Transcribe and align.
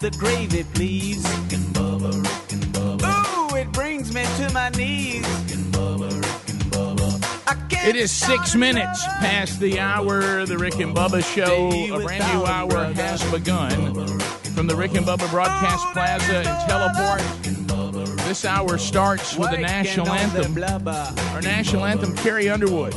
the 0.00 0.10
gravy, 0.12 0.64
please. 0.74 1.22
Rick 1.22 1.52
and 1.52 1.66
Bubba, 1.74 2.12
Rick 2.22 2.52
and 2.52 2.64
Bubba. 2.72 3.52
Ooh, 3.52 3.56
it 3.56 3.70
brings 3.72 4.14
me 4.14 4.24
to 4.38 4.50
my 4.52 4.70
knees. 4.70 5.26
Rick 5.28 5.54
and 5.58 5.74
Bubba, 5.74 6.10
Rick 6.10 6.48
and 6.48 6.62
Bubba. 6.72 7.86
It 7.86 7.96
is 7.96 8.10
six 8.10 8.54
minutes 8.54 9.04
past 9.20 9.60
the 9.60 9.78
hour. 9.80 10.44
The 10.46 10.58
Rick 10.58 10.80
and 10.80 10.94
Bubba 10.94 11.22
Show, 11.22 11.70
a 11.94 12.02
brand 12.02 12.24
new 12.34 12.44
hour 12.44 12.92
has 12.94 13.22
begun 13.30 13.94
from 14.54 14.66
the 14.66 14.76
Rick 14.76 14.94
and 14.94 15.06
Bubba 15.06 15.30
Broadcast 15.30 15.86
Plaza 15.92 16.40
in 16.40 16.44
Teleport. 16.68 17.22
This 18.26 18.44
hour 18.44 18.78
starts 18.78 19.36
with 19.36 19.50
the 19.50 19.58
national 19.58 20.08
anthem. 20.08 20.56
Our 21.34 21.42
national 21.42 21.84
anthem, 21.84 22.14
Carrie 22.16 22.48
Underwood. 22.48 22.96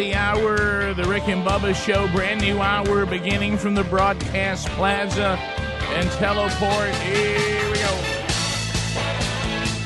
the 0.00 0.14
hour. 0.14 0.94
The 0.94 1.04
Rick 1.04 1.28
and 1.28 1.46
Bubba 1.46 1.74
Show, 1.74 2.08
brand 2.08 2.40
new 2.40 2.58
hour 2.58 3.04
beginning 3.04 3.58
from 3.58 3.74
the 3.74 3.84
Broadcast 3.84 4.66
Plaza 4.68 5.36
and 5.92 6.10
Teleport. 6.12 6.94
Here 6.94 7.70
we 7.70 7.76
go. 7.76 7.94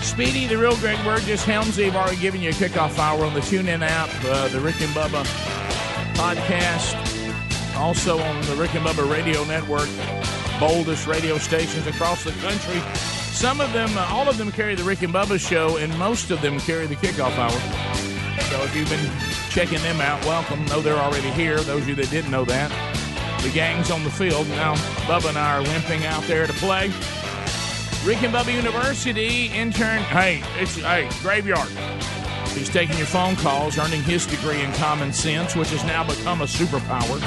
Speedy, 0.03 0.47
the 0.47 0.57
real 0.57 0.77
Greg 0.77 1.03
Burgess, 1.03 1.45
Helmsy 1.45 1.87
have 1.87 1.97
already 1.97 2.21
given 2.21 2.41
you 2.41 2.51
a 2.51 2.53
kickoff 2.53 2.97
hour 2.97 3.25
on 3.25 3.35
the 3.35 3.41
TuneIn 3.41 3.83
app, 3.83 4.09
uh, 4.27 4.47
the 4.49 4.61
Rick 4.61 4.81
and 4.83 4.91
Bubba 4.91 5.25
podcast, 6.15 6.95
also 7.77 8.21
on 8.21 8.41
the 8.43 8.55
Rick 8.55 8.77
and 8.77 8.87
Bubba 8.87 9.11
Radio 9.11 9.43
Network, 9.47 9.89
boldest 10.61 11.09
radio 11.09 11.39
stations 11.39 11.89
across 11.89 12.23
the 12.23 12.31
country. 12.35 12.81
Some 13.33 13.61
of 13.61 13.73
them, 13.73 13.91
uh, 13.99 14.07
all 14.11 14.29
of 14.29 14.39
them 14.39 14.53
carry 14.53 14.77
the 14.77 14.85
Rick 14.85 15.03
and 15.03 15.13
Bubba 15.13 15.41
show, 15.41 15.79
and 15.79 15.99
most 15.99 16.31
of 16.31 16.41
them 16.41 16.61
carry 16.61 16.87
the 16.87 16.95
kickoff 16.95 17.37
hour. 17.37 17.95
So 18.49 18.63
if 18.63 18.77
you've 18.77 18.89
been 18.89 19.34
checking 19.55 19.81
them 19.83 20.01
out, 20.01 20.21
welcome. 20.25 20.65
Know 20.65 20.81
they're 20.81 20.97
already 20.97 21.31
here. 21.31 21.61
Those 21.61 21.83
of 21.83 21.89
you 21.89 21.95
that 21.95 22.11
didn't 22.11 22.33
know 22.33 22.45
that, 22.47 22.71
the 23.41 23.51
gang's 23.51 23.89
on 23.89 24.03
the 24.03 24.11
field 24.11 24.49
now. 24.49 24.75
Bubba 25.07 25.29
and 25.29 25.39
I 25.39 25.57
are 25.57 25.63
limping 25.63 26.05
out 26.05 26.25
there 26.25 26.49
to 26.49 26.53
play. 26.55 26.89
Rick 28.05 28.25
and 28.25 28.35
Bubba 28.35 28.53
University 28.53 29.47
intern. 29.47 30.03
Hey, 30.03 30.43
it's 30.59 30.75
hey 30.75 31.09
graveyard. 31.23 31.69
He's 32.49 32.69
taking 32.69 32.97
your 32.99 33.07
phone 33.07 33.37
calls, 33.37 33.79
earning 33.79 34.03
his 34.03 34.27
degree 34.27 34.61
in 34.61 34.73
common 34.73 35.13
sense, 35.13 35.55
which 35.55 35.71
has 35.71 35.85
now 35.85 36.03
become 36.03 36.41
a 36.41 36.47
superpower. 36.47 37.21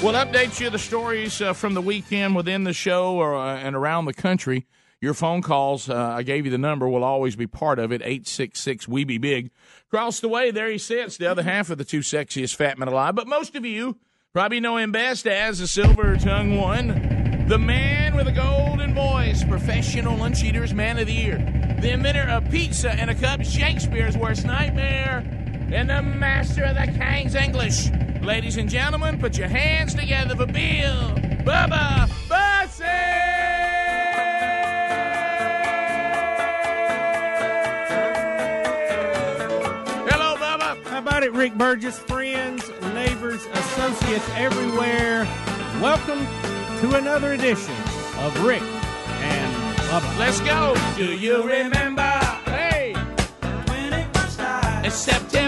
We'll 0.00 0.14
update 0.14 0.60
you 0.60 0.70
the 0.70 0.78
stories 0.78 1.42
uh, 1.42 1.54
from 1.54 1.74
the 1.74 1.82
weekend 1.82 2.36
within 2.36 2.62
the 2.62 2.72
show 2.72 3.16
or, 3.16 3.34
uh, 3.34 3.56
and 3.56 3.74
around 3.74 4.04
the 4.04 4.14
country. 4.14 4.66
Your 5.02 5.14
phone 5.14 5.42
calls, 5.42 5.90
uh, 5.90 5.96
I 5.96 6.22
gave 6.22 6.44
you 6.44 6.52
the 6.52 6.58
number, 6.58 6.88
will 6.88 7.02
always 7.02 7.34
be 7.34 7.48
part 7.48 7.80
of 7.80 7.90
it. 7.90 8.02
866 8.02 8.86
We 8.86 9.02
Be 9.02 9.18
Big. 9.18 9.50
Across 9.88 10.20
the 10.20 10.28
way, 10.28 10.52
there 10.52 10.70
he 10.70 10.78
sits, 10.78 11.16
the 11.16 11.26
other 11.26 11.42
half 11.42 11.70
of 11.70 11.78
the 11.78 11.84
two 11.84 12.00
sexiest 12.00 12.54
fat 12.54 12.78
men 12.78 12.86
alive. 12.86 13.16
But 13.16 13.26
most 13.26 13.56
of 13.56 13.66
you 13.66 13.98
probably 14.32 14.60
know 14.60 14.76
him 14.76 14.92
best 14.92 15.26
as 15.26 15.58
the 15.58 15.66
silver 15.66 16.16
tongue 16.16 16.56
one, 16.56 17.46
the 17.48 17.58
man 17.58 18.14
with 18.14 18.28
a 18.28 18.32
golden 18.32 18.94
voice, 18.94 19.42
professional 19.42 20.16
lunch 20.16 20.44
eater's 20.44 20.72
man 20.72 20.96
of 21.00 21.08
the 21.08 21.12
year, 21.12 21.38
the 21.80 21.90
inventor 21.90 22.30
of 22.30 22.48
pizza 22.48 22.92
and 22.92 23.10
a 23.10 23.14
cup, 23.16 23.42
Shakespeare's 23.42 24.16
worst 24.16 24.44
nightmare, 24.46 25.18
and 25.72 25.90
the 25.90 26.00
master 26.00 26.62
of 26.62 26.76
the 26.76 26.86
King's 26.96 27.34
English. 27.34 27.90
Ladies 28.22 28.56
and 28.56 28.70
gentlemen, 28.70 29.18
put 29.18 29.36
your 29.36 29.48
hands 29.48 29.96
together 29.96 30.36
for 30.36 30.46
Bill 30.46 31.16
Bubba 31.44 32.08
Hello, 32.28 33.41
it, 41.22 41.32
Rick 41.32 41.54
Burgess? 41.54 41.98
Friends, 41.98 42.68
neighbors, 42.94 43.46
associates 43.46 44.28
everywhere. 44.34 45.24
Welcome 45.80 46.26
to 46.80 46.96
another 46.96 47.32
edition 47.32 47.74
of 48.18 48.44
Rick 48.44 48.62
and 48.62 49.76
Bubba. 49.88 50.18
Let's 50.18 50.40
go. 50.40 50.74
Do 50.96 51.16
you 51.16 51.42
remember? 51.42 52.02
Hey. 52.44 52.94
When 53.68 53.92
it 53.92 54.16
first 54.16 54.34
started, 54.34 54.86
It's 54.86 54.96
September. 54.96 55.41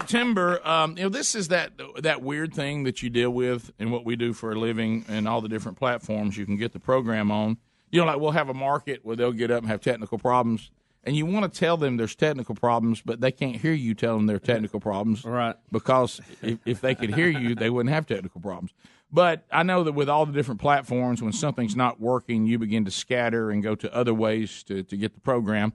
September. 0.00 0.66
Um, 0.66 0.96
you 0.96 1.04
know, 1.04 1.08
this 1.08 1.34
is 1.34 1.48
that 1.48 1.72
that 1.98 2.22
weird 2.22 2.54
thing 2.54 2.84
that 2.84 3.02
you 3.02 3.10
deal 3.10 3.30
with 3.30 3.72
in 3.78 3.90
what 3.90 4.04
we 4.04 4.16
do 4.16 4.32
for 4.32 4.52
a 4.52 4.54
living 4.54 5.04
and 5.08 5.28
all 5.28 5.40
the 5.40 5.48
different 5.48 5.78
platforms 5.78 6.36
you 6.36 6.46
can 6.46 6.56
get 6.56 6.72
the 6.72 6.80
program 6.80 7.30
on. 7.30 7.58
You 7.90 8.00
know, 8.00 8.06
like 8.06 8.18
we'll 8.18 8.32
have 8.32 8.48
a 8.48 8.54
market 8.54 9.00
where 9.04 9.14
they'll 9.16 9.32
get 9.32 9.50
up 9.50 9.60
and 9.60 9.68
have 9.68 9.80
technical 9.80 10.18
problems, 10.18 10.70
and 11.04 11.16
you 11.16 11.26
want 11.26 11.52
to 11.52 11.58
tell 11.58 11.76
them 11.76 11.96
there's 11.96 12.16
technical 12.16 12.54
problems, 12.54 13.02
but 13.02 13.20
they 13.20 13.30
can't 13.30 13.56
hear 13.56 13.72
you 13.72 13.94
tell 13.94 14.16
them 14.16 14.26
there 14.26 14.36
are 14.36 14.40
technical 14.40 14.80
problems, 14.80 15.24
Right. 15.24 15.54
Because 15.70 16.20
if, 16.42 16.58
if 16.64 16.80
they 16.80 16.94
could 16.94 17.14
hear 17.14 17.28
you, 17.28 17.54
they 17.54 17.70
wouldn't 17.70 17.94
have 17.94 18.06
technical 18.06 18.40
problems. 18.40 18.72
But 19.12 19.44
I 19.52 19.62
know 19.62 19.84
that 19.84 19.92
with 19.92 20.08
all 20.08 20.26
the 20.26 20.32
different 20.32 20.60
platforms, 20.60 21.22
when 21.22 21.32
something's 21.32 21.76
not 21.76 22.00
working, 22.00 22.46
you 22.46 22.58
begin 22.58 22.84
to 22.86 22.90
scatter 22.90 23.50
and 23.52 23.62
go 23.62 23.76
to 23.76 23.94
other 23.94 24.12
ways 24.12 24.64
to, 24.64 24.82
to 24.82 24.96
get 24.96 25.14
the 25.14 25.20
program. 25.20 25.72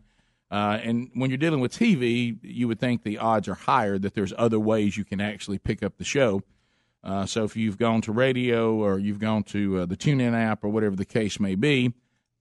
Uh, 0.51 0.79
and 0.81 1.11
when 1.13 1.29
you're 1.29 1.37
dealing 1.37 1.59
with 1.59 1.71
TV, 1.71 2.37
you 2.41 2.67
would 2.67 2.79
think 2.79 3.03
the 3.03 3.17
odds 3.17 3.47
are 3.47 3.55
higher 3.55 3.99
that 3.99 4.15
there's 4.15 4.33
other 4.37 4.59
ways 4.59 4.97
you 4.97 5.05
can 5.05 5.21
actually 5.21 5.59
pick 5.59 5.83
up 5.83 5.97
the 5.97 6.03
show. 6.03 6.41
Uh, 7.03 7.25
so 7.25 7.43
if 7.43 7.55
you've 7.55 7.77
gone 7.77 8.01
to 8.01 8.11
radio 8.11 8.73
or 8.75 8.99
you've 8.99 9.19
gone 9.19 9.43
to 9.43 9.79
uh, 9.79 9.85
the 9.85 9.95
TuneIn 9.95 10.33
app 10.33 10.63
or 10.63 10.69
whatever 10.69 10.95
the 10.95 11.05
case 11.05 11.39
may 11.39 11.55
be, 11.55 11.93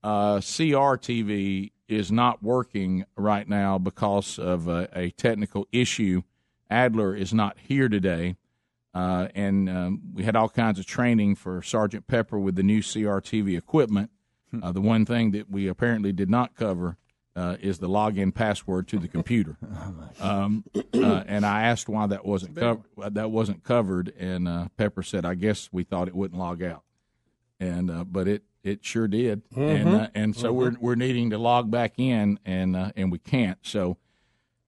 uh, 0.03 0.37
CRTV 0.37 1.71
is 1.87 2.11
not 2.11 2.43
working 2.43 3.05
right 3.15 3.47
now 3.47 3.77
because 3.77 4.37
of 4.37 4.67
a, 4.67 4.89
a 4.93 5.11
technical 5.11 5.67
issue. 5.71 6.21
Adler 6.69 7.15
is 7.15 7.33
not 7.33 7.57
here 7.59 7.89
today. 7.89 8.35
Uh, 8.93 9.27
and 9.35 9.69
um, 9.69 10.01
we 10.13 10.23
had 10.23 10.35
all 10.35 10.49
kinds 10.49 10.79
of 10.79 10.85
training 10.85 11.35
for 11.35 11.61
Sergeant 11.61 12.07
Pepper 12.07 12.39
with 12.39 12.55
the 12.55 12.63
new 12.63 12.81
CRTV 12.81 13.57
equipment. 13.57 14.09
Uh, 14.63 14.71
the 14.71 14.81
one 14.81 15.05
thing 15.05 15.31
that 15.31 15.49
we 15.49 15.67
apparently 15.67 16.11
did 16.11 16.29
not 16.29 16.55
cover 16.55 16.97
uh, 17.39 17.55
is 17.61 17.79
the 17.79 17.87
login 17.87 18.33
password 18.33 18.87
to 18.89 18.99
the 18.99 19.07
computer. 19.07 19.57
Um, 20.21 20.65
uh, 20.75 21.23
and 21.27 21.45
I 21.45 21.63
asked 21.63 21.87
why 21.87 22.05
that 22.07 22.25
wasn't 22.25 22.57
covered. 22.57 22.83
That 23.13 23.31
wasn't 23.31 23.63
covered, 23.63 24.13
and 24.19 24.49
uh, 24.49 24.67
Pepper 24.75 25.01
said, 25.01 25.23
"I 25.25 25.35
guess 25.35 25.69
we 25.71 25.83
thought 25.83 26.09
it 26.09 26.15
wouldn't 26.15 26.37
log 26.37 26.61
out." 26.61 26.83
And 27.57 27.89
uh, 27.89 28.03
but 28.03 28.27
it 28.27 28.43
it 28.61 28.83
sure 28.83 29.07
did, 29.07 29.43
and 29.55 29.87
uh, 29.87 30.07
and 30.13 30.35
so 30.35 30.51
we're 30.51 30.75
we're 30.81 30.95
needing 30.95 31.29
to 31.29 31.37
log 31.37 31.71
back 31.71 31.93
in, 31.97 32.37
and 32.45 32.75
uh, 32.75 32.91
and 32.97 33.13
we 33.13 33.19
can't. 33.19 33.59
So 33.61 33.95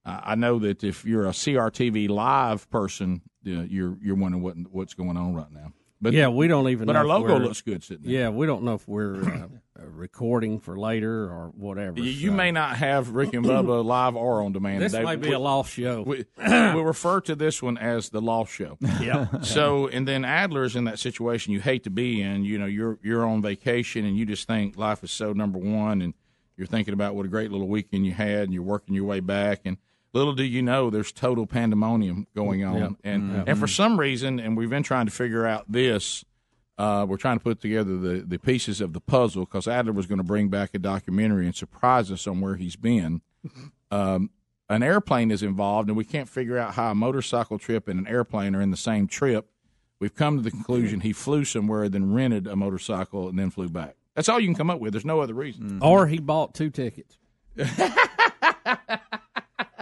uh, 0.06 0.20
I 0.24 0.34
know 0.36 0.58
that 0.60 0.82
if 0.82 1.04
you're 1.04 1.26
a 1.26 1.32
CRTV 1.32 2.08
live 2.08 2.70
person, 2.70 3.20
uh, 3.46 3.50
you're 3.50 3.98
you're 4.02 4.16
wondering 4.16 4.42
what 4.42 4.56
what's 4.70 4.94
going 4.94 5.18
on 5.18 5.34
right 5.34 5.52
now. 5.52 5.72
But 6.00 6.14
Yeah, 6.14 6.28
we 6.28 6.48
don't 6.48 6.68
even. 6.68 6.86
but 6.86 6.94
know 6.94 7.00
our 7.00 7.06
logo 7.06 7.38
looks 7.38 7.60
good 7.60 7.84
sitting 7.84 8.04
there. 8.06 8.12
Yeah, 8.12 8.28
we 8.30 8.46
don't 8.46 8.62
know 8.62 8.74
if 8.74 8.88
we're 8.88 9.48
recording 9.90 10.58
for 10.58 10.78
later 10.78 11.24
or 11.24 11.52
whatever. 11.56 12.00
You, 12.00 12.30
so. 12.30 12.34
may 12.34 12.50
not 12.50 12.76
have 12.76 13.10
Rick 13.10 13.34
and 13.34 13.44
Bubba 13.44 13.84
live 13.84 14.16
or 14.16 14.42
on 14.42 14.52
demand. 14.52 14.82
This 14.82 14.92
today. 14.92 15.04
may 15.04 15.16
be 15.16 15.28
We- 15.28 15.34
a 15.34 15.38
lost 15.38 15.72
show. 15.72 16.02
We, 16.02 16.24
we'll 16.38 16.84
refer 16.84 17.20
to 17.22 17.34
this 17.34 17.62
one 17.62 17.78
as 17.78 18.10
the 18.10 18.20
lost 18.20 18.52
show. 18.52 18.78
yeah. 19.00 19.40
So, 19.40 19.88
and 19.88 20.06
then 20.06 20.24
Adler's 20.24 20.76
in 20.76 20.84
that 20.84 20.98
situation 20.98 21.52
you 21.52 21.60
hate 21.60 21.84
to 21.84 21.90
be 21.90 22.22
in. 22.22 22.44
You 22.44 22.58
know, 22.58 22.66
you're 22.66 22.98
you're 23.02 23.26
on 23.26 23.42
vacation 23.42 24.04
and 24.04 24.16
you 24.16 24.26
just 24.26 24.46
think 24.46 24.76
life 24.76 25.02
is 25.02 25.10
so 25.10 25.32
number 25.32 25.58
one, 25.58 26.02
and 26.02 26.14
you're 26.56 26.66
thinking 26.66 26.94
about 26.94 27.14
what 27.14 27.26
a 27.26 27.28
great 27.28 27.50
little 27.50 27.68
weekend 27.68 28.06
you 28.06 28.12
had, 28.12 28.44
and 28.44 28.52
you're 28.52 28.62
working 28.62 28.94
your 28.94 29.04
way 29.04 29.20
back, 29.20 29.60
and 29.64 29.76
little 30.12 30.34
do 30.34 30.44
you 30.44 30.62
know 30.62 30.90
there's 30.90 31.12
total 31.12 31.46
pandemonium 31.46 32.26
going 32.34 32.64
on, 32.64 32.96
and 33.02 33.22
mm-hmm. 33.22 33.48
and 33.48 33.58
for 33.58 33.66
some 33.66 33.98
reason, 33.98 34.38
and 34.38 34.56
we've 34.56 34.70
been 34.70 34.82
trying 34.82 35.06
to 35.06 35.12
figure 35.12 35.46
out 35.46 35.70
this. 35.70 36.24
Uh, 36.78 37.04
we're 37.08 37.16
trying 37.18 37.38
to 37.38 37.42
put 37.44 37.60
together 37.60 37.96
the, 37.98 38.20
the 38.26 38.38
pieces 38.38 38.80
of 38.80 38.92
the 38.92 39.00
puzzle 39.00 39.44
because 39.44 39.68
Adler 39.68 39.92
was 39.92 40.06
going 40.06 40.18
to 40.18 40.24
bring 40.24 40.48
back 40.48 40.70
a 40.74 40.78
documentary 40.78 41.46
and 41.46 41.54
surprise 41.54 42.10
us 42.10 42.26
on 42.26 42.40
where 42.40 42.56
he's 42.56 42.76
been. 42.76 43.20
Um, 43.90 44.30
an 44.68 44.82
airplane 44.82 45.30
is 45.30 45.42
involved, 45.42 45.88
and 45.88 45.96
we 45.96 46.04
can't 46.04 46.28
figure 46.28 46.56
out 46.56 46.74
how 46.74 46.90
a 46.90 46.94
motorcycle 46.94 47.58
trip 47.58 47.88
and 47.88 48.00
an 48.00 48.06
airplane 48.06 48.54
are 48.54 48.62
in 48.62 48.70
the 48.70 48.76
same 48.76 49.06
trip. 49.06 49.48
We've 50.00 50.14
come 50.14 50.38
to 50.38 50.42
the 50.42 50.50
conclusion 50.50 51.00
he 51.00 51.12
flew 51.12 51.44
somewhere, 51.44 51.88
then 51.88 52.12
rented 52.14 52.46
a 52.46 52.56
motorcycle, 52.56 53.28
and 53.28 53.38
then 53.38 53.50
flew 53.50 53.68
back. 53.68 53.94
That's 54.14 54.28
all 54.28 54.40
you 54.40 54.46
can 54.48 54.54
come 54.56 54.70
up 54.70 54.80
with. 54.80 54.92
There's 54.94 55.04
no 55.04 55.20
other 55.20 55.34
reason. 55.34 55.78
Or 55.82 56.06
he 56.06 56.18
bought 56.18 56.54
two 56.54 56.70
tickets. 56.70 57.18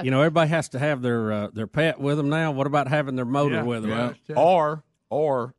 you 0.03 0.11
know, 0.11 0.21
everybody 0.21 0.49
has 0.51 0.69
to 0.71 0.79
have 0.79 1.03
their 1.03 1.33
uh, 1.33 1.49
their 1.53 1.67
pet 1.67 2.01
with 2.01 2.17
them 2.17 2.29
now. 2.29 2.53
What 2.53 2.67
about 2.67 2.89
having 2.89 3.17
their 3.17 3.25
motor 3.25 3.57
Yeah. 3.57 3.63
with 3.63 3.83
them? 3.85 4.17
Yeah. 4.29 4.37
Or, 4.37 4.83
or 5.09 5.55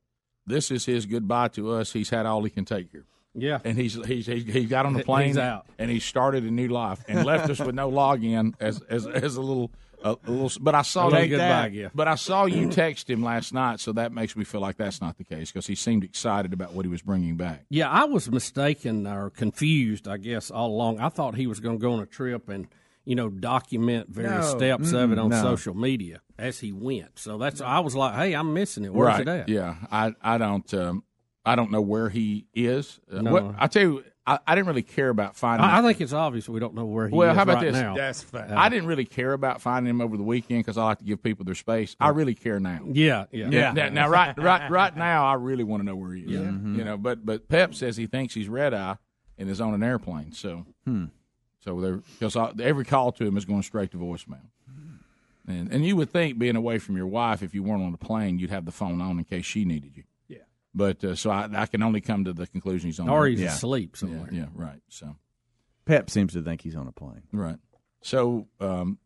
this 0.51 0.71
is 0.71 0.86
his 0.86 1.06
goodbye 1.06 1.50
to 1.50 1.71
us. 1.71 1.94
He's 1.94 2.09
had 2.09 2.25
all 2.25 2.44
he 2.44 2.50
can 2.50 2.65
take 2.65 2.92
here. 2.92 3.06
Yeah. 3.33 3.59
and 3.63 3.77
he's 3.77 3.94
he's 4.06 4.25
he, 4.25 4.65
got 4.65 4.86
on 4.86 4.94
the 4.94 5.03
plane 5.03 5.27
He's 5.27 5.38
out. 5.38 5.65
and 5.80 5.89
he 5.89 6.00
started 6.00 6.44
a 6.44 6.51
new 6.51 6.68
life 6.68 7.01
and 7.07 7.25
left 7.25 7.50
us 7.50 7.59
with 7.59 7.74
no 7.75 7.89
login 7.89 8.53
as 8.59 8.81
as 8.89 9.07
as 9.07 9.38
a 9.38 9.42
little 9.42 9.71
a, 10.03 10.18
a 10.27 10.31
little. 10.31 10.51
But 10.62 10.75
I 10.75 10.81
saw 10.81 11.09
that, 11.09 11.27
goodbye 11.27 11.69
gift. 11.69 11.95
But 11.95 12.07
I 12.07 12.15
saw 12.15 12.45
you 12.45 12.69
text 12.69 13.09
him 13.09 13.24
last 13.24 13.53
night, 13.53 13.80
so 13.80 13.94
that 13.94 14.12
makes 14.12 14.36
me 14.36 14.44
feel 14.44 14.62
like 14.62 14.77
that's 14.77 15.00
not 15.01 15.18
the 15.18 15.24
case 15.24 15.51
because 15.51 15.68
he 15.68 15.75
seemed 15.75 16.03
excited 16.03 16.53
about 16.53 16.74
what 16.74 16.86
he 16.86 16.89
was 16.92 17.01
bringing 17.01 17.36
back. 17.36 17.65
Yeah, 17.69 17.89
I 17.89 18.06
was 18.06 18.30
mistaken 18.30 19.07
or 19.07 19.30
confused, 19.30 20.07
I 20.07 20.18
guess, 20.18 20.51
all 20.51 20.68
along. 20.69 21.00
I 21.00 21.09
thought 21.09 21.36
he 21.36 21.48
was 21.48 21.59
going 21.59 21.77
to 21.77 21.81
go 21.81 21.94
on 21.94 22.00
a 22.00 22.06
trip 22.06 22.50
and, 22.50 22.68
you 23.12 23.16
know, 23.16 23.28
document 23.28 24.08
various 24.08 24.54
No. 24.54 24.58
steps 24.58 24.94
of 24.94 25.12
it 25.12 25.19
on 25.19 25.31
no. 25.31 25.42
social 25.42 25.74
media 25.75 26.22
as 26.40 26.62
he 26.62 26.72
went. 26.72 27.19
So 27.19 27.38
that's 27.38 27.60
I 27.60 27.80
was 27.80 27.94
like, 27.94 28.16
hey, 28.16 28.31
I'm 28.34 28.54
missing 28.54 28.86
it. 28.86 28.94
Where's 28.94 29.10
right? 29.10 29.22
it 29.22 29.28
at? 29.28 29.50
Yeah, 29.50 29.75
I 29.92 30.13
I 30.22 30.38
don't 30.38 30.74
um, 30.74 31.04
I 31.46 31.56
don't 31.58 31.72
know 31.72 31.81
where 31.81 32.08
he 32.08 32.46
is. 32.54 33.02
Uh, 33.12 33.22
No. 33.22 33.31
what, 33.34 33.56
I 33.60 33.68
tell 33.68 33.81
you, 33.81 34.04
I, 34.25 34.40
I 34.48 34.56
didn't 34.56 34.68
really 34.68 34.81
care 34.81 35.10
about 35.10 35.36
finding. 35.36 35.66
I, 35.68 35.80
I 35.80 35.81
think 35.81 36.00
it's 36.00 36.13
obvious 36.13 36.48
we 36.48 36.62
don't 36.62 36.74
know 36.74 36.86
where 36.86 37.10
he 37.10 37.13
is. 37.13 37.18
Well, 37.18 37.31
is 37.31 37.36
how 37.36 37.44
about 37.44 37.56
right 37.56 37.74
this? 37.74 37.81
now. 37.81 37.96
That's 37.98 38.24
fact. 38.24 38.50
I 38.52 38.69
didn't 38.69 38.88
really 38.88 39.04
care 39.04 39.34
about 39.34 39.60
finding 39.60 39.90
him 39.90 40.00
over 40.00 40.16
the 40.16 40.24
weekend 40.24 40.60
because 40.63 40.78
I 40.78 40.86
like 40.86 41.00
to 41.00 41.04
give 41.04 41.22
people 41.22 41.44
their 41.44 41.54
space. 41.56 41.98
I 42.00 42.10
really 42.10 42.34
care 42.36 42.62
now. 42.62 42.80
yeah, 42.94 43.25
yeah, 43.34 43.50
Yeah. 43.50 43.74
Now, 43.74 43.90
now, 43.90 44.08
right, 44.10 44.38
right, 44.38 44.72
right 44.80 44.96
now, 44.96 45.25
I 45.25 45.34
really 45.34 45.66
want 45.66 45.81
to 45.81 45.86
know 45.86 45.98
where 45.98 46.13
he 46.13 46.22
is. 46.22 46.30
You 46.30 46.86
know, 46.86 46.96
but 46.96 47.25
but 47.25 47.50
Pep 47.50 47.75
says 47.75 47.98
he 47.98 48.06
thinks 48.08 48.34
he's 48.36 48.48
red 48.48 48.74
eye 48.74 48.96
and 49.38 49.50
is 49.50 49.60
on 49.60 49.74
an 49.74 49.84
airplane. 49.84 50.31
So, 50.31 50.66
so 51.63 51.80
there 51.81 52.02
because 52.19 52.36
every 52.60 52.86
call 52.86 53.12
to 53.13 53.25
him 53.25 53.38
is 53.38 53.46
going 53.46 53.63
straight 53.63 53.92
to 53.92 53.98
voicemail. 53.98 54.42
And 55.48 55.72
and 55.72 55.84
you 55.86 55.96
would 55.96 56.12
think 56.12 56.38
being 56.38 56.56
away 56.56 56.78
from 56.78 56.96
your 56.98 57.08
wife, 57.08 57.42
if 57.42 57.54
you 57.56 57.63
weren't 57.63 57.84
on 57.84 57.92
the 57.92 57.98
plane, 57.98 58.38
you'd 58.38 58.52
have 58.52 58.66
the 58.66 58.72
phone 58.72 59.02
on 59.02 59.18
in 59.18 59.24
case 59.25 59.46
she 59.46 59.66
needed 59.66 59.98
you. 59.98 60.04
Yeah. 60.28 60.38
But 60.75 61.04
uh, 61.04 61.16
so 61.16 61.31
I, 61.31 61.50
I 61.54 61.66
can 61.66 61.81
only 61.81 62.00
come 62.00 62.24
to 62.25 62.34
the 62.34 62.46
conclusion 62.46 62.88
he's 62.90 63.00
on. 63.00 63.10
Or 63.10 63.25
he's 63.25 63.40
Yeah. 63.42 63.48
asleep 63.48 63.98
somewhere. 63.98 64.30
yeah, 64.31 64.46
right. 64.54 64.81
So 64.90 65.16
Pep 65.86 66.10
seems 66.12 66.34
to 66.34 66.42
think 66.44 66.62
he's 66.62 66.75
on 66.75 66.88
a 66.88 66.92
plane. 66.92 67.24
right. 67.31 67.58
So 68.02 68.48
um, 68.60 69.00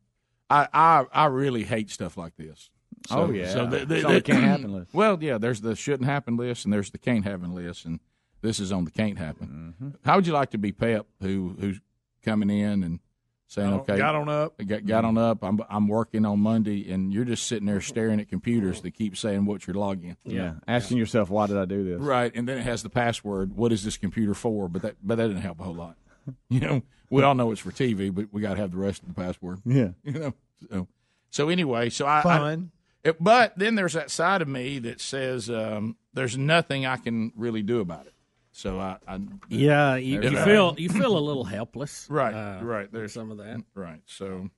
I 0.49 0.67
I 0.73 1.05
I 1.13 1.25
really 1.27 1.63
hate 1.63 1.89
stuff 1.89 2.17
like 2.17 2.35
this. 2.35 2.69
So, 3.07 3.15
oh 3.19 3.31
yeah, 3.31 3.51
So 3.51 3.65
the, 3.65 3.85
the, 3.85 3.95
it's 3.95 4.05
the 4.07 4.13
the- 4.13 4.21
can't 4.21 4.43
happen 4.43 4.73
list. 4.73 4.89
Well, 4.93 5.17
yeah, 5.21 5.37
there's 5.37 5.61
the 5.61 5.75
shouldn't 5.75 6.09
happen 6.09 6.35
list 6.37 6.65
and 6.65 6.73
there's 6.73 6.89
the 6.91 6.97
can't 6.97 7.23
happen 7.23 7.53
list, 7.55 7.85
and 7.85 7.99
this 8.41 8.59
is 8.59 8.71
on 8.71 8.83
the 8.85 8.91
can't 8.91 9.17
happen. 9.17 9.73
Mm-hmm. 9.79 9.89
How 10.03 10.15
would 10.17 10.27
you 10.27 10.33
like 10.33 10.51
to 10.51 10.57
be 10.57 10.71
Pep, 10.73 11.07
who 11.21 11.55
who's 11.59 11.79
coming 12.25 12.49
in 12.49 12.83
and 12.83 12.99
saying, 13.47 13.73
okay, 13.73 13.97
Got 13.97 14.15
on 14.15 14.27
up. 14.27 14.57
got, 14.65 14.85
got 14.85 15.05
on 15.05 15.17
up, 15.17 15.43
I'm 15.43 15.59
I'm 15.69 15.87
working 15.87 16.25
on 16.25 16.39
Monday, 16.39 16.91
and 16.91 17.13
you're 17.13 17.25
just 17.25 17.45
sitting 17.47 17.67
there 17.67 17.79
staring 17.79 18.19
at 18.19 18.27
computers 18.27 18.81
that 18.81 18.91
keep 18.91 19.15
saying 19.15 19.45
what's 19.45 19.67
your 19.67 19.75
login. 19.75 20.15
Yeah, 20.23 20.55
asking 20.67 20.97
yourself 20.97 21.29
why 21.29 21.47
did 21.47 21.57
I 21.57 21.65
do 21.65 21.83
this? 21.83 22.01
Right, 22.01 22.31
and 22.35 22.47
then 22.49 22.57
it 22.57 22.63
has 22.63 22.83
the 22.83 22.89
password. 22.89 23.55
What 23.55 23.71
is 23.71 23.83
this 23.83 23.97
computer 23.97 24.33
for? 24.33 24.67
But 24.67 24.81
that 24.81 24.95
but 25.03 25.15
that 25.15 25.27
didn't 25.27 25.43
help 25.43 25.59
a 25.59 25.63
whole 25.63 25.75
lot. 25.75 25.97
You 26.49 26.59
know, 26.59 26.81
we 27.11 27.21
all 27.21 27.35
know 27.35 27.51
it's 27.51 27.61
for 27.61 27.69
TV, 27.69 28.11
but 28.13 28.33
we 28.33 28.41
got 28.41 28.55
to 28.55 28.59
have 28.59 28.71
the 28.71 28.77
rest 28.79 29.03
of 29.03 29.09
the 29.09 29.13
password. 29.13 29.59
Yeah, 29.63 29.89
You 30.03 30.11
know, 30.13 30.33
so 30.71 30.87
so 31.29 31.49
anyway, 31.49 31.91
so 31.91 32.07
I, 32.07 32.23
I 32.25 32.57
it, 33.03 33.23
but 33.23 33.53
then 33.55 33.75
there's 33.75 33.93
that 33.93 34.09
side 34.09 34.41
of 34.41 34.47
me 34.47 34.79
that 34.79 34.99
says 34.99 35.47
um, 35.51 35.97
there's 36.15 36.35
nothing 36.35 36.87
I 36.87 36.97
can 36.97 37.31
really 37.35 37.61
do 37.61 37.79
about 37.79 38.07
it. 38.07 38.14
So 38.55 38.79
I, 38.79 38.95
I 39.05 39.19
Yeah, 39.49 39.97
you, 39.97 40.21
you 40.21 40.37
feel 40.45 40.75
you 40.77 40.87
feel 40.87 41.17
a 41.17 41.19
little 41.19 41.43
helpless. 41.43 42.07
right, 42.09 42.33
uh, 42.33 42.63
right. 42.63 42.89
There's 42.89 42.91
There's 42.91 43.13
some 43.13 43.29
of 43.29 43.37
that. 43.39 43.61
right. 43.75 43.99
So 44.05 44.49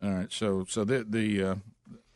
all 0.00 0.10
right. 0.12 0.32
So 0.32 0.64
so 0.68 0.84
the 0.84 1.02
the 1.02 1.42
uh, 1.42 1.54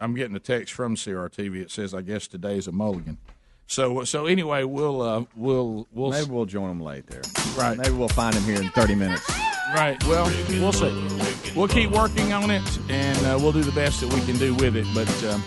I'm 0.01 0.15
getting 0.15 0.37
a 0.37 0.41
text 0.41 0.73
from 0.73 0.95
CRTV. 0.95 1.57
It 1.63 1.73
says 1.73 1.95
I 1.95 2.03
guess 2.03 2.29
today's 2.29 2.69
a 2.69 2.73
mulligan. 2.73 3.19
So 3.67 4.05
so 4.05 4.27
anyway, 4.27 4.63
we'll 4.63 5.03
uh, 5.03 5.25
we'll 5.35 5.89
we'll 5.93 6.13
maybe 6.13 6.31
we'll 6.31 6.47
join 6.47 6.71
him 6.71 6.81
late 6.81 7.09
there. 7.09 7.23
right 7.59 7.77
Maybe 7.77 7.91
we'll 7.91 8.07
find 8.09 8.37
him 8.37 8.45
here 8.45 8.63
in 8.63 8.69
thirty 8.69 8.95
minutes. 8.95 9.29
right. 9.75 10.03
Well, 10.05 10.33
we'll 10.49 10.73
see. 10.73 11.53
We'll 11.57 11.67
keep 11.67 11.91
working 11.91 12.33
on 12.33 12.53
it, 12.53 12.79
and 12.89 13.19
uh, 13.27 13.37
we'll 13.41 13.51
do 13.51 13.65
the 13.65 13.73
best 13.73 14.01
that 14.01 14.13
we 14.13 14.21
can 14.21 14.37
do 14.37 14.55
with 14.55 14.77
it. 14.77 14.87
But 14.95 15.25
um, 15.25 15.43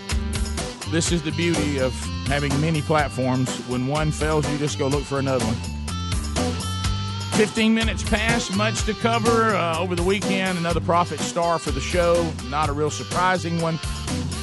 this 0.90 1.12
is 1.12 1.22
the 1.22 1.32
beauty 1.32 1.78
of 1.78 1.94
having 2.26 2.58
many 2.60 2.82
platforms. 2.82 3.48
When 3.68 3.86
one 3.86 4.10
fails, 4.10 4.50
you 4.50 4.58
just 4.58 4.78
go 4.78 4.88
look 4.88 5.04
for 5.04 5.18
another 5.18 5.44
one. 5.44 5.56
15 7.38 7.72
minutes 7.74 8.02
past, 8.02 8.54
much 8.56 8.82
to 8.84 8.92
cover 8.92 9.54
uh, 9.54 9.78
over 9.78 9.94
the 9.94 10.02
weekend. 10.02 10.58
Another 10.58 10.80
prophet 10.80 11.20
star 11.20 11.58
for 11.58 11.70
the 11.70 11.80
show. 11.80 12.30
Not 12.48 12.68
a 12.68 12.72
real 12.72 12.90
surprising 12.90 13.60
one, 13.60 13.78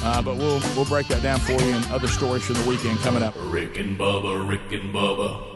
uh, 0.02 0.20
but 0.22 0.36
we'll 0.36 0.60
we'll 0.74 0.84
break 0.86 1.06
that 1.08 1.22
down 1.22 1.38
for 1.38 1.52
you 1.52 1.74
and 1.74 1.88
other 1.92 2.08
stories 2.08 2.44
from 2.44 2.56
the 2.56 2.68
weekend 2.68 2.98
coming 3.00 3.22
up. 3.22 3.34
Rick 3.38 3.78
and 3.78 3.98
Bubba, 3.98 4.48
Rick 4.48 4.72
and 4.72 4.92
Bubba. 4.92 5.47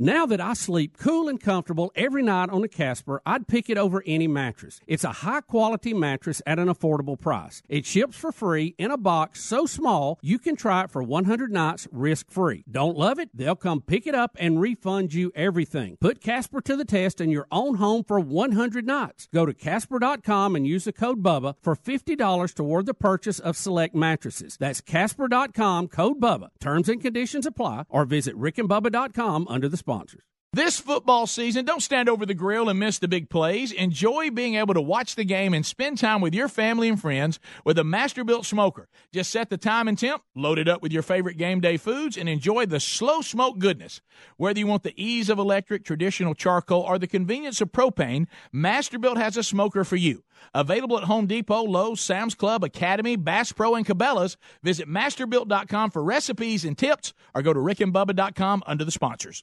Now 0.00 0.26
that 0.26 0.40
I 0.40 0.54
sleep 0.54 0.98
cool 0.98 1.28
and 1.28 1.40
comfortable 1.40 1.92
every 1.94 2.24
night 2.24 2.50
on 2.50 2.64
a 2.64 2.68
Casper, 2.68 3.22
I'd 3.24 3.46
pick 3.46 3.70
it 3.70 3.78
over 3.78 4.02
any 4.04 4.26
mattress. 4.26 4.80
It's 4.88 5.04
a 5.04 5.12
high 5.12 5.40
quality 5.40 5.94
mattress 5.94 6.42
at 6.44 6.58
an 6.58 6.66
affordable 6.66 7.16
price. 7.18 7.62
It 7.68 7.86
ships 7.86 8.16
for 8.16 8.32
free 8.32 8.74
in 8.76 8.90
a 8.90 8.96
box 8.96 9.44
so 9.44 9.66
small 9.66 10.18
you 10.20 10.40
can 10.40 10.56
try 10.56 10.82
it 10.82 10.90
for 10.90 11.00
100 11.00 11.52
nights 11.52 11.86
risk 11.92 12.28
free. 12.28 12.64
Don't 12.68 12.96
love 12.96 13.20
it? 13.20 13.30
They'll 13.32 13.54
come 13.54 13.80
pick 13.80 14.08
it 14.08 14.16
up 14.16 14.36
and 14.40 14.60
refund 14.60 15.14
you 15.14 15.30
everything. 15.36 15.96
Put 16.00 16.20
Casper 16.20 16.60
to 16.62 16.74
the 16.74 16.84
test 16.84 17.20
in 17.20 17.30
your 17.30 17.46
own 17.52 17.76
home 17.76 18.02
for 18.02 18.18
100 18.18 18.84
nights. 18.84 19.28
Go 19.32 19.46
to 19.46 19.54
Casper.com 19.54 20.56
and 20.56 20.66
use 20.66 20.86
the 20.86 20.92
code 20.92 21.22
BUBBA 21.22 21.54
for 21.62 21.76
$50 21.76 22.52
toward 22.52 22.86
the 22.86 22.94
purchase 22.94 23.38
of 23.38 23.56
select 23.56 23.94
mattresses. 23.94 24.56
That's 24.58 24.80
Casper.com, 24.80 25.86
code 25.86 26.20
BUBBA. 26.20 26.48
Terms 26.58 26.88
and 26.88 27.00
conditions 27.00 27.46
apply 27.46 27.84
or 27.88 28.04
visit 28.04 28.34
rickandbubba.com 28.36 29.46
under 29.48 29.68
the 29.68 29.84
sponsors. 29.94 30.22
This 30.54 30.78
football 30.78 31.26
season, 31.26 31.64
don't 31.64 31.82
stand 31.82 32.08
over 32.08 32.24
the 32.24 32.32
grill 32.32 32.68
and 32.68 32.78
miss 32.78 33.00
the 33.00 33.08
big 33.08 33.28
plays. 33.28 33.72
Enjoy 33.72 34.30
being 34.30 34.54
able 34.54 34.74
to 34.74 34.80
watch 34.80 35.16
the 35.16 35.24
game 35.24 35.52
and 35.52 35.66
spend 35.66 35.98
time 35.98 36.20
with 36.20 36.32
your 36.32 36.46
family 36.46 36.88
and 36.88 37.00
friends 37.00 37.40
with 37.64 37.76
a 37.76 37.82
Masterbuilt 37.82 38.44
smoker. 38.44 38.86
Just 39.12 39.32
set 39.32 39.50
the 39.50 39.56
time 39.56 39.88
and 39.88 39.98
temp, 39.98 40.22
load 40.36 40.60
it 40.60 40.68
up 40.68 40.80
with 40.80 40.92
your 40.92 41.02
favorite 41.02 41.38
game 41.38 41.60
day 41.60 41.76
foods, 41.76 42.16
and 42.16 42.28
enjoy 42.28 42.66
the 42.66 42.78
slow 42.78 43.20
smoke 43.20 43.58
goodness. 43.58 44.00
Whether 44.36 44.60
you 44.60 44.68
want 44.68 44.84
the 44.84 44.94
ease 44.96 45.28
of 45.28 45.40
electric, 45.40 45.84
traditional 45.84 46.36
charcoal, 46.36 46.82
or 46.82 47.00
the 47.00 47.08
convenience 47.08 47.60
of 47.60 47.72
propane, 47.72 48.28
Masterbuilt 48.54 49.16
has 49.16 49.36
a 49.36 49.42
smoker 49.42 49.82
for 49.82 49.96
you. 49.96 50.22
Available 50.54 50.98
at 50.98 51.04
Home 51.04 51.26
Depot, 51.26 51.64
Lowe's, 51.64 52.00
Sam's 52.00 52.36
Club, 52.36 52.62
Academy, 52.62 53.16
Bass 53.16 53.50
Pro, 53.50 53.74
and 53.74 53.84
Cabela's. 53.84 54.36
Visit 54.62 54.88
masterbuilt.com 54.88 55.90
for 55.90 56.04
recipes 56.04 56.64
and 56.64 56.78
tips, 56.78 57.12
or 57.34 57.42
go 57.42 57.52
to 57.52 57.58
rickandbubba.com 57.58 58.62
under 58.68 58.84
the 58.84 58.92
sponsors. 58.92 59.42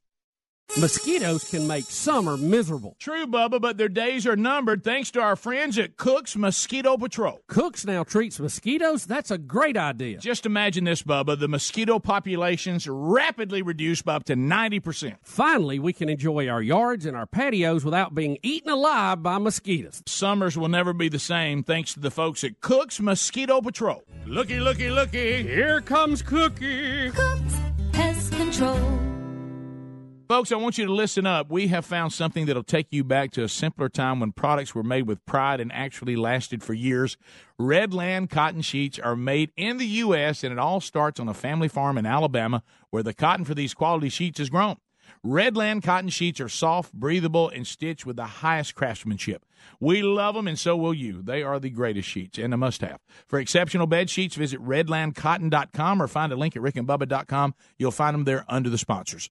Mosquitoes 0.78 1.44
can 1.44 1.68
make 1.68 1.84
summer 1.84 2.38
miserable. 2.38 2.96
True, 2.98 3.28
Bubba, 3.28 3.60
but 3.60 3.78
their 3.78 3.90
days 3.90 4.26
are 4.26 4.38
numbered 4.38 4.86
thanks 4.86 5.12
to 5.12 5.20
our 5.22 5.36
friends 5.36 5.78
at 5.78 5.98
Cook's 5.98 6.38
Mosquito 6.38 6.96
Patrol. 6.96 7.42
Cooks 7.48 7.86
now 7.86 8.06
treats 8.06 8.40
mosquitoes. 8.40 9.06
That's 9.06 9.32
a 9.32 9.38
great 9.38 9.76
idea. 9.76 10.20
Just 10.20 10.46
imagine 10.46 10.86
this, 10.86 11.04
Bubba. 11.04 11.38
The 11.38 11.50
mosquito 11.50 12.00
populations 12.00 12.88
rapidly 12.88 13.62
reduced 13.62 14.06
by 14.06 14.16
up 14.16 14.24
to 14.26 14.36
90%. 14.36 15.18
Finally, 15.22 15.80
we 15.80 15.92
can 15.92 16.08
enjoy 16.08 16.48
our 16.48 16.62
yards 16.62 17.06
and 17.06 17.18
our 17.18 17.28
patios 17.28 17.84
without 17.84 18.16
being 18.16 18.38
eaten 18.42 18.72
alive 18.72 19.22
by 19.22 19.38
mosquitoes. 19.40 20.02
Summers 20.08 20.58
will 20.58 20.70
never 20.70 20.94
be 20.94 21.10
the 21.10 21.20
same 21.20 21.64
thanks 21.64 21.94
to 21.96 22.00
the 22.00 22.12
folks 22.12 22.46
at 22.46 22.62
Cook's 22.62 23.02
Mosquito 23.02 23.60
Patrol. 23.60 24.04
Looky, 24.26 24.60
looky, 24.62 24.90
looky. 24.90 25.44
Here 25.44 25.82
comes 25.82 26.22
Cookie. 26.22 27.12
Cooks 27.12 27.56
Pest 27.92 28.32
Control. 28.32 29.11
Folks, 30.32 30.54
I 30.54 30.56
want 30.56 30.78
you 30.78 30.86
to 30.86 30.94
listen 30.94 31.26
up. 31.26 31.52
We 31.52 31.68
have 31.68 31.86
found 31.86 32.14
something 32.14 32.46
that'll 32.46 32.64
take 32.64 32.88
you 32.90 33.04
back 33.04 33.32
to 33.32 33.44
a 33.44 33.50
simpler 33.50 33.90
time 33.90 34.22
when 34.22 34.32
products 34.32 34.74
were 34.74 34.82
made 34.82 35.06
with 35.06 35.26
pride 35.26 35.60
and 35.60 35.74
actually 35.74 36.16
lasted 36.16 36.64
for 36.64 36.74
years. 36.74 37.18
Redland 37.60 38.30
cotton 38.30 38.62
sheets 38.62 38.98
are 38.98 39.18
made 39.18 39.52
in 39.58 39.76
the 39.76 39.86
U.S., 39.86 40.46
and 40.46 40.54
it 40.54 40.58
all 40.58 40.80
starts 40.80 41.20
on 41.20 41.28
a 41.28 41.34
family 41.34 41.68
farm 41.68 41.98
in 41.98 42.06
Alabama 42.06 42.64
where 42.92 43.04
the 43.04 43.14
cotton 43.14 43.44
for 43.44 43.54
these 43.54 43.74
quality 43.74 44.08
sheets 44.08 44.40
is 44.40 44.50
grown. 44.50 44.78
Redland 45.22 45.84
cotton 45.84 46.10
sheets 46.10 46.40
are 46.40 46.48
soft, 46.48 46.94
breathable, 46.94 47.50
and 47.50 47.68
stitched 47.68 48.06
with 48.06 48.16
the 48.16 48.24
highest 48.24 48.74
craftsmanship. 48.74 49.46
We 49.82 50.02
love 50.02 50.36
them, 50.36 50.48
and 50.48 50.58
so 50.58 50.78
will 50.78 50.94
you. 50.94 51.22
They 51.22 51.44
are 51.44 51.60
the 51.60 51.70
greatest 51.70 52.08
sheets 52.08 52.38
and 52.38 52.54
a 52.54 52.58
must 52.58 52.80
have. 52.80 53.02
For 53.28 53.38
exceptional 53.38 53.86
bed 53.86 54.10
sheets, 54.10 54.36
visit 54.36 54.64
redlandcotton.com 54.64 56.02
or 56.02 56.08
find 56.08 56.32
a 56.32 56.38
link 56.38 56.56
at 56.56 56.62
rickandbubba.com. 56.62 57.54
You'll 57.78 57.92
find 57.92 58.14
them 58.14 58.24
there 58.24 58.46
under 58.48 58.70
the 58.70 58.78
sponsors. 58.78 59.30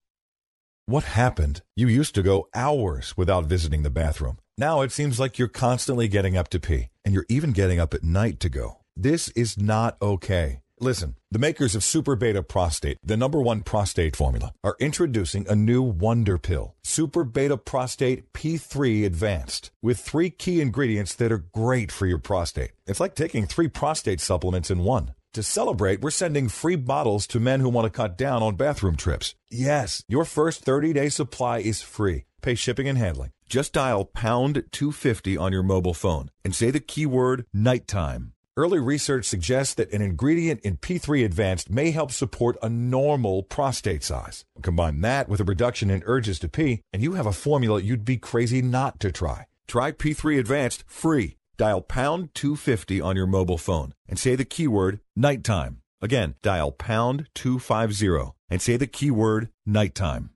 What 0.90 1.04
happened? 1.04 1.62
You 1.76 1.86
used 1.86 2.16
to 2.16 2.22
go 2.22 2.48
hours 2.52 3.16
without 3.16 3.44
visiting 3.44 3.84
the 3.84 3.90
bathroom. 3.90 4.38
Now 4.58 4.80
it 4.80 4.90
seems 4.90 5.20
like 5.20 5.38
you're 5.38 5.46
constantly 5.46 6.08
getting 6.08 6.36
up 6.36 6.48
to 6.48 6.58
pee, 6.58 6.88
and 7.04 7.14
you're 7.14 7.26
even 7.28 7.52
getting 7.52 7.78
up 7.78 7.94
at 7.94 8.02
night 8.02 8.40
to 8.40 8.48
go. 8.48 8.78
This 8.96 9.28
is 9.36 9.56
not 9.56 9.96
okay. 10.02 10.62
Listen, 10.80 11.14
the 11.30 11.38
makers 11.38 11.76
of 11.76 11.84
Super 11.84 12.16
Beta 12.16 12.42
Prostate, 12.42 12.98
the 13.04 13.16
number 13.16 13.40
one 13.40 13.60
prostate 13.60 14.16
formula, 14.16 14.52
are 14.64 14.74
introducing 14.80 15.46
a 15.48 15.54
new 15.54 15.80
wonder 15.80 16.38
pill, 16.38 16.74
Super 16.82 17.22
Beta 17.22 17.56
Prostate 17.56 18.32
P3 18.32 19.06
Advanced, 19.06 19.70
with 19.80 20.00
three 20.00 20.28
key 20.28 20.60
ingredients 20.60 21.14
that 21.14 21.30
are 21.30 21.46
great 21.54 21.92
for 21.92 22.06
your 22.06 22.18
prostate. 22.18 22.72
It's 22.88 22.98
like 22.98 23.14
taking 23.14 23.46
three 23.46 23.68
prostate 23.68 24.20
supplements 24.20 24.72
in 24.72 24.80
one. 24.80 25.14
To 25.34 25.44
celebrate, 25.44 26.00
we're 26.00 26.10
sending 26.10 26.48
free 26.48 26.74
bottles 26.74 27.28
to 27.28 27.38
men 27.38 27.60
who 27.60 27.68
want 27.68 27.84
to 27.84 27.96
cut 27.96 28.18
down 28.18 28.42
on 28.42 28.56
bathroom 28.56 28.96
trips. 28.96 29.36
Yes, 29.48 30.02
your 30.08 30.24
first 30.24 30.64
30 30.64 30.92
day 30.92 31.08
supply 31.08 31.58
is 31.58 31.80
free. 31.80 32.24
Pay 32.42 32.56
shipping 32.56 32.88
and 32.88 32.98
handling. 32.98 33.30
Just 33.48 33.72
dial 33.72 34.04
pound 34.04 34.64
250 34.72 35.36
on 35.36 35.52
your 35.52 35.62
mobile 35.62 35.94
phone 35.94 36.32
and 36.44 36.52
say 36.52 36.72
the 36.72 36.80
keyword 36.80 37.46
nighttime. 37.54 38.32
Early 38.56 38.80
research 38.80 39.24
suggests 39.24 39.74
that 39.74 39.92
an 39.92 40.02
ingredient 40.02 40.62
in 40.62 40.78
P3 40.78 41.24
Advanced 41.24 41.70
may 41.70 41.92
help 41.92 42.10
support 42.10 42.58
a 42.60 42.68
normal 42.68 43.44
prostate 43.44 44.02
size. 44.02 44.44
Combine 44.62 45.00
that 45.02 45.28
with 45.28 45.38
a 45.38 45.44
reduction 45.44 45.90
in 45.90 46.02
urges 46.06 46.40
to 46.40 46.48
pee, 46.48 46.82
and 46.92 47.04
you 47.04 47.12
have 47.12 47.26
a 47.26 47.32
formula 47.32 47.80
you'd 47.80 48.04
be 48.04 48.16
crazy 48.16 48.62
not 48.62 48.98
to 48.98 49.12
try. 49.12 49.46
Try 49.68 49.92
P3 49.92 50.40
Advanced 50.40 50.82
free. 50.88 51.36
Dial 51.60 51.82
pound 51.82 52.34
250 52.34 53.02
on 53.02 53.16
your 53.16 53.26
mobile 53.26 53.58
phone 53.58 53.92
and 54.08 54.18
say 54.18 54.34
the 54.34 54.46
keyword 54.46 54.98
nighttime. 55.14 55.82
Again, 56.00 56.36
dial 56.40 56.72
pound 56.72 57.26
250 57.34 58.32
and 58.48 58.62
say 58.62 58.78
the 58.78 58.86
keyword 58.86 59.50
nighttime. 59.66 60.30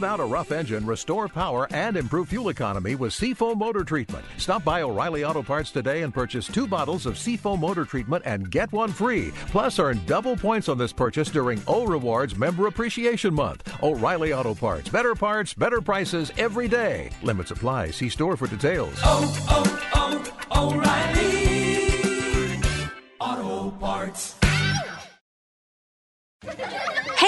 Smooth 0.00 0.10
out 0.12 0.20
a 0.20 0.24
rough 0.24 0.50
engine, 0.50 0.86
restore 0.86 1.28
power, 1.28 1.68
and 1.72 1.94
improve 1.94 2.28
fuel 2.30 2.48
economy 2.48 2.94
with 2.94 3.12
Seafoam 3.12 3.58
Motor 3.58 3.84
Treatment. 3.84 4.24
Stop 4.38 4.64
by 4.64 4.80
O'Reilly 4.80 5.24
Auto 5.24 5.42
Parts 5.42 5.70
today 5.70 6.02
and 6.02 6.14
purchase 6.14 6.46
two 6.46 6.66
bottles 6.66 7.04
of 7.04 7.18
Seafoam 7.18 7.60
Motor 7.60 7.84
Treatment 7.84 8.22
and 8.24 8.50
get 8.50 8.72
one 8.72 8.92
free. 8.92 9.30
Plus, 9.48 9.78
earn 9.78 10.00
double 10.06 10.36
points 10.36 10.70
on 10.70 10.78
this 10.78 10.92
purchase 10.92 11.28
during 11.30 11.62
O 11.66 11.84
Rewards 11.84 12.34
Member 12.34 12.66
Appreciation 12.66 13.34
Month. 13.34 13.70
O'Reilly 13.82 14.32
Auto 14.32 14.54
Parts. 14.54 14.88
Better 14.88 15.14
parts, 15.14 15.52
better 15.52 15.82
prices 15.82 16.32
every 16.38 16.68
day. 16.68 17.10
Limits 17.22 17.50
apply. 17.50 17.90
See 17.90 18.08
store 18.08 18.38
for 18.38 18.46
details. 18.46 18.98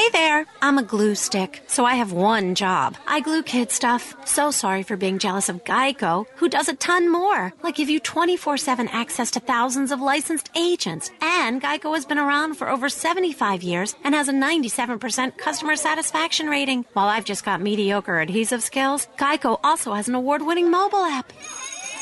Hey 0.02 0.08
there, 0.10 0.46
I'm 0.60 0.78
a 0.78 0.82
glue 0.82 1.14
stick, 1.14 1.62
so 1.68 1.84
I 1.84 1.94
have 1.94 2.10
one 2.10 2.56
job. 2.56 2.96
I 3.06 3.20
glue 3.20 3.44
kid 3.44 3.70
stuff. 3.70 4.16
So 4.26 4.50
sorry 4.50 4.82
for 4.82 4.96
being 4.96 5.20
jealous 5.20 5.48
of 5.48 5.62
Geico, 5.62 6.26
who 6.34 6.48
does 6.48 6.66
a 6.66 6.74
ton 6.74 7.08
more, 7.08 7.52
like 7.62 7.76
give 7.76 7.88
you 7.88 8.00
24 8.00 8.56
7 8.56 8.88
access 8.88 9.30
to 9.30 9.38
thousands 9.38 9.92
of 9.92 10.00
licensed 10.00 10.50
agents. 10.56 11.12
And 11.20 11.62
Geico 11.62 11.94
has 11.94 12.04
been 12.04 12.18
around 12.18 12.54
for 12.54 12.68
over 12.68 12.88
75 12.88 13.62
years 13.62 13.94
and 14.02 14.12
has 14.12 14.26
a 14.28 14.32
97% 14.32 15.38
customer 15.38 15.76
satisfaction 15.76 16.48
rating. 16.48 16.84
While 16.94 17.06
I've 17.06 17.24
just 17.24 17.44
got 17.44 17.60
mediocre 17.60 18.18
adhesive 18.18 18.64
skills, 18.64 19.06
Geico 19.18 19.60
also 19.62 19.92
has 19.92 20.08
an 20.08 20.16
award 20.16 20.42
winning 20.42 20.68
mobile 20.68 21.04
app. 21.04 21.32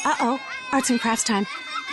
Uh 0.06 0.16
oh, 0.20 0.40
arts 0.72 0.88
and 0.88 0.98
crafts 0.98 1.24
time. 1.24 1.46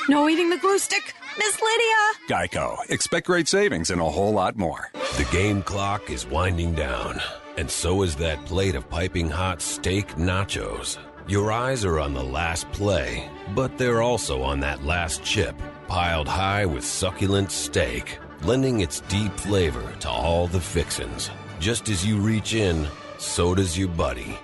No 0.07 0.29
eating 0.29 0.51
the 0.51 0.57
glue 0.57 0.79
stick. 0.79 1.16
Miss 1.37 1.61
Lydia! 1.61 2.03
Geico. 2.27 2.89
Expect 2.89 3.27
great 3.27 3.47
savings 3.47 3.89
and 3.89 4.01
a 4.01 4.09
whole 4.09 4.33
lot 4.33 4.57
more. 4.57 4.91
The 4.93 5.27
game 5.31 5.61
clock 5.61 6.09
is 6.09 6.25
winding 6.25 6.73
down, 6.73 7.21
and 7.57 7.69
so 7.69 8.01
is 8.01 8.15
that 8.15 8.45
plate 8.45 8.75
of 8.75 8.89
piping 8.89 9.29
hot 9.29 9.61
steak 9.61 10.07
nachos. 10.15 10.97
Your 11.27 11.51
eyes 11.51 11.85
are 11.85 11.99
on 11.99 12.13
the 12.13 12.23
last 12.23 12.71
play, 12.71 13.29
but 13.53 13.77
they're 13.77 14.01
also 14.01 14.41
on 14.41 14.59
that 14.61 14.83
last 14.83 15.23
chip, 15.23 15.55
piled 15.87 16.27
high 16.27 16.65
with 16.65 16.85
succulent 16.85 17.51
steak, 17.51 18.17
lending 18.43 18.79
its 18.79 19.01
deep 19.01 19.33
flavor 19.33 19.93
to 19.99 20.09
all 20.09 20.47
the 20.47 20.61
fixins. 20.61 21.29
Just 21.59 21.89
as 21.89 22.05
you 22.05 22.17
reach 22.17 22.53
in, 22.53 22.87
so 23.17 23.53
does 23.53 23.77
your 23.77 23.89
buddy. 23.89 24.37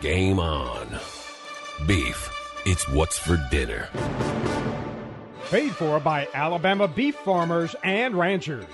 Game 0.00 0.38
on. 0.38 0.86
Beef. 1.86 2.30
It's 2.64 2.88
what's 2.88 3.18
for 3.18 3.44
dinner. 3.50 3.88
Paid 5.52 5.72
for 5.72 6.00
by 6.00 6.28
Alabama 6.32 6.88
beef 6.88 7.14
farmers 7.14 7.76
and 7.84 8.14
ranchers. 8.14 8.64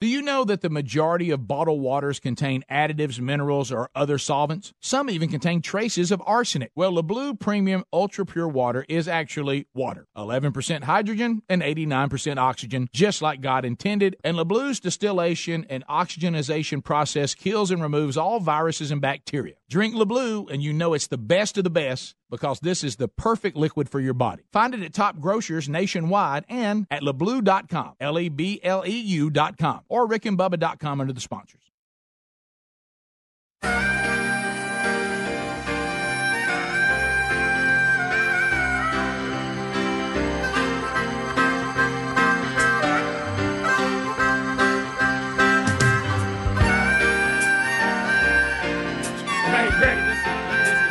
Do 0.00 0.06
you 0.06 0.22
know 0.22 0.44
that 0.44 0.60
the 0.60 0.70
majority 0.70 1.30
of 1.32 1.48
bottled 1.48 1.80
waters 1.80 2.20
contain 2.20 2.62
additives, 2.70 3.18
minerals, 3.18 3.72
or 3.72 3.90
other 3.96 4.16
solvents? 4.16 4.72
Some 4.80 5.10
even 5.10 5.28
contain 5.28 5.60
traces 5.60 6.12
of 6.12 6.22
arsenic. 6.24 6.70
Well, 6.76 6.92
LeBleu 6.92 7.40
Premium 7.40 7.82
Ultra 7.92 8.24
Pure 8.26 8.50
Water 8.50 8.86
is 8.88 9.08
actually 9.08 9.66
water 9.74 10.06
11% 10.16 10.84
hydrogen 10.84 11.42
and 11.48 11.62
89% 11.62 12.38
oxygen, 12.38 12.88
just 12.92 13.20
like 13.20 13.40
God 13.40 13.64
intended. 13.64 14.14
And 14.22 14.36
LeBleu's 14.36 14.78
distillation 14.78 15.66
and 15.68 15.84
oxygenization 15.88 16.84
process 16.84 17.34
kills 17.34 17.72
and 17.72 17.82
removes 17.82 18.16
all 18.16 18.38
viruses 18.38 18.92
and 18.92 19.00
bacteria. 19.00 19.54
Drink 19.68 19.94
LeBleu, 19.94 20.50
and 20.50 20.62
you 20.62 20.72
know 20.72 20.94
it's 20.94 21.08
the 21.08 21.18
best 21.18 21.58
of 21.58 21.64
the 21.64 21.70
best 21.70 22.14
because 22.30 22.58
this 22.60 22.82
is 22.82 22.96
the 22.96 23.06
perfect 23.06 23.54
liquid 23.54 23.90
for 23.90 24.00
your 24.00 24.14
body. 24.14 24.44
Find 24.50 24.74
it 24.74 24.82
at 24.82 24.94
top 24.94 25.20
grocers 25.20 25.68
nationwide 25.68 26.46
and 26.48 26.86
at 26.90 27.02
lebleu.com, 27.02 27.94
L 28.00 28.18
E 28.18 28.30
B 28.30 28.60
L 28.62 28.82
E 28.86 28.98
U.com, 28.98 29.80
or 29.88 30.08
rickandbubba.com 30.08 31.00
under 31.02 31.12
the 31.12 31.20
sponsors. 31.20 31.60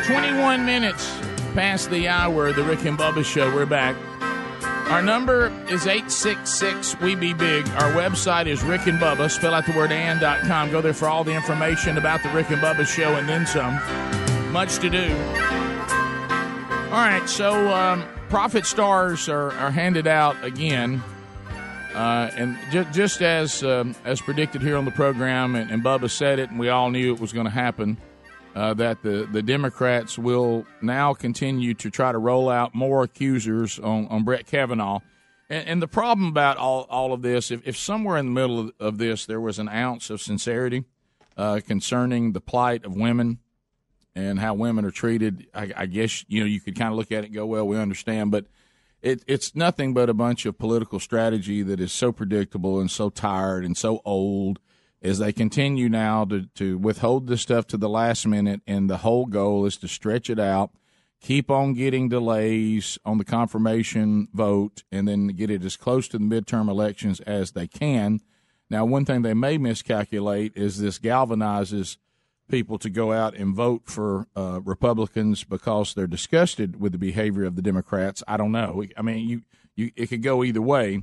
21 0.08 0.64
minutes 0.64 1.06
past 1.52 1.90
the 1.90 2.08
hour 2.08 2.50
the 2.50 2.62
Rick 2.62 2.86
and 2.86 2.96
Bubba 2.96 3.22
show. 3.22 3.54
We're 3.54 3.66
back. 3.66 3.94
Our 4.90 5.02
number 5.02 5.48
is 5.68 5.86
866 5.86 6.98
We 7.00 7.14
Be 7.14 7.34
Big. 7.34 7.68
Our 7.68 7.92
website 7.92 8.46
is 8.46 8.62
Rick 8.64 8.86
and 8.86 8.98
Bubba. 8.98 9.30
Spell 9.30 9.52
out 9.52 9.66
the 9.66 9.72
word 9.72 9.92
and.com. 9.92 10.70
Go 10.70 10.80
there 10.80 10.94
for 10.94 11.08
all 11.10 11.24
the 11.24 11.34
information 11.34 11.98
about 11.98 12.22
the 12.22 12.30
Rick 12.30 12.48
and 12.48 12.62
Bubba 12.62 12.86
show 12.86 13.16
and 13.16 13.28
then 13.28 13.44
some. 13.44 13.74
Much 14.50 14.78
to 14.78 14.88
do. 14.88 15.14
All 16.86 17.04
right, 17.04 17.28
so 17.28 17.70
um, 17.74 18.02
prophet 18.30 18.64
stars 18.64 19.28
are, 19.28 19.52
are 19.52 19.70
handed 19.70 20.06
out 20.06 20.42
again. 20.42 21.02
Uh, 21.94 22.30
and 22.34 22.56
ju- 22.70 22.86
just 22.94 23.20
as 23.20 23.62
um, 23.62 23.94
as 24.06 24.22
predicted 24.22 24.62
here 24.62 24.78
on 24.78 24.86
the 24.86 24.90
program, 24.90 25.54
and, 25.54 25.70
and 25.70 25.84
Bubba 25.84 26.08
said 26.08 26.38
it, 26.38 26.48
and 26.48 26.58
we 26.58 26.70
all 26.70 26.90
knew 26.90 27.12
it 27.12 27.20
was 27.20 27.34
going 27.34 27.44
to 27.44 27.50
happen, 27.52 27.98
uh, 28.58 28.74
that 28.74 29.02
the, 29.04 29.28
the 29.30 29.40
Democrats 29.40 30.18
will 30.18 30.66
now 30.82 31.14
continue 31.14 31.74
to 31.74 31.90
try 31.90 32.10
to 32.10 32.18
roll 32.18 32.50
out 32.50 32.74
more 32.74 33.04
accusers 33.04 33.78
on, 33.78 34.08
on 34.08 34.24
Brett 34.24 34.46
Kavanaugh. 34.46 34.98
And, 35.48 35.68
and 35.68 35.82
the 35.82 35.86
problem 35.86 36.26
about 36.26 36.56
all, 36.56 36.84
all 36.90 37.12
of 37.12 37.22
this, 37.22 37.52
if, 37.52 37.64
if 37.64 37.76
somewhere 37.76 38.16
in 38.16 38.26
the 38.26 38.32
middle 38.32 38.58
of, 38.58 38.72
of 38.80 38.98
this 38.98 39.26
there 39.26 39.40
was 39.40 39.60
an 39.60 39.68
ounce 39.68 40.10
of 40.10 40.20
sincerity 40.20 40.82
uh, 41.36 41.60
concerning 41.64 42.32
the 42.32 42.40
plight 42.40 42.84
of 42.84 42.96
women 42.96 43.38
and 44.16 44.40
how 44.40 44.54
women 44.54 44.84
are 44.84 44.90
treated, 44.90 45.46
I, 45.54 45.72
I 45.76 45.86
guess 45.86 46.24
you 46.26 46.40
know 46.40 46.46
you 46.46 46.60
could 46.60 46.76
kind 46.76 46.90
of 46.90 46.98
look 46.98 47.12
at 47.12 47.22
it 47.22 47.26
and 47.26 47.34
go, 47.34 47.46
well, 47.46 47.64
we 47.64 47.78
understand, 47.78 48.32
but 48.32 48.46
it, 49.02 49.22
it's 49.28 49.54
nothing 49.54 49.94
but 49.94 50.10
a 50.10 50.14
bunch 50.14 50.46
of 50.46 50.58
political 50.58 50.98
strategy 50.98 51.62
that 51.62 51.78
is 51.78 51.92
so 51.92 52.10
predictable 52.10 52.80
and 52.80 52.90
so 52.90 53.08
tired 53.08 53.64
and 53.64 53.76
so 53.76 54.02
old 54.04 54.58
as 55.02 55.18
they 55.18 55.32
continue 55.32 55.88
now 55.88 56.24
to, 56.24 56.46
to 56.54 56.78
withhold 56.78 57.26
this 57.26 57.42
stuff 57.42 57.66
to 57.68 57.76
the 57.76 57.88
last 57.88 58.26
minute, 58.26 58.60
and 58.66 58.90
the 58.90 58.98
whole 58.98 59.26
goal 59.26 59.64
is 59.66 59.76
to 59.78 59.88
stretch 59.88 60.28
it 60.28 60.38
out, 60.38 60.70
keep 61.20 61.50
on 61.50 61.74
getting 61.74 62.08
delays 62.08 62.98
on 63.04 63.18
the 63.18 63.24
confirmation 63.24 64.28
vote, 64.32 64.82
and 64.90 65.06
then 65.06 65.28
get 65.28 65.50
it 65.50 65.64
as 65.64 65.76
close 65.76 66.08
to 66.08 66.18
the 66.18 66.24
midterm 66.24 66.68
elections 66.68 67.20
as 67.20 67.52
they 67.52 67.66
can. 67.66 68.20
Now, 68.70 68.84
one 68.84 69.04
thing 69.04 69.22
they 69.22 69.34
may 69.34 69.56
miscalculate 69.56 70.52
is 70.56 70.80
this 70.80 70.98
galvanizes 70.98 71.96
people 72.48 72.78
to 72.78 72.90
go 72.90 73.12
out 73.12 73.36
and 73.36 73.54
vote 73.54 73.82
for 73.84 74.26
uh, 74.34 74.60
Republicans 74.64 75.44
because 75.44 75.94
they're 75.94 76.06
disgusted 76.06 76.80
with 76.80 76.92
the 76.92 76.98
behavior 76.98 77.44
of 77.44 77.56
the 77.56 77.62
Democrats. 77.62 78.22
I 78.26 78.36
don't 78.36 78.52
know. 78.52 78.82
I 78.96 79.02
mean, 79.02 79.28
you, 79.28 79.42
you 79.76 79.90
it 79.96 80.08
could 80.08 80.22
go 80.22 80.42
either 80.42 80.62
way. 80.62 81.02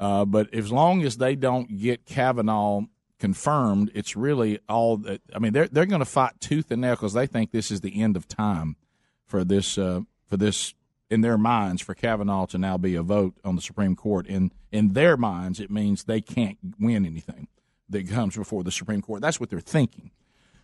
Uh, 0.00 0.24
but 0.24 0.52
as 0.52 0.72
long 0.72 1.02
as 1.02 1.18
they 1.18 1.36
don't 1.36 1.78
get 1.78 2.04
Kavanaugh 2.04 2.82
confirmed, 3.18 3.90
it's 3.94 4.16
really 4.16 4.58
all 4.68 4.96
that. 4.98 5.20
I 5.34 5.38
mean, 5.38 5.52
they're 5.52 5.68
they're 5.68 5.86
going 5.86 6.00
to 6.00 6.06
fight 6.06 6.40
tooth 6.40 6.70
and 6.70 6.80
nail 6.80 6.94
because 6.94 7.12
they 7.12 7.26
think 7.26 7.50
this 7.50 7.70
is 7.70 7.80
the 7.80 8.00
end 8.00 8.16
of 8.16 8.28
time 8.28 8.76
for 9.24 9.44
this 9.44 9.78
uh, 9.78 10.00
for 10.26 10.36
this 10.36 10.74
in 11.10 11.20
their 11.20 11.38
minds 11.38 11.82
for 11.82 11.94
Kavanaugh 11.94 12.46
to 12.46 12.58
now 12.58 12.76
be 12.76 12.94
a 12.94 13.02
vote 13.02 13.34
on 13.44 13.56
the 13.56 13.62
Supreme 13.62 13.96
Court. 13.96 14.26
In 14.26 14.50
in 14.72 14.94
their 14.94 15.16
minds, 15.16 15.60
it 15.60 15.70
means 15.70 16.04
they 16.04 16.20
can't 16.20 16.58
win 16.78 17.06
anything 17.06 17.48
that 17.88 18.08
comes 18.08 18.36
before 18.36 18.64
the 18.64 18.72
Supreme 18.72 19.02
Court. 19.02 19.20
That's 19.20 19.38
what 19.38 19.50
they're 19.50 19.60
thinking. 19.60 20.10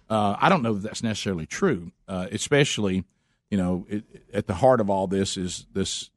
Uh, 0.08 0.36
I 0.40 0.48
don't 0.48 0.62
know 0.62 0.74
that 0.74 0.82
that's 0.82 1.02
necessarily 1.02 1.46
true, 1.46 1.92
uh, 2.08 2.26
especially 2.32 3.04
you 3.50 3.58
know 3.58 3.86
it, 3.88 4.04
at 4.32 4.46
the 4.46 4.54
heart 4.54 4.80
of 4.80 4.90
all 4.90 5.06
this 5.06 5.36
is 5.36 5.66
this 5.72 6.10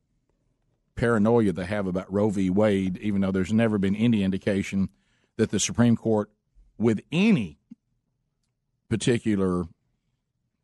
paranoia 0.95 1.51
they 1.51 1.65
have 1.65 1.87
about 1.87 2.11
Roe 2.11 2.29
v. 2.29 2.49
Wade, 2.49 2.97
even 2.97 3.21
though 3.21 3.31
there's 3.31 3.53
never 3.53 3.77
been 3.77 3.95
any 3.95 4.23
indication 4.23 4.89
that 5.37 5.51
the 5.51 5.59
Supreme 5.59 5.95
Court, 5.95 6.29
with 6.77 7.01
any 7.11 7.57
particular 8.89 9.65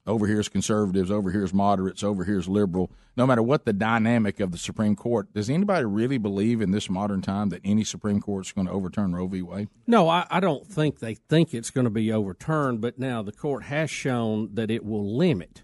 over 0.08 0.26
here's 0.26 0.50
conservatives, 0.50 1.12
over 1.12 1.30
here's 1.30 1.54
moderates, 1.54 2.04
over 2.04 2.24
here's 2.24 2.48
liberal, 2.48 2.90
no 3.16 3.28
matter 3.28 3.44
what 3.44 3.66
the 3.66 3.74
dynamic 3.74 4.40
of 4.40 4.52
the 4.52 4.58
Supreme 4.58 4.96
Court, 4.96 5.32
does 5.34 5.50
anybody 5.52 5.86
really 5.86 6.18
believe 6.18 6.62
in 6.62 6.72
this 6.72 6.90
modern 6.90 7.22
time 7.22 7.50
that 7.50 7.62
any 7.64 7.84
Supreme 7.84 8.20
Court 8.20 8.46
is 8.48 8.52
going 8.52 8.66
to 8.66 8.74
overturn 8.74 9.14
Roe 9.14 9.28
v. 9.28 9.42
Wade? 9.44 9.68
No, 9.86 10.10
I, 10.10 10.26
I 10.32 10.40
don't 10.40 10.66
think 10.66 11.00
they 11.00 11.14
think 11.16 11.54
it's 11.54 11.70
going 11.70 11.84
to 11.84 11.92
be 11.92 12.12
overturned, 12.12 12.82
but 12.82 12.98
now 12.98 13.22
the 13.22 13.32
court 13.32 13.64
has 13.66 13.92
shown 13.92 14.50
that 14.56 14.72
it 14.72 14.84
will 14.84 15.16
limit 15.16 15.62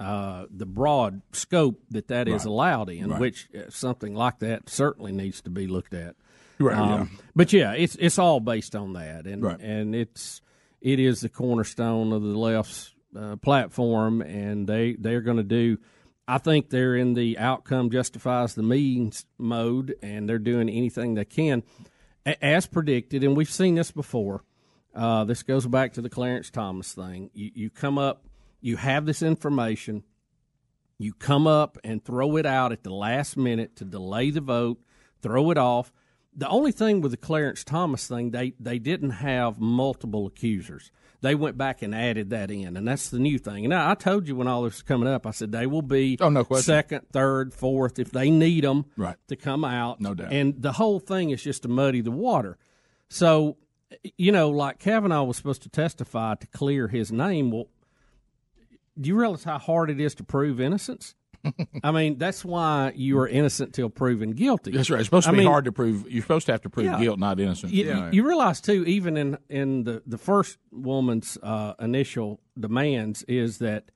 uh, 0.00 0.46
the 0.50 0.66
broad 0.66 1.20
scope 1.32 1.80
that 1.90 2.08
that 2.08 2.28
is 2.28 2.44
Right. 2.44 2.46
allowed 2.46 2.88
in, 2.88 3.10
Right. 3.10 3.20
which 3.20 3.48
uh, 3.54 3.68
something 3.68 4.14
like 4.14 4.38
that 4.38 4.70
certainly 4.70 5.12
needs 5.12 5.42
to 5.42 5.50
be 5.50 5.66
looked 5.66 5.92
at. 5.92 6.16
Right, 6.62 6.76
Um, 6.78 6.90
yeah. 6.90 7.06
But 7.34 7.52
yeah, 7.52 7.72
it's 7.72 7.96
it's 7.96 8.18
all 8.18 8.40
based 8.40 8.74
on 8.76 8.92
that, 8.94 9.26
and 9.26 9.42
Right. 9.42 9.60
and 9.60 9.94
it's 9.94 10.40
it 10.80 10.98
is 10.98 11.20
the 11.20 11.28
cornerstone 11.28 12.12
of 12.12 12.22
the 12.22 12.36
left's 12.38 12.94
uh, 13.16 13.36
platform, 13.36 14.22
and 14.22 14.66
they 14.66 14.94
they're 14.98 15.20
going 15.22 15.36
to 15.38 15.42
do. 15.42 15.78
I 16.28 16.38
think 16.38 16.70
they're 16.70 16.94
in 16.96 17.14
the 17.14 17.38
outcome 17.38 17.90
justifies 17.90 18.54
the 18.54 18.62
means 18.62 19.26
mode, 19.38 19.94
and 20.02 20.28
they're 20.28 20.38
doing 20.38 20.68
anything 20.68 21.14
they 21.14 21.24
can, 21.24 21.62
A- 22.24 22.42
as 22.44 22.66
predicted. 22.66 23.24
And 23.24 23.36
we've 23.36 23.50
seen 23.50 23.74
this 23.74 23.90
before. 23.90 24.44
Uh, 24.94 25.24
this 25.24 25.42
goes 25.42 25.66
back 25.66 25.94
to 25.94 26.00
the 26.02 26.08
Clarence 26.10 26.50
Thomas 26.50 26.92
thing. 26.92 27.30
You, 27.34 27.50
you 27.54 27.70
come 27.70 27.98
up, 27.98 28.24
you 28.60 28.76
have 28.76 29.04
this 29.06 29.22
information, 29.22 30.04
you 30.98 31.12
come 31.14 31.46
up 31.46 31.78
and 31.82 32.04
throw 32.04 32.36
it 32.36 32.46
out 32.46 32.72
at 32.72 32.82
the 32.84 32.92
last 32.92 33.36
minute 33.36 33.74
to 33.76 33.84
delay 33.84 34.30
the 34.30 34.40
vote, 34.42 34.78
throw 35.22 35.50
it 35.50 35.58
off. 35.58 35.92
The 36.34 36.48
only 36.48 36.72
thing 36.72 37.00
with 37.02 37.10
the 37.10 37.16
Clarence 37.18 37.62
Thomas 37.62 38.06
thing, 38.06 38.30
they, 38.30 38.54
they 38.58 38.78
didn't 38.78 39.10
have 39.10 39.60
multiple 39.60 40.26
accusers. 40.26 40.90
They 41.20 41.34
went 41.34 41.56
back 41.58 41.82
and 41.82 41.94
added 41.94 42.30
that 42.30 42.50
in, 42.50 42.76
and 42.76 42.88
that's 42.88 43.10
the 43.10 43.18
new 43.18 43.38
thing. 43.38 43.64
And 43.64 43.72
I, 43.74 43.90
I 43.92 43.94
told 43.94 44.26
you 44.26 44.34
when 44.34 44.48
all 44.48 44.62
this 44.62 44.74
was 44.74 44.82
coming 44.82 45.06
up, 45.08 45.26
I 45.26 45.30
said 45.30 45.52
they 45.52 45.66
will 45.66 45.82
be 45.82 46.16
Oh, 46.20 46.30
no 46.30 46.42
question. 46.44 46.64
second, 46.64 47.02
third, 47.12 47.52
fourth 47.54 47.98
if 47.98 48.10
they 48.10 48.30
need 48.30 48.64
them 48.64 48.86
Right. 48.96 49.16
to 49.28 49.36
come 49.36 49.64
out. 49.64 50.00
No 50.00 50.14
doubt. 50.14 50.32
And 50.32 50.60
the 50.60 50.72
whole 50.72 50.98
thing 50.98 51.30
is 51.30 51.42
just 51.42 51.62
to 51.62 51.68
muddy 51.68 52.00
the 52.00 52.10
water. 52.10 52.58
So, 53.08 53.56
you 54.16 54.32
know, 54.32 54.48
like 54.50 54.78
Kavanaugh 54.78 55.22
was 55.24 55.36
supposed 55.36 55.62
to 55.62 55.68
testify 55.68 56.34
to 56.36 56.46
clear 56.48 56.88
his 56.88 57.12
name. 57.12 57.50
Well, 57.52 57.68
do 59.00 59.08
you 59.08 59.14
realize 59.16 59.44
how 59.44 59.58
hard 59.58 59.90
it 59.90 60.00
is 60.00 60.14
to 60.16 60.24
prove 60.24 60.60
innocence? 60.60 61.14
I 61.82 61.90
mean, 61.90 62.18
that's 62.18 62.44
why 62.44 62.92
you 62.94 63.18
are 63.18 63.26
innocent 63.28 63.74
till 63.74 63.88
proven 63.90 64.30
guilty. 64.32 64.70
That's 64.72 64.90
right. 64.90 65.00
It's 65.00 65.06
supposed 65.06 65.24
to 65.24 65.30
I 65.30 65.32
be 65.32 65.38
mean, 65.38 65.46
hard 65.48 65.64
to 65.66 65.72
prove. 65.72 66.10
You're 66.10 66.22
supposed 66.22 66.46
to 66.46 66.52
have 66.52 66.62
to 66.62 66.70
prove 66.70 66.86
Yeah. 66.86 67.00
guilt, 67.00 67.18
not 67.18 67.40
innocence. 67.40 67.72
You, 67.72 68.08
you 68.12 68.26
realize 68.26 68.60
too, 68.60 68.84
even 68.86 69.16
in 69.16 69.38
in 69.48 69.84
the 69.84 70.02
the 70.06 70.18
first 70.18 70.58
woman's 70.70 71.38
uh, 71.42 71.74
initial 71.80 72.40
demands 72.58 73.22
is 73.24 73.58
that 73.58 73.90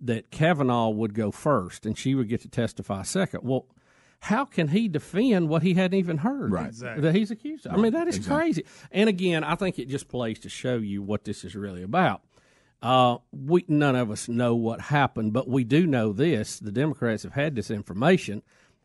that 0.00 0.30
Kavanaugh 0.30 0.90
would 0.90 1.14
go 1.14 1.30
first 1.30 1.86
and 1.86 1.96
she 1.96 2.14
would 2.14 2.28
get 2.28 2.42
to 2.42 2.48
testify 2.48 3.02
second. 3.02 3.40
Well, 3.42 3.66
how 4.20 4.44
can 4.44 4.68
he 4.68 4.88
defend 4.88 5.48
what 5.48 5.62
he 5.62 5.74
hadn't 5.74 5.98
even 5.98 6.18
heard? 6.18 6.50
Right. 6.52 6.66
Exactly. 6.66 7.02
That 7.02 7.14
he's 7.14 7.30
accused. 7.30 7.66
Of? 7.66 7.74
I 7.74 7.76
mean, 7.76 7.92
that 7.92 8.08
is 8.08 8.16
Exactly. 8.16 8.36
crazy. 8.38 8.64
And 8.90 9.08
again, 9.08 9.44
I 9.44 9.54
think 9.54 9.78
it 9.78 9.88
just 9.88 10.08
plays 10.08 10.38
to 10.40 10.48
show 10.48 10.76
you 10.76 11.02
what 11.02 11.24
this 11.24 11.44
is 11.44 11.54
really 11.54 11.82
about. 11.82 12.22
Uh, 12.84 13.16
we 13.32 13.64
none 13.66 13.96
of 13.96 14.10
us 14.10 14.28
know 14.28 14.54
what 14.54 14.78
happened, 14.78 15.32
but 15.32 15.48
we 15.48 15.64
do 15.64 15.86
know 15.86 16.12
this: 16.12 16.58
the 16.58 16.70
Democrats 16.70 17.22
have 17.22 17.32
had 17.32 17.54
this 17.56 17.70
information, 17.70 18.42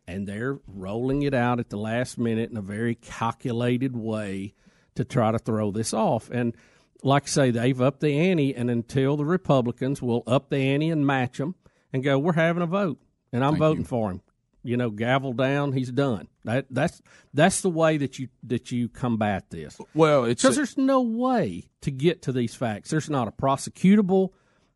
and 0.08 0.26
they're 0.26 0.58
rolling 0.66 1.20
it 1.20 1.34
out 1.34 1.60
at 1.60 1.68
the 1.68 1.76
last 1.76 2.18
minute 2.18 2.50
in 2.50 2.56
a 2.56 2.62
very 2.62 2.94
calculated 2.94 3.94
way 3.94 4.54
to 4.94 5.04
try 5.04 5.30
to 5.30 5.38
throw 5.38 5.70
this 5.70 5.92
off. 5.92 6.30
And 6.30 6.56
like 7.02 7.24
I 7.24 7.26
say, 7.26 7.50
they've 7.50 7.80
upped 7.80 8.00
the 8.00 8.18
ante, 8.18 8.54
and 8.54 8.70
until 8.70 9.18
the 9.18 9.26
Republicans 9.26 10.00
will 10.00 10.22
up 10.26 10.48
the 10.48 10.56
ante 10.56 10.88
and 10.88 11.06
match 11.06 11.36
them 11.36 11.54
and 11.92 12.02
go, 12.02 12.18
we're 12.18 12.32
having 12.32 12.62
a 12.62 12.66
vote, 12.66 12.98
and 13.34 13.44
I'm 13.44 13.52
Thank 13.52 13.58
voting 13.58 13.82
you. 13.82 13.86
for 13.86 14.10
him. 14.12 14.22
You 14.62 14.76
know, 14.76 14.90
gavel 14.90 15.32
down, 15.32 15.72
he's 15.72 15.90
done. 15.90 16.28
That 16.44 16.66
that's 16.70 17.00
that's 17.32 17.62
the 17.62 17.70
way 17.70 17.96
that 17.96 18.18
you 18.18 18.28
that 18.44 18.70
you 18.70 18.88
combat 18.88 19.50
this. 19.50 19.78
Well, 19.94 20.24
it's 20.24 20.42
Because 20.42 20.56
there's 20.56 20.76
no 20.76 21.00
way 21.00 21.70
to 21.80 21.90
get 21.90 22.22
to 22.22 22.32
these 22.32 22.54
facts. 22.54 22.90
There's 22.90 23.08
not 23.08 23.28
a 23.28 23.32
prosecutable 23.32 24.30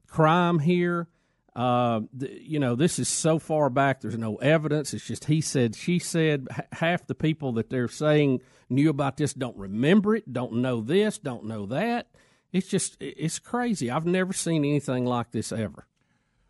crime 0.09 0.59
here. 0.59 1.09
Uh, 1.55 2.01
th- 2.19 2.43
you 2.43 2.59
know, 2.59 2.75
this 2.75 2.99
is 2.99 3.09
so 3.09 3.39
far 3.39 3.71
back. 3.71 4.01
There's 4.01 4.19
no 4.19 4.37
evidence. 4.37 4.93
It's 4.93 5.07
just 5.07 5.27
he 5.27 5.41
said, 5.41 5.77
she 5.77 5.99
said. 5.99 6.49
H- 6.51 6.67
half 6.73 7.07
the 7.07 7.15
people 7.15 7.53
that 7.53 7.71
they're 7.71 7.87
saying 7.87 8.41
knew 8.69 8.91
about 8.91 9.17
this 9.19 9.35
don't 9.35 9.57
remember 9.57 10.17
it, 10.17 10.33
don't 10.33 10.55
know 10.55 10.81
this, 10.81 11.19
don't 11.19 11.45
know 11.45 11.67
that. 11.67 12.09
It's 12.53 12.69
just, 12.69 12.97
it's 13.01 13.39
crazy. 13.39 13.91
I've 13.91 14.07
never 14.07 14.33
seen 14.33 14.65
anything 14.65 15.05
like 15.05 15.31
this 15.33 15.53
ever. 15.53 15.87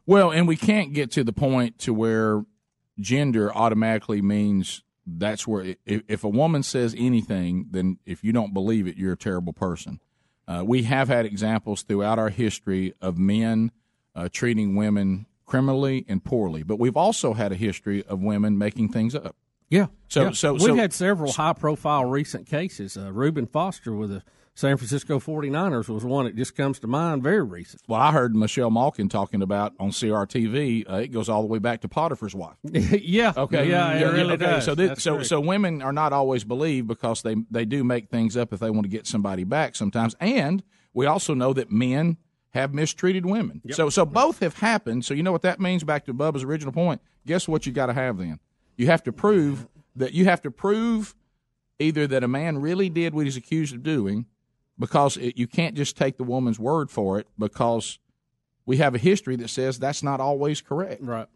Well, 0.07 0.31
and 0.31 0.47
we 0.47 0.57
can't 0.57 0.93
get 0.93 1.11
to 1.13 1.25
the 1.25 1.33
point 1.33 1.79
to 1.81 1.95
where 1.95 2.45
gender 2.99 3.55
automatically 3.55 4.23
means 4.23 4.83
that's 5.07 5.47
where 5.47 5.75
if, 5.85 6.03
if 6.09 6.25
a 6.25 6.29
woman 6.29 6.63
says 6.63 6.95
anything, 6.97 7.67
then 7.71 7.99
if 8.07 8.25
you 8.25 8.33
don't 8.33 8.55
believe 8.55 8.87
it, 8.87 8.97
you're 8.97 9.13
a 9.13 9.17
terrible 9.17 9.53
person. 9.53 10.01
Uh, 10.47 10.63
we 10.67 10.83
have 10.85 11.09
had 11.09 11.25
examples 11.27 11.83
throughout 11.83 12.19
our 12.19 12.29
history 12.29 12.95
of 13.01 13.19
men 13.19 13.71
uh, 14.15 14.29
treating 14.31 14.77
women 14.77 15.27
criminally 15.47 16.05
and 16.09 16.25
poorly, 16.25 16.63
but 16.63 16.79
we've 16.79 16.97
also 16.97 17.35
had 17.35 17.53
a 17.53 17.57
history 17.57 18.05
of 18.05 18.21
women 18.21 18.57
making 18.57 18.89
things 18.91 19.15
up. 19.15 19.37
Yeah. 19.71 19.87
So, 20.09 20.25
yeah. 20.25 20.31
so 20.33 20.53
we've 20.53 20.63
so, 20.63 20.75
had 20.75 20.93
several 20.93 21.33
high 21.33 21.53
profile 21.53 22.05
recent 22.05 22.47
cases. 22.47 22.97
Uh, 22.97 23.13
Reuben 23.13 23.47
Foster 23.47 23.93
with 23.93 24.11
the 24.11 24.23
San 24.57 24.77
Francisco 24.77 25.19
49ers 25.19 25.89
was 25.89 26.05
one 26.05 26.27
that 26.27 26.37
just 26.37 26.55
comes 26.57 26.79
to 26.79 26.87
mind 26.87 27.25
very 27.25 27.43
recent. 27.43 27.83
Well, 27.89 28.01
I 28.01 28.13
heard 28.13 28.37
Michelle 28.37 28.71
Malkin 28.71 29.09
talking 29.09 29.43
about 29.43 29.73
on 29.81 29.91
CRTV. 29.91 30.89
Uh, 30.89 30.97
it 30.97 31.09
goes 31.09 31.29
all 31.29 31.43
the 31.43 31.49
way 31.49 31.59
back 31.59 31.81
to 31.81 31.89
Potiphar's 31.89 32.37
wife. 32.37 32.57
yeah. 32.63 33.33
Okay. 33.37 33.69
Yeah, 33.69 33.93
it 33.95 34.05
really 34.05 34.35
okay. 34.35 34.45
does. 34.45 34.65
So, 34.65 34.77
this, 34.77 35.03
so, 35.03 35.15
correct. 35.15 35.29
so 35.29 35.41
women 35.41 35.83
are 35.83 35.93
not 35.93 36.13
always 36.13 36.45
believed 36.45 36.87
because 36.87 37.23
they 37.23 37.35
they 37.51 37.65
do 37.65 37.83
make 37.83 38.11
things 38.11 38.37
up 38.37 38.53
if 38.53 38.61
they 38.61 38.71
want 38.71 38.85
to 38.85 38.89
get 38.89 39.09
somebody 39.09 39.43
back 39.43 39.75
sometimes. 39.75 40.15
And 40.21 40.63
we 40.93 41.07
also 41.07 41.35
know 41.35 41.53
that 41.53 41.73
men 41.73 42.19
have 42.51 42.73
mistreated 42.73 43.27
women. 43.27 43.61
So, 43.73 43.91
so 43.91 44.07
both 44.07 44.39
have 44.39 44.59
happened. 44.59 45.05
So 45.05 45.13
you 45.13 45.25
know 45.25 45.33
what 45.33 45.43
that 45.43 45.59
means? 45.59 45.83
Back 45.83 46.05
to 46.05 46.15
Bubba's 46.15 46.45
original 46.45 46.73
point. 46.73 47.01
Guess 47.27 47.49
what 47.49 47.67
you 47.67 47.73
got 47.73 47.87
to 47.87 47.93
have 47.93 48.19
then? 48.19 48.39
You 48.77 48.87
have 48.87 49.03
to 49.03 49.13
prove 49.13 49.67
that 49.97 50.13
you 50.13 50.27
have 50.27 50.41
to 50.43 50.53
prove 50.53 51.17
either 51.81 52.07
that 52.07 52.23
a 52.23 52.29
man 52.29 52.59
really 52.59 52.89
did 52.89 53.15
what 53.15 53.25
he's 53.25 53.37
accused 53.37 53.75
of 53.75 53.83
doing, 53.83 54.27
because 54.79 55.17
it, 55.17 55.37
you 55.37 55.47
can't 55.47 55.75
just 55.75 55.97
take 55.97 56.17
the 56.17 56.25
woman's 56.25 56.59
word 56.59 56.91
for 56.91 57.19
it 57.19 57.27
because 57.39 57.99
we 58.67 58.79
have 58.79 58.95
a 58.95 58.99
history 58.99 59.37
that 59.37 59.49
says 59.49 59.79
that's 59.79 60.03
not 60.03 60.21
always 60.21 60.61
correct. 60.61 61.03
Right. 61.03 61.27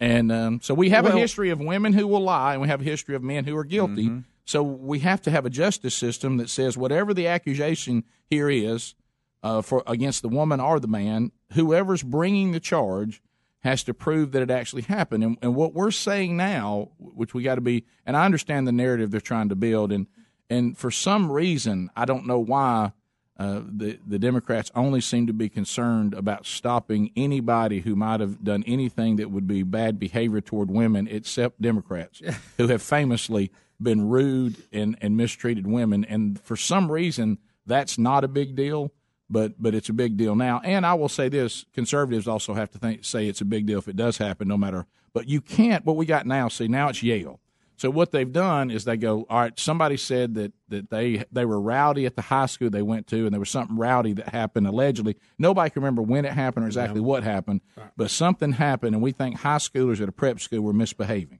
And 0.00 0.30
um, 0.30 0.60
so 0.62 0.74
we 0.74 0.90
have 0.90 1.04
Well- 1.04 1.16
a 1.16 1.20
history 1.20 1.50
of 1.50 1.60
women 1.60 1.92
who 1.92 2.06
will 2.06 2.20
lie, 2.22 2.52
and 2.52 2.62
we 2.62 2.68
have 2.68 2.80
a 2.80 2.84
history 2.84 3.14
of 3.14 3.22
men 3.22 3.44
who 3.44 3.56
are 3.56 3.64
guilty. 3.64 4.22
So 4.44 4.62
we 4.62 5.00
have 5.00 5.20
to 5.22 5.30
have 5.30 5.44
a 5.44 5.50
justice 5.50 5.94
system 5.94 6.38
that 6.38 6.48
says 6.48 6.78
whatever 6.78 7.12
the 7.12 7.26
accusation 7.26 8.04
here 8.30 8.48
is 8.48 8.94
uh, 9.42 9.60
for 9.60 9.82
against 9.86 10.22
the 10.22 10.28
woman 10.28 10.58
or 10.58 10.80
the 10.80 10.88
man, 10.88 11.32
whoever's 11.52 12.02
bringing 12.02 12.52
the 12.52 12.60
charge 12.60 13.20
has 13.60 13.82
to 13.84 13.92
prove 13.92 14.32
that 14.32 14.40
it 14.40 14.50
actually 14.50 14.82
happened. 14.82 15.22
And, 15.22 15.36
and 15.42 15.54
what 15.54 15.74
we're 15.74 15.90
saying 15.90 16.36
now, 16.36 16.92
which 16.98 17.34
we 17.34 17.42
got 17.42 17.56
to 17.56 17.60
be, 17.60 17.84
and 18.06 18.16
I 18.16 18.24
understand 18.24 18.66
the 18.66 18.72
narrative 18.72 19.10
they're 19.10 19.20
trying 19.20 19.50
to 19.50 19.56
build, 19.56 19.92
and 19.92 20.06
and 20.50 20.76
for 20.76 20.90
some 20.90 21.30
reason 21.30 21.90
I 21.96 22.04
don't 22.04 22.26
know 22.26 22.38
why 22.38 22.92
uh, 23.38 23.60
the 23.64 23.98
the 24.04 24.18
Democrats 24.18 24.70
only 24.74 25.00
seem 25.00 25.26
to 25.28 25.32
be 25.32 25.48
concerned 25.48 26.12
about 26.12 26.44
stopping 26.44 27.12
anybody 27.14 27.80
who 27.80 27.94
might 27.94 28.18
have 28.18 28.42
done 28.42 28.64
anything 28.66 29.16
that 29.16 29.30
would 29.30 29.46
be 29.46 29.62
bad 29.62 29.98
behavior 29.98 30.40
toward 30.40 30.70
women, 30.70 31.06
except 31.08 31.62
Democrats, 31.62 32.20
who 32.56 32.66
have 32.66 32.82
famously 32.82 33.52
been 33.80 34.08
rude 34.08 34.56
and, 34.72 34.96
and 35.00 35.16
mistreated 35.16 35.68
women. 35.68 36.04
And 36.04 36.40
for 36.40 36.56
some 36.56 36.90
reason, 36.90 37.38
that's 37.64 37.96
not 37.96 38.24
a 38.24 38.28
big 38.28 38.56
deal, 38.56 38.90
but 39.30 39.60
but 39.62 39.72
it's 39.72 39.88
a 39.88 39.92
big 39.92 40.16
deal 40.16 40.34
now. 40.34 40.60
And 40.64 40.84
I 40.84 40.94
will 40.94 41.08
say 41.08 41.28
this: 41.28 41.64
conservatives 41.72 42.26
also 42.26 42.54
have 42.54 42.70
to 42.72 42.78
think, 42.78 43.04
say 43.04 43.28
it's 43.28 43.40
a 43.40 43.44
big 43.44 43.66
deal 43.66 43.78
if 43.78 43.86
it 43.86 43.96
does 43.96 44.18
happen, 44.18 44.48
no 44.48 44.56
matter. 44.56 44.86
But 45.12 45.28
you 45.28 45.40
can't. 45.40 45.84
What 45.84 45.94
we 45.94 46.06
got 46.06 46.26
now, 46.26 46.48
see, 46.48 46.66
now 46.66 46.88
it's 46.88 47.04
Yale. 47.04 47.38
So 47.78 47.90
what 47.90 48.10
they've 48.10 48.30
done 48.30 48.72
is 48.72 48.84
they 48.84 48.96
go, 48.96 49.24
all 49.30 49.38
right. 49.38 49.58
Somebody 49.58 49.96
said 49.96 50.34
that 50.34 50.52
that 50.68 50.90
they 50.90 51.24
they 51.30 51.44
were 51.44 51.60
rowdy 51.60 52.06
at 52.06 52.16
the 52.16 52.22
high 52.22 52.46
school 52.46 52.70
they 52.70 52.82
went 52.82 53.06
to, 53.06 53.24
and 53.24 53.32
there 53.32 53.38
was 53.38 53.50
something 53.50 53.76
rowdy 53.76 54.12
that 54.14 54.30
happened 54.30 54.66
allegedly. 54.66 55.16
Nobody 55.38 55.70
can 55.70 55.82
remember 55.82 56.02
when 56.02 56.24
it 56.24 56.32
happened 56.32 56.64
or 56.64 56.66
exactly 56.66 57.00
what 57.00 57.22
happened, 57.22 57.60
but 57.96 58.10
something 58.10 58.52
happened, 58.52 58.96
and 58.96 59.02
we 59.02 59.12
think 59.12 59.38
high 59.38 59.58
schoolers 59.58 60.00
at 60.00 60.08
a 60.08 60.12
prep 60.12 60.40
school 60.40 60.60
were 60.60 60.72
misbehaving. 60.72 61.38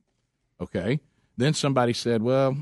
Okay. 0.60 1.00
Then 1.36 1.54
somebody 1.54 1.92
said, 1.92 2.22
well, 2.22 2.56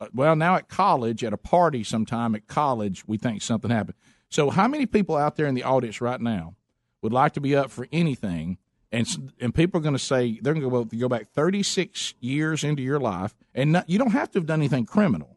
uh, 0.00 0.08
well, 0.14 0.36
now 0.36 0.56
at 0.56 0.68
college, 0.68 1.24
at 1.24 1.32
a 1.32 1.36
party 1.36 1.82
sometime 1.82 2.34
at 2.34 2.46
college, 2.46 3.06
we 3.06 3.18
think 3.18 3.42
something 3.42 3.70
happened. 3.70 3.96
So, 4.28 4.50
how 4.50 4.68
many 4.68 4.86
people 4.86 5.16
out 5.16 5.34
there 5.36 5.46
in 5.46 5.54
the 5.54 5.64
audience 5.64 6.00
right 6.00 6.20
now 6.20 6.54
would 7.02 7.12
like 7.12 7.32
to 7.32 7.40
be 7.40 7.56
up 7.56 7.70
for 7.70 7.88
anything? 7.90 8.58
And 8.96 9.32
and 9.40 9.54
people 9.54 9.78
are 9.78 9.82
going 9.82 9.94
to 9.94 9.98
say 9.98 10.38
they're 10.40 10.54
going 10.54 10.88
to 10.88 10.96
go, 10.96 11.08
back 11.08 11.28
36 11.34 12.14
years 12.20 12.64
into 12.64 12.82
your 12.82 12.98
life, 12.98 13.34
and 13.54 13.72
not, 13.72 13.90
you 13.90 13.98
don't 13.98 14.12
have 14.12 14.30
to 14.32 14.38
have 14.38 14.46
done 14.46 14.60
anything 14.60 14.86
criminal. 14.86 15.36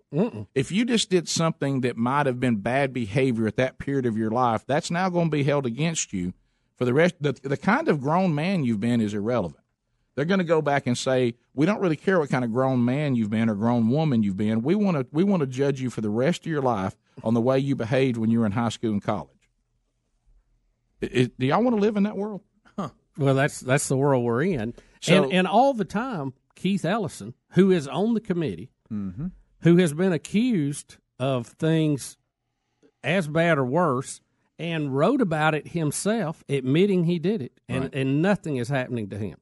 If 0.56 0.72
you 0.72 0.86
just 0.86 1.10
did 1.10 1.28
something 1.28 1.82
that 1.82 1.98
might 1.98 2.26
have 2.26 2.39
been 2.39 2.58
bad 2.58 2.93
behavior 2.93 3.45
at 3.48 3.58
that 3.58 3.78
period 3.78 4.06
of 4.06 4.17
your 4.17 4.32
life, 4.32 4.65
that's 4.65 4.89
now 4.89 5.10
going 5.10 5.28
to 5.28 5.32
be 5.32 5.43
held 5.43 5.65
against 5.65 6.13
you 6.13 6.34
for 6.78 6.86
the 6.86 6.93
rest. 6.93 7.15
The, 7.22 7.34
the 7.34 7.58
kind 7.58 7.88
of 7.88 8.02
grown 8.02 8.34
man 8.34 8.63
you've 8.63 8.80
been 8.80 9.02
is 9.02 9.13
irrelevant 9.13 9.63
they're 10.15 10.26
going 10.26 10.39
to 10.39 10.43
go 10.43 10.62
back 10.62 10.86
and 10.86 10.98
say 10.98 11.34
we 11.54 11.65
don't 11.65 11.80
really 11.80 11.95
care 11.95 12.19
what 12.19 12.30
kind 12.30 12.43
of 12.43 12.52
grown 12.52 12.84
man 12.84 13.15
you've 13.15 13.30
been 13.30 13.50
or 13.50 13.56
grown 13.56 13.88
woman 13.88 14.22
you've 14.22 14.36
been. 14.36 14.62
We 14.62 14.76
want 14.76 14.98
to 14.98 15.08
we 15.13 15.24
want 15.24 15.39
to 15.41 15.48
judge 15.48 15.80
you 15.80 15.89
for 15.89 16.02
the 16.02 16.10
rest 16.10 16.41
of 16.41 16.48
your 16.48 16.62
life 16.62 16.98
on 17.24 17.34
the 17.34 17.39
way 17.39 17.58
you 17.60 17.74
behaved 17.74 18.17
when 18.17 18.30
you 18.30 18.39
were 18.41 18.45
in 18.45 18.52
high 18.52 18.67
school 18.67 18.91
and 18.91 19.02
college. 19.02 19.30
I- 21.02 21.06
I- 21.15 21.32
do 21.39 21.45
y'all 21.45 21.63
want 21.63 21.76
to 21.78 21.82
live 21.82 21.95
in 21.95 22.04
that 22.04 22.17
world? 22.17 22.41
Well, 23.19 23.36
that's 23.36 23.60
that's 23.60 23.88
the 23.88 23.97
world 23.97 24.23
we're 24.23 24.43
in, 24.43 24.73
So- 25.01 25.23
and 25.25 25.34
and 25.34 25.47
all 25.47 25.73
the 25.73 25.86
time, 25.86 26.34
Keith 26.55 26.86
Ellison, 26.86 27.34
who 27.51 27.69
is 27.71 27.88
on 27.88 28.13
the 28.15 28.21
committee, 28.21 28.71
Mm-hmm. 28.91 29.27
who 29.62 29.77
has 29.77 29.93
been 29.93 30.12
accused 30.13 30.97
of 31.19 31.45
things 31.47 32.17
as 33.03 33.27
bad 33.27 33.58
or 33.60 33.65
worse, 33.65 34.19
and 34.58 34.95
wrote 34.95 35.21
about 35.21 35.53
it 35.53 35.69
himself, 35.69 36.43
admitting 36.49 37.03
he 37.03 37.19
did 37.19 37.41
it, 37.41 37.51
and 37.69 37.84
Right. 37.84 37.95
and 37.95 38.21
nothing 38.21 38.58
is 38.58 38.69
happening 38.69 39.10
to 39.10 39.17
him. 39.17 39.38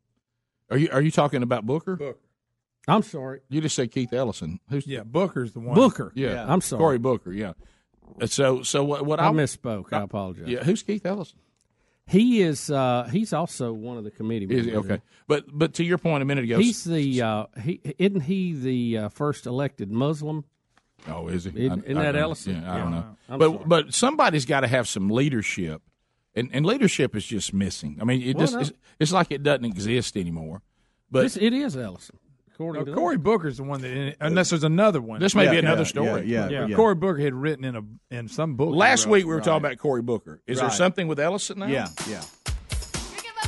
Are 0.70 0.78
you 0.78 0.90
are 0.92 1.02
you 1.02 1.12
talking 1.12 1.44
about 1.44 1.66
Booker? 1.66 1.96
Booker. 1.96 2.20
I'm 2.90 3.04
sorry. 3.04 3.42
You 3.50 3.62
just 3.62 3.76
said 3.76 3.92
Keith 3.92 4.14
Ellison. 4.14 4.60
Who's 4.70 4.88
Yeah, 4.88 5.04
Booker's 5.04 5.52
the 5.54 5.60
one. 5.60 5.76
Booker. 5.76 6.12
Yeah, 6.16 6.46
I'm 6.48 6.62
sorry. 6.62 6.80
Cory 6.80 6.98
Booker. 7.00 7.32
Yeah. 7.32 7.54
So 8.26 8.64
so 8.64 8.84
what 8.84 9.06
what 9.06 9.20
I 9.20 9.28
I 9.28 9.32
misspoke. 9.32 9.92
I 9.94 10.02
apologize. 10.02 10.48
Yeah, 10.48 10.64
who's 10.64 10.84
Keith 10.84 11.06
Ellison? 11.06 11.40
He 12.08 12.42
is. 12.42 12.72
Uh, 12.72 13.10
he's 13.12 13.34
also 13.34 13.74
one 13.74 13.98
of 13.98 14.04
the 14.06 14.12
committee 14.12 14.46
members. 14.48 14.74
Okay, 14.86 15.02
but 15.28 15.46
but 15.52 15.74
to 15.76 15.84
your 15.84 15.98
point 15.98 16.22
a 16.22 16.26
minute 16.26 16.46
ago, 16.46 16.58
He's 16.58 16.84
the. 16.86 17.22
Uh, 17.22 17.46
he 17.62 17.82
isn't 18.00 18.22
he 18.22 18.54
the 18.54 18.98
uh, 18.98 19.10
first 19.10 19.46
elected 19.46 19.92
Muslim? 19.92 20.46
Oh, 21.08 21.28
is 21.28 21.44
he? 21.44 21.50
Isn't- 21.66 21.84
isn't 21.84 21.98
I 21.98 22.04
that. 22.12 22.16
Ellison? 22.16 22.56
Yeah, 22.62 22.72
I 22.72 22.78
Yeah. 22.78 22.82
don't 22.84 22.92
know. 22.92 23.06
I'm 23.30 23.40
but 23.40 23.52
sorry. 23.52 23.64
but 23.68 23.94
somebody's 23.94 24.46
got 24.46 24.62
to 24.62 24.68
have 24.68 24.88
some 24.88 25.10
leadership, 25.10 25.82
and 26.34 26.50
and 26.54 26.66
leadership 26.66 27.14
is 27.16 27.26
just 27.26 27.54
missing. 27.54 27.98
I 28.02 28.06
mean, 28.06 28.22
it 28.22 28.36
Well, 28.38 28.44
just 28.46 28.54
no. 28.56 28.60
it's, 28.62 28.72
it's 29.00 29.12
like 29.12 29.32
it 29.32 29.44
doesn't 29.44 29.66
exist 29.66 30.16
anymore. 30.16 30.62
But 31.12 31.24
This- 31.24 31.38
it 31.38 31.54
is 31.54 31.76
Ellison. 31.76 32.18
According 32.58 32.86
No, 32.86 32.86
to 32.86 32.94
Cory 32.96 33.18
Booker's 33.18 33.58
the 33.58 33.64
one 33.64 33.82
that, 33.82 34.16
unless 34.20 34.50
there's 34.50 34.64
another 34.64 35.00
one. 35.00 35.20
This 35.20 35.36
may 35.36 35.46
Yeah, 35.46 35.52
be 35.52 35.58
another 35.60 35.84
yeah, 35.84 35.88
story. 35.88 36.26
yeah, 36.26 36.50
yeah, 36.50 36.66
yeah. 36.66 36.76
Cory 36.76 36.96
Booker 36.96 37.20
had 37.22 37.36
written 37.36 37.64
in 37.64 37.76
a 37.76 37.84
in 38.10 38.28
some 38.28 38.56
book. 38.56 38.74
Last 38.74 39.06
wrote. 39.06 39.12
week 39.12 39.26
we 39.26 39.34
were 39.36 39.42
talking 39.42 39.64
about 39.64 39.78
Cory 39.78 40.02
Booker. 40.02 40.42
Is 40.48 40.60
there 40.60 40.72
something 40.72 41.08
with 41.08 41.20
Ellison 41.20 41.60
now? 41.60 41.68
Yeah, 41.68 41.88
yeah. 42.10 42.24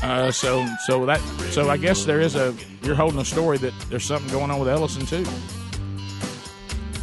Uh, 0.04 0.32
so 0.32 0.64
so 0.86 1.08
that 1.08 1.20
so 1.50 1.72
I 1.72 1.78
guess 1.78 2.06
there 2.06 2.22
is 2.22 2.36
a 2.36 2.56
you're 2.84 2.94
holding 2.94 3.20
a 3.20 3.26
story 3.26 3.58
that 3.58 3.74
there's 3.90 4.06
something 4.06 4.32
going 4.32 4.52
on 4.52 4.60
with 4.60 4.70
Ellison 4.70 5.08
too. 5.08 5.26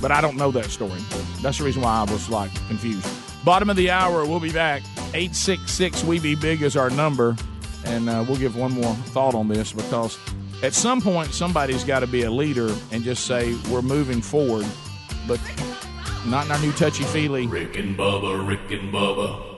But 0.00 0.12
I 0.12 0.20
don't 0.20 0.36
know 0.36 0.52
that 0.52 0.66
story. 0.66 1.00
That's 1.42 1.58
the 1.58 1.64
reason 1.64 1.82
why 1.82 2.04
I 2.06 2.10
was 2.10 2.28
like 2.30 2.54
confused. 2.68 3.08
Bottom 3.44 3.68
of 3.68 3.76
the 3.76 3.90
hour, 3.90 4.24
we'll 4.24 4.38
be 4.40 4.52
back. 4.52 4.82
Eight 5.12 5.34
six 5.34 5.72
six 5.72 6.04
we 6.04 6.20
be 6.20 6.36
big 6.36 6.62
is 6.62 6.76
our 6.76 6.88
number, 6.90 7.34
and 7.84 8.08
uh, 8.08 8.24
we'll 8.28 8.38
give 8.38 8.54
one 8.56 8.72
more 8.72 8.94
thought 9.12 9.34
on 9.34 9.48
this 9.48 9.72
because 9.72 10.16
at 10.62 10.74
some 10.74 11.00
point 11.00 11.32
somebody's 11.32 11.84
got 11.84 12.00
to 12.00 12.06
be 12.06 12.22
a 12.22 12.30
leader 12.30 12.74
and 12.92 13.04
just 13.04 13.26
say 13.26 13.56
we're 13.70 13.82
moving 13.82 14.22
forward, 14.22 14.66
but 15.28 15.40
not 16.26 16.46
in 16.46 16.52
our 16.52 16.58
new 16.58 16.72
touchy 16.72 17.04
feely. 17.04 17.46
Rick 17.46 17.76
and 17.76 17.96
Bubba, 17.96 18.46
Rick 18.46 18.70
and 18.70 18.92
Bubba. 18.92 19.54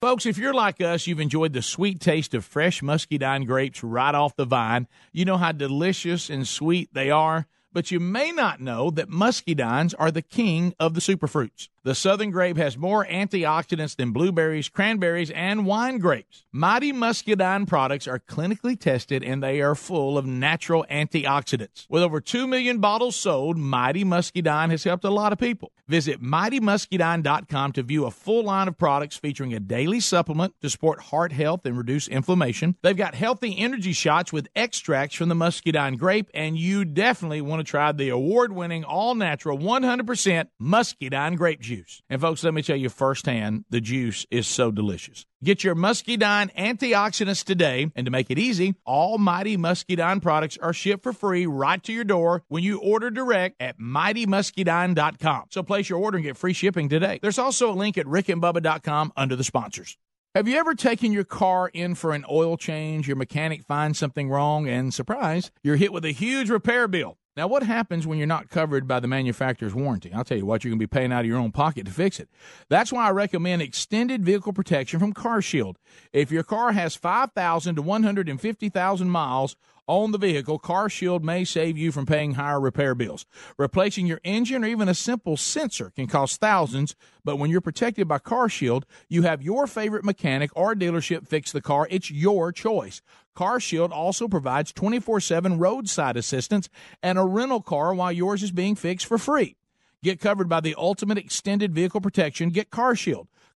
Folks, 0.00 0.24
if 0.24 0.38
you're 0.38 0.54
like 0.54 0.80
us, 0.80 1.06
you've 1.06 1.20
enjoyed 1.20 1.52
the 1.52 1.60
sweet 1.60 2.00
taste 2.00 2.32
of 2.32 2.42
fresh 2.42 2.80
muscadine 2.80 3.44
grapes 3.44 3.84
right 3.84 4.14
off 4.14 4.34
the 4.34 4.46
vine. 4.46 4.88
You 5.12 5.26
know 5.26 5.36
how 5.36 5.52
delicious 5.52 6.30
and 6.30 6.48
sweet 6.48 6.88
they 6.94 7.10
are, 7.10 7.46
but 7.72 7.90
you 7.90 8.00
may 8.00 8.32
not 8.32 8.60
know 8.60 8.90
that 8.90 9.08
muscadines 9.08 9.94
are 9.98 10.10
the 10.10 10.22
king 10.22 10.74
of 10.78 10.94
the 10.94 11.00
superfruits. 11.00 11.68
The 11.82 11.94
Southern 11.94 12.30
grape 12.30 12.58
has 12.58 12.76
more 12.76 13.06
antioxidants 13.06 13.96
than 13.96 14.12
blueberries, 14.12 14.68
cranberries, 14.68 15.30
and 15.30 15.64
wine 15.64 15.96
grapes. 15.96 16.44
Mighty 16.52 16.92
Muscadine 16.92 17.64
products 17.64 18.06
are 18.06 18.18
clinically 18.18 18.78
tested 18.78 19.24
and 19.24 19.42
they 19.42 19.62
are 19.62 19.74
full 19.74 20.18
of 20.18 20.26
natural 20.26 20.84
antioxidants. 20.90 21.86
With 21.88 22.02
over 22.02 22.20
2 22.20 22.46
million 22.46 22.80
bottles 22.80 23.16
sold, 23.16 23.56
Mighty 23.56 24.04
Muscadine 24.04 24.68
has 24.68 24.84
helped 24.84 25.06
a 25.06 25.10
lot 25.10 25.32
of 25.32 25.38
people. 25.38 25.72
Visit 25.88 26.22
mightymuscadine.com 26.22 27.72
to 27.72 27.82
view 27.82 28.04
a 28.04 28.10
full 28.10 28.44
line 28.44 28.68
of 28.68 28.76
products 28.76 29.16
featuring 29.16 29.54
a 29.54 29.58
daily 29.58 30.00
supplement 30.00 30.52
to 30.60 30.68
support 30.68 31.00
heart 31.00 31.32
health 31.32 31.64
and 31.64 31.78
reduce 31.78 32.08
inflammation. 32.08 32.76
They've 32.82 32.94
got 32.94 33.14
healthy 33.14 33.58
energy 33.58 33.94
shots 33.94 34.34
with 34.34 34.48
extracts 34.54 35.16
from 35.16 35.30
the 35.30 35.34
muscadine 35.34 35.96
grape, 35.96 36.28
and 36.34 36.58
you 36.58 36.84
definitely 36.84 37.40
want 37.40 37.60
to 37.60 37.64
try 37.68 37.90
the 37.90 38.10
award 38.10 38.52
winning, 38.52 38.84
all 38.84 39.14
natural, 39.14 39.56
100% 39.56 40.48
muscadine 40.60 41.36
grape 41.36 41.60
juice. 41.60 41.69
And 42.08 42.20
folks, 42.20 42.42
let 42.44 42.54
me 42.54 42.62
tell 42.62 42.76
you 42.76 42.88
firsthand, 42.88 43.64
the 43.70 43.80
juice 43.80 44.26
is 44.30 44.46
so 44.46 44.70
delicious. 44.70 45.26
Get 45.42 45.64
your 45.64 45.74
Muscadine 45.74 46.50
antioxidants 46.56 47.44
today, 47.44 47.90
and 47.94 48.04
to 48.04 48.10
make 48.10 48.30
it 48.30 48.38
easy, 48.38 48.74
all 48.84 49.18
Mighty 49.18 49.56
Muscadine 49.56 50.20
products 50.20 50.58
are 50.58 50.72
shipped 50.72 51.02
for 51.02 51.12
free 51.12 51.46
right 51.46 51.82
to 51.84 51.92
your 51.92 52.04
door 52.04 52.42
when 52.48 52.62
you 52.62 52.80
order 52.80 53.10
direct 53.10 53.60
at 53.60 53.78
mightymuscadine.com. 53.78 55.44
So 55.50 55.62
place 55.62 55.88
your 55.88 55.98
order 55.98 56.18
and 56.18 56.24
get 56.24 56.36
free 56.36 56.52
shipping 56.52 56.88
today. 56.88 57.18
There's 57.22 57.38
also 57.38 57.70
a 57.70 57.74
link 57.74 57.96
at 57.96 58.06
rickandbubba.com 58.06 59.12
under 59.16 59.36
the 59.36 59.44
sponsors. 59.44 59.96
Have 60.34 60.46
you 60.46 60.58
ever 60.58 60.76
taken 60.76 61.10
your 61.10 61.24
car 61.24 61.68
in 61.74 61.96
for 61.96 62.12
an 62.12 62.24
oil 62.30 62.56
change? 62.56 63.08
Your 63.08 63.16
mechanic 63.16 63.64
finds 63.64 63.98
something 63.98 64.28
wrong, 64.28 64.68
and 64.68 64.94
surprise, 64.94 65.50
you're 65.64 65.74
hit 65.74 65.92
with 65.92 66.04
a 66.04 66.12
huge 66.12 66.50
repair 66.50 66.86
bill. 66.86 67.18
Now, 67.40 67.46
what 67.46 67.62
happens 67.62 68.06
when 68.06 68.18
you're 68.18 68.26
not 68.26 68.50
covered 68.50 68.86
by 68.86 69.00
the 69.00 69.08
manufacturer's 69.08 69.74
warranty? 69.74 70.12
I'll 70.12 70.24
tell 70.24 70.36
you 70.36 70.44
what, 70.44 70.62
you're 70.62 70.72
going 70.72 70.78
to 70.78 70.86
be 70.86 70.86
paying 70.86 71.10
out 71.10 71.20
of 71.20 71.26
your 71.26 71.38
own 71.38 71.52
pocket 71.52 71.86
to 71.86 71.90
fix 71.90 72.20
it. 72.20 72.28
That's 72.68 72.92
why 72.92 73.06
I 73.06 73.12
recommend 73.12 73.62
extended 73.62 74.22
vehicle 74.22 74.52
protection 74.52 75.00
from 75.00 75.14
CarShield. 75.14 75.76
If 76.12 76.30
your 76.30 76.42
car 76.42 76.72
has 76.72 76.96
5,000 76.96 77.76
to 77.76 77.80
150,000 77.80 79.08
miles 79.08 79.56
on 79.90 80.12
the 80.12 80.18
vehicle, 80.18 80.60
CarShield 80.60 81.22
may 81.22 81.44
save 81.44 81.76
you 81.76 81.90
from 81.90 82.06
paying 82.06 82.34
higher 82.34 82.60
repair 82.60 82.94
bills. 82.94 83.26
Replacing 83.58 84.06
your 84.06 84.20
engine 84.22 84.62
or 84.62 84.68
even 84.68 84.88
a 84.88 84.94
simple 84.94 85.36
sensor 85.36 85.90
can 85.90 86.06
cost 86.06 86.40
thousands, 86.40 86.94
but 87.24 87.36
when 87.36 87.50
you're 87.50 87.60
protected 87.60 88.06
by 88.06 88.18
CarShield, 88.18 88.84
you 89.08 89.22
have 89.22 89.42
your 89.42 89.66
favorite 89.66 90.04
mechanic 90.04 90.50
or 90.54 90.76
dealership 90.76 91.26
fix 91.26 91.50
the 91.50 91.60
car. 91.60 91.88
It's 91.90 92.08
your 92.08 92.52
choice. 92.52 93.02
CarShield 93.36 93.90
also 93.90 94.28
provides 94.28 94.72
24/7 94.72 95.58
roadside 95.58 96.16
assistance 96.16 96.68
and 97.02 97.18
a 97.18 97.24
rental 97.24 97.60
car 97.60 97.92
while 97.92 98.12
yours 98.12 98.44
is 98.44 98.52
being 98.52 98.76
fixed 98.76 99.06
for 99.06 99.18
free. 99.18 99.56
Get 100.04 100.20
covered 100.20 100.48
by 100.48 100.60
the 100.60 100.76
ultimate 100.78 101.18
extended 101.18 101.74
vehicle 101.74 102.00
protection. 102.00 102.50
Get 102.50 102.70
CarShield. 102.70 103.26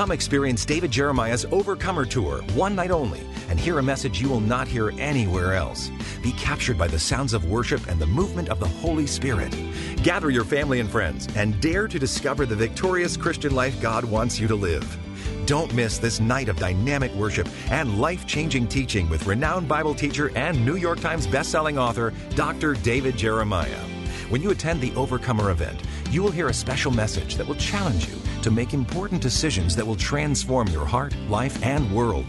Come 0.00 0.12
experience 0.12 0.64
David 0.64 0.90
Jeremiah's 0.90 1.44
Overcomer 1.52 2.06
Tour, 2.06 2.40
one 2.54 2.74
night 2.74 2.90
only, 2.90 3.20
and 3.50 3.60
hear 3.60 3.78
a 3.78 3.82
message 3.82 4.18
you 4.18 4.30
will 4.30 4.40
not 4.40 4.66
hear 4.66 4.92
anywhere 4.98 5.52
else. 5.52 5.90
Be 6.22 6.32
captured 6.32 6.78
by 6.78 6.88
the 6.88 6.98
sounds 6.98 7.34
of 7.34 7.44
worship 7.44 7.86
and 7.86 8.00
the 8.00 8.06
movement 8.06 8.48
of 8.48 8.60
the 8.60 8.66
Holy 8.66 9.06
Spirit. 9.06 9.54
Gather 10.02 10.30
your 10.30 10.44
family 10.44 10.80
and 10.80 10.88
friends 10.88 11.28
and 11.36 11.60
dare 11.60 11.86
to 11.86 11.98
discover 11.98 12.46
the 12.46 12.56
victorious 12.56 13.14
Christian 13.14 13.54
life 13.54 13.78
God 13.82 14.06
wants 14.06 14.40
you 14.40 14.48
to 14.48 14.54
live. 14.54 14.98
Don't 15.44 15.74
miss 15.74 15.98
this 15.98 16.18
night 16.18 16.48
of 16.48 16.56
dynamic 16.56 17.12
worship 17.12 17.46
and 17.70 18.00
life 18.00 18.26
changing 18.26 18.68
teaching 18.68 19.06
with 19.10 19.26
renowned 19.26 19.68
Bible 19.68 19.94
teacher 19.94 20.32
and 20.34 20.64
New 20.64 20.76
York 20.76 21.00
Times 21.00 21.26
bestselling 21.26 21.78
author, 21.78 22.14
Dr. 22.36 22.72
David 22.72 23.18
Jeremiah. 23.18 23.84
When 24.30 24.40
you 24.40 24.50
attend 24.50 24.80
the 24.80 24.94
Overcomer 24.94 25.50
event, 25.50 25.82
you 26.10 26.22
will 26.22 26.30
hear 26.30 26.48
a 26.48 26.54
special 26.54 26.90
message 26.90 27.36
that 27.36 27.46
will 27.46 27.56
challenge 27.56 28.08
you 28.08 28.19
to 28.42 28.50
make 28.50 28.74
important 28.74 29.20
decisions 29.20 29.76
that 29.76 29.86
will 29.86 29.96
transform 29.96 30.68
your 30.68 30.84
heart, 30.84 31.14
life, 31.28 31.62
and 31.64 31.92
world. 31.94 32.26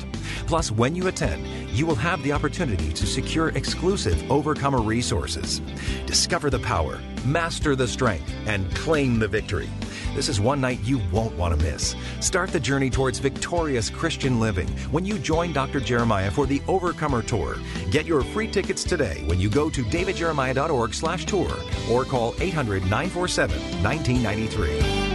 Plus, 0.47 0.71
when 0.71 0.95
you 0.95 1.07
attend, 1.07 1.45
you 1.69 1.85
will 1.85 1.95
have 1.95 2.21
the 2.23 2.31
opportunity 2.31 2.91
to 2.93 3.05
secure 3.05 3.49
exclusive 3.49 4.31
Overcomer 4.31 4.81
resources. 4.81 5.61
Discover 6.05 6.49
the 6.49 6.59
power, 6.59 6.99
master 7.25 7.75
the 7.75 7.87
strength, 7.87 8.31
and 8.45 8.73
claim 8.75 9.19
the 9.19 9.27
victory. 9.27 9.69
This 10.13 10.27
is 10.27 10.41
one 10.41 10.59
night 10.59 10.81
you 10.83 10.99
won't 11.11 11.37
want 11.37 11.57
to 11.57 11.65
miss. 11.65 11.95
Start 12.19 12.49
the 12.49 12.59
journey 12.59 12.89
towards 12.89 13.19
victorious 13.19 13.89
Christian 13.89 14.41
living 14.41 14.67
when 14.91 15.05
you 15.05 15.17
join 15.17 15.53
Dr. 15.53 15.79
Jeremiah 15.79 16.29
for 16.29 16.45
the 16.45 16.61
Overcomer 16.67 17.21
Tour. 17.21 17.55
Get 17.91 18.05
your 18.05 18.21
free 18.21 18.49
tickets 18.49 18.83
today 18.83 19.23
when 19.27 19.39
you 19.39 19.49
go 19.49 19.69
to 19.69 19.83
davidjeremiah.org 19.83 20.93
slash 20.93 21.23
tour 21.25 21.55
or 21.89 22.03
call 22.03 22.33
800-947-1993. 22.33 25.10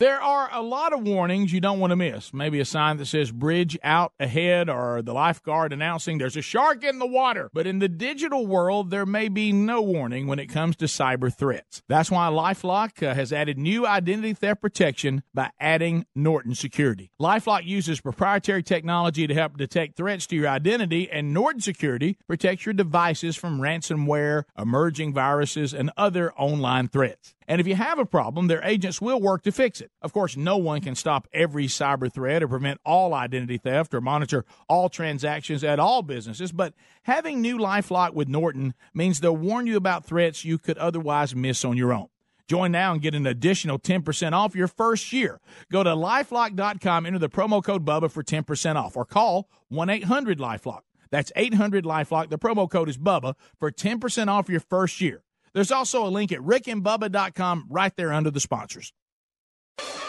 There 0.00 0.22
are 0.22 0.48
a 0.50 0.62
lot 0.62 0.94
of 0.94 1.02
warnings 1.02 1.52
you 1.52 1.60
don't 1.60 1.78
want 1.78 1.90
to 1.90 1.96
miss. 1.96 2.32
Maybe 2.32 2.58
a 2.58 2.64
sign 2.64 2.96
that 2.96 3.04
says 3.04 3.30
bridge 3.30 3.78
out 3.84 4.14
ahead 4.18 4.70
or 4.70 5.02
the 5.02 5.12
lifeguard 5.12 5.74
announcing 5.74 6.16
there's 6.16 6.38
a 6.38 6.40
shark 6.40 6.82
in 6.82 6.98
the 6.98 7.06
water. 7.06 7.50
But 7.52 7.66
in 7.66 7.80
the 7.80 7.88
digital 7.88 8.46
world, 8.46 8.90
there 8.90 9.04
may 9.04 9.28
be 9.28 9.52
no 9.52 9.82
warning 9.82 10.26
when 10.26 10.38
it 10.38 10.46
comes 10.46 10.76
to 10.76 10.86
cyber 10.86 11.30
threats. 11.30 11.82
That's 11.86 12.10
why 12.10 12.28
Lifelock 12.28 13.06
uh, 13.06 13.12
has 13.12 13.30
added 13.30 13.58
new 13.58 13.86
identity 13.86 14.32
theft 14.32 14.62
protection 14.62 15.22
by 15.34 15.50
adding 15.60 16.06
Norton 16.14 16.54
Security. 16.54 17.10
Lifelock 17.20 17.66
uses 17.66 18.00
proprietary 18.00 18.62
technology 18.62 19.26
to 19.26 19.34
help 19.34 19.58
detect 19.58 19.98
threats 19.98 20.26
to 20.28 20.36
your 20.36 20.48
identity, 20.48 21.10
and 21.10 21.34
Norton 21.34 21.60
Security 21.60 22.16
protects 22.26 22.64
your 22.64 22.72
devices 22.72 23.36
from 23.36 23.60
ransomware, 23.60 24.44
emerging 24.56 25.12
viruses, 25.12 25.74
and 25.74 25.90
other 25.98 26.32
online 26.36 26.88
threats. 26.88 27.34
And 27.50 27.60
if 27.60 27.66
you 27.66 27.74
have 27.74 27.98
a 27.98 28.06
problem, 28.06 28.46
their 28.46 28.62
agents 28.62 29.00
will 29.00 29.20
work 29.20 29.42
to 29.42 29.50
fix 29.50 29.80
it. 29.80 29.90
Of 30.02 30.12
course, 30.12 30.36
no 30.36 30.56
one 30.56 30.80
can 30.80 30.94
stop 30.94 31.26
every 31.32 31.66
cyber 31.66 32.10
threat 32.10 32.44
or 32.44 32.48
prevent 32.48 32.80
all 32.86 33.12
identity 33.12 33.58
theft 33.58 33.92
or 33.92 34.00
monitor 34.00 34.44
all 34.68 34.88
transactions 34.88 35.64
at 35.64 35.80
all 35.80 36.02
businesses, 36.02 36.52
but 36.52 36.74
having 37.02 37.40
new 37.40 37.58
Lifelock 37.58 38.14
with 38.14 38.28
Norton 38.28 38.72
means 38.94 39.18
they'll 39.18 39.36
warn 39.36 39.66
you 39.66 39.76
about 39.76 40.04
threats 40.04 40.44
you 40.44 40.58
could 40.58 40.78
otherwise 40.78 41.34
miss 41.34 41.64
on 41.64 41.76
your 41.76 41.92
own. 41.92 42.06
Join 42.46 42.70
now 42.70 42.92
and 42.92 43.02
get 43.02 43.16
an 43.16 43.26
additional 43.26 43.80
10% 43.80 44.32
off 44.32 44.54
your 44.54 44.68
first 44.68 45.12
year. 45.12 45.40
Go 45.72 45.82
to 45.82 45.90
lifelock.com, 45.90 47.04
enter 47.04 47.18
the 47.18 47.28
promo 47.28 47.64
code 47.64 47.84
BUBBA 47.84 48.12
for 48.12 48.22
10% 48.22 48.76
off, 48.76 48.96
or 48.96 49.04
call 49.04 49.48
1 49.70 49.90
800 49.90 50.38
Lifelock. 50.38 50.82
That's 51.10 51.32
800 51.34 51.84
Lifelock. 51.84 52.30
The 52.30 52.38
promo 52.38 52.70
code 52.70 52.88
is 52.88 52.96
BUBBA 52.96 53.34
for 53.58 53.72
10% 53.72 54.28
off 54.28 54.48
your 54.48 54.60
first 54.60 55.00
year. 55.00 55.24
There's 55.54 55.72
also 55.72 56.06
a 56.06 56.08
link 56.08 56.32
at 56.32 56.40
rickandbubba.com 56.40 57.66
right 57.68 57.92
there 57.96 58.12
under 58.12 58.30
the 58.30 58.40
sponsors. 58.40 58.92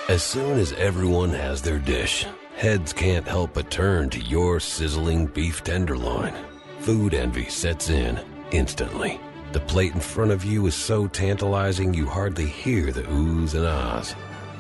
As 0.10 0.23
soon 0.23 0.60
as 0.60 0.73
everyone 0.73 1.30
has 1.30 1.62
their 1.62 1.80
dish, 1.80 2.25
heads 2.56 2.91
can't 2.91 3.27
help 3.27 3.54
but 3.54 3.71
turn 3.71 4.10
to 4.10 4.19
your 4.19 4.60
sizzling 4.60 5.27
beef 5.27 5.63
tenderloin. 5.63 6.34
Food 6.80 7.13
envy 7.13 7.45
sets 7.45 7.89
in 7.89 8.19
instantly. 8.51 9.19
The 9.54 9.62
plate 9.62 9.93
in 9.93 9.99
front 9.99 10.32
of 10.32 10.43
you 10.43 10.65
is 10.67 10.75
so 10.75 11.08
tantalizing 11.08 11.93
you 11.93 12.06
hardly 12.06 12.45
hear 12.45 12.91
the 12.91 13.04
oohs 13.04 13.54
and 13.54 13.65
ahs. 13.65 14.15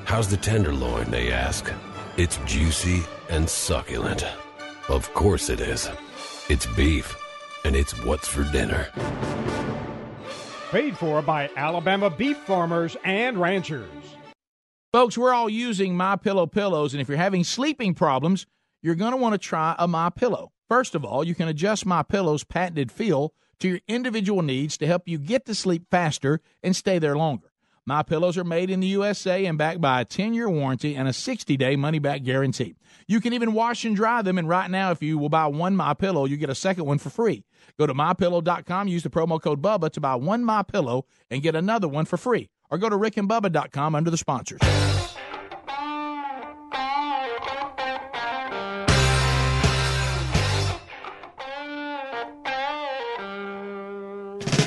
How's 0.05 0.29
the 0.29 0.37
tenderloin, 0.37 1.09
they 1.11 1.31
ask. 1.31 1.71
It's 2.17 2.37
juicy 2.45 3.01
and 3.29 3.49
succulent. 3.49 4.25
Of 4.89 5.13
course 5.13 5.49
it 5.49 5.61
is. 5.61 5.89
It's 6.49 6.65
beef, 6.75 7.15
and 7.63 7.75
it's 7.75 8.03
what's 8.03 8.27
for 8.27 8.43
dinner. 8.51 8.89
Paid 10.71 10.97
for 10.97 11.21
by 11.21 11.49
Alabama 11.57 12.09
beef 12.09 12.37
farmers 12.37 12.95
and 13.03 13.37
ranchers. 13.37 13.89
Folks, 14.93 15.17
we're 15.17 15.33
all 15.33 15.49
using 15.49 15.97
My 15.97 16.15
Pillow 16.15 16.47
pillows, 16.47 16.93
and 16.93 17.01
if 17.01 17.09
you're 17.09 17.17
having 17.17 17.43
sleeping 17.43 17.93
problems, 17.93 18.45
you're 18.81 18.95
going 18.95 19.11
to 19.11 19.17
want 19.17 19.33
to 19.33 19.37
try 19.37 19.75
a 19.77 19.85
My 19.85 20.09
Pillow. 20.09 20.53
First 20.69 20.95
of 20.95 21.03
all, 21.03 21.25
you 21.25 21.35
can 21.35 21.49
adjust 21.49 21.85
My 21.85 22.03
Pillow's 22.03 22.45
patented 22.45 22.89
feel 22.89 23.33
to 23.59 23.67
your 23.67 23.79
individual 23.89 24.41
needs 24.41 24.77
to 24.77 24.87
help 24.87 25.09
you 25.09 25.17
get 25.17 25.45
to 25.47 25.55
sleep 25.55 25.87
faster 25.91 26.39
and 26.63 26.73
stay 26.73 26.99
there 26.99 27.17
longer. 27.17 27.50
My 27.87 28.03
pillows 28.03 28.37
are 28.37 28.43
made 28.43 28.69
in 28.69 28.79
the 28.79 28.87
USA 28.87 29.45
and 29.45 29.57
backed 29.57 29.81
by 29.81 30.01
a 30.01 30.05
10-year 30.05 30.47
warranty 30.47 30.95
and 30.95 31.07
a 31.07 31.11
60-day 31.11 31.75
money-back 31.75 32.23
guarantee. 32.23 32.75
You 33.07 33.19
can 33.19 33.33
even 33.33 33.53
wash 33.53 33.85
and 33.85 33.95
dry 33.95 34.21
them 34.21 34.37
and 34.37 34.47
right 34.47 34.69
now 34.69 34.91
if 34.91 35.01
you 35.01 35.17
will 35.17 35.29
buy 35.29 35.47
one 35.47 35.75
My 35.75 35.95
Pillow, 35.95 36.25
you 36.25 36.37
get 36.37 36.49
a 36.49 36.55
second 36.55 36.85
one 36.85 36.99
for 36.99 37.09
free. 37.09 37.43
Go 37.79 37.87
to 37.87 37.93
mypillow.com, 37.93 38.87
use 38.87 39.03
the 39.03 39.09
promo 39.09 39.41
code 39.41 39.61
BUBBA 39.61 39.91
to 39.93 39.99
buy 39.99 40.15
one 40.15 40.43
My 40.43 40.61
Pillow 40.61 41.05
and 41.31 41.41
get 41.41 41.55
another 41.55 41.87
one 41.87 42.05
for 42.05 42.17
free. 42.17 42.49
Or 42.69 42.77
go 42.77 42.87
to 42.87 42.95
rickandbubba.com 42.95 43.95
under 43.95 44.11
the 44.11 44.17
sponsors. 44.17 44.61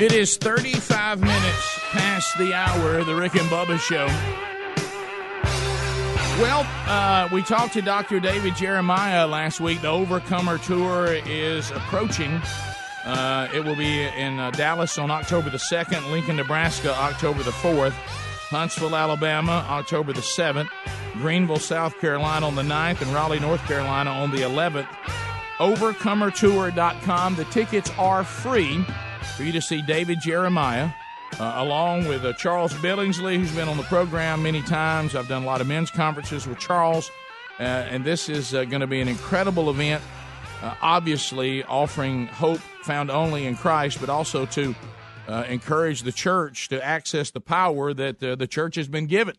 It 0.00 0.10
is 0.10 0.36
35 0.36 1.20
minutes 1.20 1.78
past 1.92 2.36
the 2.36 2.52
hour 2.52 2.98
of 2.98 3.06
the 3.06 3.14
Rick 3.14 3.36
and 3.36 3.48
Bubba 3.48 3.78
Show. 3.78 4.06
Well, 6.42 6.66
uh, 6.88 7.28
we 7.32 7.42
talked 7.42 7.74
to 7.74 7.80
Dr. 7.80 8.18
David 8.18 8.56
Jeremiah 8.56 9.24
last 9.24 9.60
week. 9.60 9.82
The 9.82 9.88
Overcomer 9.88 10.58
Tour 10.58 11.14
is 11.26 11.70
approaching. 11.70 12.42
Uh, 13.04 13.46
it 13.54 13.64
will 13.64 13.76
be 13.76 14.02
in 14.02 14.40
uh, 14.40 14.50
Dallas 14.50 14.98
on 14.98 15.12
October 15.12 15.48
the 15.48 15.58
2nd, 15.58 16.10
Lincoln, 16.10 16.34
Nebraska, 16.34 16.92
October 16.92 17.44
the 17.44 17.52
4th, 17.52 17.92
Huntsville, 17.92 18.96
Alabama, 18.96 19.64
October 19.68 20.12
the 20.12 20.22
7th, 20.22 20.70
Greenville, 21.12 21.60
South 21.60 22.00
Carolina 22.00 22.48
on 22.48 22.56
the 22.56 22.62
9th, 22.62 23.00
and 23.00 23.14
Raleigh, 23.14 23.38
North 23.38 23.64
Carolina 23.68 24.10
on 24.10 24.32
the 24.32 24.38
11th. 24.38 24.88
Overcomertour.com. 25.58 27.36
The 27.36 27.44
tickets 27.44 27.92
are 27.96 28.24
free 28.24 28.84
for 29.34 29.42
you 29.42 29.52
to 29.52 29.60
see 29.60 29.82
David 29.82 30.20
Jeremiah, 30.20 30.90
uh, 31.40 31.54
along 31.56 32.06
with 32.06 32.24
uh, 32.24 32.32
Charles 32.34 32.72
Billingsley, 32.74 33.36
who's 33.36 33.52
been 33.52 33.68
on 33.68 33.76
the 33.76 33.82
program 33.84 34.42
many 34.42 34.62
times. 34.62 35.16
I've 35.16 35.26
done 35.26 35.42
a 35.42 35.46
lot 35.46 35.60
of 35.60 35.66
men's 35.66 35.90
conferences 35.90 36.46
with 36.46 36.58
Charles, 36.60 37.10
uh, 37.58 37.62
and 37.62 38.04
this 38.04 38.28
is 38.28 38.54
uh, 38.54 38.64
going 38.64 38.80
to 38.80 38.86
be 38.86 39.00
an 39.00 39.08
incredible 39.08 39.70
event. 39.70 40.02
Uh, 40.62 40.74
obviously, 40.80 41.64
offering 41.64 42.26
hope 42.28 42.60
found 42.84 43.10
only 43.10 43.46
in 43.46 43.56
Christ, 43.56 43.98
but 43.98 44.08
also 44.08 44.46
to 44.46 44.74
uh, 45.26 45.44
encourage 45.48 46.02
the 46.02 46.12
church 46.12 46.68
to 46.68 46.84
access 46.84 47.32
the 47.32 47.40
power 47.40 47.92
that 47.92 48.20
the 48.20 48.46
church 48.46 48.76
has 48.76 48.86
been 48.86 49.06
given 49.06 49.34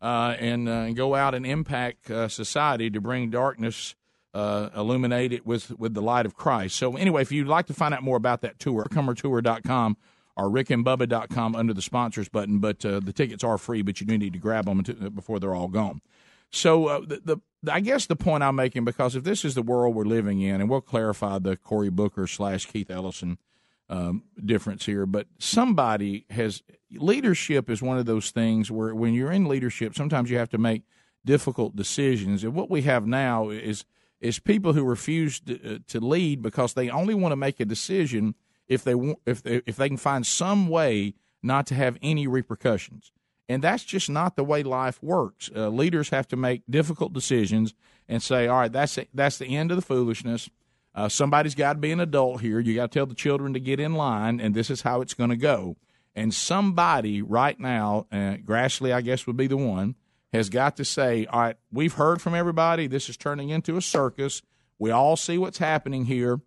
and, 0.00 0.68
and 0.68 0.94
go 0.94 1.14
out 1.14 1.34
and 1.34 1.46
impact 1.46 2.08
society 2.28 2.90
to 2.90 3.00
bring 3.00 3.30
darkness, 3.30 3.94
uh, 4.34 4.70
illuminate 4.76 5.32
it 5.32 5.46
with, 5.46 5.78
with 5.78 5.94
the 5.94 6.02
light 6.02 6.26
of 6.26 6.34
Christ. 6.34 6.76
So, 6.76 6.96
anyway, 6.96 7.22
if 7.22 7.32
you'd 7.32 7.48
like 7.48 7.66
to 7.66 7.74
find 7.74 7.94
out 7.94 8.02
more 8.02 8.16
about 8.16 8.42
that 8.42 8.58
tour, 8.58 8.86
comertour.com 8.90 9.96
or 10.38 10.48
rickandbubba.com 10.48 11.56
under 11.56 11.74
the 11.74 11.82
sponsors 11.82 12.28
button. 12.28 12.60
But 12.60 12.84
uh, 12.84 13.00
the 13.00 13.12
tickets 13.12 13.42
are 13.42 13.58
free, 13.58 13.82
but 13.82 14.00
you 14.00 14.06
do 14.06 14.16
need 14.16 14.32
to 14.32 14.38
grab 14.38 14.66
them 14.66 14.82
to, 14.84 15.10
before 15.10 15.40
they're 15.40 15.54
all 15.54 15.68
gone. 15.68 16.00
So 16.50 16.86
uh, 16.86 17.00
the, 17.00 17.20
the 17.62 17.72
I 17.72 17.80
guess 17.80 18.06
the 18.06 18.16
point 18.16 18.44
I'm 18.44 18.54
making 18.54 18.84
because 18.84 19.16
if 19.16 19.24
this 19.24 19.44
is 19.44 19.54
the 19.56 19.62
world 19.62 19.94
we're 19.94 20.04
living 20.04 20.40
in, 20.40 20.60
and 20.60 20.70
we'll 20.70 20.80
clarify 20.80 21.38
the 21.40 21.56
Cory 21.56 21.90
Booker 21.90 22.26
slash 22.26 22.66
Keith 22.66 22.90
Ellison 22.90 23.38
um, 23.90 24.22
difference 24.42 24.86
here, 24.86 25.04
but 25.04 25.26
somebody 25.38 26.24
has 26.30 26.62
leadership 26.92 27.68
is 27.68 27.82
one 27.82 27.98
of 27.98 28.06
those 28.06 28.30
things 28.30 28.70
where 28.70 28.94
when 28.94 29.12
you're 29.12 29.32
in 29.32 29.46
leadership, 29.46 29.94
sometimes 29.94 30.30
you 30.30 30.38
have 30.38 30.50
to 30.50 30.58
make 30.58 30.84
difficult 31.24 31.74
decisions, 31.74 32.44
and 32.44 32.54
what 32.54 32.70
we 32.70 32.82
have 32.82 33.06
now 33.06 33.50
is 33.50 33.84
is 34.20 34.38
people 34.38 34.72
who 34.72 34.84
refuse 34.84 35.40
to, 35.40 35.76
uh, 35.76 35.78
to 35.88 36.00
lead 36.00 36.42
because 36.42 36.74
they 36.74 36.90
only 36.90 37.14
want 37.14 37.32
to 37.32 37.36
make 37.36 37.60
a 37.60 37.64
decision 37.64 38.34
if 38.66 38.84
they 38.84 38.94
want, 38.94 39.18
if 39.26 39.42
they, 39.42 39.62
if 39.66 39.76
they 39.76 39.88
can 39.88 39.96
find 39.96 40.26
some 40.26 40.68
way 40.68 41.14
not 41.42 41.66
to 41.68 41.74
have 41.74 41.96
any 42.02 42.26
repercussions. 42.26 43.12
And 43.48 43.62
that's 43.62 43.84
just 43.84 44.10
not 44.10 44.36
the 44.36 44.44
way 44.44 44.62
life 44.62 45.02
works. 45.02 45.50
Uh, 45.54 45.68
leaders 45.68 46.10
have 46.10 46.28
to 46.28 46.36
make 46.36 46.62
difficult 46.68 47.12
decisions 47.12 47.74
and 48.08 48.22
say, 48.22 48.46
"All 48.46 48.58
right, 48.58 48.72
that's 48.72 48.98
it. 48.98 49.08
that's 49.14 49.38
the 49.38 49.56
end 49.56 49.70
of 49.70 49.76
the 49.76 49.82
foolishness. 49.82 50.50
Uh, 50.94 51.08
somebody's 51.08 51.54
got 51.54 51.74
to 51.74 51.78
be 51.78 51.92
an 51.92 52.00
adult 52.00 52.40
here. 52.40 52.58
You 52.60 52.74
got 52.74 52.90
to 52.90 52.98
tell 52.98 53.06
the 53.06 53.14
children 53.14 53.54
to 53.54 53.60
get 53.60 53.80
in 53.80 53.94
line, 53.94 54.40
and 54.40 54.54
this 54.54 54.68
is 54.68 54.82
how 54.82 55.00
it's 55.00 55.14
going 55.14 55.30
to 55.30 55.36
go." 55.36 55.76
And 56.14 56.34
somebody 56.34 57.22
right 57.22 57.58
now, 57.60 58.06
uh, 58.10 58.38
Grassley, 58.44 58.92
I 58.92 59.00
guess, 59.02 59.26
would 59.26 59.36
be 59.36 59.46
the 59.46 59.56
one, 59.56 59.94
has 60.32 60.48
got 60.50 60.76
to 60.76 60.84
say, 60.84 61.26
"All 61.26 61.40
right, 61.40 61.56
we've 61.72 61.94
heard 61.94 62.20
from 62.20 62.34
everybody. 62.34 62.86
This 62.86 63.08
is 63.08 63.16
turning 63.16 63.50
into 63.50 63.76
a 63.76 63.82
circus. 63.82 64.42
We 64.78 64.90
all 64.90 65.16
see 65.16 65.38
what's 65.38 65.58
happening 65.58 66.04
here, 66.06 66.40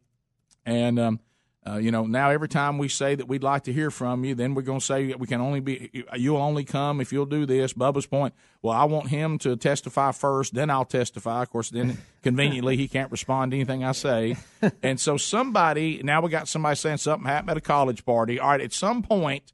and." 0.66 1.00
Um, 1.00 1.20
uh, 1.68 1.78
you 1.78 1.92
know, 1.92 2.08
now 2.08 2.32
every 2.32 2.48
time 2.48 2.80
we 2.80 2.88
say 2.88 3.14
that 3.14 3.28
we'd 3.28 3.44
like 3.44 3.66
to 3.66 3.74
hear 3.74 3.92
from 3.92 4.26
you, 4.26 4.34
then 4.34 4.56
we're 4.56 4.64
going 4.64 4.80
to 4.80 4.86
say 4.86 5.14
we 5.14 5.28
can 5.28 5.42
only 5.42 5.60
be, 5.60 6.04
you'll 6.16 6.38
only 6.38 6.64
come 6.64 7.00
if 7.00 7.14
you'll 7.14 7.28
do 7.28 7.46
this. 7.46 7.74
Bubba's 7.74 8.08
point, 8.08 8.34
well, 8.64 8.76
I 8.76 8.86
want 8.86 9.10
him 9.10 9.38
to 9.40 9.56
testify 9.56 10.12
first, 10.12 10.56
then 10.56 10.72
I'll 10.72 10.86
testify. 10.86 11.44
Of 11.44 11.52
course, 11.52 11.70
then 11.70 12.00
conveniently 12.24 12.78
he 12.78 12.88
can't 12.88 13.12
respond 13.12 13.52
to 13.52 13.58
anything 13.58 13.84
I 13.84 13.92
say. 13.92 14.38
And 14.84 15.00
so 15.00 15.18
somebody, 15.18 16.02
now 16.04 16.22
we 16.22 16.30
got 16.30 16.48
somebody 16.48 16.76
saying 16.76 16.98
something 16.98 17.28
happened 17.28 17.52
at 17.52 17.58
a 17.58 17.62
college 17.62 18.06
party. 18.06 18.40
All 18.40 18.50
right, 18.50 18.62
at 18.62 18.74
some 18.74 19.02
point, 19.04 19.54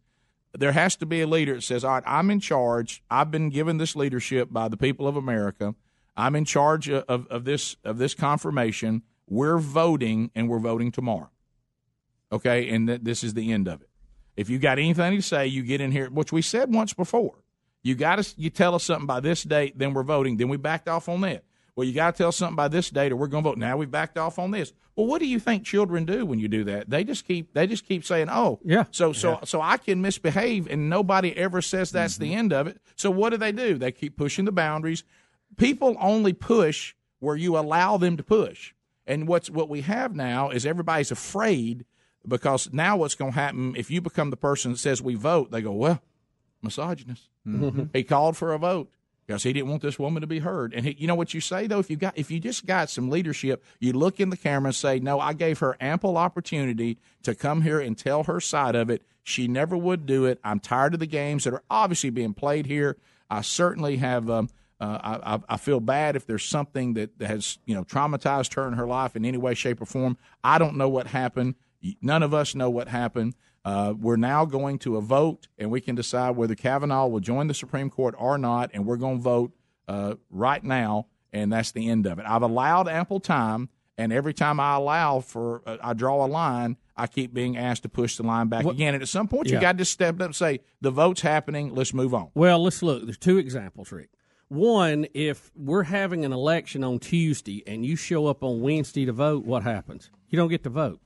there 0.53 0.71
has 0.71 0.95
to 0.97 1.05
be 1.05 1.21
a 1.21 1.27
leader 1.27 1.55
that 1.55 1.63
says, 1.63 1.83
all 1.83 1.95
right, 1.95 2.03
I'm 2.05 2.29
in 2.29 2.39
charge. 2.39 3.03
I've 3.09 3.31
been 3.31 3.49
given 3.49 3.77
this 3.77 3.95
leadership 3.95 4.49
by 4.51 4.67
the 4.67 4.77
people 4.77 5.07
of 5.07 5.15
America. 5.15 5.75
I'm 6.15 6.35
in 6.35 6.45
charge 6.45 6.89
of, 6.89 7.27
of 7.27 7.45
this 7.45 7.75
of 7.83 7.97
this 7.97 8.15
confirmation. 8.15 9.03
We're 9.29 9.57
voting, 9.57 10.31
and 10.33 10.49
we're 10.49 10.59
voting 10.59 10.91
tomorrow 10.91 11.29
okay, 12.31 12.69
and 12.69 12.87
th- 12.87 13.01
this 13.03 13.23
is 13.23 13.33
the 13.33 13.51
end 13.51 13.67
of 13.67 13.81
it. 13.81 13.89
If 14.35 14.49
you 14.49 14.59
got 14.59 14.77
anything 14.77 15.15
to 15.15 15.21
say, 15.21 15.47
you 15.47 15.63
get 15.63 15.81
in 15.81 15.91
here, 15.91 16.09
which 16.09 16.31
we 16.31 16.41
said 16.41 16.73
once 16.73 16.93
before. 16.93 17.35
You 17.83 17.95
got 17.95 18.23
to 18.23 18.33
you 18.37 18.49
tell 18.49 18.75
us 18.75 18.83
something 18.83 19.07
by 19.07 19.19
this 19.19 19.43
date, 19.43 19.77
then 19.77 19.93
we're 19.93 20.03
voting. 20.03 20.37
Then 20.37 20.49
we 20.49 20.57
backed 20.57 20.89
off 20.89 21.07
on 21.07 21.21
that. 21.21 21.43
Well, 21.77 21.85
you 21.85 21.93
got 21.93 22.15
to 22.15 22.17
tell 22.17 22.31
something 22.31 22.55
by 22.55 22.69
this 22.69 22.89
date, 22.89 23.11
or 23.11 23.15
we're 23.17 23.27
going 23.27 23.43
to 23.43 23.49
vote. 23.51 23.59
Now 23.59 23.77
we've 23.77 23.89
backed 23.91 24.17
off 24.17 24.39
on 24.39 24.49
this. 24.49 24.73
Well, 24.95 25.05
what 25.05 25.19
do 25.19 25.27
you 25.27 25.39
think 25.39 25.63
children 25.63 26.05
do 26.05 26.25
when 26.25 26.39
you 26.39 26.47
do 26.47 26.63
that? 26.63 26.89
They 26.89 27.03
just 27.03 27.27
keep 27.27 27.53
they 27.53 27.67
just 27.67 27.85
keep 27.87 28.03
saying, 28.03 28.29
"Oh, 28.31 28.59
yeah." 28.65 28.85
So 28.89 29.13
so 29.13 29.33
Yeah. 29.33 29.39
so 29.43 29.61
I 29.61 29.77
can 29.77 30.01
misbehave, 30.01 30.65
and 30.67 30.89
nobody 30.89 31.37
ever 31.37 31.61
says 31.61 31.91
that's 31.91 32.17
the 32.17 32.33
end 32.33 32.51
of 32.51 32.65
it. 32.65 32.81
So 32.95 33.11
what 33.11 33.29
do 33.29 33.37
they 33.37 33.51
do? 33.51 33.77
They 33.77 33.91
keep 33.91 34.17
pushing 34.17 34.45
the 34.45 34.51
boundaries. 34.51 35.03
People 35.55 35.95
only 35.99 36.33
push 36.33 36.95
where 37.19 37.35
you 37.35 37.55
allow 37.59 37.97
them 37.97 38.17
to 38.17 38.23
push. 38.23 38.73
And 39.05 39.27
what's 39.27 39.47
what 39.49 39.69
we 39.69 39.81
have 39.81 40.15
now 40.15 40.49
is 40.49 40.65
everybody's 40.65 41.11
afraid 41.11 41.85
because 42.27 42.73
now 42.73 42.97
what's 42.97 43.13
going 43.13 43.33
to 43.33 43.39
happen 43.39 43.75
if 43.77 43.91
you 43.91 44.01
become 44.01 44.31
the 44.31 44.35
person 44.35 44.71
that 44.71 44.79
says 44.79 44.99
we 44.99 45.13
vote? 45.13 45.51
They 45.51 45.61
go, 45.61 45.73
well, 45.73 46.01
misogynist. 46.63 47.29
Mhm. 47.47 47.89
He 47.93 48.03
called 48.03 48.35
for 48.35 48.51
a 48.51 48.57
vote 48.57 48.89
because 49.27 49.43
he 49.43 49.51
didn't 49.53 49.69
want 49.69 49.81
this 49.81 49.99
woman 49.99 50.21
to 50.21 50.27
be 50.27 50.39
heard. 50.39 50.73
And 50.73 50.85
he, 50.85 50.95
you 50.97 51.05
know 51.07 51.15
what 51.15 51.33
you 51.33 51.41
say 51.41 51.67
though, 51.67 51.79
if 51.79 51.89
you 51.89 51.97
got 51.97 52.17
if 52.17 52.31
you 52.31 52.39
just 52.39 52.65
got 52.65 52.89
some 52.89 53.09
leadership, 53.09 53.63
you 53.79 53.93
look 53.93 54.19
in 54.19 54.29
the 54.29 54.37
camera 54.37 54.69
and 54.69 54.75
say, 54.75 54.99
no, 54.99 55.19
I 55.19 55.33
gave 55.33 55.59
her 55.59 55.75
ample 55.81 56.17
opportunity 56.17 56.97
to 57.23 57.35
come 57.35 57.61
here 57.61 57.79
and 57.79 57.97
tell 57.97 58.23
her 58.23 58.39
side 58.39 58.75
of 58.75 58.89
it. 58.89 59.03
She 59.23 59.47
never 59.47 59.75
would 59.75 60.05
do 60.05 60.25
it. 60.25 60.39
I'm 60.43 60.61
tired 60.61 60.93
of 60.93 61.01
the 61.01 61.05
games 61.05 61.43
that 61.43 61.53
are 61.53 61.63
obviously 61.69 62.09
being 62.09 62.33
played 62.33 62.65
here. 62.65 62.97
I 63.29 63.41
certainly 63.41 63.97
have. 63.97 64.29
Um, 64.29 64.49
uh, 64.79 65.19
I, 65.23 65.39
I- 65.55 65.57
feel 65.57 65.79
bad 65.79 66.15
if 66.15 66.27
there's 66.27 66.45
something 66.45 66.93
that 66.93 67.09
has 67.19 67.57
you 67.65 67.73
know 67.73 67.83
traumatized 67.83 68.53
her 68.53 68.67
in 68.67 68.73
her 68.75 68.85
life 68.85 69.15
in 69.15 69.25
any 69.25 69.37
way, 69.37 69.55
shape, 69.55 69.81
or 69.81 69.85
form. 69.85 70.17
I 70.43 70.59
don't 70.59 70.77
know 70.77 70.87
what 70.87 71.07
happened. 71.07 71.55
None 72.01 72.21
of 72.23 72.33
us 72.33 72.53
know 72.55 72.69
what 72.69 72.87
happened. 72.87 73.33
Uh, 73.67 73.93
we're 73.99 74.15
now 74.15 74.45
going 74.45 74.79
to 74.79 74.95
a 74.95 75.01
vote, 75.01 75.49
and 75.57 75.69
we 75.69 75.81
can 75.81 75.93
decide 75.93 76.37
whether 76.37 76.55
Kavanaugh 76.55 77.05
will 77.07 77.19
join 77.19 77.47
the 77.47 77.53
Supreme 77.53 77.89
Court 77.89 78.15
or 78.17 78.37
not. 78.37 78.71
And 78.73 78.85
we're 78.85 78.95
going 78.95 79.17
to 79.17 79.21
vote 79.21 79.51
uh, 79.89 80.15
right 80.29 80.63
now, 80.63 81.07
and 81.33 81.51
that's 81.51 81.73
the 81.73 81.89
end 81.89 82.05
of 82.05 82.17
it. 82.17 82.25
I've 82.25 82.43
allowed 82.43 82.87
ample 82.87 83.19
time, 83.19 83.67
and 83.97 84.13
every 84.13 84.33
time 84.33 84.61
I 84.61 84.75
allow 84.75 85.19
for, 85.19 85.63
uh, 85.65 85.75
I 85.83 85.93
draw 85.93 86.25
a 86.25 86.27
line. 86.27 86.77
I 86.95 87.07
keep 87.07 87.33
being 87.33 87.57
asked 87.57 87.83
to 87.83 87.89
push 87.89 88.15
the 88.15 88.23
line 88.23 88.47
back 88.47 88.63
What- 88.63 88.75
again, 88.75 88.93
and 88.93 89.03
at 89.03 89.09
some 89.09 89.27
point, 89.27 89.47
you 89.49 89.55
Yeah. 89.55 89.61
got 89.61 89.77
to 89.79 89.83
step 89.85 90.15
up 90.15 90.21
and 90.27 90.35
say 90.35 90.61
the 90.79 90.89
vote's 90.89 91.19
happening. 91.21 91.75
Let's 91.75 91.93
move 91.93 92.13
on. 92.13 92.29
Well, 92.35 92.63
let's 92.63 92.81
look. 92.81 93.03
There's 93.03 93.17
two 93.17 93.37
examples, 93.37 93.91
Rick. 93.91 94.11
One, 94.47 95.07
if 95.13 95.51
we're 95.57 95.83
having 95.83 96.23
an 96.23 96.31
election 96.31 96.85
on 96.85 96.99
Tuesday 96.99 97.63
and 97.67 97.85
you 97.85 97.97
show 97.97 98.27
up 98.27 98.43
on 98.45 98.61
Wednesday 98.61 99.03
to 99.05 99.11
vote, 99.11 99.43
what 99.45 99.63
happens? 99.63 100.09
You 100.29 100.37
don't 100.37 100.47
get 100.47 100.63
to 100.63 100.69
vote. 100.69 101.01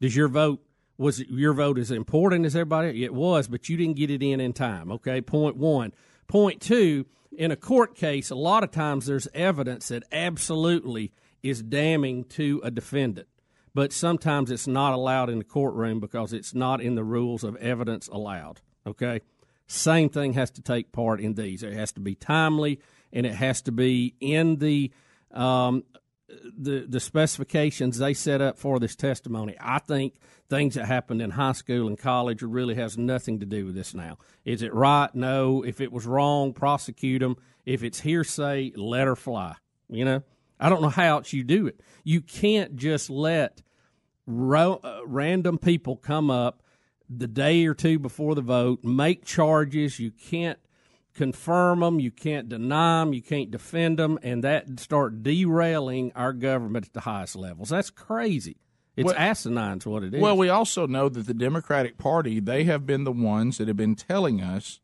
Does 0.00 0.14
your 0.14 0.28
vote 0.28 0.60
was 0.98 1.20
your 1.20 1.52
vote 1.52 1.78
as 1.78 1.90
important 1.90 2.46
as 2.46 2.56
everybody? 2.56 3.04
It 3.04 3.14
was, 3.14 3.48
but 3.48 3.68
you 3.68 3.76
didn't 3.76 3.96
get 3.96 4.10
it 4.10 4.22
in 4.22 4.40
in 4.40 4.52
time. 4.52 4.90
Okay, 4.92 5.20
point 5.20 5.56
one. 5.56 5.92
Point 6.26 6.60
two. 6.60 7.06
In 7.36 7.50
a 7.50 7.56
court 7.56 7.94
case, 7.94 8.30
a 8.30 8.34
lot 8.34 8.64
of 8.64 8.70
times 8.70 9.06
there's 9.06 9.28
evidence 9.34 9.88
that 9.88 10.04
absolutely 10.10 11.12
is 11.42 11.62
damning 11.62 12.24
to 12.24 12.62
a 12.64 12.70
defendant, 12.70 13.28
but 13.74 13.92
sometimes 13.92 14.50
it's 14.50 14.66
not 14.66 14.94
allowed 14.94 15.28
in 15.28 15.38
the 15.38 15.44
courtroom 15.44 16.00
because 16.00 16.32
it's 16.32 16.54
not 16.54 16.80
in 16.80 16.94
the 16.94 17.04
rules 17.04 17.44
of 17.44 17.56
evidence 17.56 18.08
allowed. 18.08 18.62
Okay. 18.86 19.20
Same 19.66 20.08
thing 20.08 20.32
has 20.32 20.50
to 20.52 20.62
take 20.62 20.92
part 20.92 21.20
in 21.20 21.34
these. 21.34 21.62
It 21.62 21.72
has 21.74 21.92
to 21.92 22.00
be 22.00 22.14
timely, 22.14 22.80
and 23.12 23.26
it 23.26 23.34
has 23.34 23.60
to 23.62 23.72
be 23.72 24.14
in 24.20 24.56
the 24.56 24.92
um, 25.32 25.82
the 26.28 26.86
the 26.88 27.00
specifications 27.00 27.98
they 27.98 28.14
set 28.14 28.40
up 28.40 28.58
for 28.58 28.78
this 28.78 28.96
testimony. 28.96 29.56
I 29.60 29.78
think 29.78 30.14
things 30.48 30.74
that 30.74 30.86
happened 30.86 31.22
in 31.22 31.30
high 31.30 31.52
school 31.52 31.86
and 31.86 31.98
college 31.98 32.42
really 32.42 32.74
has 32.76 32.98
nothing 32.98 33.40
to 33.40 33.46
do 33.46 33.66
with 33.66 33.74
this. 33.74 33.94
Now, 33.94 34.18
is 34.44 34.62
it 34.62 34.74
right? 34.74 35.12
No. 35.14 35.62
If 35.62 35.80
it 35.80 35.92
was 35.92 36.06
wrong, 36.06 36.52
prosecute 36.52 37.20
them. 37.20 37.36
If 37.64 37.82
it's 37.82 38.00
hearsay, 38.00 38.72
let 38.76 39.06
her 39.06 39.16
fly. 39.16 39.56
You 39.88 40.04
know, 40.04 40.22
I 40.58 40.68
don't 40.68 40.82
know 40.82 40.88
how 40.88 41.18
else 41.18 41.32
you 41.32 41.44
do 41.44 41.66
it. 41.66 41.80
You 42.04 42.20
can't 42.20 42.76
just 42.76 43.10
let 43.10 43.62
ro- 44.26 44.80
uh, 44.82 45.00
random 45.06 45.58
people 45.58 45.96
come 45.96 46.30
up 46.30 46.62
the 47.08 47.28
day 47.28 47.66
or 47.66 47.74
two 47.74 47.98
before 47.98 48.34
the 48.34 48.40
vote, 48.40 48.82
make 48.82 49.24
charges. 49.24 50.00
You 50.00 50.10
can't 50.10 50.58
confirm 51.16 51.80
them, 51.80 51.98
you 51.98 52.10
can't 52.10 52.48
deny 52.48 53.00
them, 53.00 53.12
you 53.12 53.22
can't 53.22 53.50
defend 53.50 53.98
them, 53.98 54.18
and 54.22 54.44
that 54.44 54.78
start 54.78 55.22
derailing 55.22 56.12
our 56.14 56.32
government 56.32 56.86
at 56.86 56.92
the 56.92 57.00
highest 57.00 57.34
levels. 57.34 57.70
That's 57.70 57.90
crazy. 57.90 58.56
It's 58.96 59.06
Well- 59.06 59.14
asinine, 59.18 59.78
is 59.78 59.86
what 59.86 60.04
it 60.04 60.14
is. 60.14 60.20
Well, 60.20 60.36
we 60.36 60.48
also 60.48 60.86
know 60.86 61.08
that 61.08 61.26
the 61.26 61.34
Democratic 61.34 61.98
Party 61.98 62.38
they 62.40 62.64
have 62.64 62.86
been 62.86 63.04
the 63.04 63.12
ones 63.12 63.58
that 63.58 63.68
have 63.68 63.76
been 63.76 63.94
telling 63.96 64.40
us 64.40 64.80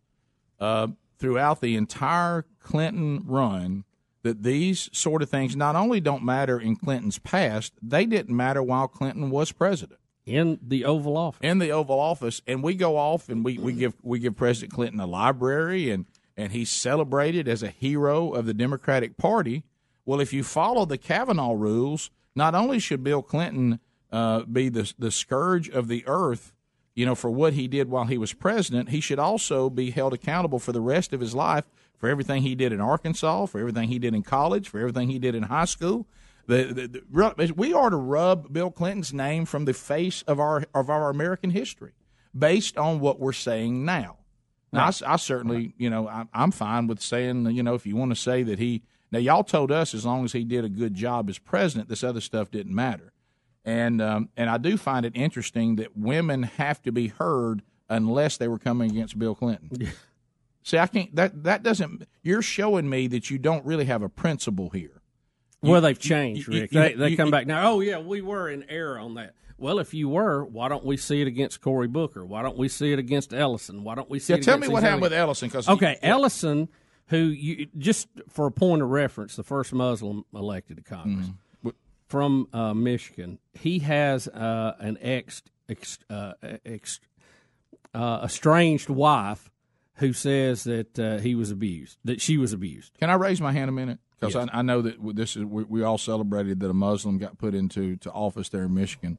uh, 0.59 0.89
throughout 1.19 1.61
the 1.61 1.77
entire 1.77 2.45
Clinton 2.61 3.23
run 3.27 3.85
that 4.23 4.43
these 4.43 4.89
sort 4.93 5.23
of 5.23 5.29
things 5.31 5.57
not 5.57 5.75
only 5.77 6.01
don't 6.01 6.23
matter 6.23 6.59
in 6.61 6.77
Clinton's 6.77 7.19
past, 7.19 7.73
they 7.83 8.07
didn't 8.07 8.37
matter 8.37 8.63
while 8.63 8.87
Clinton 8.87 9.31
was 9.31 9.51
president 9.51 9.99
in 10.25 10.59
the 10.63 10.85
Oval 10.85 11.17
Office. 11.17 11.41
in 11.43 11.59
the 11.59 11.73
Oval 11.73 11.99
Office, 11.99 12.41
and 12.47 12.63
we 12.63 12.75
go 12.75 12.97
off 12.97 13.29
and 13.29 13.45
we, 13.45 13.59
we 13.59 13.73
give 13.73 13.95
we 14.03 14.19
give 14.21 14.37
President 14.37 14.73
Clinton 14.73 15.01
a 15.01 15.07
library, 15.07 15.91
and 15.91 16.07
and 16.43 16.51
he's 16.51 16.71
celebrated 16.71 17.47
as 17.47 17.63
a 17.63 17.69
hero 17.69 18.33
of 18.33 18.47
the 18.47 18.55
Democratic 18.55 19.17
Party. 19.17 19.63
Well, 20.05 20.21
if 20.21 20.33
you 20.33 20.43
follow 20.43 20.85
the 20.85 20.99
Kavanaugh 20.99 21.53
rules, 21.53 22.11
not 22.35 22.57
only 22.57 22.81
should 22.81 23.05
Bill 23.05 23.23
Clinton 23.23 23.79
uh, 24.11 24.41
be 24.41 24.69
the 24.69 24.93
the 24.99 25.13
scourge 25.13 25.69
of 25.69 25.87
the 25.87 26.03
earth, 26.07 26.53
you 26.97 27.07
know, 27.07 27.15
for 27.15 27.31
what 27.31 27.53
he 27.53 27.69
did 27.69 27.89
while 27.89 28.07
he 28.07 28.19
was 28.19 28.33
president, 28.33 28.89
he 28.89 29.01
should 29.01 29.21
also 29.21 29.71
be 29.71 29.93
held 29.93 30.13
accountable 30.13 30.59
for 30.59 30.73
the 30.73 30.81
rest 30.81 31.13
of 31.13 31.21
his 31.21 31.33
life 31.33 31.65
for 31.97 32.09
everything 32.09 32.43
he 32.43 32.57
did 32.57 32.73
in 32.73 32.81
Arkansas, 32.81 33.47
for 33.47 33.61
everything 33.61 33.89
he 33.89 34.01
did 34.01 34.13
in 34.13 34.25
college, 34.25 34.69
for 34.69 34.81
everything 34.81 35.09
he 35.09 35.21
did 35.21 35.37
in 35.37 35.45
high 35.45 35.67
school. 35.67 36.09
The, 36.49 36.65
the, 36.65 37.03
the, 37.37 37.55
we 37.57 37.73
are 37.73 37.89
to 37.89 37.97
rub 37.97 38.53
Bill 38.53 38.73
Clinton's 38.73 39.15
name 39.15 39.45
from 39.45 39.65
the 39.65 39.73
face 39.73 40.23
of 40.23 40.41
our 40.41 40.65
of 40.75 40.91
our 40.91 41.09
American 41.09 41.51
history, 41.51 41.93
based 42.37 42.77
on 42.77 42.99
what 42.99 43.21
we're 43.21 43.33
saying 43.33 43.85
now. 43.85 44.17
Now, 44.73 44.85
I 44.85 44.89
s- 44.89 45.03
I, 45.03 45.17
certainly, 45.17 45.75
you 45.77 45.91
know, 45.91 46.09
I, 46.09 46.25
I'm 46.33 46.51
fine 46.51 46.87
with 46.87 47.01
saying, 47.01 47.47
you 47.51 47.63
know, 47.63 47.75
if 47.75 47.87
you 47.87 47.97
want 47.97 48.11
to 48.13 48.17
say 48.21 48.43
that 48.45 48.59
he. 48.59 48.83
Now, 49.11 49.19
y'all 49.19 49.45
told 49.45 49.71
us 49.71 49.93
as 49.95 50.07
long 50.07 50.25
as 50.25 50.33
he 50.33 50.43
did 50.43 50.65
a 50.65 50.71
good 50.71 50.95
job 50.95 51.29
as 51.29 51.39
president, 51.39 51.91
this 51.91 52.03
other 52.03 52.21
stuff 52.23 52.51
didn't 52.51 52.75
matter, 52.75 53.13
and 53.65 54.01
um, 54.01 54.31
and 54.39 54.49
I 54.49 54.57
do 54.57 54.79
find 54.79 55.05
it 55.05 55.13
interesting 55.15 55.77
that 55.77 55.95
women 55.97 56.45
have 56.45 56.81
to 56.83 56.93
be 56.93 57.09
heard 57.09 57.61
unless 57.91 58.39
they 58.39 58.49
were 58.49 58.59
coming 58.59 58.91
against 58.91 59.19
Bill 59.19 59.35
Clinton. 59.35 59.89
See, 60.63 60.79
I 60.79 60.87
can't. 60.87 61.15
That 61.15 61.43
that 61.45 61.63
doesn't. 61.63 62.09
You're 62.23 62.41
showing 62.41 62.89
me 62.89 63.07
that 63.09 63.29
you 63.31 63.37
don't 63.37 63.67
really 63.67 63.85
have 63.85 64.01
a 64.03 64.09
principle 64.09 64.71
here. 64.71 65.03
well, 65.61 65.83
they've 65.83 65.99
changed, 65.99 66.49
you- 66.49 66.61
Rick. 66.63 66.73
you- 66.73 66.81
they 66.81 66.95
they 66.95 67.09
you- 67.11 67.17
come 67.19 67.27
you- 67.27 67.33
back 67.33 67.47
now. 67.47 67.71
Oh 67.71 67.81
yeah, 67.81 67.99
we 67.99 68.23
were 68.23 68.49
in 68.49 68.65
error 68.71 68.99
on 68.99 69.15
that. 69.15 69.35
Well, 69.63 69.79
if 69.79 69.95
you 69.95 70.09
were, 70.09 70.45
why 70.45 70.69
don't 70.69 70.85
we 70.85 70.97
see 70.97 71.21
it 71.21 71.29
against 71.29 71.61
Cory 71.61 71.87
Booker? 71.87 72.27
Why 72.27 72.43
don't 72.43 72.59
we 72.59 72.67
see 72.69 72.93
it 72.93 72.99
against 72.99 73.33
Ellison? 73.33 73.85
Why 73.85 73.95
don't 73.95 74.11
we 74.11 74.19
see 74.19 74.33
Yeah, 74.33 74.39
it 74.39 74.43
tell 74.43 74.55
against 74.57 74.69
me 74.71 74.73
what 74.75 74.83
happened 74.83 75.05
other- 75.05 75.11
with 75.15 75.19
Ellison, 75.19 75.51
'cause 75.51 75.69
okay, 75.69 75.99
he- 76.03 76.07
Ellison, 76.09 76.69
who 77.07 77.19
you 77.19 77.67
just 77.79 78.09
for 78.29 78.47
a 78.47 78.51
point 78.51 78.83
of 78.83 78.89
reference, 78.91 79.37
the 79.37 79.45
first 79.45 79.73
Muslim 79.73 80.25
elected 80.35 80.79
to 80.79 80.83
Congress 80.83 81.29
Mm-hmm. 81.29 81.69
from 82.09 82.49
uh, 82.53 82.75
Michigan, 82.75 83.39
he 83.55 83.79
has 83.79 84.27
uh, 84.29 84.75
an 84.81 84.99
ex, 85.01 85.43
ex, 85.69 85.99
uh, 86.11 86.33
ex 86.67 86.99
uh, 87.95 88.21
estranged 88.25 88.89
wife 88.91 89.49
who 89.97 90.13
says 90.13 90.65
that 90.65 90.99
uh, 90.99 91.19
he 91.19 91.35
was 91.37 91.53
abused, 91.53 91.99
that 92.05 92.21
she 92.21 92.37
was 92.37 92.53
abused. 92.53 92.95
Can 92.99 93.11
I 93.11 93.15
raise 93.15 93.41
my 93.41 93.53
hand 93.53 93.69
a 93.69 93.73
minute? 93.73 93.99
Because 94.19 94.35
Yes. 94.35 94.49
I, 94.53 94.59
I 94.59 94.63
know 94.63 94.83
that 94.83 94.97
this 95.15 95.37
is 95.37 95.45
we, 95.45 95.63
we 95.65 95.83
all 95.85 95.99
celebrated 95.99 96.59
that 96.61 96.69
a 96.71 96.75
Muslim 96.75 97.19
got 97.19 97.39
put 97.39 97.55
into 97.55 97.97
to 97.99 98.11
office 98.11 98.49
there 98.49 98.65
in 98.65 98.75
Michigan. 98.75 99.19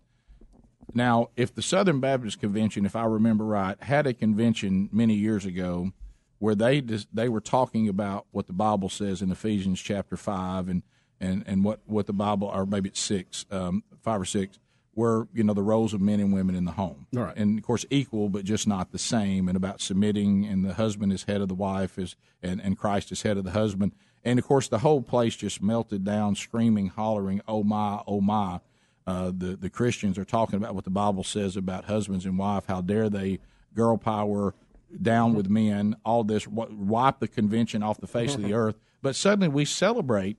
Now, 0.94 1.30
if 1.36 1.54
the 1.54 1.62
Southern 1.62 2.00
Baptist 2.00 2.40
Convention, 2.40 2.86
if 2.86 2.96
I 2.96 3.06
remember 3.06 3.46
right, 3.46 3.82
had 3.84 4.08
a 4.08 4.14
convention 4.14 4.90
many 4.92 5.16
years 5.16 5.46
ago 5.46 5.92
where 6.40 6.56
they 6.56 6.82
dis, 6.82 7.08
they 7.14 7.30
were 7.30 7.42
talking 7.42 7.88
about 7.88 8.26
what 8.32 8.48
the 8.48 8.54
Bible 8.54 8.90
says 8.90 9.22
in 9.22 9.32
Ephesians 9.32 9.82
chapter 9.82 10.18
five 10.18 10.68
and 10.68 10.84
and, 11.20 11.44
and 11.48 11.64
what, 11.64 11.80
what 11.86 12.06
the 12.06 12.14
Bible 12.14 12.50
or 12.50 12.66
maybe 12.66 12.90
it's 12.90 13.00
six, 13.00 13.46
um, 13.50 13.84
five 14.02 14.20
or 14.20 14.26
six, 14.26 14.60
were 14.96 15.28
you 15.34 15.44
know 15.44 15.54
the 15.54 15.64
roles 15.64 15.94
of 15.94 16.02
men 16.02 16.20
and 16.20 16.34
women 16.34 16.54
in 16.54 16.66
the 16.66 16.74
home, 16.74 17.08
All 17.16 17.24
right. 17.24 17.36
and 17.36 17.58
of 17.58 17.66
course 17.66 17.86
equal 17.90 18.30
but 18.30 18.44
just 18.44 18.68
not 18.68 18.92
the 18.92 19.00
same, 19.00 19.48
and 19.48 19.58
about 19.58 19.82
submitting, 19.82 20.46
and 20.46 20.64
the 20.64 20.76
husband 20.76 21.12
is 21.12 21.24
head 21.24 21.42
of 21.42 21.48
the 21.48 21.56
wife, 21.56 21.98
is 21.98 22.16
and 22.42 22.62
and 22.62 22.78
Christ 22.78 23.12
is 23.12 23.24
head 23.24 23.38
of 23.38 23.44
the 23.44 23.52
husband, 23.52 23.94
and 24.24 24.38
of 24.38 24.46
course 24.46 24.68
the 24.68 24.80
whole 24.80 25.02
place 25.02 25.36
just 25.36 25.62
melted 25.64 26.04
down, 26.04 26.36
screaming, 26.36 26.88
hollering, 26.88 27.42
"Oh 27.48 27.64
my, 27.64 28.02
oh 28.06 28.22
my!" 28.22 28.60
Uh, 29.06 29.32
the 29.36 29.56
the 29.58 29.70
Christians 29.70 30.18
are 30.18 30.26
talking 30.26 30.56
about 30.56 30.76
what 30.76 30.86
the 30.86 30.90
Bible 30.90 31.24
says 31.24 31.58
about 31.58 31.86
husbands 31.86 32.26
and 32.26 32.38
wife. 32.38 32.66
How 32.68 32.80
dare 32.82 33.10
they, 33.10 33.40
girl 33.76 33.98
power, 33.98 34.54
down 35.02 35.34
with 35.34 35.50
men, 35.50 35.96
all 36.06 36.24
this, 36.24 36.46
wi- 36.46 36.74
wipe 36.74 37.20
the 37.20 37.28
convention 37.28 37.84
off 37.84 38.00
the 38.00 38.08
face 38.08 38.36
of 38.36 38.42
the 38.42 38.54
earth. 38.64 38.76
But 39.02 39.16
suddenly 39.16 39.50
we 39.50 39.66
celebrate 39.66 40.38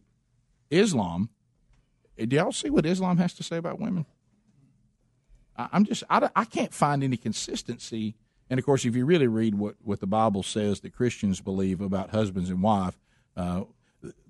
Islam. 0.70 1.28
Do 2.16 2.36
y'all 2.36 2.52
see 2.52 2.70
what 2.70 2.86
Islam 2.86 3.18
has 3.18 3.34
to 3.34 3.42
say 3.42 3.56
about 3.56 3.78
women? 3.80 4.06
I- 5.56 5.68
I'm 5.72 5.84
just 5.84 6.02
I, 6.08 6.28
I 6.34 6.44
can't 6.44 6.72
find 6.72 7.02
any 7.04 7.16
consistency. 7.16 8.14
And 8.50 8.58
of 8.58 8.64
course, 8.66 8.84
if 8.84 8.94
you 8.94 9.04
really 9.06 9.26
read 9.26 9.54
what, 9.56 9.74
what 9.82 10.00
the 10.00 10.06
Bible 10.06 10.42
says 10.42 10.80
that 10.80 10.94
Christians 10.94 11.40
believe 11.40 11.80
about 11.80 12.10
husbands 12.10 12.50
and 12.50 12.62
wife, 12.62 12.98
uh, 13.36 13.64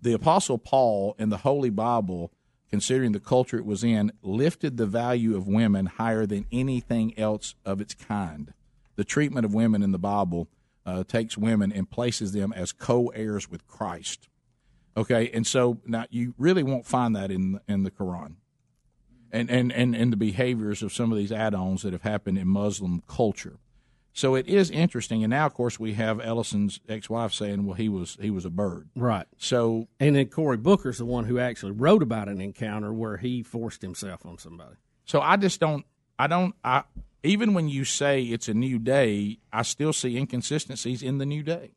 the 0.01 0.13
Apostle 0.13 0.57
Paul 0.59 1.17
in 1.19 1.31
the 1.31 1.39
Holy 1.39 1.71
Bible, 1.71 2.31
considering 2.71 3.13
the 3.13 3.21
culture 3.21 3.59
it 3.59 3.67
was 3.67 3.85
in, 3.85 4.13
lifted 4.23 4.77
the 4.77 4.87
value 4.87 5.37
of 5.37 5.47
women 5.47 5.87
higher 5.87 6.27
than 6.27 6.47
anything 6.51 7.17
else 7.19 7.55
of 7.65 7.81
its 7.81 7.95
kind. 7.95 8.53
The 8.97 9.05
treatment 9.05 9.45
of 9.45 9.55
women 9.55 9.83
in 9.83 9.93
the 9.93 9.99
Bible 9.99 10.49
uh, 10.87 11.05
takes 11.05 11.39
women 11.39 11.73
and 11.73 11.91
places 11.91 12.33
them 12.33 12.53
as 12.53 12.73
co-heirs 12.73 13.51
with 13.51 13.67
Christ. 13.67 14.29
Okay, 14.97 15.31
and 15.31 15.47
so 15.47 15.81
now 15.87 16.05
you 16.11 16.35
really 16.39 16.63
won't 16.63 16.87
find 16.87 17.17
that 17.17 17.31
in 17.31 17.59
in 17.67 17.83
the 17.83 17.91
Quran 17.91 18.37
and, 19.35 19.51
and, 19.51 19.73
and, 19.73 19.97
and 19.97 20.13
the 20.13 20.17
behaviors 20.17 20.81
of 20.81 20.93
some 20.93 21.11
of 21.11 21.19
these 21.19 21.33
add-ons 21.33 21.83
that 21.83 21.93
have 21.93 22.03
happened 22.03 22.39
in 22.39 22.47
Muslim 22.47 23.03
culture. 23.09 23.59
So 24.17 24.37
it 24.37 24.47
is 24.47 24.71
interesting, 24.71 25.25
and 25.25 25.31
now 25.33 25.45
of 25.45 25.55
course 25.55 25.81
we 25.81 25.95
have 25.95 26.21
Ellison's 26.21 26.79
ex-wife 26.89 27.35
saying, 27.35 27.67
"Well, 27.67 27.75
he 27.75 27.89
was 27.89 28.17
he 28.21 28.31
was 28.31 28.45
a 28.45 28.51
bird." 28.51 28.89
Right. 28.95 29.27
So 29.39 29.89
And 29.99 30.15
then 30.15 30.27
Cory 30.27 30.57
Booker's 30.57 30.99
the 30.99 31.05
one 31.05 31.25
who 31.25 31.41
actually 31.41 31.73
wrote 31.73 32.03
about 32.03 32.29
an 32.29 32.41
encounter 32.41 32.93
where 32.93 33.17
he 33.17 33.43
forced 33.43 33.83
himself 33.83 34.25
on 34.25 34.39
somebody. 34.39 34.77
so 35.05 35.21
I 35.21 35.37
just 35.37 35.59
don't 35.59 35.85
I 36.17 36.29
don't 36.29 36.55
I 36.63 36.85
even 37.25 37.55
when 37.55 37.69
you 37.69 37.85
say 37.85 38.23
it's 38.23 38.49
a 38.49 38.55
new 38.55 38.79
day, 38.79 39.39
I 39.53 39.63
still 39.63 39.93
see 39.93 40.17
inconsistencies 40.17 41.03
in 41.03 41.19
the 41.19 41.27
new 41.27 41.43
day. 41.43 41.73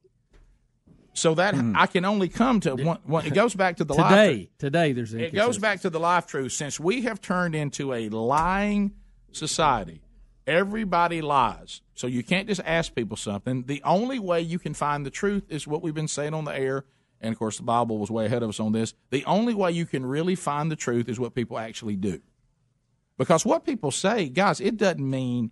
So 1.13 1.33
that 1.33 1.55
hmm. 1.55 1.73
I 1.75 1.87
can 1.87 2.05
only 2.05 2.29
come 2.29 2.59
to 2.59 2.75
one, 2.75 2.99
one. 3.05 3.25
It 3.25 3.33
goes 3.33 3.55
back 3.55 3.77
to 3.77 3.83
the 3.83 3.95
life- 3.95 4.11
today, 4.11 4.49
today 4.59 4.93
there's 4.93 5.15
It 5.15 5.33
goes 5.33 5.57
back 5.57 5.81
to 5.81 5.89
the 5.89 5.99
life 5.99 6.27
truth. 6.27 6.51
Since 6.51 6.79
we 6.79 7.01
have 7.01 7.19
turned 7.19 7.55
into 7.55 7.93
a 7.93 8.09
lying 8.09 8.93
society, 9.31 10.01
everybody 10.47 11.21
lies. 11.21 11.81
So 11.93 12.07
you 12.07 12.23
can't 12.23 12.47
just 12.47 12.61
ask 12.65 12.95
people 12.95 13.17
something. 13.17 13.63
The 13.63 13.83
only 13.83 14.17
way 14.17 14.41
you 14.41 14.57
can 14.57 14.73
find 14.73 15.05
the 15.05 15.11
truth 15.11 15.43
is 15.49 15.67
what 15.67 15.83
we've 15.83 15.93
been 15.93 16.07
saying 16.07 16.33
on 16.33 16.45
the 16.45 16.57
air. 16.57 16.85
And 17.19 17.33
of 17.33 17.37
course, 17.37 17.57
the 17.57 17.63
Bible 17.63 17.97
was 17.97 18.09
way 18.09 18.25
ahead 18.25 18.43
of 18.43 18.49
us 18.49 18.59
on 18.59 18.71
this. 18.71 18.93
The 19.09 19.25
only 19.25 19.53
way 19.53 19.71
you 19.71 19.85
can 19.85 20.05
really 20.05 20.35
find 20.35 20.71
the 20.71 20.75
truth 20.75 21.09
is 21.09 21.19
what 21.19 21.35
people 21.35 21.59
actually 21.59 21.95
do. 21.95 22.21
Because 23.17 23.45
what 23.45 23.65
people 23.65 23.91
say, 23.91 24.29
guys, 24.29 24.61
it 24.61 24.77
doesn't 24.77 25.07
mean 25.07 25.51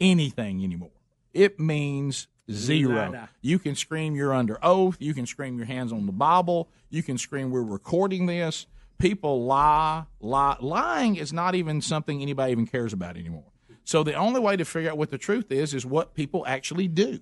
anything 0.00 0.64
anymore. 0.64 0.92
It 1.34 1.58
means 1.58 2.28
zero. 2.50 3.28
You 3.40 3.58
can 3.58 3.74
scream 3.74 4.14
you're 4.14 4.32
under 4.32 4.58
oath. 4.62 4.96
You 5.00 5.14
can 5.14 5.26
scream 5.26 5.56
your 5.56 5.66
hands 5.66 5.92
on 5.92 6.06
the 6.06 6.12
Bible. 6.12 6.70
You 6.88 7.02
can 7.02 7.18
scream 7.18 7.50
we're 7.50 7.62
recording 7.62 8.26
this. 8.26 8.66
People 8.98 9.46
lie, 9.46 10.04
lie. 10.20 10.56
Lying 10.60 11.16
is 11.16 11.32
not 11.32 11.54
even 11.54 11.80
something 11.80 12.22
anybody 12.22 12.52
even 12.52 12.66
cares 12.66 12.92
about 12.92 13.16
anymore. 13.16 13.49
So 13.90 14.04
the 14.04 14.14
only 14.14 14.38
way 14.38 14.56
to 14.56 14.64
figure 14.64 14.88
out 14.88 14.98
what 14.98 15.10
the 15.10 15.18
truth 15.18 15.50
is 15.50 15.74
is 15.74 15.84
what 15.84 16.14
people 16.14 16.46
actually 16.46 16.86
do. 16.86 17.18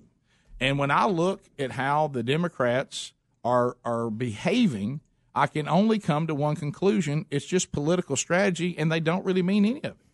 And 0.59 0.77
when 0.77 0.91
I 0.91 1.07
look 1.07 1.41
at 1.57 1.71
how 1.71 2.09
the 2.09 2.21
Democrats 2.21 3.13
are 3.43 3.75
are 3.83 4.11
behaving, 4.11 5.01
I 5.33 5.47
can 5.47 5.67
only 5.67 5.97
come 5.97 6.27
to 6.27 6.35
one 6.35 6.55
conclusion: 6.55 7.25
it's 7.31 7.47
just 7.47 7.71
political 7.71 8.15
strategy, 8.15 8.75
and 8.77 8.91
they 8.91 8.99
don't 8.99 9.25
really 9.25 9.41
mean 9.41 9.65
any 9.65 9.83
of 9.83 9.93
it. 9.93 10.07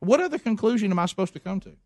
What 0.00 0.20
other 0.20 0.40
conclusion 0.40 0.90
am 0.90 0.98
I 0.98 1.06
supposed 1.06 1.34
to 1.34 1.40
come 1.40 1.60
to? 1.60 1.76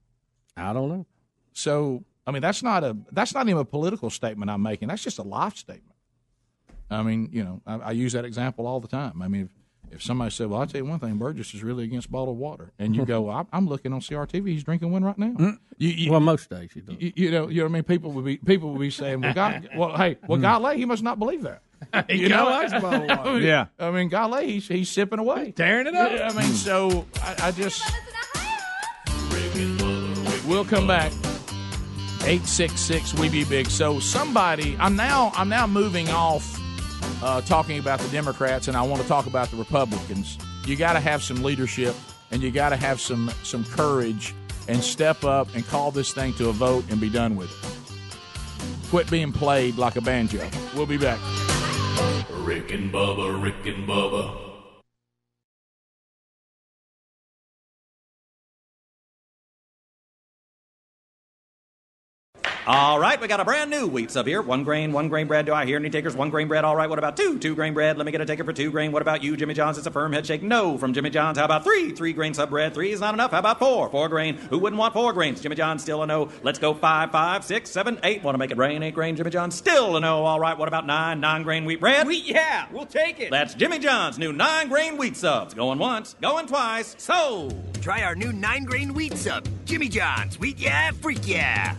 I 0.56 0.72
don't 0.72 0.88
know. 0.88 1.04
So, 1.52 2.04
I 2.26 2.30
mean, 2.30 2.40
that's 2.40 2.62
not 2.62 2.84
a 2.84 2.96
that's 3.12 3.34
not 3.34 3.50
even 3.50 3.60
a 3.60 3.66
political 3.66 4.08
statement 4.08 4.50
I'm 4.50 4.62
making. 4.62 4.88
That's 4.88 5.04
just 5.04 5.18
a 5.18 5.22
life 5.22 5.58
statement. 5.58 5.98
I 6.88 7.02
mean, 7.02 7.28
you 7.32 7.44
know, 7.44 7.60
I, 7.66 7.74
I 7.74 7.90
use 7.90 8.14
that 8.14 8.24
example 8.24 8.66
all 8.66 8.80
the 8.80 8.88
time. 8.88 9.20
I 9.20 9.28
mean, 9.28 9.42
if, 9.42 9.63
if 9.94 10.02
somebody 10.02 10.30
said, 10.30 10.48
"Well, 10.48 10.60
I'll 10.60 10.66
tell 10.66 10.80
you 10.82 10.86
one 10.86 10.98
thing, 10.98 11.16
Burgess 11.16 11.54
is 11.54 11.62
really 11.62 11.84
against 11.84 12.10
bottled 12.10 12.38
water," 12.38 12.72
and 12.78 12.94
you 12.94 13.04
go, 13.06 13.30
"I'm, 13.30 13.46
I'm 13.52 13.66
looking 13.68 13.92
on 13.92 14.00
CRTV, 14.00 14.46
he's 14.48 14.64
drinking 14.64 14.90
one 14.92 15.04
right 15.04 15.16
now." 15.16 15.28
Mm. 15.28 15.58
You, 15.78 15.88
you, 15.88 16.10
well, 16.10 16.20
most 16.20 16.50
days 16.50 16.70
you 16.74 16.82
do. 16.82 16.96
you, 16.98 17.12
you 17.16 17.30
know, 17.30 17.48
you 17.48 17.58
know 17.58 17.64
what 17.64 17.70
I 17.70 17.72
mean. 17.72 17.82
People 17.84 18.12
would 18.12 18.24
be 18.24 18.36
people 18.38 18.70
would 18.72 18.80
be 18.80 18.90
saying, 18.90 19.20
"Well, 19.20 19.34
God, 19.34 19.68
well, 19.76 19.96
hey, 19.96 20.16
well, 20.26 20.38
mm. 20.38 20.42
golly, 20.42 20.76
he 20.76 20.84
must 20.84 21.02
not 21.02 21.18
believe 21.18 21.42
that." 21.42 21.62
He 22.08 22.22
You 22.22 22.28
know, 22.30 22.44
likes 22.46 22.72
bottled 22.72 23.08
water. 23.08 23.20
I 23.28 23.32
mean, 23.34 23.42
Yeah. 23.42 23.66
I 23.78 23.90
mean, 23.90 24.08
golly, 24.08 24.52
he's 24.52 24.68
he's 24.68 24.88
sipping 24.90 25.18
away, 25.18 25.52
tearing 25.52 25.86
it 25.86 25.94
up. 25.94 26.12
Yeah, 26.12 26.28
I 26.28 26.32
mean, 26.32 26.52
so 26.52 27.06
I, 27.22 27.36
I 27.48 27.50
just 27.50 27.82
we'll 30.46 30.64
come 30.64 30.86
back. 30.86 31.12
Eight 32.24 32.46
six 32.46 32.80
six, 32.80 33.12
we 33.14 33.28
be 33.28 33.44
big. 33.44 33.66
So 33.68 34.00
somebody, 34.00 34.76
I'm 34.80 34.96
now 34.96 35.30
I'm 35.34 35.48
now 35.50 35.66
moving 35.66 36.08
off 36.08 36.58
uh, 37.24 37.40
talking 37.40 37.78
about 37.78 37.98
the 37.98 38.08
Democrats, 38.08 38.68
and 38.68 38.76
I 38.76 38.82
want 38.82 39.00
to 39.02 39.08
talk 39.08 39.26
about 39.26 39.50
the 39.50 39.56
Republicans. 39.56 40.38
You 40.66 40.76
got 40.76 40.92
to 40.92 41.00
have 41.00 41.22
some 41.22 41.42
leadership 41.42 41.96
and 42.30 42.42
you 42.42 42.50
got 42.50 42.70
to 42.70 42.76
have 42.76 43.00
some 43.00 43.30
some 43.42 43.64
courage 43.64 44.34
and 44.68 44.82
step 44.82 45.24
up 45.24 45.54
and 45.54 45.66
call 45.66 45.90
this 45.90 46.12
thing 46.12 46.34
to 46.34 46.48
a 46.48 46.52
vote 46.52 46.84
and 46.90 47.00
be 47.00 47.08
done 47.08 47.36
with 47.36 47.50
it. 47.50 48.90
Quit 48.90 49.10
being 49.10 49.32
played 49.32 49.76
like 49.76 49.96
a 49.96 50.00
banjo. 50.00 50.48
We'll 50.74 50.86
be 50.86 50.98
back. 50.98 51.18
Rick 52.30 52.72
and 52.72 52.92
Bubba, 52.92 53.42
Rick 53.42 53.66
and 53.66 53.88
Bubba. 53.88 54.43
All 62.66 62.98
right, 62.98 63.20
we 63.20 63.28
got 63.28 63.40
a 63.40 63.44
brand 63.44 63.70
new 63.70 63.86
wheat 63.86 64.10
sub 64.10 64.26
here. 64.26 64.40
One 64.40 64.64
grain, 64.64 64.90
one 64.90 65.10
grain 65.10 65.26
bread. 65.26 65.44
Do 65.44 65.52
I 65.52 65.66
hear 65.66 65.76
any 65.76 65.90
takers? 65.90 66.16
One 66.16 66.30
grain 66.30 66.48
bread. 66.48 66.64
All 66.64 66.74
right, 66.74 66.88
what 66.88 66.98
about 66.98 67.14
two? 67.14 67.38
Two 67.38 67.54
grain 67.54 67.74
bread. 67.74 67.98
Let 67.98 68.06
me 68.06 68.12
get 68.12 68.22
a 68.22 68.24
taker 68.24 68.42
for 68.42 68.54
two 68.54 68.70
grain. 68.70 68.90
What 68.90 69.02
about 69.02 69.22
you, 69.22 69.36
Jimmy 69.36 69.52
John's? 69.52 69.76
It's 69.76 69.86
a 69.86 69.90
firm 69.90 70.14
head 70.14 70.24
shake. 70.24 70.42
No 70.42 70.78
from 70.78 70.94
Jimmy 70.94 71.10
John's. 71.10 71.36
How 71.36 71.44
about 71.44 71.62
three? 71.62 71.90
Three 71.90 72.14
grain 72.14 72.32
sub 72.32 72.48
bread. 72.48 72.72
Three 72.72 72.90
is 72.92 73.00
not 73.00 73.12
enough. 73.12 73.32
How 73.32 73.40
about 73.40 73.58
four? 73.58 73.90
Four 73.90 74.08
grain. 74.08 74.36
Who 74.48 74.58
wouldn't 74.58 74.80
want 74.80 74.94
four 74.94 75.12
grains? 75.12 75.42
Jimmy 75.42 75.56
John's 75.56 75.82
still 75.82 76.02
a 76.02 76.06
no. 76.06 76.30
Let's 76.42 76.58
go 76.58 76.72
five, 76.72 77.12
five, 77.12 77.44
six, 77.44 77.68
seven, 77.68 78.00
eight. 78.02 78.22
Want 78.22 78.34
to 78.34 78.38
make 78.38 78.50
it 78.50 78.56
rain? 78.56 78.82
Eight 78.82 78.94
grain. 78.94 79.14
Jimmy 79.14 79.30
John's 79.30 79.54
still 79.54 79.98
a 79.98 80.00
no. 80.00 80.24
All 80.24 80.40
right, 80.40 80.56
what 80.56 80.66
about 80.66 80.86
nine? 80.86 81.20
Nine 81.20 81.42
grain 81.42 81.66
wheat 81.66 81.80
bread. 81.80 82.06
Wheat, 82.06 82.24
yeah, 82.24 82.66
we'll 82.72 82.86
take 82.86 83.20
it. 83.20 83.30
That's 83.30 83.52
Jimmy 83.52 83.78
John's 83.78 84.18
new 84.18 84.32
nine 84.32 84.70
grain 84.70 84.96
wheat 84.96 85.18
subs. 85.18 85.52
Going 85.52 85.78
once, 85.78 86.16
going 86.22 86.46
twice. 86.46 86.94
Sold. 86.96 87.62
Try 87.82 88.04
our 88.04 88.14
new 88.14 88.32
nine 88.32 88.64
grain 88.64 88.94
wheat 88.94 89.18
sub. 89.18 89.46
Jimmy 89.66 89.90
John's. 89.90 90.38
Wheat, 90.38 90.58
yeah, 90.58 90.92
freak, 90.92 91.28
yeah. 91.28 91.76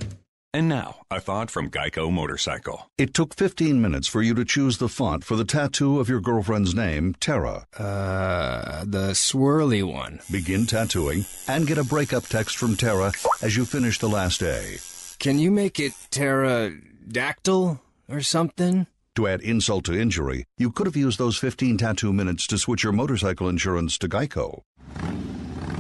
And 0.56 0.70
now, 0.70 1.02
a 1.12 1.20
thought 1.20 1.52
from 1.52 1.70
Geico 1.70 2.10
Motorcycle. 2.10 2.90
It 2.98 3.14
took 3.14 3.36
15 3.36 3.82
minutes 3.82 4.08
for 4.08 4.22
you 4.22 4.34
to 4.36 4.46
choose 4.46 4.78
the 4.78 4.88
font 4.88 5.26
for 5.26 5.36
the 5.36 5.44
tattoo 5.44 6.00
of 6.00 6.08
your 6.08 6.22
girlfriend's 6.22 6.74
name, 6.74 7.14
Tara. 7.20 7.68
Uh, 7.78 8.86
the 8.86 9.12
swirly 9.12 9.84
one. 9.84 10.22
Begin 10.32 10.66
tattooing 10.66 11.26
and 11.50 11.68
get 11.68 11.78
a 11.78 11.84
breakup 11.84 12.28
text 12.28 12.56
from 12.56 12.78
Tara 12.78 13.12
as 13.42 13.58
you 13.58 13.66
finish 13.66 14.00
the 14.00 14.08
last 14.08 14.42
A. 14.44 14.78
Can 15.20 15.40
you 15.40 15.52
make 15.52 15.78
it 15.78 15.92
pterodactyl 16.10 17.82
or 18.08 18.22
something? 18.22 18.88
To 19.16 19.28
add 19.28 19.42
insult 19.42 19.84
to 19.86 20.00
injury, 20.00 20.46
you 20.58 20.72
could 20.72 20.88
have 20.88 20.96
used 20.96 21.20
those 21.20 21.38
15 21.38 21.80
tattoo 21.80 22.14
minutes 22.14 22.48
to 22.48 22.58
switch 22.58 22.82
your 22.82 22.94
motorcycle 22.94 23.50
insurance 23.50 23.98
to 23.98 24.08
Geico. 24.08 24.62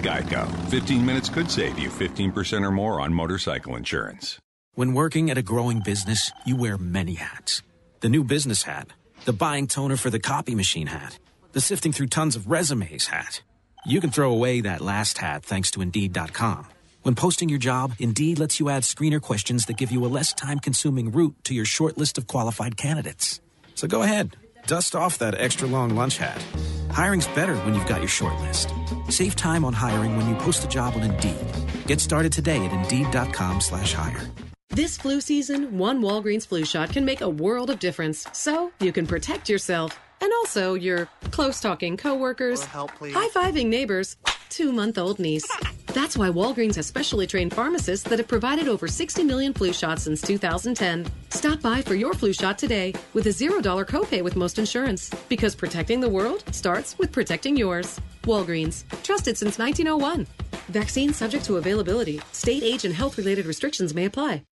Geico. 0.02 0.46
15 0.70 1.06
minutes 1.06 1.30
could 1.30 1.50
save 1.50 1.80
you 1.80 1.90
15% 1.90 2.62
or 2.62 2.72
more 2.72 3.00
on 3.00 3.14
motorcycle 3.14 3.78
insurance. 3.78 4.38
When 4.76 4.94
working 4.94 5.30
at 5.30 5.38
a 5.38 5.42
growing 5.42 5.80
business, 5.80 6.34
you 6.46 6.58
wear 6.58 6.78
many 6.78 7.14
hats. 7.14 7.62
The 8.02 8.10
new 8.10 8.26
business 8.26 8.64
hat, 8.64 8.90
the 9.24 9.32
buying 9.32 9.68
toner 9.68 9.96
for 9.96 10.10
the 10.10 10.20
copy 10.20 10.54
machine 10.54 10.88
hat, 10.88 11.18
the 11.54 11.62
sifting 11.62 11.94
through 11.94 12.08
tons 12.08 12.36
of 12.36 12.48
resumes 12.52 13.08
hat. 13.08 13.42
You 13.86 14.02
can 14.02 14.10
throw 14.10 14.32
away 14.34 14.60
that 14.62 14.82
last 14.82 15.20
hat 15.20 15.46
thanks 15.46 15.72
to 15.72 15.82
Indeed.com. 15.82 16.68
When 17.04 17.16
posting 17.16 17.48
your 17.48 17.58
job, 17.58 17.94
Indeed 18.00 18.38
lets 18.38 18.60
you 18.60 18.68
add 18.68 18.84
screener 18.84 19.22
questions 19.22 19.66
that 19.68 19.78
give 19.78 19.92
you 19.94 20.06
a 20.06 20.12
less 20.12 20.34
time 20.34 20.60
consuming 20.60 21.10
route 21.10 21.36
to 21.46 21.54
your 21.54 21.64
short 21.66 21.98
list 21.98 22.18
of 22.18 22.28
qualified 22.28 22.76
candidates. 22.76 23.40
So 23.76 23.88
go 23.88 24.02
ahead, 24.02 24.36
dust 24.68 24.94
off 24.94 25.20
that 25.20 25.40
extra 25.40 25.70
long 25.70 25.96
lunch 25.96 26.18
hat. 26.18 26.44
Hiring's 26.92 27.30
better 27.30 27.56
when 27.60 27.76
you've 27.76 27.88
got 27.88 28.00
your 28.00 28.10
short 28.10 28.38
list. 28.42 28.74
Save 29.08 29.38
time 29.38 29.64
on 29.64 29.72
hiring 29.74 30.18
when 30.18 30.28
you 30.28 30.36
post 30.36 30.66
a 30.66 30.68
job 30.68 30.96
on 30.98 31.04
Indeed. 31.04 31.48
Get 31.88 32.02
started 32.02 32.34
today 32.34 32.66
at 32.66 32.74
Indeed.com 32.74 33.62
slash 33.62 33.94
hire. 33.94 34.30
This 34.70 34.98
flu 34.98 35.22
season, 35.22 35.78
one 35.78 36.02
Walgreens 36.02 36.46
flu 36.46 36.66
shot 36.66 36.92
can 36.92 37.06
make 37.06 37.22
a 37.22 37.30
world 37.30 37.70
of 37.70 37.80
difference. 37.80 38.28
So 38.34 38.74
you 38.82 38.92
can 38.92 39.08
protect 39.08 39.48
yourself 39.48 39.98
and 40.20 40.30
also 40.34 40.74
your 40.74 41.08
close 41.32 41.62
talking 41.62 41.96
coworkers, 41.96 42.66
high 42.66 43.30
fiving 43.30 43.68
neighbors, 43.68 44.18
two 44.50 44.74
month 44.74 44.98
old 44.98 45.18
niece. 45.18 45.50
That's 45.94 46.18
why 46.18 46.30
Walgreens 46.30 46.76
has 46.76 46.88
specially 46.88 47.26
trained 47.26 47.54
pharmacists 47.54 48.10
that 48.10 48.20
have 48.20 48.28
provided 48.28 48.68
over 48.68 48.88
60 48.88 49.24
million 49.24 49.54
flu 49.54 49.72
shots 49.72 50.04
since 50.04 50.22
2010. 50.24 51.06
Stop 51.30 51.62
by 51.62 51.82
for 51.82 51.96
your 51.96 52.14
flu 52.14 52.34
shot 52.34 52.58
today 52.58 52.92
with 53.14 53.28
a 53.28 53.30
$0 53.30 53.62
copay 53.88 54.22
with 54.22 54.36
most 54.36 54.60
insurance. 54.60 55.10
Because 55.30 55.56
protecting 55.56 56.02
the 56.02 56.10
world 56.10 56.44
starts 56.52 56.98
with 56.98 57.14
protecting 57.14 57.56
yours. 57.56 57.98
Walgreens, 58.24 58.84
trusted 59.04 59.38
since 59.38 59.58
1901. 59.58 60.28
Vaccine 60.68 61.14
subject 61.14 61.46
to 61.46 61.56
availability. 61.58 62.20
State 62.34 62.64
age 62.64 62.84
and 62.84 62.94
health 62.94 63.18
related 63.18 63.46
restrictions 63.46 63.94
may 63.94 64.04
apply. 64.04 64.44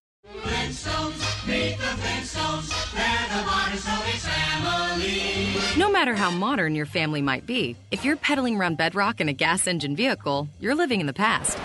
No 5.76 5.90
matter 5.90 6.14
how 6.14 6.30
modern 6.30 6.74
your 6.74 6.86
family 6.86 7.22
might 7.22 7.46
be, 7.46 7.76
if 7.90 8.04
you're 8.04 8.16
pedaling 8.16 8.56
around 8.56 8.76
bedrock 8.76 9.20
in 9.20 9.28
a 9.28 9.32
gas 9.32 9.66
engine 9.66 9.96
vehicle, 9.96 10.48
you're 10.60 10.74
living 10.74 11.00
in 11.00 11.06
the 11.06 11.12
past. 11.12 11.58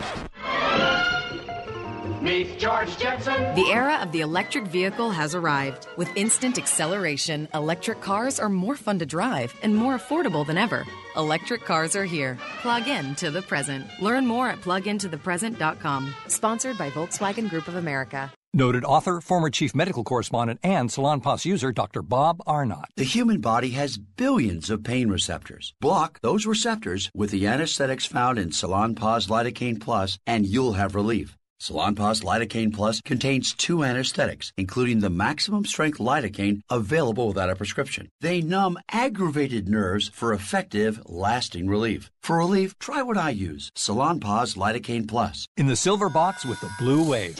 Meet 2.21 2.57
George 2.57 2.97
Jetson. 2.97 3.55
The 3.55 3.69
era 3.71 3.99
of 4.01 4.11
the 4.11 4.21
electric 4.21 4.65
vehicle 4.65 5.11
has 5.11 5.35
arrived. 5.35 5.87
With 5.95 6.09
instant 6.15 6.57
acceleration, 6.57 7.47
electric 7.53 8.01
cars 8.01 8.39
are 8.39 8.49
more 8.49 8.75
fun 8.75 8.99
to 8.99 9.05
drive 9.05 9.53
and 9.61 9.75
more 9.75 9.97
affordable 9.97 10.45
than 10.45 10.57
ever. 10.57 10.85
Electric 11.15 11.63
cars 11.63 11.95
are 11.95 12.05
here. 12.05 12.37
Plug 12.61 12.87
in 12.87 13.15
to 13.15 13.29
the 13.29 13.41
present. 13.41 13.85
Learn 14.01 14.25
more 14.25 14.49
at 14.49 14.61
plugintothepresent.com. 14.61 16.13
Sponsored 16.27 16.77
by 16.77 16.89
Volkswagen 16.89 17.49
Group 17.49 17.67
of 17.67 17.75
America. 17.75 18.31
Noted 18.53 18.85
author, 18.85 19.19
former 19.19 19.49
chief 19.49 19.75
medical 19.75 20.03
correspondent, 20.03 20.59
and 20.63 20.91
Salon 20.91 21.21
Salonpas 21.21 21.45
user 21.45 21.71
Dr. 21.71 22.01
Bob 22.01 22.41
Arnott. 22.47 22.85
The 22.95 23.03
human 23.03 23.41
body 23.41 23.71
has 23.71 23.97
billions 23.97 24.69
of 24.69 24.83
pain 24.83 25.09
receptors. 25.09 25.73
Block 25.81 26.19
those 26.21 26.45
receptors 26.45 27.11
with 27.13 27.31
the 27.31 27.45
anesthetics 27.45 28.05
found 28.05 28.39
in 28.39 28.51
Salon 28.51 28.95
Salonpas 28.95 29.27
Lidocaine 29.27 29.79
Plus, 29.81 30.17
and 30.25 30.45
you'll 30.45 30.73
have 30.73 30.95
relief. 30.95 31.35
Salonpas 31.61 32.23
Lidocaine 32.23 32.73
Plus 32.73 33.01
contains 33.01 33.53
two 33.53 33.83
anesthetics, 33.83 34.53
including 34.57 34.99
the 34.99 35.09
maximum 35.09 35.65
strength 35.65 35.97
lidocaine 35.97 36.61
available 36.69 37.27
without 37.27 37.49
a 37.49 37.55
prescription. 37.55 38.09
They 38.21 38.41
numb 38.41 38.77
aggravated 38.91 39.67
nerves 39.67 40.07
for 40.09 40.33
effective, 40.33 41.01
lasting 41.05 41.67
relief. 41.67 42.11
For 42.21 42.37
relief, 42.37 42.77
try 42.77 43.01
what 43.01 43.17
I 43.17 43.31
use 43.31 43.71
Salonpas 43.75 44.55
Lidocaine 44.55 45.07
Plus. 45.07 45.47
In 45.57 45.67
the 45.67 45.75
silver 45.75 46.09
box 46.09 46.45
with 46.45 46.61
the 46.61 46.69
blue 46.77 47.09
wave. 47.09 47.39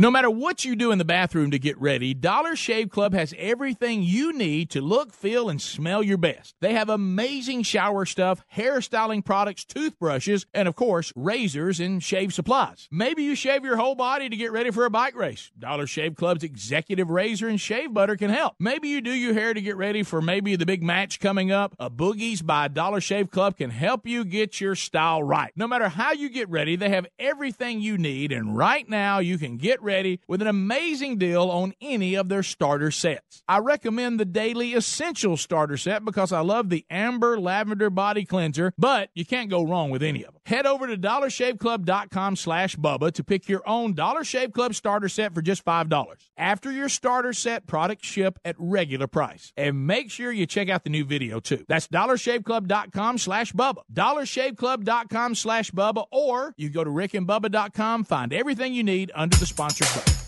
No 0.00 0.10
matter 0.10 0.28
what 0.28 0.64
you 0.64 0.74
do 0.74 0.90
in 0.90 0.98
the 0.98 1.04
bathroom 1.04 1.52
to 1.52 1.58
get 1.58 1.80
ready, 1.80 2.14
Dollar 2.14 2.56
Shave 2.56 2.90
Club 2.90 3.14
has 3.14 3.32
everything 3.38 4.02
you 4.02 4.32
need 4.32 4.68
to 4.70 4.80
look, 4.80 5.12
feel, 5.12 5.48
and 5.48 5.62
smell 5.62 6.02
your 6.02 6.18
best. 6.18 6.56
They 6.60 6.72
have 6.72 6.88
amazing 6.88 7.62
shower 7.62 8.04
stuff, 8.04 8.42
hairstyling 8.56 9.24
products, 9.24 9.64
toothbrushes, 9.64 10.46
and 10.52 10.66
of 10.66 10.74
course, 10.74 11.12
razors 11.14 11.78
and 11.78 12.02
shave 12.02 12.34
supplies. 12.34 12.88
Maybe 12.90 13.22
you 13.22 13.36
shave 13.36 13.64
your 13.64 13.76
whole 13.76 13.94
body 13.94 14.28
to 14.28 14.36
get 14.36 14.50
ready 14.50 14.72
for 14.72 14.84
a 14.84 14.90
bike 14.90 15.14
race. 15.14 15.52
Dollar 15.56 15.86
Shave 15.86 16.16
Club's 16.16 16.42
executive 16.42 17.08
razor 17.08 17.46
and 17.46 17.60
shave 17.60 17.94
butter 17.94 18.16
can 18.16 18.30
help. 18.30 18.56
Maybe 18.58 18.88
you 18.88 19.00
do 19.00 19.12
your 19.12 19.34
hair 19.34 19.54
to 19.54 19.60
get 19.60 19.76
ready 19.76 20.02
for 20.02 20.20
maybe 20.20 20.56
the 20.56 20.66
big 20.66 20.82
match 20.82 21.20
coming 21.20 21.52
up. 21.52 21.76
A 21.78 21.88
Boogies 21.88 22.44
by 22.44 22.66
Dollar 22.66 23.00
Shave 23.00 23.30
Club 23.30 23.58
can 23.58 23.70
help 23.70 24.08
you 24.08 24.24
get 24.24 24.60
your 24.60 24.74
style 24.74 25.22
right. 25.22 25.52
No 25.54 25.68
matter 25.68 25.88
how 25.88 26.10
you 26.10 26.30
get 26.30 26.48
ready, 26.48 26.74
they 26.74 26.88
have 26.88 27.06
everything 27.16 27.80
you 27.80 27.96
need, 27.96 28.32
and 28.32 28.56
right 28.56 28.88
now 28.88 29.20
you 29.20 29.38
can 29.38 29.56
get 29.56 29.83
ready 29.84 30.20
with 30.26 30.42
an 30.42 30.48
amazing 30.48 31.18
deal 31.18 31.50
on 31.50 31.74
any 31.80 32.14
of 32.14 32.28
their 32.28 32.42
starter 32.42 32.90
sets. 32.90 33.42
I 33.48 33.58
recommend 33.58 34.18
the 34.18 34.24
Daily 34.24 34.74
Essential 34.74 35.36
starter 35.36 35.76
set 35.76 36.04
because 36.04 36.32
I 36.32 36.40
love 36.40 36.70
the 36.70 36.84
Amber 36.90 37.38
Lavender 37.38 37.90
Body 37.90 38.24
Cleanser, 38.24 38.72
but 38.76 39.10
you 39.14 39.24
can't 39.24 39.50
go 39.50 39.62
wrong 39.62 39.90
with 39.90 40.02
any 40.02 40.24
of 40.24 40.32
them. 40.32 40.33
Head 40.46 40.66
over 40.66 40.86
to 40.86 40.96
dollarshaveclub.com 40.96 42.36
slash 42.36 42.76
Bubba 42.76 43.12
to 43.12 43.24
pick 43.24 43.48
your 43.48 43.62
own 43.66 43.94
Dollar 43.94 44.24
Shave 44.24 44.52
Club 44.52 44.74
starter 44.74 45.08
set 45.08 45.34
for 45.34 45.40
just 45.40 45.64
$5. 45.64 46.14
After 46.36 46.70
your 46.70 46.90
starter 46.90 47.32
set, 47.32 47.66
products 47.66 48.06
ship 48.06 48.38
at 48.44 48.56
regular 48.58 49.06
price. 49.06 49.52
And 49.56 49.86
make 49.86 50.10
sure 50.10 50.30
you 50.30 50.46
check 50.46 50.68
out 50.68 50.84
the 50.84 50.90
new 50.90 51.04
video 51.04 51.40
too. 51.40 51.64
That's 51.66 51.88
dollarshaveclub.com 51.88 53.18
slash 53.18 53.52
Bubba. 53.52 53.82
dollarshaveclub.com 53.92 55.34
slash 55.34 55.70
Bubba 55.70 56.04
or 56.10 56.54
you 56.58 56.68
go 56.68 56.84
to 56.84 56.90
rickandbubba.com, 56.90 58.04
find 58.04 58.32
everything 58.32 58.74
you 58.74 58.84
need 58.84 59.12
under 59.14 59.36
the 59.38 59.46
sponsor 59.46 59.84
code. 59.84 60.23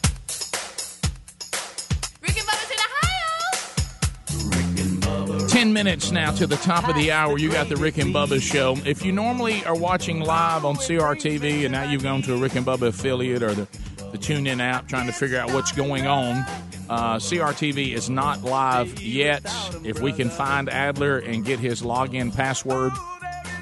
10 5.67 5.73
minutes 5.73 6.12
now 6.12 6.31
to 6.31 6.47
the 6.47 6.55
top 6.59 6.89
of 6.89 6.95
the 6.95 7.11
hour. 7.11 7.37
You 7.39 7.51
got 7.51 7.69
the 7.69 7.75
Rick 7.75 7.99
and 7.99 8.14
Bubba 8.14 8.41
show. 8.41 8.77
If 8.85 9.05
you 9.05 9.11
normally 9.11 9.64
are 9.64 9.75
watching 9.75 10.21
live 10.21 10.64
on 10.64 10.77
CRTV 10.77 11.64
and 11.64 11.73
now 11.73 11.83
you've 11.91 12.05
gone 12.05 12.23
to 12.23 12.35
a 12.35 12.37
Rick 12.37 12.55
and 12.55 12.64
Bubba 12.64 12.87
affiliate 12.87 13.43
or 13.43 13.53
the, 13.53 13.67
the 14.12 14.17
TuneIn 14.17 14.61
app 14.61 14.87
trying 14.87 15.09
to 15.09 15.12
figure 15.12 15.41
out 15.41 15.53
what's 15.53 15.73
going 15.73 16.07
on, 16.07 16.37
uh, 16.89 17.17
CRTV 17.17 17.95
is 17.95 18.09
not 18.09 18.45
live 18.45 19.03
yet. 19.03 19.43
If 19.83 20.01
we 20.01 20.12
can 20.12 20.31
find 20.31 20.69
Adler 20.69 21.19
and 21.19 21.45
get 21.45 21.59
his 21.59 21.83
login 21.83 22.33
password, 22.33 22.93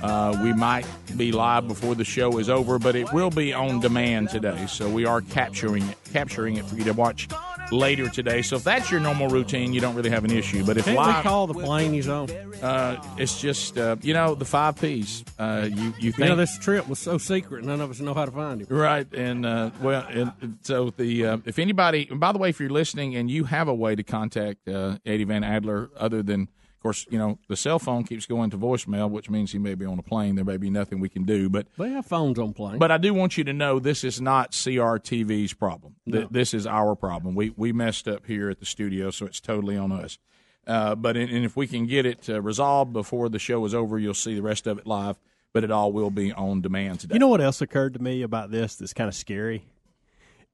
uh, 0.04 0.38
we 0.42 0.52
might 0.52 0.86
be 1.16 1.32
live 1.32 1.66
before 1.66 1.94
the 1.94 2.04
show 2.04 2.38
is 2.38 2.50
over, 2.50 2.78
but 2.78 2.94
it 2.94 3.10
will 3.14 3.30
be 3.30 3.54
on 3.54 3.80
demand 3.80 4.28
today. 4.28 4.66
So 4.66 4.86
we 4.88 5.06
are 5.06 5.22
capturing 5.22 5.82
it, 5.88 5.96
capturing 6.12 6.56
it 6.56 6.66
for 6.66 6.74
you 6.74 6.84
to 6.84 6.92
watch 6.92 7.26
later 7.72 8.10
today. 8.10 8.42
So 8.42 8.56
if 8.56 8.64
that's 8.64 8.90
your 8.90 9.00
normal 9.00 9.28
routine, 9.28 9.72
you 9.72 9.80
don't 9.80 9.94
really 9.94 10.10
have 10.10 10.24
an 10.24 10.30
issue. 10.30 10.62
But 10.62 10.76
if 10.76 10.84
Can't 10.84 10.98
live, 10.98 11.16
we 11.16 11.22
call 11.22 11.46
the 11.46 11.54
plane 11.54 11.94
he's 11.94 12.08
on? 12.08 12.30
uh, 12.62 13.02
it's 13.16 13.40
just 13.40 13.78
uh, 13.78 13.96
you 14.02 14.12
know 14.12 14.34
the 14.34 14.44
five 14.44 14.78
P's. 14.78 15.24
Uh, 15.38 15.68
you 15.72 15.94
you 15.98 16.12
You 16.18 16.24
know, 16.26 16.36
this 16.36 16.58
trip 16.58 16.86
was 16.86 16.98
so 16.98 17.16
secret, 17.16 17.64
none 17.64 17.80
of 17.80 17.90
us 17.90 18.00
know 18.00 18.12
how 18.12 18.26
to 18.26 18.30
find 18.30 18.60
him. 18.60 18.66
Right, 18.68 19.06
and 19.14 19.46
uh, 19.46 19.70
well, 19.80 20.06
and, 20.10 20.58
so 20.62 20.90
the 20.90 21.26
uh, 21.26 21.38
if 21.46 21.58
anybody, 21.58 22.08
and 22.10 22.20
by 22.20 22.32
the 22.32 22.38
way, 22.38 22.50
if 22.50 22.60
you're 22.60 22.68
listening 22.68 23.16
and 23.16 23.30
you 23.30 23.44
have 23.44 23.68
a 23.68 23.74
way 23.74 23.94
to 23.94 24.02
contact 24.02 24.68
uh, 24.68 24.98
Eddie 25.06 25.24
Van 25.24 25.44
Adler 25.44 25.88
other 25.96 26.22
than, 26.22 26.48
course, 26.84 27.06
you 27.10 27.18
know 27.18 27.38
the 27.48 27.56
cell 27.56 27.78
phone 27.80 28.04
keeps 28.04 28.26
going 28.26 28.50
to 28.50 28.56
voicemail, 28.56 29.10
which 29.10 29.28
means 29.28 29.50
he 29.50 29.58
may 29.58 29.74
be 29.74 29.84
on 29.84 29.98
a 29.98 30.02
plane. 30.02 30.36
There 30.36 30.44
may 30.44 30.56
be 30.58 30.70
nothing 30.70 31.00
we 31.00 31.08
can 31.08 31.24
do, 31.24 31.48
but 31.48 31.66
They 31.78 31.90
have 31.90 32.06
phones 32.06 32.38
on 32.38 32.52
planes. 32.52 32.78
but 32.78 32.92
I 32.92 32.98
do 32.98 33.12
want 33.12 33.36
you 33.36 33.44
to 33.44 33.52
know 33.52 33.78
this 33.80 34.04
is 34.04 34.20
not 34.20 34.52
CRTV's 34.52 35.54
problem. 35.54 35.96
Th- 36.10 36.28
This 36.30 36.54
is 36.54 36.66
our 36.66 36.94
problem. 36.94 37.34
We 37.34 37.52
we 37.56 37.72
messed 37.72 38.06
up 38.06 38.26
here 38.26 38.50
at 38.50 38.60
the 38.60 38.66
studio, 38.66 39.10
so 39.10 39.26
it's 39.26 39.40
totally 39.40 39.76
on 39.76 39.90
us. 39.90 40.18
Uh, 40.66 40.94
but 40.94 41.16
and 41.16 41.44
if 41.44 41.56
we 41.56 41.66
can 41.66 41.86
get 41.86 42.06
it 42.06 42.28
uh, 42.28 42.40
resolved 42.40 42.92
before 42.92 43.28
the 43.28 43.38
show 43.38 43.64
is 43.66 43.74
over, 43.74 43.98
you'll 43.98 44.14
see 44.14 44.34
the 44.34 44.42
rest 44.42 44.66
of 44.66 44.78
it 44.78 44.86
live. 44.86 45.18
But 45.52 45.62
it 45.64 45.70
all 45.70 45.92
will 45.92 46.10
be 46.10 46.32
on 46.32 46.62
demand 46.62 47.00
today. 47.00 47.14
You 47.14 47.20
know 47.20 47.28
what 47.28 47.40
else 47.40 47.60
occurred 47.60 47.94
to 47.94 48.02
me 48.02 48.22
about 48.22 48.50
this 48.50 48.76
that's 48.76 48.92
kind 48.92 49.08
of 49.08 49.14
scary? 49.14 49.64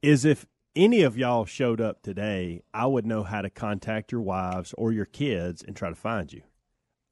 Is 0.02 0.24
if 0.24 0.46
any 0.76 1.02
of 1.02 1.16
y'all 1.16 1.44
showed 1.44 1.80
up 1.80 2.02
today, 2.02 2.62
I 2.72 2.86
would 2.86 3.06
know 3.06 3.22
how 3.22 3.42
to 3.42 3.50
contact 3.50 4.12
your 4.12 4.20
wives 4.20 4.74
or 4.78 4.92
your 4.92 5.04
kids 5.06 5.62
and 5.66 5.74
try 5.76 5.88
to 5.88 5.94
find 5.94 6.32
you. 6.32 6.42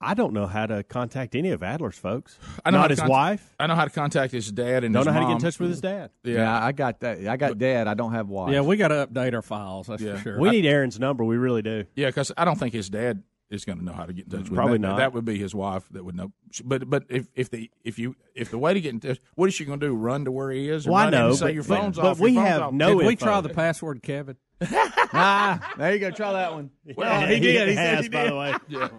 I 0.01 0.13
don't 0.13 0.31
know 0.31 0.47
how 0.47 0.65
to 0.65 0.81
contact 0.83 1.35
any 1.35 1.49
of 1.51 1.61
Adler's 1.61 1.97
folks. 1.97 2.39
I 2.63 2.71
know 2.71 2.77
how 2.77 2.83
Not 2.83 2.87
to 2.87 2.91
his 2.93 2.99
contact- 3.01 3.11
wife. 3.11 3.55
I 3.59 3.67
know 3.67 3.75
how 3.75 3.83
to 3.83 3.89
contact 3.89 4.31
his 4.31 4.49
dad 4.49 4.85
and 4.85 4.93
Don't 4.93 5.01
his 5.01 5.07
know 5.07 5.11
how 5.11 5.19
to 5.19 5.25
get 5.25 5.33
in 5.33 5.39
touch 5.39 5.59
with 5.59 5.71
his 5.71 5.81
dad. 5.81 6.11
Yeah, 6.23 6.63
I 6.65 6.71
got 6.71 7.01
that. 7.01 7.27
I 7.27 7.35
got 7.35 7.57
dad. 7.57 7.89
I 7.89 7.95
don't 7.95 8.13
have 8.13 8.29
wife. 8.29 8.53
Yeah, 8.53 8.61
we 8.61 8.77
got 8.77 8.87
to 8.89 9.07
update 9.07 9.33
our 9.33 9.41
files. 9.41 9.87
That's 9.87 10.01
Yeah. 10.01 10.15
for 10.15 10.21
sure. 10.21 10.39
We 10.39 10.51
need 10.51 10.65
Aaron's 10.65 10.97
number. 11.01 11.25
We 11.25 11.35
really 11.35 11.61
do. 11.61 11.83
Yeah, 11.97 12.07
because 12.07 12.31
I 12.37 12.45
don't 12.45 12.57
think 12.57 12.73
his 12.73 12.89
dad 12.89 13.23
is 13.49 13.65
going 13.65 13.79
to 13.79 13.83
know 13.85 13.93
how 13.93 14.05
to 14.05 14.13
get 14.13 14.25
in 14.25 14.31
touch 14.31 14.39
with 14.41 14.49
him. 14.49 14.55
Probably 14.55 14.77
That- 14.77 14.87
not. 14.87 14.97
That 14.97 15.13
would 15.13 15.25
be 15.25 15.37
his 15.37 15.55
wife 15.55 15.83
that 15.91 16.03
would 16.05 16.15
know. 16.15 16.31
But 16.63 16.89
but 16.89 17.03
if 17.09 17.27
if 17.35 17.49
the 17.49 17.69
if 17.83 17.97
you 17.99 18.15
if 18.35 18.51
the 18.51 18.57
way 18.57 18.73
to 18.73 18.81
get 18.81 18.93
in 18.93 18.99
touch, 18.99 19.19
what 19.35 19.47
is 19.47 19.53
she 19.55 19.65
going 19.65 19.79
to 19.79 19.87
do? 19.87 19.93
Run 19.95 20.25
to 20.25 20.31
where 20.31 20.51
he 20.51 20.69
is? 20.69 20.87
or 20.87 20.91
Well, 20.91 21.07
I 21.07 21.09
know, 21.09 21.33
say 21.33 21.45
but- 21.47 21.53
your 21.55 21.63
phone's 21.63 21.97
but 21.97 22.05
off. 22.05 22.19
we 22.19 22.31
your 22.31 22.41
phone's 22.41 22.49
have 22.53 22.61
off. 22.63 22.73
no 22.73 22.97
Did 22.97 23.07
we 23.07 23.15
try 23.15 23.41
the 23.41 23.49
password, 23.49 24.01
Kevin? 24.03 24.37
ah, 25.13 25.73
there 25.77 25.93
you 25.93 25.99
go. 25.99 26.11
Try 26.11 26.33
that 26.33 26.53
one. 26.53 26.69
Well, 26.97 27.25
he 27.27 27.39
did. 27.39 27.69
He 27.69 27.75
has, 27.75 28.09
by 28.09 28.27
the 28.27 28.35
way. 28.35 28.53
Yeah. 28.67 28.89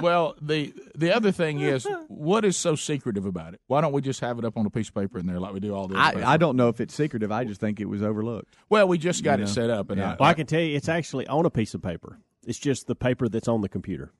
Well, 0.00 0.34
the 0.40 0.74
the 0.96 1.14
other 1.14 1.30
thing 1.30 1.60
is, 1.60 1.86
what 2.08 2.44
is 2.44 2.56
so 2.56 2.74
secretive 2.74 3.24
about 3.26 3.54
it? 3.54 3.60
Why 3.68 3.80
don't 3.80 3.92
we 3.92 4.00
just 4.02 4.20
have 4.20 4.38
it 4.38 4.44
up 4.44 4.56
on 4.56 4.66
a 4.66 4.70
piece 4.70 4.88
of 4.88 4.94
paper 4.94 5.18
in 5.18 5.26
there 5.26 5.38
like 5.38 5.52
we 5.52 5.60
do 5.60 5.74
all 5.74 5.86
the? 5.88 5.96
other 5.96 6.24
I, 6.24 6.34
I 6.34 6.36
don't 6.36 6.56
know 6.56 6.68
if 6.68 6.80
it's 6.80 6.94
secretive. 6.94 7.30
I 7.30 7.44
just 7.44 7.60
think 7.60 7.80
it 7.80 7.84
was 7.84 8.02
overlooked. 8.02 8.54
Well, 8.68 8.88
we 8.88 8.98
just 8.98 9.22
got 9.22 9.38
You 9.38 9.44
it 9.44 9.48
set 9.48 9.70
up, 9.70 9.90
and 9.90 9.98
Yeah. 10.00 10.16
Well, 10.18 10.28
I 10.28 10.34
can 10.34 10.46
tell 10.46 10.60
you, 10.60 10.76
it's 10.76 10.88
actually 10.88 11.26
on 11.28 11.46
a 11.46 11.50
piece 11.50 11.74
of 11.74 11.82
paper. 11.82 12.18
It's 12.46 12.58
just 12.58 12.86
the 12.86 12.94
paper 12.94 13.28
that's 13.28 13.48
on 13.48 13.60
the 13.60 13.68
computer. 13.68 14.12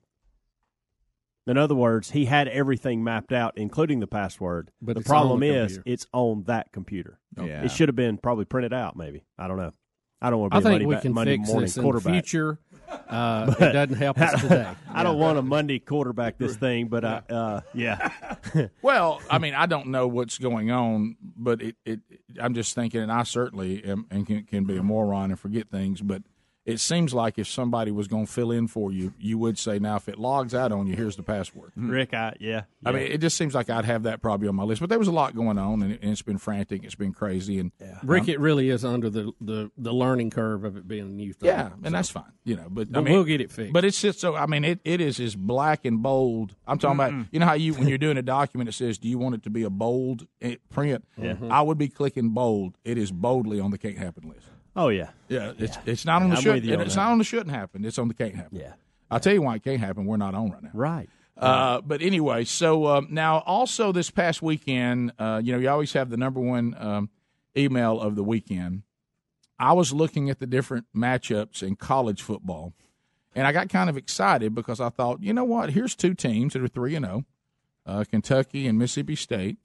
In 1.47 1.57
other 1.57 1.75
words, 1.75 2.11
he 2.11 2.25
had 2.25 2.47
everything 2.47 3.03
mapped 3.03 3.31
out, 3.31 3.53
including 3.55 3.99
the 3.99 4.07
password. 4.07 4.71
But 4.81 4.95
the 4.95 5.03
problem 5.03 5.41
the 5.41 5.49
is, 5.49 5.73
computer. 5.75 5.83
it's 5.85 6.07
on 6.11 6.43
that 6.47 6.71
computer. 6.71 7.19
Yeah. 7.37 7.63
It 7.63 7.69
should 7.71 7.87
have 7.87 7.95
been 7.95 8.17
probably 8.17 8.45
printed 8.45 8.73
out. 8.73 8.95
Maybe 8.95 9.25
I 9.37 9.47
don't 9.47 9.57
know. 9.57 9.71
I 10.21 10.31
don't 10.31 10.39
want 10.39 10.53
to 10.53 10.57
I 10.57 10.59
be 10.61 10.65
a 10.65 10.69
think 10.69 10.81
Monday, 10.81 10.95
we 10.95 11.01
can 11.01 11.13
Monday 11.13 11.37
fix 11.37 11.47
morning 11.47 11.65
this 11.65 11.77
in 11.77 11.83
the 11.83 11.85
quarterback. 11.85 12.13
future. 12.13 12.59
Uh, 13.09 13.53
it 13.59 13.73
doesn't 13.73 13.97
help 13.97 14.19
us 14.19 14.41
today. 14.41 14.67
I 14.89 15.03
don't 15.03 15.17
want 15.19 15.37
to 15.37 15.41
Monday 15.41 15.79
quarterback 15.79 16.37
this 16.37 16.55
thing, 16.55 16.87
but 16.87 17.03
I, 17.03 17.21
uh, 17.29 17.61
yeah. 17.73 18.11
Well, 18.81 19.21
I 19.29 19.37
mean, 19.39 19.53
I 19.53 19.65
don't 19.65 19.87
know 19.87 20.07
what's 20.07 20.37
going 20.37 20.71
on, 20.71 21.15
but 21.21 21.61
it, 21.61 21.75
it 21.83 21.99
I'm 22.39 22.53
just 22.53 22.73
thinking, 22.75 23.01
and 23.01 23.11
I 23.11 23.23
certainly 23.23 23.83
am 23.83 24.05
and 24.11 24.25
can, 24.25 24.43
can 24.43 24.63
be 24.65 24.77
a 24.77 24.83
moron 24.83 25.31
and 25.31 25.39
forget 25.39 25.69
things, 25.69 26.01
but 26.01 26.21
it 26.65 26.79
seems 26.79 27.13
like 27.13 27.37
if 27.37 27.47
somebody 27.47 27.91
was 27.91 28.07
going 28.07 28.25
to 28.25 28.31
fill 28.31 28.51
in 28.51 28.67
for 28.67 28.91
you, 28.91 29.13
you 29.19 29.37
would 29.37 29.57
say, 29.57 29.77
now 29.77 29.97
if 29.97 30.09
it 30.09 30.17
logs 30.17 30.55
out 30.55 30.71
on 30.71 30.87
you, 30.87 30.95
here's 30.95 31.15
the 31.15 31.23
password. 31.23 31.71
Rick, 31.75 32.13
I 32.13 32.35
yeah. 32.39 32.63
I 32.83 32.91
mean, 32.91 33.03
it 33.03 33.19
just 33.19 33.37
seems 33.37 33.53
like 33.53 33.69
I'd 33.69 33.85
have 33.85 34.03
that 34.03 34.21
probably 34.21 34.47
on 34.47 34.55
my 34.55 34.63
list, 34.63 34.81
but 34.81 34.89
there 34.89 34.99
was 34.99 35.07
a 35.07 35.11
lot 35.11 35.35
going 35.35 35.57
on, 35.57 35.81
and, 35.83 35.93
it, 35.93 36.01
and 36.01 36.11
it's 36.11 36.21
been 36.21 36.37
frantic, 36.37 36.83
it's 36.83 36.95
been 36.95 37.13
crazy, 37.13 37.59
and 37.59 37.71
Rick, 38.03 38.27
it 38.27 38.39
really 38.39 38.69
is 38.69 38.83
under 38.83 39.09
the, 39.09 39.31
the, 39.39 39.71
the 39.77 39.93
learning 39.93 40.31
curve 40.31 40.63
of 40.63 40.75
it 40.75 40.87
being 40.87 41.03
a 41.03 41.05
new 41.05 41.33
thing. 41.33 41.47
Yeah, 41.47 41.69
and 41.83 41.93
that's 41.93 42.09
fine, 42.09 42.31
you 42.43 42.55
know. 42.55 42.67
But, 42.69 42.89
I 42.95 43.01
mean, 43.01 43.13
we'll 43.13 43.23
get 43.23 43.41
it 43.41 43.51
fixed. 43.51 43.73
But 43.73 43.85
it's 43.85 44.01
just 44.01 44.19
so. 44.19 44.35
I 44.35 44.45
mean, 44.47 44.63
it, 44.65 44.79
it 44.83 45.01
is 45.01 45.19
as 45.19 45.35
black 45.35 45.85
and 45.85 46.01
bold. 46.01 46.55
I'm 46.67 46.77
talking 46.79 46.95
about. 46.95 47.27
You 47.31 47.39
know 47.39 47.45
how 47.45 47.53
you 47.53 47.73
when 47.73 47.87
you're 47.87 47.97
doing 47.97 48.17
a 48.17 48.21
document, 48.21 48.69
it 48.69 48.73
says, 48.73 48.97
"Do 48.97 49.07
you 49.07 49.17
want 49.17 49.35
it 49.35 49.43
to 49.43 49.49
be 49.49 49.63
a 49.63 49.69
bold 49.69 50.27
eh, 50.41 50.55
print?" 50.69 51.05
Yeah. 51.17 51.35
I 51.49 51.61
would 51.61 51.77
be 51.77 51.89
clicking 51.89 52.29
bold. 52.29 52.77
It 52.83 52.97
is 52.97 53.11
boldly 53.11 53.59
on 53.59 53.71
the 53.71 53.77
can't 53.77 53.97
happen 53.97 54.29
list. 54.29 54.47
Oh 54.75 54.89
yeah. 54.89 55.09
Yeah, 55.29 55.53
it's 55.57 55.77
it's 55.85 56.05
not 56.05 56.21
on 56.21 56.29
the 56.29 56.35
I'm 56.35 56.41
should. 56.41 56.65
with 56.65 56.81
It's 56.81 56.95
not 56.95 57.11
on 57.11 57.17
the 57.17 57.23
shouldn't 57.23 57.51
happen. 57.51 57.85
It's 57.85 57.97
on 57.97 58.07
the 58.07 58.13
can't 58.13 58.35
happen. 58.35 58.57
Yeah. 58.57 58.73
I'll 59.09 59.19
tell 59.19 59.33
you 59.33 59.41
why 59.41 59.55
it 59.55 59.63
can't 59.63 59.79
happen. 59.79 60.05
We're 60.05 60.17
not 60.17 60.35
on 60.35 60.51
right 60.51 60.63
now. 60.63 60.71
Right. 60.73 61.09
Uh, 61.37 61.81
but 61.81 62.01
anyway, 62.01 62.45
so 62.45 62.87
um, 62.87 63.07
now 63.09 63.39
also 63.39 63.91
this 63.91 64.09
past 64.09 64.41
weekend, 64.41 65.11
uh, 65.19 65.41
you 65.43 65.51
know, 65.51 65.59
you 65.59 65.69
always 65.69 65.91
have 65.93 66.09
the 66.09 66.17
number 66.17 66.39
one 66.39 66.75
um, 66.79 67.09
email 67.57 67.99
of 67.99 68.15
the 68.15 68.23
weekend. 68.23 68.83
I 69.59 69.73
was 69.73 69.93
looking 69.93 70.29
at 70.29 70.39
the 70.39 70.47
different 70.47 70.85
matchups 70.95 71.61
in 71.61 71.75
college 71.75 72.21
football, 72.21 72.73
and 73.33 73.45
I 73.45 73.51
got 73.51 73.69
kind 73.69 73.89
of 73.89 73.97
excited 73.97 74.55
because 74.55 74.79
I 74.79 74.89
thought, 74.89 75.21
you 75.21 75.33
know 75.33 75.43
what? 75.43 75.71
Here's 75.71 75.95
two 75.95 76.13
teams 76.13 76.53
that 76.53 76.63
are 76.63 76.67
three 76.69 76.95
and 76.95 77.05
zero, 77.05 77.25
uh, 77.85 78.03
Kentucky 78.09 78.67
and 78.67 78.77
Mississippi 78.77 79.15
State. 79.15 79.57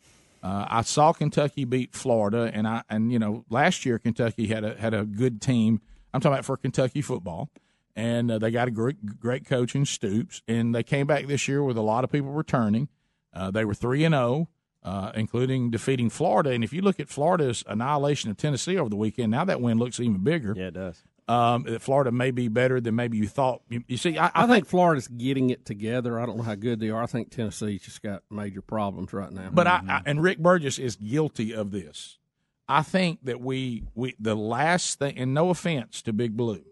Uh, 0.43 0.67
I 0.69 0.83
saw 0.83 1.13
Kentucky 1.13 1.65
beat 1.65 1.95
Florida, 1.95 2.51
and 2.53 2.67
I 2.67 2.83
and 2.89 3.13
you 3.13 3.19
know 3.19 3.45
last 3.51 3.85
year 3.85 3.99
Kentucky 3.99 4.47
had 4.47 4.65
a 4.65 4.75
had 4.77 4.95
a 4.95 5.05
good 5.05 5.41
team. 5.43 5.81
I'm 6.13 6.21
talking 6.21 6.35
about 6.35 6.45
for 6.45 6.57
Kentucky 6.57 7.03
football, 7.03 7.51
and 7.95 8.31
uh, 8.31 8.39
they 8.39 8.51
got 8.51 8.69
a 8.69 8.71
great 8.71 9.21
great 9.21 9.45
coach 9.45 9.75
in 9.75 9.85
Stoops, 9.85 10.43
and 10.49 10.75
they 10.75 10.83
came 10.83 11.07
back 11.07 11.27
this 11.27 11.47
year 11.47 11.63
with 11.63 11.77
a 11.77 11.83
lot 11.83 12.05
of 12.05 12.11
people 12.11 12.31
returning. 12.31 12.89
Uh, 13.35 13.51
they 13.51 13.65
were 13.65 13.75
three 13.75 14.05
and 14.05 14.15
zero, 14.15 14.49
uh, 14.83 15.13
including 15.15 15.71
defeating 15.71 16.09
Florida. 16.11 16.51
And 16.51 16.65
if 16.65 16.73
you 16.73 16.81
look 16.81 16.99
at 16.99 17.09
Florida's 17.09 17.63
annihilation 17.67 18.31
of 18.31 18.37
Tennessee 18.37 18.79
over 18.79 18.89
the 18.89 18.97
weekend, 18.97 19.31
now 19.31 19.45
that 19.45 19.61
win 19.61 19.79
looks 19.79 20.01
even 20.01 20.25
bigger. 20.25 20.55
Yeah, 20.57 20.69
it 20.69 20.75
does. 20.75 21.03
Um, 21.31 21.63
that 21.63 21.81
Florida 21.81 22.11
may 22.11 22.33
be 22.33 22.49
better 22.49 22.81
than 22.81 22.97
maybe 22.97 23.17
you 23.17 23.29
thought. 23.29 23.63
You, 23.69 23.85
you 23.87 23.97
see, 23.97 24.19
I, 24.19 24.27
I, 24.27 24.33
I 24.35 24.47
think 24.49 24.67
Florida's 24.67 25.07
getting 25.07 25.51
it 25.51 25.65
together. 25.65 26.19
I 26.19 26.27
don't 26.27 26.39
know 26.39 26.43
how 26.43 26.57
good 26.57 26.81
they 26.81 26.91
are. 26.91 27.03
I 27.03 27.07
think 27.07 27.31
Tennessee's 27.31 27.83
just 27.83 28.03
got 28.03 28.23
major 28.31 28.63
problems 28.63 29.13
right 29.13 29.31
now. 29.31 29.49
But 29.53 29.69
I, 29.69 29.81
I 29.89 30.03
and 30.07 30.21
Rick 30.23 30.39
Burgess 30.39 30.79
is 30.79 30.97
guilty 30.97 31.55
of 31.55 31.71
this. 31.71 32.19
I 32.69 32.83
think 32.83 33.21
that 33.25 33.41
we 33.41 33.85
we 33.95 34.17
the 34.19 34.35
last 34.35 34.99
thing, 34.99 35.19
and 35.19 35.33
no 35.33 35.51
offense 35.51 36.03
to 36.03 36.13
Big 36.13 36.37
Blue, 36.37 36.65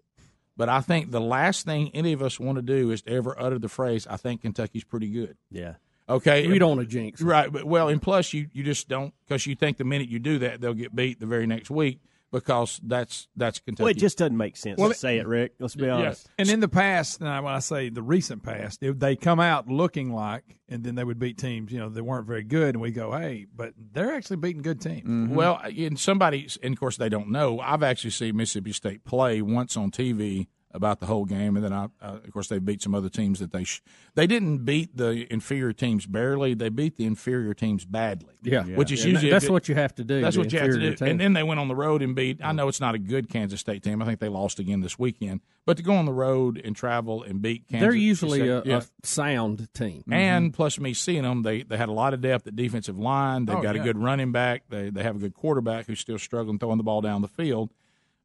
but 0.56 0.68
I 0.68 0.80
think 0.80 1.12
the 1.12 1.20
last 1.20 1.64
thing 1.64 1.90
any 1.94 2.12
of 2.12 2.20
us 2.20 2.40
want 2.40 2.56
to 2.56 2.62
do 2.62 2.90
is 2.90 3.02
to 3.02 3.12
ever 3.12 3.40
utter 3.40 3.60
the 3.60 3.68
phrase, 3.68 4.06
"I 4.08 4.16
think 4.16 4.42
Kentucky's 4.42 4.84
pretty 4.84 5.08
good." 5.08 5.36
Yeah. 5.50 5.74
Okay, 6.08 6.48
We 6.48 6.58
don't 6.58 6.78
want 6.78 6.80
to 6.80 6.86
jinx 6.86 7.20
it. 7.20 7.24
right? 7.24 7.52
But 7.52 7.64
well, 7.64 7.88
and 7.88 8.00
plus 8.00 8.32
you 8.32 8.48
you 8.52 8.64
just 8.64 8.88
don't 8.88 9.12
because 9.26 9.46
you 9.46 9.54
think 9.54 9.76
the 9.76 9.84
minute 9.84 10.08
you 10.08 10.18
do 10.18 10.38
that 10.40 10.60
they'll 10.60 10.74
get 10.74 10.96
beat 10.96 11.20
the 11.20 11.26
very 11.26 11.46
next 11.46 11.70
week. 11.70 12.00
Because 12.30 12.80
that's 12.84 13.28
that's 13.36 13.58
Kentucky. 13.58 13.84
Well, 13.84 13.90
it 13.90 13.98
just 13.98 14.18
doesn't 14.18 14.36
make 14.36 14.56
sense. 14.56 14.78
Well, 14.78 14.88
Let's 14.88 15.00
say 15.00 15.18
it, 15.18 15.26
Rick. 15.26 15.54
Let's 15.58 15.74
be 15.74 15.86
Yeah. 15.86 15.94
honest. 15.94 16.28
And 16.38 16.48
in 16.50 16.60
the 16.60 16.68
past, 16.68 17.20
now 17.20 17.42
when 17.42 17.54
I 17.54 17.58
say 17.60 17.88
the 17.88 18.02
recent 18.02 18.42
past, 18.42 18.82
it, 18.82 18.98
they 19.00 19.16
come 19.16 19.40
out 19.40 19.68
looking 19.68 20.12
like, 20.12 20.44
and 20.68 20.84
then 20.84 20.94
they 20.94 21.04
would 21.04 21.18
beat 21.18 21.38
teams, 21.38 21.72
you 21.72 21.78
know, 21.78 21.88
they 21.88 22.00
weren't 22.00 22.26
very 22.26 22.44
good, 22.44 22.74
and 22.74 22.82
we 22.82 22.90
go, 22.90 23.12
hey, 23.16 23.46
but 23.54 23.72
they're 23.92 24.14
actually 24.14 24.36
beating 24.36 24.62
good 24.62 24.80
teams. 24.80 25.08
Mm-hmm. 25.08 25.34
Well, 25.34 25.58
and 25.64 25.98
somebody, 25.98 26.48
and 26.62 26.72
of 26.74 26.80
course 26.80 26.96
they 26.96 27.08
don't 27.08 27.30
know. 27.30 27.60
I've 27.60 27.82
actually 27.82 28.10
seen 28.10 28.36
Mississippi 28.36 28.72
State 28.72 29.04
play 29.04 29.40
once 29.42 29.76
on 29.76 29.90
TV 29.90 30.48
about 30.78 31.00
the 31.00 31.06
whole 31.06 31.26
game, 31.26 31.56
and 31.56 31.62
then 31.64 31.74
I, 31.74 31.84
uh, 32.00 32.18
of 32.24 32.32
course, 32.32 32.48
they 32.48 32.58
beat 32.58 32.80
some 32.80 32.94
other 32.94 33.10
teams 33.10 33.38
that 33.40 33.52
they 33.52 33.64
sh- 33.64 33.82
they 34.14 34.26
didn't 34.26 34.64
beat 34.64 34.96
the 34.96 35.30
inferior 35.30 35.74
teams 35.74 36.06
barely. 36.06 36.54
They 36.54 36.70
beat 36.70 36.96
the 36.96 37.04
inferior 37.04 37.52
teams 37.52 37.84
badly. 37.84 38.34
Yeah. 38.42 38.62
which 38.62 38.90
is 38.92 39.02
And 39.04 39.12
usually 39.14 39.30
that's 39.32 39.44
good- 39.46 39.52
what 39.52 39.68
you 39.68 39.74
have 39.74 39.94
to 39.96 40.04
do, 40.04 40.20
That's 40.22 40.38
what 40.38 40.50
you 40.52 40.58
have 40.60 40.70
to 40.70 40.78
do. 40.78 40.94
team. 40.94 41.08
And 41.08 41.20
then 41.20 41.32
they 41.34 41.42
went 41.42 41.60
on 41.60 41.68
the 41.68 41.74
road 41.74 42.00
and 42.00 42.14
beat. 42.14 42.38
I 42.42 42.52
know 42.52 42.68
it's 42.68 42.80
not 42.80 42.94
a 42.94 42.98
good 42.98 43.28
Kansas 43.28 43.60
State 43.60 43.82
team. 43.82 44.00
I 44.00 44.06
think 44.06 44.20
they 44.20 44.28
lost 44.28 44.58
again 44.60 44.80
this 44.80 44.98
weekend. 44.98 45.40
But 45.66 45.76
to 45.76 45.82
go 45.82 45.92
on 45.94 46.06
the 46.06 46.12
road 46.12 46.58
and 46.64 46.74
travel 46.74 47.22
and 47.24 47.42
beat 47.42 47.66
Kansas, 47.68 47.84
They're 47.84 47.94
usually 47.94 48.48
a, 48.48 48.62
yeah. 48.64 48.76
a 48.78 49.06
sound 49.06 49.68
team. 49.74 50.04
And 50.10 50.54
plus, 50.54 50.78
me 50.78 50.94
seeing 50.94 51.24
them, 51.24 51.42
they, 51.42 51.62
they 51.64 51.76
had 51.76 51.88
a 51.90 51.92
lot 51.92 52.14
of 52.14 52.20
depth 52.22 52.46
at 52.46 52.56
defensive 52.56 52.98
line. 52.98 53.44
They've 53.44 53.56
Oh, 53.56 53.60
got 53.62 53.74
yeah. 53.74 53.82
a 53.82 53.84
good 53.84 53.98
running 53.98 54.30
back. 54.32 54.62
They 54.70 54.88
they 54.90 55.02
have 55.02 55.16
a 55.16 55.18
good 55.18 55.34
quarterback 55.34 55.86
who's 55.86 55.98
still 56.00 56.18
struggling 56.18 56.58
throwing 56.60 56.78
the 56.78 56.84
ball 56.84 57.00
down 57.02 57.20
the 57.22 57.28
field. 57.28 57.70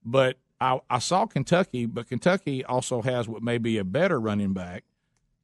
But 0.06 0.38
I, 0.60 0.80
I 0.90 1.00
saw 1.00 1.26
Kentucky, 1.26 1.86
but 1.86 2.08
Kentucky 2.08 2.64
also 2.64 3.02
has 3.02 3.28
what 3.28 3.44
may 3.44 3.58
be 3.58 3.78
a 3.78 3.84
better 3.84 4.20
running 4.20 4.54
back, 4.54 4.86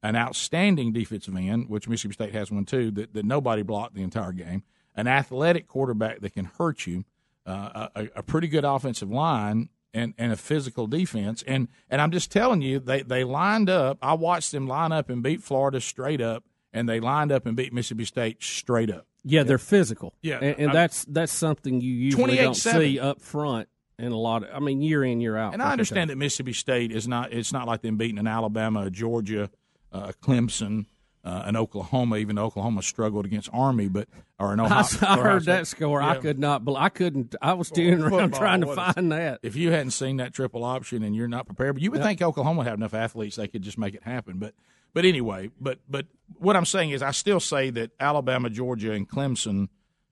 an 0.01 0.15
outstanding 0.15 0.93
defensive 0.93 1.35
end, 1.35 1.69
which 1.69 1.87
Mississippi 1.87 2.13
State 2.13 2.33
has 2.33 2.51
one 2.51 2.65
too, 2.65 2.91
that, 2.91 3.13
that 3.13 3.25
nobody 3.25 3.61
blocked 3.61 3.95
the 3.95 4.03
entire 4.03 4.31
game, 4.31 4.63
an 4.95 5.07
athletic 5.07 5.67
quarterback 5.67 6.21
that 6.21 6.33
can 6.33 6.45
hurt 6.45 6.87
you, 6.87 7.03
uh, 7.45 7.89
a, 7.95 8.07
a 8.17 8.23
pretty 8.23 8.47
good 8.47 8.63
offensive 8.63 9.09
line, 9.09 9.69
and, 9.93 10.13
and 10.17 10.31
a 10.31 10.37
physical 10.37 10.87
defense. 10.87 11.43
And 11.47 11.67
and 11.89 11.99
I'm 11.99 12.11
just 12.11 12.31
telling 12.31 12.61
you, 12.61 12.79
they, 12.79 13.01
they 13.01 13.23
lined 13.23 13.69
up. 13.69 13.97
I 14.01 14.13
watched 14.13 14.51
them 14.51 14.67
line 14.67 14.91
up 14.91 15.09
and 15.09 15.23
beat 15.23 15.41
Florida 15.41 15.81
straight 15.81 16.21
up, 16.21 16.43
and 16.71 16.87
they 16.87 16.99
lined 16.99 17.31
up 17.31 17.45
and 17.45 17.55
beat 17.57 17.73
Mississippi 17.73 18.05
State 18.05 18.43
straight 18.43 18.91
up. 18.91 19.07
Yeah, 19.23 19.43
they're 19.43 19.57
physical. 19.57 20.13
Yeah, 20.21 20.37
and, 20.41 20.59
and 20.59 20.73
that's 20.73 21.05
that's 21.05 21.33
something 21.33 21.81
you 21.81 21.91
usually 21.91 22.37
don't 22.37 22.53
see 22.53 22.99
up 22.99 23.19
front 23.19 23.67
in 23.99 24.11
a 24.11 24.17
lot 24.17 24.43
of. 24.43 24.49
I 24.53 24.59
mean, 24.59 24.81
year 24.81 25.03
in 25.03 25.21
year 25.21 25.37
out. 25.37 25.53
And 25.53 25.61
I 25.61 25.71
understand 25.71 26.09
that 26.09 26.17
Mississippi 26.17 26.53
State 26.53 26.91
is 26.91 27.07
not. 27.07 27.33
It's 27.33 27.53
not 27.53 27.67
like 27.67 27.81
them 27.81 27.97
beating 27.97 28.17
an 28.17 28.27
Alabama, 28.27 28.83
a 28.83 28.89
Georgia, 28.89 29.49
uh, 29.91 30.11
Clemson, 30.21 30.85
uh, 31.23 31.43
an 31.45 31.55
Oklahoma. 31.55 32.17
Even 32.17 32.35
though 32.37 32.45
Oklahoma 32.45 32.81
struggled 32.81 33.25
against 33.25 33.49
Army, 33.51 33.87
but 33.87 34.07
or 34.39 34.53
an 34.53 34.59
I, 34.59 34.65
Ohio. 34.67 34.83
I 35.01 35.13
Ohio 35.13 35.23
heard 35.23 35.45
that 35.45 35.67
score. 35.67 36.01
I 36.01 36.15
could 36.17 36.39
not. 36.39 36.63
I 36.75 36.89
couldn't. 36.89 37.35
I 37.41 37.53
was 37.53 37.67
standing 37.67 38.01
around 38.01 38.33
trying 38.33 38.61
to 38.61 38.67
what 38.67 38.77
is- 38.77 38.93
find 38.95 39.11
that. 39.11 39.39
If 39.43 39.55
you 39.55 39.71
hadn't 39.71 39.91
seen 39.91 40.17
that 40.17 40.33
triple 40.33 40.63
option 40.63 41.03
and 41.03 41.15
you're 41.15 41.27
not 41.27 41.45
prepared, 41.45 41.75
but 41.75 41.81
you 41.83 41.91
would 41.91 42.01
think 42.01 42.21
Oklahoma 42.21 42.59
would 42.59 42.67
have 42.67 42.77
enough 42.77 42.93
athletes 42.93 43.35
they 43.35 43.47
could 43.47 43.61
just 43.61 43.77
make 43.77 43.93
it 43.95 44.03
happen. 44.03 44.37
But 44.39 44.53
but 44.93 45.05
anyway, 45.05 45.51
but 45.59 45.79
but 45.89 46.05
what 46.37 46.55
I'm 46.55 46.65
saying 46.65 46.91
is 46.91 47.01
I 47.01 47.11
still 47.11 47.39
say 47.39 47.69
that 47.71 47.91
Alabama, 47.99 48.49
Georgia, 48.49 48.91
and 48.93 49.07
Clemson 49.09 49.69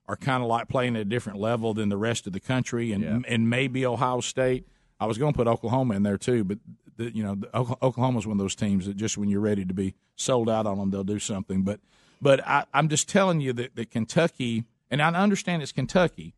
are 0.08 0.16
kind 0.16 0.42
of 0.42 0.48
like 0.48 0.68
playing 0.68 0.96
at 0.96 1.02
a 1.02 1.04
different 1.04 1.38
level 1.38 1.74
than 1.74 1.90
the 1.90 1.96
rest 1.96 2.26
of 2.26 2.32
the 2.32 2.40
country, 2.40 2.92
and 2.92 3.26
and 3.26 3.50
maybe 3.50 3.84
Ohio 3.84 4.20
State. 4.20 4.66
I 5.00 5.06
was 5.06 5.18
going 5.18 5.32
to 5.32 5.36
put 5.36 5.46
Oklahoma 5.46 5.94
in 5.94 6.02
there 6.02 6.18
too, 6.18 6.42
but 6.42 6.58
the, 6.96 7.14
you 7.14 7.22
know 7.22 7.38
Oklahoma's 7.54 8.26
one 8.26 8.38
of 8.38 8.38
those 8.38 8.54
teams 8.54 8.86
that 8.86 8.96
just 8.96 9.16
when 9.16 9.28
you're 9.28 9.40
ready 9.40 9.64
to 9.64 9.74
be 9.74 9.94
sold 10.16 10.48
out 10.48 10.66
on 10.66 10.78
them, 10.78 10.90
they'll 10.90 11.04
do 11.04 11.18
something. 11.18 11.62
But 11.62 11.80
but 12.20 12.44
I, 12.46 12.64
I'm 12.74 12.88
just 12.88 13.08
telling 13.08 13.40
you 13.40 13.52
that, 13.54 13.76
that 13.76 13.90
Kentucky, 13.90 14.64
and 14.90 15.00
I 15.00 15.08
understand 15.08 15.62
it's 15.62 15.72
Kentucky, 15.72 16.34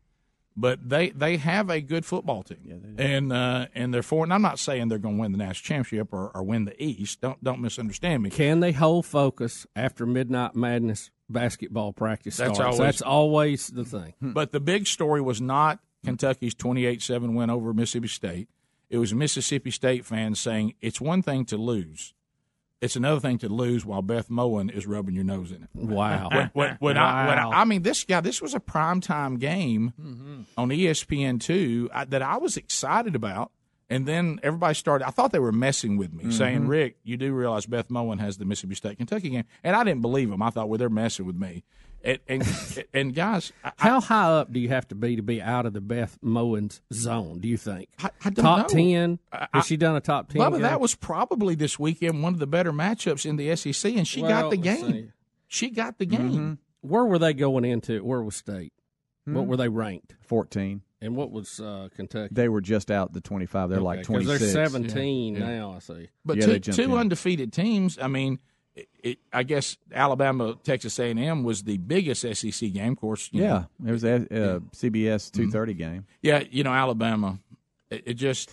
but 0.55 0.89
they 0.89 1.09
they 1.09 1.37
have 1.37 1.69
a 1.69 1.81
good 1.81 2.05
football 2.05 2.43
team, 2.43 2.95
and 2.97 3.31
uh, 3.31 3.67
and 3.73 3.93
they're 3.93 4.03
for. 4.03 4.23
And 4.23 4.33
I'm 4.33 4.41
not 4.41 4.59
saying 4.59 4.89
they're 4.89 4.99
going 4.99 5.15
to 5.15 5.21
win 5.21 5.31
the 5.31 5.37
national 5.37 5.63
championship 5.65 6.13
or, 6.13 6.29
or 6.35 6.43
win 6.43 6.65
the 6.65 6.83
East. 6.83 7.21
Don't 7.21 7.43
don't 7.43 7.61
misunderstand 7.61 8.21
me. 8.23 8.29
Can 8.29 8.59
they 8.59 8.73
hold 8.73 9.05
focus 9.05 9.65
after 9.75 10.05
Midnight 10.05 10.55
Madness 10.55 11.09
basketball 11.31 11.93
practice 11.93 12.37
That's 12.37 12.55
starts? 12.55 12.75
always- 12.75 12.87
That's 12.87 13.01
always 13.01 13.67
the 13.67 13.85
thing. 13.85 14.13
But 14.21 14.51
the 14.51 14.59
big 14.59 14.87
story 14.87 15.21
was 15.21 15.41
not 15.41 15.79
Kentucky's 16.05 16.55
28-7 16.55 17.33
win 17.35 17.49
over 17.49 17.73
Mississippi 17.73 18.07
State. 18.07 18.49
It 18.89 18.97
was 18.97 19.13
Mississippi 19.13 19.71
State 19.71 20.05
fans 20.05 20.39
saying 20.39 20.73
it's 20.81 20.99
one 20.99 21.21
thing 21.21 21.45
to 21.45 21.57
lose. 21.57 22.13
It's 22.81 22.95
another 22.95 23.19
thing 23.19 23.37
to 23.37 23.47
lose 23.47 23.85
while 23.85 24.01
Beth 24.01 24.27
Mowins 24.29 24.71
is 24.75 24.87
rubbing 24.87 25.13
your 25.13 25.23
nose 25.23 25.51
in 25.51 25.61
it. 25.63 25.69
Wow. 25.75 26.29
When, 26.31 26.49
when, 26.53 26.77
when 26.79 26.97
I, 26.97 27.27
when 27.27 27.37
I, 27.37 27.61
I 27.61 27.63
mean, 27.65 27.83
this 27.83 28.03
guy, 28.03 28.21
this 28.21 28.41
was 28.41 28.55
a 28.55 28.59
primetime 28.59 29.37
game 29.39 29.93
Mm-hmm. 30.01 30.41
on 30.57 30.71
E 30.71 30.85
ESPN2 30.85 31.89
I, 31.93 32.05
that 32.05 32.23
I 32.23 32.37
was 32.37 32.57
excited 32.57 33.15
about. 33.15 33.51
And 33.91 34.07
then 34.07 34.39
everybody 34.41 34.73
started, 34.73 35.05
I 35.05 35.11
thought 35.11 35.31
they 35.33 35.39
were 35.39 35.51
messing 35.51 35.97
with 35.97 36.13
me, 36.13 36.31
saying, 36.31 36.61
Mhm. 36.61 36.67
Rick, 36.69 36.97
you 37.03 37.17
do 37.17 37.33
realize 37.33 37.65
Beth 37.65 37.89
Mowins 37.89 38.21
has 38.21 38.37
the 38.37 38.45
Mississippi 38.45 38.75
State 38.75 38.97
Kentucky 38.97 39.29
game. 39.29 39.43
And 39.63 39.75
I 39.75 39.83
didn't 39.83 40.01
believe 40.01 40.29
them. 40.29 40.41
I 40.41 40.49
thought, 40.49 40.69
well, 40.69 40.77
they're 40.79 40.89
messing 40.89 41.25
with 41.25 41.35
me. 41.35 41.63
And, 42.03 42.19
and, 42.27 42.83
and 42.93 43.13
guys, 43.13 43.51
I, 43.63 43.73
How 43.75 43.99
high 44.01 44.31
up 44.31 44.51
do 44.53 44.59
you 44.59 44.69
have 44.69 44.87
to 44.87 44.95
be 44.95 45.17
to 45.17 45.21
be 45.21 45.41
out 45.41 45.65
of 45.65 45.73
the 45.73 45.81
Beth 45.81 46.17
Mowins 46.23 46.79
zone? 46.93 47.39
Do 47.41 47.47
you 47.47 47.57
think 47.57 47.89
I 48.01 48.09
don't 48.29 48.35
top 48.43 48.57
know. 48.59 48.67
ten? 48.67 49.19
I- 49.31 49.47
Has 49.53 49.67
she 49.67 49.75
done 49.77 49.95
a 49.97 50.01
top 50.01 50.29
ten? 50.29 50.41
Bubba, 50.41 50.53
game? 50.53 50.61
that 50.61 50.79
was 50.79 50.95
probably 50.95 51.53
this 51.55 51.77
weekend 51.77 52.23
one 52.23 52.33
of 52.33 52.39
the 52.39 52.47
better 52.47 52.71
matchups 52.71 53.25
in 53.25 53.35
the 53.35 53.53
SEC, 53.55 53.93
and 53.95 54.07
she 54.07 54.21
Well, 54.21 54.31
got 54.43 54.49
the 54.51 54.57
game. 54.57 54.91
see. 54.91 55.05
She 55.47 55.69
got 55.69 55.99
the 55.99 56.05
game. 56.05 56.57
Where 56.79 57.05
were 57.05 57.19
they 57.19 57.33
going 57.33 57.65
into? 57.65 58.03
Where 58.03 58.23
was 58.23 58.37
State? 58.37 58.71
What 59.25 59.41
Hmm? 59.43 59.47
were 59.49 59.57
they 59.57 59.69
ranked? 59.69 60.15
14. 60.21 60.81
And 61.01 61.15
what 61.15 61.31
was 61.31 61.59
uh, 61.59 61.89
Kentucky? 61.95 62.29
They 62.31 62.47
were 62.47 62.61
just 62.61 62.91
out 62.91 63.11
the 63.13 63.21
25. 63.21 63.69
They're 63.69 63.79
like 63.79 64.03
26. 64.03 64.39
They're 64.39 64.67
17 64.67 65.35
Yeah. 65.35 65.39
now, 65.57 65.73
I 65.73 65.79
see. 65.79 66.09
But 66.23 66.37
Yeah, 66.37 66.45
two, 66.45 66.59
two 66.59 66.95
undefeated 66.97 67.51
teams. 67.51 67.97
I 67.99 68.07
mean, 68.07 68.37
it, 68.75 68.87
it, 69.03 69.19
I 69.33 69.43
guess 69.43 69.77
Alabama, 69.93 70.55
Texas 70.63 70.97
A 70.99 71.05
and 71.09 71.19
M 71.19 71.43
was 71.43 71.63
the 71.63 71.77
biggest 71.77 72.21
SEC 72.21 72.71
game. 72.71 72.91
Of 72.93 72.99
course, 72.99 73.29
you 73.31 73.41
Yeah, 73.43 73.65
know. 73.79 73.89
it 73.89 73.91
was 73.93 74.03
a 74.03 74.15
uh, 74.15 74.59
CBS 74.75 75.31
230 75.31 75.73
game. 75.73 76.05
yeah. 76.21 76.43
You 76.49 76.63
know, 76.63 76.71
Alabama. 76.71 77.39
It, 77.89 78.03
it 78.05 78.13
just 78.13 78.51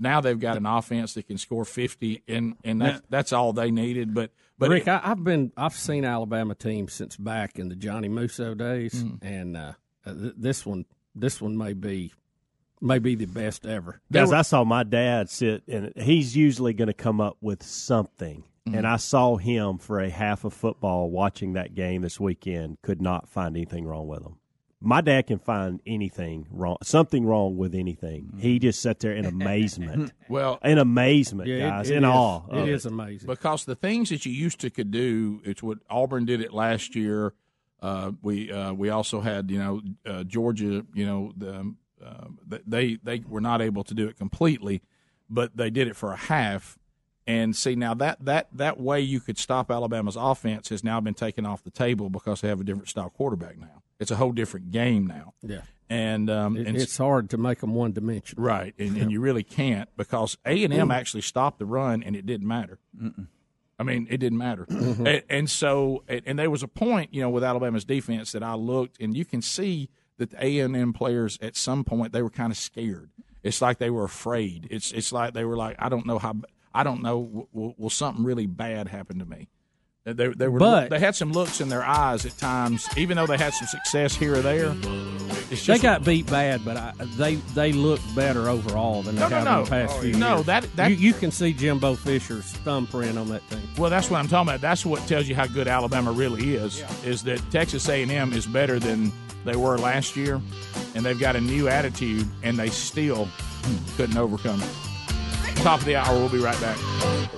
now 0.00 0.20
they've 0.20 0.38
got 0.38 0.56
an 0.56 0.66
offense 0.66 1.14
that 1.14 1.26
can 1.28 1.38
score 1.38 1.64
fifty, 1.64 2.22
and 2.28 2.56
and 2.64 2.82
that, 2.82 3.02
that's 3.08 3.32
all 3.32 3.52
they 3.54 3.70
needed. 3.70 4.12
But 4.12 4.30
but 4.58 4.68
Rick, 4.68 4.88
I, 4.88 5.00
I've 5.02 5.24
been 5.24 5.52
I've 5.56 5.72
seen 5.74 6.04
Alabama 6.04 6.54
teams 6.54 6.92
since 6.92 7.16
back 7.16 7.58
in 7.58 7.68
the 7.70 7.74
Johnny 7.76 8.08
Musso 8.08 8.54
days, 8.54 8.92
Mm. 9.02 9.18
and 9.22 9.56
uh, 9.56 9.72
uh, 10.04 10.12
th- 10.12 10.34
this 10.36 10.66
one 10.66 10.84
this 11.14 11.40
one 11.40 11.56
may 11.56 11.72
be 11.72 12.12
may 12.80 12.98
be 12.98 13.14
the 13.14 13.26
best 13.26 13.66
ever. 13.66 14.00
Guys, 14.12 14.32
I 14.32 14.42
saw 14.42 14.64
my 14.64 14.82
dad 14.82 15.30
sit, 15.30 15.62
and 15.68 15.92
he's 15.96 16.36
usually 16.36 16.74
going 16.74 16.88
to 16.88 16.94
come 16.94 17.20
up 17.20 17.36
with 17.40 17.62
something. 17.62 18.44
Mm-hmm. 18.68 18.78
And 18.78 18.86
I 18.86 18.96
saw 18.96 19.36
him 19.36 19.78
for 19.78 20.00
a 20.00 20.08
half 20.10 20.44
of 20.44 20.54
football 20.54 21.10
watching 21.10 21.52
that 21.54 21.74
game 21.74 22.02
this 22.02 22.18
weekend. 22.18 22.78
Could 22.82 23.00
not 23.00 23.28
find 23.28 23.56
anything 23.56 23.86
wrong 23.86 24.06
with 24.08 24.22
him. 24.22 24.36
My 24.80 25.00
dad 25.00 25.28
can 25.28 25.38
find 25.38 25.80
anything 25.86 26.46
wrong, 26.50 26.76
something 26.82 27.24
wrong 27.24 27.56
with 27.56 27.74
anything. 27.74 28.24
Mm-hmm. 28.24 28.38
He 28.40 28.58
just 28.58 28.82
sat 28.82 29.00
there 29.00 29.14
in 29.14 29.24
amazement. 29.24 30.12
Well, 30.28 30.58
in 30.62 30.76
amazement, 30.76 31.48
Yeah, 31.48 31.70
guys, 31.70 31.88
it 31.90 31.96
in 31.96 32.04
is. 32.04 32.08
awe. 32.10 32.42
It 32.52 32.84
amazing 32.84 33.26
because 33.26 33.64
the 33.64 33.76
things 33.76 34.10
that 34.10 34.26
you 34.26 34.32
used 34.32 34.60
to 34.60 34.68
could 34.70 34.90
do. 34.90 35.40
It's 35.44 35.62
what 35.62 35.78
Auburn 35.88 36.26
did 36.26 36.42
it 36.42 36.52
last 36.52 36.94
year. 36.94 37.32
Uh, 37.84 38.12
we 38.22 38.50
uh, 38.50 38.72
we 38.72 38.88
also 38.88 39.20
had 39.20 39.50
you 39.50 39.58
know 39.58 39.82
uh, 40.06 40.24
Georgia. 40.24 40.84
You 40.94 41.06
know 41.06 41.32
the, 41.36 41.54
um, 41.58 41.78
uh, 42.04 42.56
they 42.66 42.98
they 43.02 43.22
were 43.28 43.40
not 43.42 43.60
able 43.60 43.84
to 43.84 43.94
do 43.94 44.08
it 44.08 44.16
completely, 44.16 44.80
but 45.28 45.56
they 45.56 45.70
did 45.70 45.86
it 45.88 45.96
for 45.96 46.12
a 46.12 46.16
half. 46.16 46.78
And 47.26 47.54
see 47.56 47.74
now 47.74 47.94
that 47.94 48.24
that 48.24 48.48
that 48.52 48.78
way 48.80 49.00
you 49.00 49.20
could 49.20 49.38
stop 49.38 49.70
Alabama's 49.70 50.16
offense 50.16 50.68
has 50.70 50.82
now 50.84 51.00
been 51.00 51.14
taken 51.14 51.44
off 51.46 51.62
the 51.62 51.70
table 51.70 52.10
because 52.10 52.40
they 52.40 52.48
have 52.48 52.60
a 52.60 52.64
different 52.64 52.88
style 52.88 53.10
quarterback 53.10 53.58
now. 53.58 53.82
It's 54.00 54.10
a 54.10 54.16
whole 54.16 54.32
different 54.32 54.70
game 54.70 55.06
now. 55.06 55.32
Yeah. 55.42 55.62
And 55.90 56.28
um, 56.30 56.56
It- 56.56 56.66
and 56.66 56.76
it's 56.76 56.96
hard 56.98 57.30
to 57.30 57.38
make 57.38 57.60
them 57.60 57.74
one 57.74 57.92
dimensional. 57.92 58.44
Right, 58.44 58.74
and, 58.78 58.96
and 58.96 59.10
you 59.12 59.20
really 59.28 59.42
can't 59.44 59.88
because 59.96 60.36
A 60.46 60.64
and 60.64 60.72
M 60.74 60.90
actually 60.90 61.22
stopped 61.22 61.58
the 61.58 61.66
run, 61.66 62.02
and 62.02 62.16
it 62.16 62.24
didn't 62.26 62.48
matter. 62.48 62.78
I 63.78 63.82
mean, 63.82 64.06
it 64.10 64.18
didn't 64.18 64.38
matter. 64.38 64.66
Mm-hmm. 64.66 65.06
and, 65.06 65.22
and 65.28 65.50
so, 65.50 66.04
and, 66.08 66.22
and 66.26 66.38
there 66.38 66.50
was 66.50 66.62
a 66.62 66.68
point, 66.68 67.12
you 67.12 67.20
know, 67.20 67.30
with 67.30 67.42
Alabama's 67.42 67.84
defense 67.84 68.32
that 68.32 68.42
I 68.42 68.54
looked, 68.54 69.00
and 69.00 69.16
you 69.16 69.24
can 69.24 69.42
see 69.42 69.90
that 70.18 70.30
the 70.30 70.44
A 70.44 70.60
and 70.60 70.76
M 70.76 70.92
players 70.92 71.38
at 71.42 71.56
some 71.56 71.84
point 71.84 72.12
they 72.12 72.22
were 72.22 72.30
kind 72.30 72.52
of 72.52 72.56
scared. 72.56 73.10
It's 73.42 73.60
like 73.60 73.78
they 73.78 73.90
were 73.90 74.04
afraid. 74.04 74.68
It's 74.70 74.92
it's 74.92 75.12
like 75.12 75.34
they 75.34 75.44
were 75.44 75.56
like, 75.56 75.76
I 75.78 75.88
don't 75.88 76.06
know 76.06 76.18
how, 76.18 76.36
I 76.72 76.82
don't 76.82 77.02
know, 77.02 77.48
will, 77.52 77.74
will 77.76 77.90
something 77.90 78.24
really 78.24 78.46
bad 78.46 78.88
happen 78.88 79.18
to 79.18 79.26
me? 79.26 79.48
They, 80.06 80.28
they 80.28 80.48
were, 80.48 80.58
But- 80.58 80.90
they 80.90 80.98
had 80.98 81.16
some 81.16 81.32
looks 81.32 81.62
in 81.62 81.70
their 81.70 81.82
eyes 81.82 82.26
at 82.26 82.36
times, 82.36 82.86
even 82.94 83.16
though 83.16 83.26
they 83.26 83.38
had 83.38 83.54
some 83.54 83.66
success 83.66 84.14
here 84.14 84.34
or 84.34 84.42
there. 84.42 84.74
It's 85.50 85.64
They 85.66 85.78
got 85.78 86.04
beat 86.04 86.26
bad, 86.26 86.62
but 86.62 86.76
I, 86.76 86.92
they 87.16 87.36
they 87.54 87.72
look 87.72 88.00
better 88.14 88.50
overall 88.50 89.02
than 89.02 89.14
they 89.14 89.22
No, 89.22 89.28
no, 89.28 89.36
have 89.36 89.44
no. 89.44 89.58
in 89.60 89.64
the 89.64 89.70
past 89.70 89.94
Oh, 89.96 90.00
few. 90.02 90.12
No, 90.14 90.34
years. 90.36 90.46
that- 90.46 90.76
that- 90.76 90.90
you, 90.90 90.96
you 90.96 91.12
can 91.14 91.30
see 91.30 91.54
Jimbo 91.54 91.94
Fisher's 91.94 92.44
thumbprint 92.44 93.16
on 93.16 93.28
that 93.30 93.48
team. 93.48 93.62
Well, 93.78 93.88
that's 93.88 94.10
what 94.10 94.18
I'm 94.18 94.28
talking 94.28 94.50
about. 94.50 94.60
That's 94.60 94.84
what 94.84 95.00
tells 95.08 95.26
you 95.26 95.34
how 95.34 95.46
good 95.46 95.68
Alabama 95.68 96.12
really 96.12 96.54
is. 96.54 96.82
Is 97.04 97.22
that 97.22 97.40
Texas 97.50 97.88
A&M 97.88 98.34
is 98.34 98.44
better 98.46 98.78
than 98.78 99.10
they 99.46 99.56
were 99.56 99.78
last 99.78 100.16
year, 100.16 100.38
and 100.94 101.02
they've 101.04 101.18
got 101.18 101.34
a 101.34 101.40
new 101.40 101.68
attitude, 101.68 102.26
and 102.42 102.58
they 102.58 102.68
still 102.68 103.26
couldn't 103.96 104.18
overcome 104.18 104.60
it. 104.60 104.68
Top 105.62 105.80
of 105.80 105.86
the 105.86 105.96
hour. 105.96 106.14
We'll 106.18 106.28
be 106.28 106.40
right 106.40 106.60
back. 106.60 106.76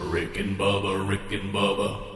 Rick 0.06 0.36
and 0.38 0.58
Bubba, 0.58 1.08
Rick 1.08 1.30
and 1.30 1.54
Bubba. 1.54 2.15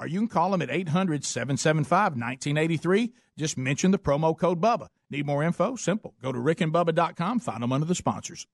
Or 0.00 0.06
you 0.06 0.18
can 0.18 0.28
call 0.28 0.50
them 0.50 0.62
at 0.62 0.70
800 0.70 1.24
775 1.24 2.12
1983. 2.12 3.12
Just 3.36 3.58
mention 3.58 3.90
the 3.90 3.98
promo 3.98 4.36
code 4.36 4.60
BUBBA. 4.60 4.88
Need 5.10 5.26
more 5.26 5.42
info? 5.42 5.76
Simple. 5.76 6.14
Go 6.22 6.32
to 6.32 6.38
rickandbubba.com, 6.38 7.40
find 7.40 7.62
them 7.62 7.72
under 7.72 7.86
the 7.86 7.94
sponsors. 7.94 8.46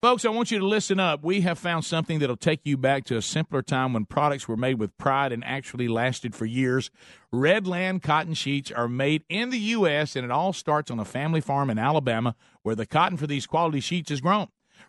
Folks, 0.00 0.24
I 0.24 0.28
want 0.28 0.52
you 0.52 0.60
to 0.60 0.66
listen 0.66 1.00
up. 1.00 1.24
We 1.24 1.40
have 1.40 1.58
found 1.58 1.84
something 1.84 2.20
that'll 2.20 2.36
take 2.36 2.60
you 2.62 2.76
back 2.76 3.04
to 3.06 3.16
a 3.16 3.22
simpler 3.22 3.62
time 3.62 3.92
when 3.92 4.04
products 4.04 4.46
were 4.46 4.56
made 4.56 4.78
with 4.78 4.96
pride 4.96 5.32
and 5.32 5.42
actually 5.44 5.88
lasted 5.88 6.36
for 6.36 6.46
years. 6.46 6.92
Redland 7.34 8.00
cotton 8.00 8.34
sheets 8.34 8.70
are 8.70 8.86
made 8.86 9.24
in 9.28 9.50
the 9.50 9.58
U.S., 9.58 10.14
and 10.14 10.24
it 10.24 10.30
all 10.30 10.52
starts 10.52 10.92
on 10.92 11.00
a 11.00 11.04
family 11.04 11.40
farm 11.40 11.68
in 11.68 11.80
Alabama 11.80 12.36
where 12.62 12.76
the 12.76 12.86
cotton 12.86 13.18
for 13.18 13.26
these 13.26 13.48
quality 13.48 13.80
sheets 13.80 14.12
is 14.12 14.20
grown. 14.20 14.46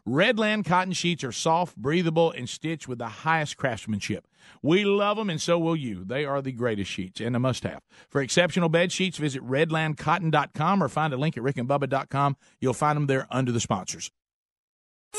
Redland 0.09 0.65
cotton 0.65 0.93
sheets 0.93 1.23
are 1.23 1.31
soft, 1.31 1.77
breathable, 1.77 2.31
and 2.31 2.49
stitched 2.49 2.87
with 2.87 2.97
the 2.97 3.07
highest 3.07 3.57
craftsmanship. 3.57 4.25
We 4.63 4.83
love 4.83 5.17
them, 5.17 5.29
and 5.29 5.39
so 5.39 5.59
will 5.59 5.75
you. 5.75 6.03
They 6.03 6.25
are 6.25 6.41
the 6.41 6.51
greatest 6.51 6.89
sheets 6.89 7.21
and 7.21 7.35
a 7.35 7.39
must 7.39 7.63
have. 7.63 7.83
For 8.09 8.19
exceptional 8.19 8.69
bed 8.69 8.91
sheets, 8.91 9.19
visit 9.19 9.43
redlandcotton.com 9.43 10.81
or 10.81 10.89
find 10.89 11.13
a 11.13 11.17
link 11.17 11.37
at 11.37 11.43
rickandbubba.com. 11.43 12.37
You'll 12.59 12.73
find 12.73 12.97
them 12.97 13.05
there 13.05 13.27
under 13.29 13.51
the 13.51 13.59
sponsors. 13.59 14.09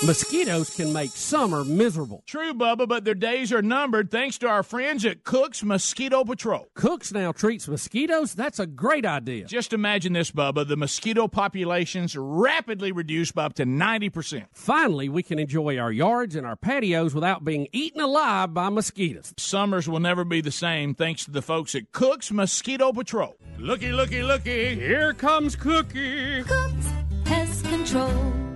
Mosquitoes 0.02 0.74
can 0.74 0.94
make 0.94 1.10
summer 1.10 1.62
miserable. 1.62 2.22
True, 2.26 2.54
Bubba, 2.54 2.88
but 2.88 3.04
their 3.04 3.14
days 3.14 3.52
are 3.52 3.60
numbered 3.60 4.10
thanks 4.10 4.38
to 4.38 4.48
our 4.48 4.62
friends 4.62 5.04
at 5.04 5.24
Cook's 5.24 5.62
Mosquito 5.62 6.24
Patrol. 6.24 6.68
Cooks 6.74 7.12
now 7.12 7.32
treats 7.32 7.68
mosquitoes. 7.68 8.32
That's 8.34 8.58
a 8.58 8.66
great 8.66 9.04
idea. 9.04 9.44
Just 9.44 9.74
imagine 9.74 10.14
this, 10.14 10.30
Bubba. 10.30 10.66
The 10.66 10.76
mosquito 10.76 11.28
populations 11.28 12.16
rapidly 12.16 12.92
reduced 12.92 13.34
by 13.34 13.44
up 13.44 13.54
to 13.54 13.66
90%. 13.66 14.46
Finally, 14.54 15.10
we 15.10 15.22
can 15.22 15.38
enjoy 15.38 15.76
our 15.76 15.92
yards 15.92 16.34
and 16.34 16.46
our 16.46 16.56
patios 16.56 17.14
without 17.14 17.44
being 17.44 17.68
eaten 17.72 18.00
alive 18.00 18.54
by 18.54 18.70
mosquitoes. 18.70 19.34
Summers 19.36 19.86
will 19.86 20.00
never 20.00 20.24
be 20.24 20.40
the 20.40 20.50
same 20.50 20.94
thanks 20.94 21.26
to 21.26 21.30
the 21.30 21.42
folks 21.42 21.74
at 21.74 21.92
Cook's 21.92 22.32
Mosquito 22.32 22.90
Patrol. 22.92 23.36
Looky, 23.58 23.92
looky, 23.92 24.22
looky. 24.22 24.76
Here 24.76 25.12
comes 25.12 25.56
Cookie. 25.56 26.42
Cooks 26.44 26.88
Pest 27.26 27.64
Control. 27.66 28.49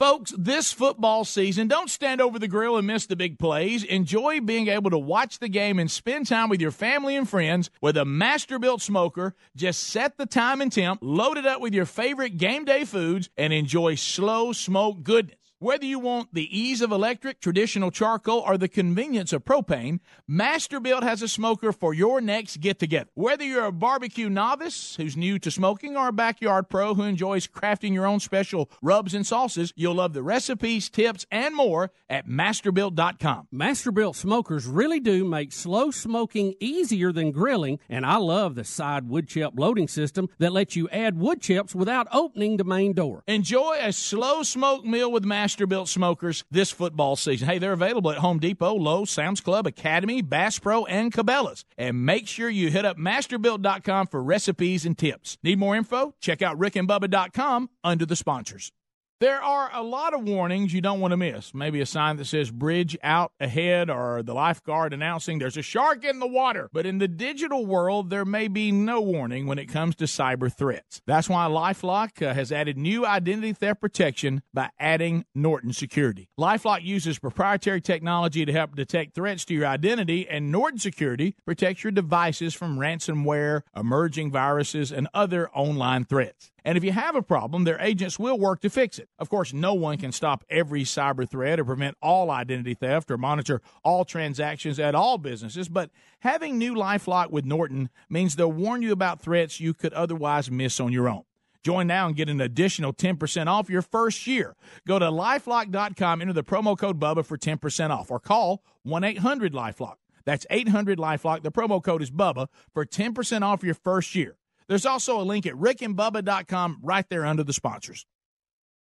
Folks, 0.00 0.34
this 0.36 0.72
football 0.72 1.24
season, 1.24 1.68
don't 1.68 1.88
stand 1.88 2.20
over 2.20 2.36
the 2.36 2.48
grill 2.48 2.76
and 2.76 2.84
miss 2.84 3.06
the 3.06 3.14
big 3.14 3.38
plays. 3.38 3.84
Enjoy 3.84 4.40
being 4.40 4.66
able 4.66 4.90
to 4.90 4.98
watch 4.98 5.38
the 5.38 5.48
game 5.48 5.78
and 5.78 5.88
spend 5.88 6.26
time 6.26 6.48
with 6.48 6.60
your 6.60 6.72
family 6.72 7.14
and 7.14 7.28
friends 7.28 7.70
with 7.80 7.96
a 7.96 8.04
Masterbuilt 8.04 8.80
smoker. 8.80 9.36
Just 9.54 9.84
set 9.84 10.18
the 10.18 10.26
time 10.26 10.60
and 10.60 10.72
temp, 10.72 10.98
load 11.00 11.38
it 11.38 11.46
up 11.46 11.60
with 11.60 11.74
your 11.74 11.86
favorite 11.86 12.38
game 12.38 12.64
day 12.64 12.84
foods, 12.84 13.30
and 13.36 13.52
enjoy 13.52 13.94
slow 13.94 14.52
smoke 14.52 15.04
goodness. 15.04 15.43
Whether 15.64 15.86
you 15.86 15.98
want 15.98 16.34
the 16.34 16.54
ease 16.54 16.82
of 16.82 16.92
electric, 16.92 17.40
traditional 17.40 17.90
charcoal, 17.90 18.40
or 18.40 18.58
the 18.58 18.68
convenience 18.68 19.32
of 19.32 19.46
propane, 19.46 20.00
Masterbuilt 20.30 21.02
has 21.02 21.22
a 21.22 21.26
smoker 21.26 21.72
for 21.72 21.94
your 21.94 22.20
next 22.20 22.60
get 22.60 22.78
together. 22.78 23.08
Whether 23.14 23.44
you're 23.44 23.64
a 23.64 23.72
barbecue 23.72 24.28
novice 24.28 24.96
who's 24.96 25.16
new 25.16 25.38
to 25.38 25.50
smoking 25.50 25.96
or 25.96 26.08
a 26.08 26.12
backyard 26.12 26.68
pro 26.68 26.92
who 26.92 27.04
enjoys 27.04 27.46
crafting 27.46 27.94
your 27.94 28.04
own 28.04 28.20
special 28.20 28.68
rubs 28.82 29.14
and 29.14 29.26
sauces, 29.26 29.72
you'll 29.74 29.94
love 29.94 30.12
the 30.12 30.22
recipes, 30.22 30.90
tips, 30.90 31.24
and 31.30 31.54
more 31.54 31.92
at 32.10 32.28
masterbuilt.com. 32.28 33.48
Masterbuilt 33.50 34.16
smokers 34.16 34.66
really 34.66 35.00
do 35.00 35.24
make 35.24 35.50
slow 35.50 35.90
smoking 35.90 36.52
easier 36.60 37.10
than 37.10 37.32
grilling, 37.32 37.78
and 37.88 38.04
I 38.04 38.16
love 38.16 38.54
the 38.54 38.64
side 38.64 39.08
wood 39.08 39.28
chip 39.28 39.54
loading 39.56 39.88
system 39.88 40.28
that 40.36 40.52
lets 40.52 40.76
you 40.76 40.90
add 40.90 41.18
wood 41.18 41.40
chips 41.40 41.74
without 41.74 42.06
opening 42.12 42.58
the 42.58 42.64
main 42.64 42.92
door. 42.92 43.22
Enjoy 43.26 43.78
a 43.80 43.94
slow 43.94 44.42
smoke 44.42 44.84
meal 44.84 45.10
with 45.10 45.24
Masterbuilt 45.24 45.53
smokers 45.86 46.44
this 46.50 46.70
football 46.70 47.16
season. 47.16 47.48
Hey, 47.48 47.58
they're 47.58 47.72
available 47.72 48.10
at 48.10 48.18
Home 48.18 48.38
Depot, 48.38 48.74
Lowe's, 48.74 49.10
Sam's 49.10 49.40
Club, 49.40 49.66
Academy, 49.66 50.22
Bass 50.22 50.58
Pro, 50.58 50.84
and 50.86 51.12
Cabela's. 51.12 51.64
And 51.78 52.04
make 52.04 52.28
sure 52.28 52.48
you 52.48 52.70
hit 52.70 52.84
up 52.84 52.98
masterbuilt.com 52.98 54.08
for 54.08 54.22
recipes 54.22 54.84
and 54.84 54.96
tips. 54.96 55.38
Need 55.42 55.58
more 55.58 55.76
info? 55.76 56.14
Check 56.20 56.42
out 56.42 56.58
rickandbubba.com 56.58 57.70
under 57.82 58.06
the 58.06 58.16
sponsors. 58.16 58.72
There 59.20 59.40
are 59.40 59.70
a 59.72 59.82
lot 59.82 60.12
of 60.12 60.24
warnings 60.24 60.74
you 60.74 60.80
don't 60.80 60.98
want 60.98 61.12
to 61.12 61.16
miss. 61.16 61.54
Maybe 61.54 61.80
a 61.80 61.86
sign 61.86 62.16
that 62.16 62.24
says 62.24 62.50
bridge 62.50 62.98
out 63.02 63.30
ahead 63.38 63.88
or 63.88 64.24
the 64.24 64.34
lifeguard 64.34 64.92
announcing 64.92 65.38
there's 65.38 65.56
a 65.56 65.62
shark 65.62 66.04
in 66.04 66.18
the 66.18 66.26
water. 66.26 66.68
But 66.72 66.84
in 66.84 66.98
the 66.98 67.06
digital 67.06 67.64
world, 67.64 68.10
there 68.10 68.24
may 68.24 68.48
be 68.48 68.72
no 68.72 69.00
warning 69.00 69.46
when 69.46 69.58
it 69.58 69.66
comes 69.66 69.94
to 69.96 70.04
cyber 70.04 70.52
threats. 70.52 71.00
That's 71.06 71.28
why 71.28 71.46
Lifelock 71.46 72.20
uh, 72.22 72.34
has 72.34 72.50
added 72.50 72.76
new 72.76 73.06
identity 73.06 73.52
theft 73.52 73.80
protection 73.80 74.42
by 74.52 74.70
adding 74.80 75.24
Norton 75.32 75.72
Security. 75.72 76.28
Lifelock 76.38 76.82
uses 76.82 77.20
proprietary 77.20 77.80
technology 77.80 78.44
to 78.44 78.52
help 78.52 78.74
detect 78.74 79.14
threats 79.14 79.44
to 79.44 79.54
your 79.54 79.66
identity, 79.66 80.28
and 80.28 80.50
Norton 80.50 80.80
Security 80.80 81.36
protects 81.44 81.84
your 81.84 81.92
devices 81.92 82.52
from 82.52 82.78
ransomware, 82.78 83.62
emerging 83.76 84.32
viruses, 84.32 84.90
and 84.90 85.06
other 85.14 85.48
online 85.50 86.04
threats. 86.04 86.50
And 86.64 86.78
if 86.78 86.84
you 86.84 86.92
have 86.92 87.14
a 87.14 87.22
problem, 87.22 87.64
their 87.64 87.78
agents 87.80 88.18
will 88.18 88.38
work 88.38 88.60
to 88.60 88.70
fix 88.70 88.98
it. 88.98 89.08
Of 89.18 89.28
course, 89.28 89.52
no 89.52 89.74
one 89.74 89.98
can 89.98 90.12
stop 90.12 90.44
every 90.48 90.82
cyber 90.82 91.28
threat 91.28 91.60
or 91.60 91.64
prevent 91.64 91.96
all 92.00 92.30
identity 92.30 92.74
theft 92.74 93.10
or 93.10 93.18
monitor 93.18 93.60
all 93.84 94.04
transactions 94.04 94.80
at 94.80 94.94
all 94.94 95.18
businesses, 95.18 95.68
but 95.68 95.90
having 96.20 96.56
new 96.56 96.74
Lifelock 96.74 97.30
with 97.30 97.44
Norton 97.44 97.90
means 98.08 98.36
they'll 98.36 98.50
warn 98.50 98.80
you 98.80 98.92
about 98.92 99.20
threats 99.20 99.60
you 99.60 99.74
could 99.74 99.92
otherwise 99.92 100.50
miss 100.50 100.80
on 100.80 100.92
your 100.92 101.08
own. 101.08 101.24
Join 101.62 101.86
now 101.86 102.06
and 102.06 102.16
get 102.16 102.28
an 102.28 102.40
additional 102.40 102.92
10% 102.92 103.46
off 103.46 103.70
your 103.70 103.82
first 103.82 104.26
year. 104.26 104.54
Go 104.86 104.98
to 104.98 105.06
lifelock.com, 105.06 106.20
enter 106.20 106.32
the 106.32 106.44
promo 106.44 106.76
code 106.76 107.00
BUBBA 107.00 107.24
for 107.24 107.38
10% 107.38 107.90
off, 107.90 108.10
or 108.10 108.20
call 108.20 108.62
1 108.82 109.02
800 109.02 109.52
Lifelock. 109.54 109.96
That's 110.26 110.46
800 110.50 110.98
Lifelock. 110.98 111.42
The 111.42 111.52
promo 111.52 111.82
code 111.82 112.02
is 112.02 112.10
BUBBA 112.10 112.48
for 112.72 112.84
10% 112.84 113.42
off 113.42 113.62
your 113.62 113.74
first 113.74 114.14
year. 114.14 114.36
There's 114.68 114.86
also 114.86 115.20
a 115.20 115.22
link 115.22 115.46
at 115.46 115.54
rickandbubba.com 115.54 116.78
right 116.82 117.06
there 117.08 117.26
under 117.26 117.44
the 117.44 117.52
sponsors. 117.52 118.06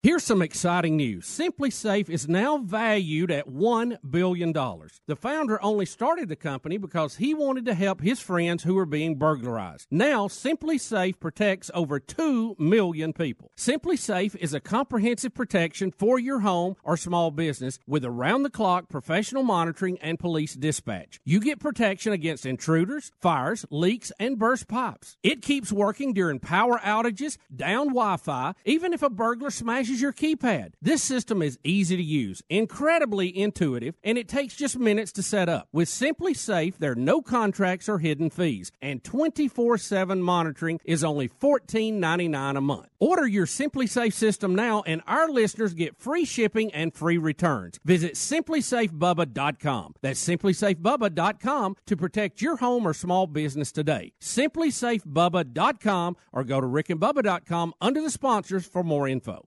Here's 0.04 0.22
some 0.22 0.42
exciting 0.42 0.98
news. 0.98 1.24
SimpliSafe 1.24 2.10
is 2.10 2.28
now 2.28 2.58
valued 2.58 3.30
at 3.30 3.48
$1 3.48 3.96
billion. 4.10 4.52
The 4.52 5.16
founder 5.18 5.64
only 5.64 5.86
started 5.86 6.28
the 6.28 6.36
company 6.36 6.76
because 6.76 7.16
he 7.16 7.32
wanted 7.32 7.64
to 7.64 7.72
help 7.72 8.02
his 8.02 8.20
friends 8.20 8.64
who 8.64 8.74
were 8.74 8.84
being 8.84 9.14
burglarized. 9.14 9.86
Now, 9.90 10.28
SimpliSafe 10.28 11.18
protects 11.18 11.70
over 11.72 11.98
2 11.98 12.56
million 12.58 13.14
people. 13.14 13.50
SimpliSafe 13.56 14.36
is 14.36 14.52
a 14.52 14.60
comprehensive 14.60 15.32
protection 15.32 15.90
for 15.90 16.18
your 16.18 16.40
home 16.40 16.76
or 16.82 16.98
small 16.98 17.30
business 17.30 17.78
with 17.86 18.04
around 18.04 18.42
the 18.42 18.50
clock 18.50 18.90
professional 18.90 19.42
monitoring 19.42 19.96
and 20.02 20.18
police 20.18 20.52
dispatch. 20.52 21.18
You 21.24 21.40
get 21.40 21.60
protection 21.60 22.12
against 22.12 22.44
intruders, 22.44 23.10
fires, 23.22 23.64
leaks, 23.70 24.12
and 24.20 24.38
burst 24.38 24.68
pipes. 24.68 25.16
It 25.22 25.40
keeps 25.40 25.72
working 25.72 26.12
during 26.12 26.40
power 26.40 26.78
outages, 26.84 27.38
down 27.56 27.86
Wi 27.86 28.18
Fi, 28.18 28.52
even 28.66 28.92
if 28.92 29.02
a 29.02 29.08
burglar 29.08 29.50
smashes 29.50 29.93
your 30.00 30.12
keypad. 30.12 30.72
This 30.80 31.02
system 31.02 31.42
is 31.42 31.58
easy 31.64 31.96
to 31.96 32.02
use, 32.02 32.42
incredibly 32.48 33.36
intuitive, 33.36 33.96
and 34.02 34.16
it 34.18 34.28
takes 34.28 34.56
just 34.56 34.78
minutes 34.78 35.12
to 35.12 35.22
set 35.22 35.48
up. 35.48 35.68
With 35.72 35.88
SimpliSafe, 35.88 36.78
there 36.78 36.92
are 36.92 36.96
no 36.96 37.22
contracts 37.22 37.88
or 37.88 37.98
hidden 37.98 38.30
fees, 38.30 38.70
and 38.80 39.02
24 39.02 39.78
7 39.78 40.22
monitoring 40.22 40.80
is 40.84 41.04
only 41.04 41.28
$14.99 41.28 42.56
a 42.56 42.60
month. 42.60 42.88
Order 42.98 43.26
your 43.26 43.46
SimpliSafe 43.46 44.12
system 44.12 44.54
now, 44.54 44.82
and 44.86 45.02
our 45.06 45.28
listeners 45.28 45.74
get 45.74 45.96
free 45.96 46.24
shipping 46.24 46.72
and 46.72 46.94
free 46.94 47.18
returns. 47.18 47.78
Visit 47.84 48.14
simplisafebubba.com. 48.14 49.94
That's 50.00 50.26
simplisafebubba.com 50.26 51.76
to 51.86 51.96
protect 51.96 52.40
your 52.40 52.56
home 52.56 52.86
or 52.86 52.94
small 52.94 53.26
business 53.26 53.72
today. 53.72 54.12
Simplisafebubba.com 54.20 56.16
or 56.32 56.44
go 56.44 56.60
to 56.60 56.66
rickandbubba.com 56.66 57.74
under 57.80 58.00
the 58.00 58.10
sponsors 58.10 58.66
for 58.66 58.82
more 58.82 59.06
info. 59.06 59.46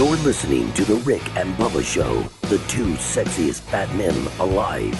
You're 0.00 0.16
listening 0.16 0.72
to 0.72 0.84
The 0.86 0.94
Rick 0.94 1.20
and 1.36 1.54
Bubba 1.56 1.84
Show, 1.84 2.22
the 2.48 2.56
two 2.68 2.94
sexiest 2.94 3.60
fat 3.60 3.94
men 3.96 4.14
alive. 4.38 4.94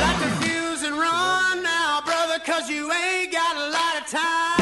Light 0.00 0.18
the 0.20 0.30
fuse 0.44 0.82
and 0.82 0.96
run 0.98 1.62
now, 1.62 2.00
brother, 2.04 2.40
cause 2.44 2.68
you 2.68 2.90
ain't 2.90 3.30
got 3.30 3.54
a 3.56 3.70
lot 3.70 4.02
of 4.02 4.08
time. 4.08 4.58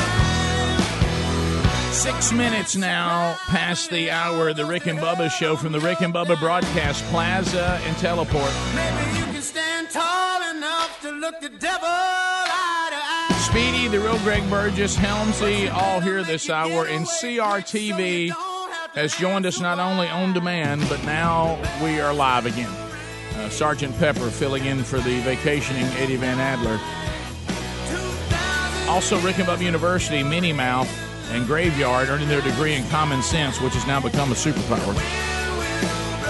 Six 1.95 2.31
minutes 2.31 2.77
now 2.77 3.39
past 3.47 3.89
the 3.89 4.11
hour 4.11 4.53
the 4.53 4.67
Rick 4.67 4.85
and 4.85 4.99
Bubba 4.99 5.31
show 5.31 5.57
from 5.57 5.73
the 5.73 5.81
Rick 5.81 6.03
and 6.03 6.13
Bubba 6.13 6.39
Broadcast 6.39 7.03
Plaza 7.07 7.81
and 7.87 7.97
Teleport. 7.97 8.53
Maybe 8.75 9.19
you 9.19 9.25
can 9.33 9.41
stand 9.41 9.89
tall 9.89 10.43
enough 10.55 11.01
to 11.01 11.11
look 11.13 11.41
the 11.41 11.49
devil 11.49 11.89
eye 11.89 12.89
to 12.91 12.97
eye. 13.35 13.49
Speedy, 13.49 13.89
the 13.89 13.99
real 13.99 14.19
Greg 14.19 14.43
Burgess, 14.51 14.95
Helmsy, 14.95 15.73
all 15.73 16.01
here 16.01 16.23
this 16.23 16.51
hour, 16.51 16.85
and 16.85 17.07
CRTV 17.07 18.35
has 18.99 19.15
joined 19.15 19.47
us 19.47 19.61
not 19.61 19.79
only 19.79 20.09
on 20.09 20.33
demand, 20.33 20.85
but 20.89 21.01
now 21.05 21.57
we 21.81 22.01
are 22.01 22.13
live 22.13 22.47
again. 22.47 22.69
Uh, 23.37 23.49
Sergeant 23.49 23.97
Pepper 24.01 24.29
filling 24.29 24.65
in 24.65 24.83
for 24.83 24.99
the 24.99 25.21
vacationing 25.21 25.85
Eddie 25.99 26.17
Van 26.17 26.41
Adler. 26.41 26.81
Also, 28.91 29.17
Rick 29.21 29.39
and 29.39 29.47
Bubba 29.47 29.63
University, 29.63 30.25
Minnie 30.25 30.53
Mouth, 30.53 30.91
and 31.31 31.47
Graveyard 31.47 32.09
earning 32.09 32.27
their 32.27 32.41
degree 32.41 32.75
in 32.75 32.85
common 32.89 33.23
sense, 33.23 33.61
which 33.61 33.75
has 33.75 33.87
now 33.87 34.01
become 34.01 34.33
a 34.33 34.35
superpower. 34.35 34.95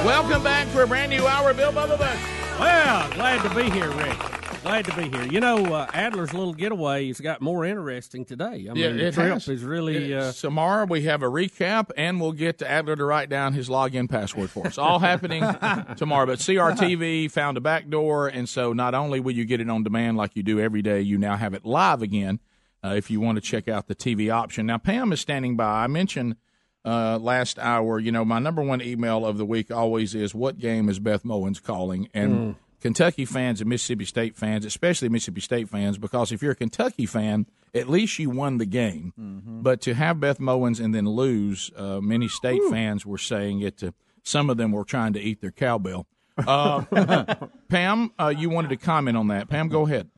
Welcome 0.05 0.43
back 0.43 0.67
for 0.69 0.83
a 0.83 0.87
brand 0.87 1.09
new 1.11 1.27
hour, 1.27 1.55
Bill 1.55 1.73
Bubba 1.73 1.99
Buck. 1.99 2.19
Well, 2.61 3.11
glad 3.13 3.49
to 3.49 3.55
be 3.55 3.71
here, 3.71 3.91
Rick. 3.93 4.38
Glad 4.63 4.85
to 4.87 4.97
be 4.97 5.09
here. 5.09 5.23
You 5.27 5.41
know, 5.41 5.65
uh, 5.73 5.87
Adler's 5.95 6.35
little 6.35 6.53
getaway 6.53 7.07
has 7.07 7.21
got 7.21 7.41
more 7.41 7.65
interesting 7.65 8.25
today. 8.25 8.67
I 8.69 8.75
mean, 8.75 8.97
the 8.99 9.13
trip 9.13 9.33
has. 9.35 9.49
is 9.49 9.63
really. 9.63 10.13
Uh, 10.13 10.33
tomorrow 10.33 10.85
we 10.85 11.03
have 11.03 11.23
a 11.23 11.27
recap, 11.27 11.91
and 11.97 12.21
we'll 12.21 12.33
get 12.33 12.59
to 12.59 12.69
Adler 12.71 12.97
to 12.97 13.05
write 13.05 13.29
down 13.31 13.55
his 13.55 13.69
login 13.69 14.11
password 14.11 14.51
for 14.51 14.67
us. 14.67 14.77
All 14.77 14.99
happening 14.99 15.43
tomorrow. 15.97 16.27
But 16.27 16.41
CRTV 16.41 17.31
found 17.31 17.57
a 17.57 17.61
back 17.61 17.89
door, 17.89 18.27
and 18.29 18.49
so 18.49 18.73
not 18.73 18.95
only 18.95 19.21
will 19.21 19.33
you 19.33 19.45
get 19.45 19.61
it 19.61 19.71
on 19.71 19.85
demand 19.85 20.17
like 20.17 20.35
you 20.37 20.43
do 20.43 20.61
every 20.61 20.83
day, 20.83 21.01
you 21.01 21.17
now 21.19 21.37
have 21.37 21.55
it 21.55 21.65
live 21.65 22.03
again. 22.03 22.41
Uh, 22.85 22.95
if 22.97 23.11
you 23.11 23.21
want 23.21 23.37
to 23.37 23.41
check 23.43 23.69
out 23.69 23.87
the 23.89 23.95
TV 23.95 24.33
option. 24.33 24.67
Now, 24.67 24.79
Pam 24.79 25.13
is 25.13 25.21
standing 25.21 25.57
by. 25.57 25.85
I 25.85 25.87
mentioned 25.87 26.37
uh, 26.85 27.19
last 27.19 27.59
hour, 27.59 27.99
you 27.99 28.13
know, 28.13 28.25
my 28.25 28.39
number 28.39 28.63
one 28.63 28.81
email 28.83 29.25
of 29.27 29.37
the 29.39 29.45
week 29.47 29.71
always 29.71 30.15
is 30.15 30.35
what 30.35 30.59
game 30.59 30.89
is 30.89 30.99
Beth 30.99 31.23
Mowins 31.25 31.63
calling? 31.63 32.09
And 32.13 32.33
Mm. 32.33 32.55
Kentucky 32.81 33.25
fans 33.25 33.61
and 33.61 33.69
Mississippi 33.69 34.05
State 34.05 34.37
fans, 34.37 34.65
especially 34.65 35.09
Mississippi 35.09 35.41
State 35.41 35.69
fans, 35.69 35.99
because 35.99 36.33
if 36.33 36.43
you're 36.43 36.53
a 36.53 36.57
Kentucky 36.57 37.07
fan, 37.07 37.47
at 37.75 37.89
least 37.89 38.19
you 38.19 38.31
won 38.31 38.59
the 38.59 38.67
game. 38.67 39.13
But 39.17 39.81
to 39.83 39.95
have 39.95 40.21
Beth 40.21 40.39
Mowins 40.39 40.83
and 40.83 40.95
then 40.95 41.07
lose, 41.07 41.71
uh, 41.77 42.01
many 42.01 42.29
state 42.29 42.63
fans 42.71 43.05
were 43.05 43.19
saying 43.19 43.61
it. 43.61 43.79
To, 43.79 43.95
some 44.23 44.51
of 44.51 44.57
them 44.57 44.73
were 44.73 44.85
trying 44.85 45.13
to 45.15 45.21
eat 45.21 45.41
their 45.41 45.51
cowbell. 45.51 46.07
Uh, 46.37 47.35
Pam, 47.69 48.13
uh, 48.19 48.33
you 48.37 48.49
wanted 48.49 48.69
to 48.69 48.77
comment 48.77 49.17
on 49.17 49.29
that. 49.29 49.49
Pam, 49.49 49.69
go 49.69 49.87
ahead. 49.87 50.09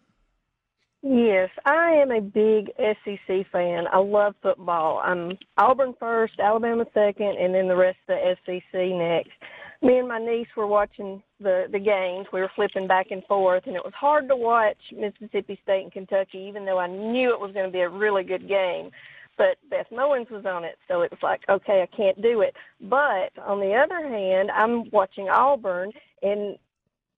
Yes, 1.02 1.48
I 1.64 1.92
am 1.92 2.10
a 2.10 2.20
big 2.20 2.70
SEC 2.76 3.46
fan. 3.50 3.84
I 3.90 3.98
love 3.98 4.34
football. 4.42 5.00
I'm 5.02 5.38
Auburn 5.56 5.94
first, 5.98 6.34
Alabama 6.38 6.84
second, 6.92 7.38
and 7.38 7.54
then 7.54 7.68
the 7.68 7.76
rest 7.76 7.96
of 8.08 8.18
the 8.18 8.36
SEC 8.44 8.74
next. 8.74 9.30
Me 9.82 9.98
and 9.98 10.08
my 10.08 10.18
niece 10.18 10.48
were 10.56 10.66
watching 10.66 11.22
the 11.40 11.66
the 11.70 11.78
games. 11.78 12.26
We 12.32 12.40
were 12.40 12.50
flipping 12.54 12.86
back 12.86 13.10
and 13.10 13.24
forth, 13.24 13.66
and 13.66 13.76
it 13.76 13.84
was 13.84 13.94
hard 13.94 14.28
to 14.28 14.36
watch 14.36 14.76
Mississippi 14.92 15.58
State 15.62 15.84
and 15.84 15.92
Kentucky, 15.92 16.38
even 16.38 16.66
though 16.66 16.78
I 16.78 16.86
knew 16.86 17.30
it 17.30 17.40
was 17.40 17.52
going 17.52 17.66
to 17.66 17.72
be 17.72 17.80
a 17.80 17.88
really 17.88 18.24
good 18.24 18.46
game. 18.46 18.90
But 19.38 19.56
Beth 19.70 19.86
Mowins 19.90 20.30
was 20.30 20.44
on 20.44 20.64
it, 20.64 20.76
so 20.86 21.00
it 21.00 21.10
was 21.10 21.22
like, 21.22 21.40
okay, 21.48 21.80
I 21.80 21.96
can't 21.96 22.20
do 22.20 22.42
it. 22.42 22.54
But 22.78 23.32
on 23.38 23.60
the 23.60 23.72
other 23.74 24.06
hand, 24.06 24.50
I'm 24.50 24.90
watching 24.90 25.30
Auburn, 25.30 25.92
and 26.22 26.58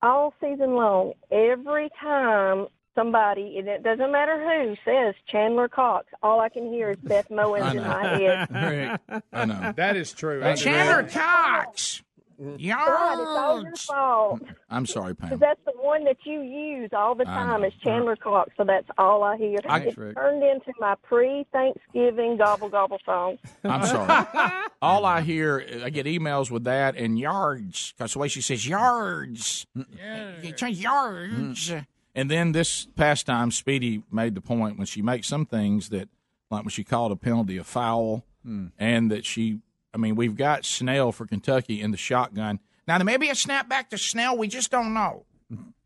all 0.02 0.32
season 0.40 0.76
long, 0.76 1.14
every 1.32 1.90
time 2.00 2.68
somebody, 2.94 3.58
and 3.58 3.66
it 3.66 3.82
doesn't 3.82 4.12
matter 4.12 4.38
who, 4.38 4.76
says 4.84 5.14
Chandler 5.26 5.68
Cox, 5.68 6.06
all 6.22 6.40
I 6.40 6.48
can 6.48 6.72
hear 6.72 6.90
is 6.90 6.98
Beth 6.98 7.28
Mowins 7.30 7.74
in 7.74 7.82
my 7.82 8.06
head. 8.18 9.22
I 9.32 9.44
know. 9.44 9.72
That 9.74 9.96
is 9.96 10.12
true. 10.12 10.40
That's 10.40 10.62
Chandler 10.62 11.08
Cox. 11.08 12.02
God, 12.42 13.20
it's 13.20 13.28
all 13.38 13.62
your 13.62 13.76
fault. 13.76 14.42
I'm 14.68 14.86
sorry, 14.86 15.14
Because 15.14 15.30
Pam. 15.30 15.38
that's 15.40 15.60
the 15.64 15.72
one 15.80 16.04
that 16.04 16.16
you 16.24 16.40
use 16.42 16.90
all 16.92 17.14
the 17.14 17.24
time 17.24 17.60
know. 17.62 17.68
is 17.68 17.72
Chandler 17.82 18.16
Cox, 18.16 18.50
so 18.56 18.64
that's 18.64 18.88
all 18.98 19.22
I 19.22 19.36
hear. 19.36 19.58
I- 19.68 19.80
it's 19.80 19.94
turned 19.96 20.42
into 20.42 20.72
my 20.80 20.94
pre-Thanksgiving 21.02 22.36
gobble 22.36 22.68
gobble 22.68 22.98
song. 23.04 23.38
I'm 23.64 23.86
sorry. 23.86 24.26
All 24.82 25.04
I 25.06 25.20
hear, 25.20 25.64
I 25.84 25.90
get 25.90 26.06
emails 26.06 26.50
with 26.50 26.64
that 26.64 26.96
and 26.96 27.16
yards 27.18 27.92
because 27.96 28.14
the 28.14 28.18
way 28.18 28.26
she 28.28 28.40
says 28.40 28.66
yards, 28.66 29.66
yeah, 29.96 30.66
yards. 30.68 31.72
And 32.14 32.30
then 32.30 32.52
this 32.52 32.86
past 32.96 33.26
time, 33.26 33.50
Speedy 33.52 34.02
made 34.10 34.34
the 34.34 34.40
point 34.40 34.76
when 34.78 34.86
she 34.86 35.00
makes 35.00 35.28
some 35.28 35.46
things 35.46 35.90
that, 35.90 36.08
like 36.50 36.64
when 36.64 36.70
she 36.70 36.82
called 36.84 37.12
a 37.12 37.16
penalty 37.16 37.56
a 37.58 37.64
foul, 37.64 38.24
Hmm. 38.44 38.66
and 38.76 39.08
that 39.12 39.24
she, 39.24 39.60
I 39.94 39.98
mean, 39.98 40.14
we've 40.16 40.36
got 40.36 40.64
Snell 40.64 41.12
for 41.12 41.26
Kentucky 41.26 41.80
in 41.80 41.90
the 41.90 41.96
shotgun. 41.96 42.60
Now 42.88 42.98
there 42.98 43.04
may 43.04 43.16
be 43.16 43.28
a 43.30 43.34
snap 43.34 43.68
back 43.68 43.90
to 43.90 43.98
Snell. 43.98 44.36
We 44.36 44.48
just 44.48 44.70
don't 44.70 44.94
know. 44.94 45.24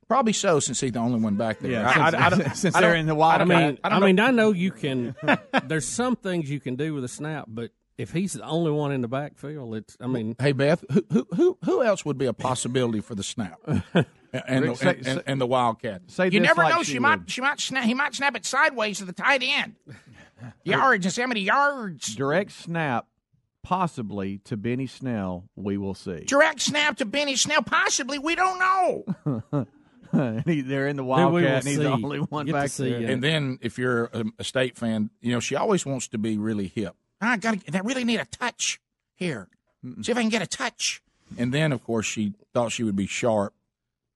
Probably 0.09 0.33
so, 0.33 0.61
since 0.61 0.81
he's 0.81 0.93
the 0.93 1.01
only 1.01 1.19
one 1.19 1.35
back 1.35 1.59
there. 1.59 1.73
Yeah, 1.73 1.89
I- 1.89 1.91
I- 1.91 2.11
since- 2.11 2.15
I 2.23 2.29
don't- 2.31 2.57
since 2.57 2.75
they're 2.75 2.83
don't- 2.93 2.97
in 3.01 3.07
the 3.07 3.15
wild. 3.17 3.43
I 3.43 3.45
mean, 3.45 3.79
I 3.83 3.89
I, 3.89 3.91
don't 3.91 4.03
mean, 4.05 4.17
know. 4.17 4.27
I 4.27 4.31
know 4.31 4.53
you 4.53 4.71
can. 4.71 5.15
there's 5.65 5.87
some 5.89 6.15
things 6.17 6.49
you 6.49 6.61
can 6.61 6.77
do 6.77 6.95
with 6.95 7.03
a 7.05 7.09
snap, 7.09 7.47
but 7.49 7.73
if 7.99 8.13
he's 8.13 8.35
the 8.35 8.45
only 8.45 8.71
one 8.71 8.93
in 8.93 9.01
the 9.01 9.09
backfield, 9.09 9.75
it's. 9.75 9.97
I 10.01 10.07
mean, 10.07 10.37
Hey 10.39 10.53
Beth, 10.53 10.85
who 10.93 11.03
who 11.11 11.27
who, 11.35 11.59
who 11.65 11.83
else 11.83 12.05
would 12.05 12.19
be 12.19 12.27
a 12.27 12.33
possibility 12.33 13.01
for 13.01 13.15
the 13.15 13.25
snap? 13.25 13.59
And, 14.47 14.65
Rick, 14.67 14.73
the, 14.73 14.77
say- 14.79 14.89
and, 14.91 15.07
and, 15.07 15.23
and 15.27 15.41
the 15.41 15.47
Wildcat. 15.47 16.03
Say 16.09 16.29
you 16.29 16.41
never 16.41 16.63
like 16.63 16.75
know. 16.75 16.83
she 16.83 16.93
She 16.95 16.99
might 16.99 17.31
she 17.31 17.41
might 17.41 17.59
snap. 17.59 17.85
He 17.85 17.95
might 17.95 18.15
snap 18.15 18.37
it 18.37 18.45
sideways 18.45 18.99
to 18.99 19.07
the 19.07 19.15
tight 19.15 19.43
end. 19.43 19.77
Yards. 20.65 21.05
Just 21.05 21.19
how 21.19 21.27
many 21.27 21.41
yards? 21.41 22.15
Direct 22.15 22.53
snap, 22.53 23.07
possibly 23.67 24.39
to 24.45 24.57
Benny 24.57 24.87
Snell. 24.87 25.49
We 25.57 25.77
will 25.77 25.95
see. 25.95 26.21
Direct 26.21 26.61
snap 26.61 26.99
to 26.99 27.05
Benny 27.05 27.35
Snell. 27.35 27.63
Possibly. 27.63 28.17
We 28.17 28.37
don't 28.37 28.59
know. 28.61 29.67
he, 30.47 30.61
they're 30.61 30.87
in 30.87 30.95
the 30.97 31.03
Then 31.03 31.07
we 31.07 31.09
Wildcat, 31.09 31.33
will 31.33 31.47
and 31.57 31.67
he's 31.67 31.77
the 31.79 31.83
see. 31.83 31.89
only 31.89 32.19
one 32.21 32.47
Get 32.47 32.53
back 32.53 32.69
see 32.69 32.91
there. 32.91 33.01
it. 33.03 33.11
And 33.11 33.25
then 33.25 33.59
if 33.61 33.77
you're 33.77 34.05
a, 34.13 34.25
a 34.39 34.45
state 34.45 34.77
fan, 34.77 35.11
you 35.21 35.33
know 35.33 35.41
she 35.41 35.57
always 35.57 35.85
wants 35.85 36.07
to 36.09 36.19
be 36.19 36.39
really 36.39 36.69
hip. 36.69 36.95
I 37.21 37.37
got. 37.39 37.59
I 37.75 37.79
really 37.81 38.05
need 38.05 38.21
a 38.21 38.25
touch 38.25 38.81
here. 39.17 39.49
See 40.03 40.13
if 40.13 40.17
I 40.17 40.21
can 40.21 40.31
get 40.31 40.43
a 40.43 40.47
touch. 40.47 41.03
And 41.37 41.53
then 41.53 41.73
of 41.73 41.83
course 41.83 42.07
she 42.07 42.35
thought 42.55 42.71
she 42.71 42.85
would 42.85 42.95
be 42.95 43.09
sharp 43.09 43.53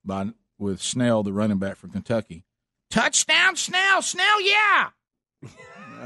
by 0.04 0.28
with 0.58 0.80
Snell, 0.80 1.24
the 1.24 1.32
running 1.32 1.58
back 1.58 1.74
from 1.76 1.90
Kentucky. 1.90 2.44
Touchdown, 2.88 3.56
Snell! 3.56 4.00
Snell, 4.02 4.40
yeah. 4.40 4.90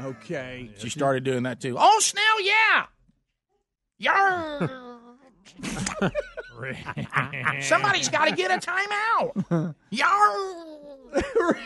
okay. 0.05 0.71
She 0.77 0.89
started 0.89 1.23
doing 1.23 1.43
that 1.43 1.59
too. 1.59 1.75
Oh, 1.77 1.99
Snell, 1.99 2.41
yeah. 2.41 2.85
Yarr. 4.01 4.99
Somebody's 7.61 8.09
got 8.09 8.25
to 8.25 8.35
get 8.35 8.51
a 8.51 8.59
timeout. 8.59 9.75
Yarr. 9.91 11.57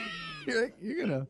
you're, 0.46 0.72
you're 0.82 1.08
gonna 1.08 1.28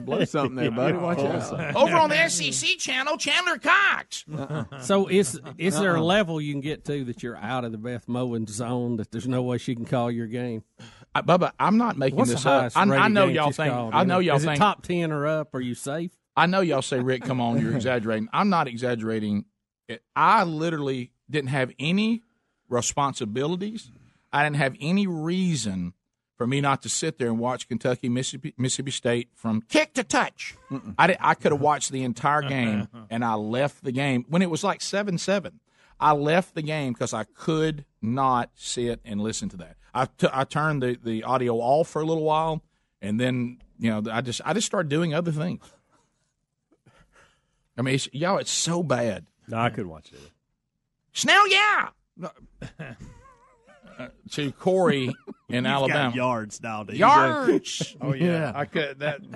blow 0.00 0.24
something 0.24 0.56
there, 0.56 0.70
buddy. 0.70 0.96
Watch 0.96 1.18
out. 1.18 1.76
Over 1.76 1.96
on 1.96 2.10
the 2.10 2.28
SEC 2.28 2.78
channel, 2.78 3.16
Chandler 3.16 3.58
Cox. 3.58 4.24
Uh-uh. 4.32 4.80
So 4.80 5.08
is 5.08 5.40
is 5.58 5.78
there 5.78 5.94
a 5.94 6.00
uh-uh. 6.00 6.04
level 6.04 6.40
you 6.40 6.52
can 6.52 6.60
get 6.60 6.84
to 6.86 7.04
that 7.04 7.22
you're 7.22 7.36
out 7.36 7.64
of 7.64 7.72
the 7.72 7.78
Beth 7.78 8.08
Mowin 8.08 8.46
zone 8.46 8.96
that 8.96 9.10
there's 9.10 9.28
no 9.28 9.42
way 9.42 9.58
she 9.58 9.74
can 9.74 9.84
call 9.84 10.10
your 10.10 10.26
game? 10.26 10.64
I, 11.14 11.22
Bubba, 11.22 11.52
I'm 11.58 11.76
not 11.76 11.98
making 11.98 12.18
What's 12.18 12.30
this 12.30 12.44
the 12.44 12.50
up. 12.50 12.72
I, 12.74 12.82
I 12.82 13.08
know 13.08 13.26
y'all 13.26 13.52
think. 13.52 13.72
called, 13.72 13.94
I 13.94 14.04
know 14.04 14.18
y'all 14.18 14.36
Is 14.36 14.44
think. 14.44 14.56
it 14.56 14.60
top 14.60 14.82
ten 14.82 15.12
or 15.12 15.26
up? 15.26 15.54
Are 15.54 15.60
you 15.60 15.74
safe? 15.74 16.12
I 16.34 16.46
know 16.46 16.60
y'all 16.60 16.80
say, 16.80 16.98
Rick, 16.98 17.24
come 17.24 17.40
on, 17.40 17.60
you're 17.60 17.74
exaggerating. 17.74 18.28
I'm 18.32 18.48
not 18.48 18.66
exaggerating. 18.66 19.44
I 20.14 20.44
literally 20.44 21.10
didn't 21.30 21.50
have 21.50 21.72
any 21.78 22.22
responsibilities. 22.68 23.90
I 24.32 24.44
didn't 24.44 24.56
have 24.56 24.76
any 24.80 25.06
reason 25.06 25.94
for 26.36 26.46
me 26.46 26.60
not 26.60 26.82
to 26.82 26.88
sit 26.88 27.18
there 27.18 27.28
and 27.28 27.38
watch 27.38 27.68
Kentucky, 27.68 28.08
Mississippi, 28.08 28.54
Mississippi 28.56 28.90
State 28.90 29.28
from 29.34 29.62
kick 29.62 29.94
to 29.94 30.02
touch. 30.02 30.56
I, 30.98 31.06
did, 31.06 31.16
I 31.20 31.34
could 31.34 31.52
have 31.52 31.60
watched 31.60 31.92
the 31.92 32.02
entire 32.02 32.42
game, 32.42 32.80
uh-huh. 32.94 33.04
and 33.10 33.24
I 33.24 33.34
left 33.34 33.84
the 33.84 33.92
game 33.92 34.24
when 34.28 34.42
it 34.42 34.50
was 34.50 34.64
like 34.64 34.80
7 34.80 35.18
7. 35.18 35.60
I 36.00 36.12
left 36.12 36.56
the 36.56 36.62
game 36.62 36.94
because 36.94 37.14
I 37.14 37.24
could 37.24 37.84
not 38.00 38.50
sit 38.56 39.00
and 39.04 39.20
listen 39.20 39.48
to 39.50 39.56
that. 39.58 39.76
I, 39.94 40.06
t- 40.06 40.26
I 40.32 40.42
turned 40.42 40.82
the, 40.82 40.98
the 41.00 41.22
audio 41.22 41.56
off 41.58 41.88
for 41.88 42.02
a 42.02 42.04
little 42.04 42.24
while, 42.24 42.60
and 43.00 43.20
then 43.20 43.58
you 43.78 43.90
know 43.90 44.02
I 44.10 44.20
just 44.20 44.40
I 44.44 44.52
just 44.52 44.66
started 44.66 44.88
doing 44.88 45.14
other 45.14 45.30
things. 45.30 45.62
I 47.76 47.82
mean, 47.82 47.94
it's, 47.94 48.08
y'all, 48.12 48.38
it's 48.38 48.50
so 48.50 48.82
bad. 48.82 49.26
No, 49.48 49.58
I 49.58 49.70
could 49.70 49.86
watch 49.86 50.12
it. 50.12 50.18
Snell, 51.12 51.48
yeah. 51.48 51.88
Uh, 52.22 52.28
to 54.32 54.52
Corey 54.52 55.04
in 55.04 55.12
He's 55.48 55.62
got 55.62 55.66
Alabama. 55.66 56.14
yards 56.16 56.62
now, 56.62 56.82
dude. 56.84 56.96
Yards. 56.96 57.96
Oh 58.00 58.12
yeah, 58.14 58.52
I 58.54 58.64
could 58.64 59.00
that. 59.00 59.20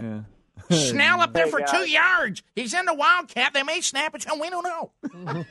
Yeah. 0.71 0.77
Snell 0.77 1.21
up 1.21 1.33
there 1.33 1.45
Hey, 1.45 1.51
for 1.51 1.61
guys. 1.61 1.71
two 1.71 1.89
yards. 1.89 2.43
He's 2.57 2.75
in 2.75 2.87
the 2.87 2.95
Wildcat. 2.95 3.53
They 3.55 3.63
may 3.63 3.81
snap 3.83 4.17
it. 4.17 4.27
We 4.41 4.51
don't 4.51 4.65
know. 4.65 4.91
All 5.15 5.45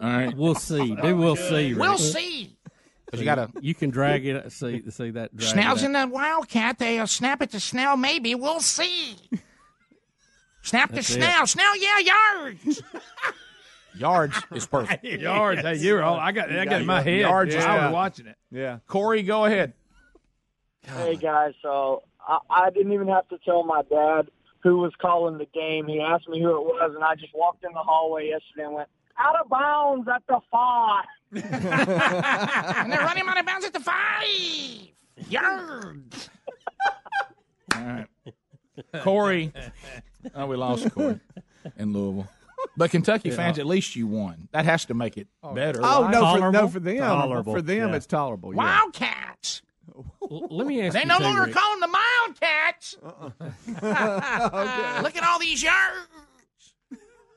right, 0.00 0.34
We'll 0.36 0.54
see. 0.56 0.96
Dude, 0.96 1.16
we'll 1.18 1.36
see. 1.36 1.74
We'll 1.74 1.92
Rick. 1.92 2.00
see. 2.00 2.56
'Cause 3.10 3.20
you 3.20 3.24
gotta- 3.26 3.50
You 3.60 3.74
can 3.74 3.90
drag 3.90 4.26
it. 4.26 4.50
See, 4.50 4.82
see 4.90 5.10
that. 5.10 5.36
Drag 5.36 5.52
Snell's 5.52 5.82
it 5.82 5.86
in 5.86 5.92
the 5.92 6.06
Wildcat. 6.08 6.78
They'll 6.78 7.06
snap 7.06 7.42
it 7.42 7.50
to 7.50 7.60
Snell. 7.60 7.96
Maybe 7.96 8.34
we'll 8.34 8.60
see. 8.60 9.16
Snap 10.62 10.88
to 10.90 10.94
That's 10.96 11.10
it. 11.10 11.14
Snell. 11.14 11.46
Snell, 11.46 11.76
yeah, 11.76 11.98
yards. 11.98 12.82
yards 13.94 14.36
is 14.52 14.66
perfect. 14.66 15.04
Yards. 15.04 15.60
Hey, 15.60 15.76
you're 15.76 16.02
all. 16.02 16.16
I 16.16 16.32
got. 16.32 16.50
I 16.50 16.64
got 16.64 16.74
it 16.74 16.80
in 16.82 16.86
my 16.86 17.02
head. 17.02 17.20
Yards 17.20 17.54
is 17.54 17.64
I 17.64 17.86
was 17.86 17.92
watching 17.92 18.26
it. 18.26 18.36
Yeah. 18.50 18.78
Corey, 18.86 19.22
go 19.22 19.44
ahead. 19.44 19.74
Hey 20.84 21.14
guys, 21.14 21.54
so 21.62 22.02
I, 22.26 22.38
I 22.50 22.70
didn't 22.70 22.92
even 22.92 23.06
have 23.08 23.28
to 23.28 23.38
tell 23.44 23.62
my 23.62 23.82
dad 23.82 24.28
who 24.62 24.78
was 24.78 24.92
calling 25.00 25.38
the 25.38 25.46
game. 25.46 25.86
He 25.86 26.00
asked 26.00 26.28
me 26.28 26.40
who 26.40 26.56
it 26.56 26.64
was, 26.64 26.92
and 26.94 27.04
I 27.04 27.14
just 27.14 27.34
walked 27.34 27.64
in 27.64 27.72
the 27.72 27.80
hallway 27.80 28.28
yesterday 28.28 28.64
and 28.64 28.74
went 28.74 28.88
out 29.18 29.40
of 29.40 29.48
bounds 29.48 30.08
at 30.08 30.22
the 30.28 30.40
five. 30.50 31.04
and 32.82 32.92
they're 32.92 33.00
running 33.00 33.26
out 33.26 33.38
of 33.38 33.46
bounds 33.46 33.64
at 33.64 33.72
the 33.72 33.80
five. 33.80 34.24
Yards. 35.28 36.30
All 37.74 37.82
right. 37.82 38.06
Corey. 39.02 39.52
Oh, 40.34 40.46
we 40.46 40.56
lost 40.56 40.90
Corey 40.92 41.18
in 41.76 41.92
Louisville. 41.92 42.28
But 42.76 42.90
Kentucky 42.90 43.30
Yeah. 43.30 43.36
fans, 43.36 43.58
at 43.58 43.66
least 43.66 43.96
you 43.96 44.06
won. 44.06 44.48
That 44.52 44.64
has 44.64 44.84
to 44.86 44.94
make 44.94 45.16
it 45.16 45.26
oh, 45.42 45.52
better. 45.52 45.80
Oh 45.82 46.04
right? 46.04 46.12
no, 46.12 46.36
for, 46.36 46.52
no, 46.52 46.68
for 46.68 46.80
them, 46.80 46.98
tolerable. 46.98 47.52
for 47.54 47.62
them, 47.62 47.94
it's 47.94 48.06
tolerable. 48.06 48.52
Yeah. 48.52 48.58
Wildcats. 48.58 49.62
L- 49.94 50.46
let 50.50 50.66
me 50.66 50.80
ask 50.82 50.94
They 50.94 51.00
you 51.00 51.06
no 51.06 51.18
too, 51.18 51.24
longer 51.24 51.42
Rick. 51.42 51.54
call 51.54 51.78
them 51.78 51.80
the 51.80 51.98
Wildcats. 51.98 52.96
Uh-uh. 53.02 55.00
Look 55.02 55.16
at 55.16 55.24
all 55.24 55.38
these 55.38 55.62
yards. 55.62 56.08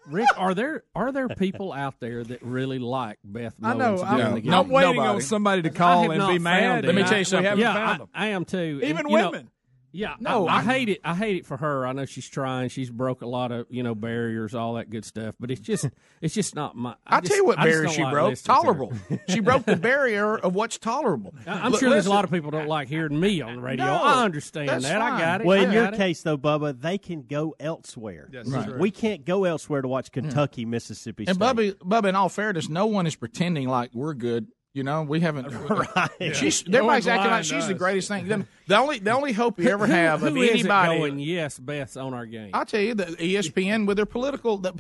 Rick, 0.08 0.28
are 0.38 0.54
there 0.54 0.84
are 0.94 1.12
there 1.12 1.28
people 1.28 1.74
out 1.74 2.00
there 2.00 2.24
that 2.24 2.44
really 2.44 2.78
like 2.78 3.18
Beth? 3.24 3.56
I 3.64 3.74
know. 3.74 4.04
I'm, 4.04 4.42
doing? 4.42 4.54
I'm 4.54 4.70
waiting 4.70 5.00
on 5.00 5.22
somebody 5.22 5.64
to 5.64 5.72
call 5.72 6.12
and 6.12 6.14
be 6.14 6.20
found 6.20 6.44
mad. 6.44 6.86
Let 6.86 6.94
me 6.94 7.04
tell 7.04 7.18
you 7.18 7.24
something. 7.26 7.58
We 7.58 7.64
haven't 7.64 8.00
yeah, 8.00 8.06
I. 8.14 8.26
I 8.26 8.28
am 8.28 8.46
too. 8.46 8.80
And, 8.82 8.92
Even 8.92 9.10
you 9.10 9.18
know, 9.18 9.32
women. 9.32 9.50
Yeah, 9.96 10.16
No, 10.20 10.48
I, 10.48 10.56
I 10.56 10.58
I- 10.60 10.64
hate 10.64 10.90
it. 10.90 11.02
I 11.04 11.16
hate 11.16 11.38
it 11.38 11.46
for 11.46 11.58
her. 11.58 11.86
I 11.88 11.94
know 11.94 12.06
she's 12.06 12.28
trying. 12.28 12.70
She's 12.70 12.90
broke 12.90 13.22
a 13.22 13.28
lot 13.28 13.52
of 13.52 13.66
you 13.70 13.82
know 13.84 13.96
barriers, 13.96 14.54
all 14.54 14.74
that 14.76 14.90
good 14.90 15.06
stuff. 15.06 15.36
But 15.40 15.52
it's 15.52 15.62
just 15.62 15.90
it's 16.22 16.34
just 16.34 16.56
not 16.56 16.76
my. 16.76 16.92
I 17.08 17.16
I'll 17.16 17.22
just- 17.22 17.32
tell 17.32 17.38
you 17.38 17.46
what 17.46 17.60
I 17.60 17.64
barrier 17.64 17.90
she 17.90 18.04
like 18.04 18.14
broke. 18.14 18.30
listening 18.32 18.56
to. 18.56 18.62
Tolerable. 18.62 18.94
she 19.30 19.40
broke 19.40 19.66
the 19.66 19.76
barrier 19.76 20.38
of 20.38 20.54
what's 20.54 20.78
tolerable. 20.78 21.34
I- 21.48 21.52
I'm 21.66 21.72
Look, 21.72 21.80
sure 21.80 21.90
there's 21.90 22.06
a 22.06 22.10
lot 22.10 22.26
of 22.26 22.32
people 22.32 22.52
don't 22.52 22.68
like 22.68 22.88
hearing 22.88 23.20
me 23.20 23.42
on 23.42 23.56
the 23.56 23.62
radio. 23.62 23.86
No, 23.86 23.94
I 23.94 24.24
understand 24.24 24.70
that's 24.70 24.84
that. 24.84 25.02
I 25.02 25.20
got 25.20 25.42
it. 25.42 25.48
Well, 25.48 25.60
I 25.60 25.64
in 25.64 25.72
your 25.72 25.86
it. 25.86 25.96
case, 25.96 26.22
though, 26.22 26.38
Bubba, 26.38 26.80
they 26.80 26.98
can 26.98 27.24
go 27.24 27.56
elsewhere. 27.60 28.30
That's 28.32 28.50
Right. 28.50 28.68
true. 28.68 28.80
We 28.80 28.92
can't 28.92 29.26
go 29.26 29.46
elsewhere 29.46 29.82
to 29.82 29.88
watch 29.88 30.10
mm. 30.10 30.14
Kentucky, 30.14 30.66
Mississippi 30.66 31.26
And 31.28 31.38
Bubba, 31.40 31.74
Bubba, 31.76 32.10
in 32.10 32.16
all 32.16 32.30
fairness, 32.30 32.70
no 32.70 32.86
one 32.88 33.08
is 33.08 33.16
pretending 33.16 33.68
like 33.68 33.92
we're 33.94 34.14
good. 34.14 34.48
You 34.76 34.84
know, 34.84 35.04
we 35.04 35.22
haven't. 35.22 35.48
Right. 35.70 36.36
She's 36.36 36.68
No 36.68 36.80
everybody's 36.80 37.08
acting 37.08 37.32
like 37.32 37.44
to 37.44 37.48
she's 37.48 37.68
the 37.68 37.74
greatest 37.74 38.10
thing. 38.10 38.46
The 38.68 38.76
only 38.78 39.00
the 39.00 39.12
only 39.12 39.32
hope 39.32 39.58
you 39.60 39.70
ever 39.70 39.88
have 39.88 40.20
who 40.20 40.28
of 40.28 40.38
is 40.38 40.44
it 40.50 40.54
anybody. 40.60 40.98
going? 41.00 41.20
Yes, 41.20 41.58
Beth's 41.58 41.96
on 41.96 42.14
our 42.14 42.26
game. 42.26 42.50
I'll 42.54 42.66
tell 42.66 42.82
you, 42.82 42.94
the 42.94 43.06
ESPN 43.06 43.86
with 43.88 43.96
their 43.98 44.06
political, 44.06 44.58
the, 44.58 44.74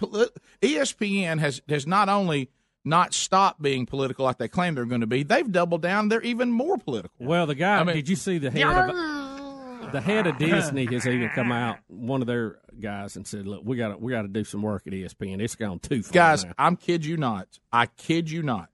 ESPN 0.61 1.39
has 1.39 1.61
has 1.69 1.87
not 1.87 2.09
only 2.09 2.49
not 2.83 3.13
stopped 3.13 3.61
being 3.61 3.85
political 3.85 4.25
like 4.25 4.37
they 4.37 4.47
claim 4.47 4.75
they're 4.75 4.85
going 4.85 5.01
to 5.01 5.07
be, 5.07 5.23
they've 5.23 5.49
doubled 5.49 5.81
down. 5.81 6.09
They're 6.09 6.21
even 6.21 6.51
more 6.51 6.77
political. 6.77 7.11
Well, 7.19 7.45
the 7.45 7.55
guy. 7.55 7.79
I 7.79 7.83
mean- 7.83 7.95
did 7.95 8.09
you 8.09 8.15
see 8.17 8.37
the 8.37 8.51
head 8.51 8.67
of 8.67 9.91
the 9.91 10.01
head 10.01 10.27
of 10.27 10.37
Disney 10.37 10.85
has 10.87 11.07
even 11.07 11.29
come 11.29 11.51
out, 11.51 11.77
one 11.87 12.21
of 12.21 12.27
their 12.27 12.57
guys, 12.79 13.15
and 13.15 13.25
said, 13.25 13.47
"Look, 13.47 13.61
we 13.63 13.77
got 13.77 13.89
to 13.89 13.97
we 13.97 14.11
got 14.11 14.23
to 14.23 14.27
do 14.27 14.43
some 14.43 14.61
work 14.61 14.87
at 14.87 14.93
ESPN. 14.93 15.39
It's 15.41 15.55
gone 15.55 15.79
too 15.79 16.03
far." 16.03 16.11
Guys, 16.11 16.43
now. 16.43 16.53
I'm 16.57 16.75
kid 16.75 17.05
you 17.05 17.17
not. 17.17 17.59
I 17.71 17.85
kid 17.85 18.29
you 18.29 18.41
not. 18.43 18.69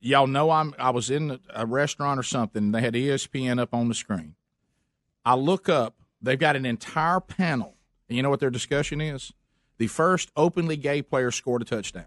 Y'all 0.00 0.26
know 0.26 0.50
I'm. 0.50 0.74
I 0.78 0.90
was 0.90 1.10
in 1.10 1.38
a 1.52 1.66
restaurant 1.66 2.20
or 2.20 2.22
something. 2.22 2.64
And 2.64 2.74
they 2.74 2.80
had 2.80 2.94
ESPN 2.94 3.60
up 3.60 3.74
on 3.74 3.88
the 3.88 3.94
screen. 3.94 4.34
I 5.24 5.34
look 5.34 5.68
up. 5.68 5.94
They've 6.22 6.38
got 6.38 6.56
an 6.56 6.64
entire 6.66 7.20
panel. 7.20 7.76
And 8.08 8.16
you 8.16 8.22
know 8.22 8.30
what 8.30 8.40
their 8.40 8.50
discussion 8.50 9.00
is? 9.00 9.32
The 9.78 9.86
first 9.86 10.30
openly 10.36 10.76
gay 10.76 11.02
player 11.02 11.30
scored 11.30 11.62
a 11.62 11.64
touchdown. 11.64 12.06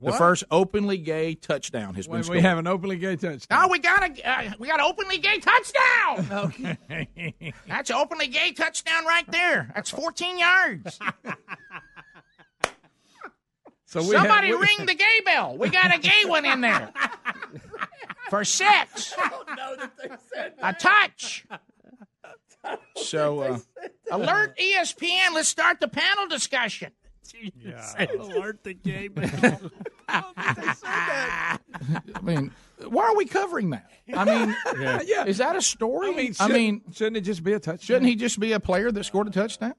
The 0.00 0.10
first 0.12 0.42
openly 0.50 0.98
gay 0.98 1.34
touchdown 1.36 1.94
has 1.94 2.06
been 2.06 2.14
When 2.14 2.22
scored. 2.24 2.36
we 2.38 2.42
have 2.42 2.58
an 2.58 2.66
openly 2.66 2.96
gay 2.96 3.14
touchdown. 3.14 3.60
Oh, 3.62 3.68
we 3.68 3.78
got 3.78 4.02
a 4.02 4.28
uh, 4.28 4.52
we 4.58 4.66
got 4.66 4.80
an 4.80 4.86
openly 4.86 5.18
gay 5.18 5.38
touchdown. 5.38 6.48
Okay. 6.90 7.54
That's 7.68 7.88
an 7.90 7.96
openly 7.96 8.26
gay 8.26 8.50
touchdown 8.52 9.04
right 9.04 9.30
there. 9.30 9.70
That's 9.76 9.90
14 9.90 10.38
yards. 10.40 10.98
so 13.92 14.00
we 14.00 14.12
Somebody 14.12 14.46
have, 14.46 14.58
we, 14.58 14.66
ring 14.66 14.86
the 14.86 14.94
gay 14.94 15.20
bell. 15.22 15.54
We 15.58 15.68
got 15.68 15.94
a 15.94 15.98
gay 15.98 16.24
one 16.24 16.46
in 16.46 16.62
there 16.62 16.90
for 18.30 18.42
six. 18.42 19.14
A 20.62 20.72
touch. 20.72 21.44
So, 22.96 23.40
uh, 23.40 23.58
alert 24.10 24.56
ESPN. 24.56 25.34
Let's 25.34 25.48
start 25.48 25.80
the 25.80 25.88
panel 25.88 26.26
discussion. 26.26 26.92
Alert 28.18 28.64
the 28.64 28.72
game. 28.72 29.12
I 30.08 31.58
mean, 32.22 32.50
why 32.88 33.04
are 33.04 33.16
we 33.16 33.26
covering 33.26 33.70
that? 33.70 33.90
I 34.14 34.24
mean, 34.24 34.56
Yeah. 35.06 35.26
is 35.26 35.36
that 35.36 35.54
a 35.54 35.60
story? 35.62 36.08
I 36.08 36.12
mean, 36.14 36.34
I 36.40 36.46
should, 36.46 36.54
mean, 36.54 36.80
shouldn't 36.92 37.18
it 37.18 37.22
just 37.22 37.44
be 37.44 37.52
a 37.52 37.60
touchdown? 37.60 37.84
Shouldn't 37.84 38.06
he 38.06 38.16
just 38.16 38.40
be 38.40 38.52
a 38.52 38.60
player 38.60 38.90
that 38.90 39.04
scored 39.04 39.28
a 39.28 39.30
touchdown? 39.30 39.74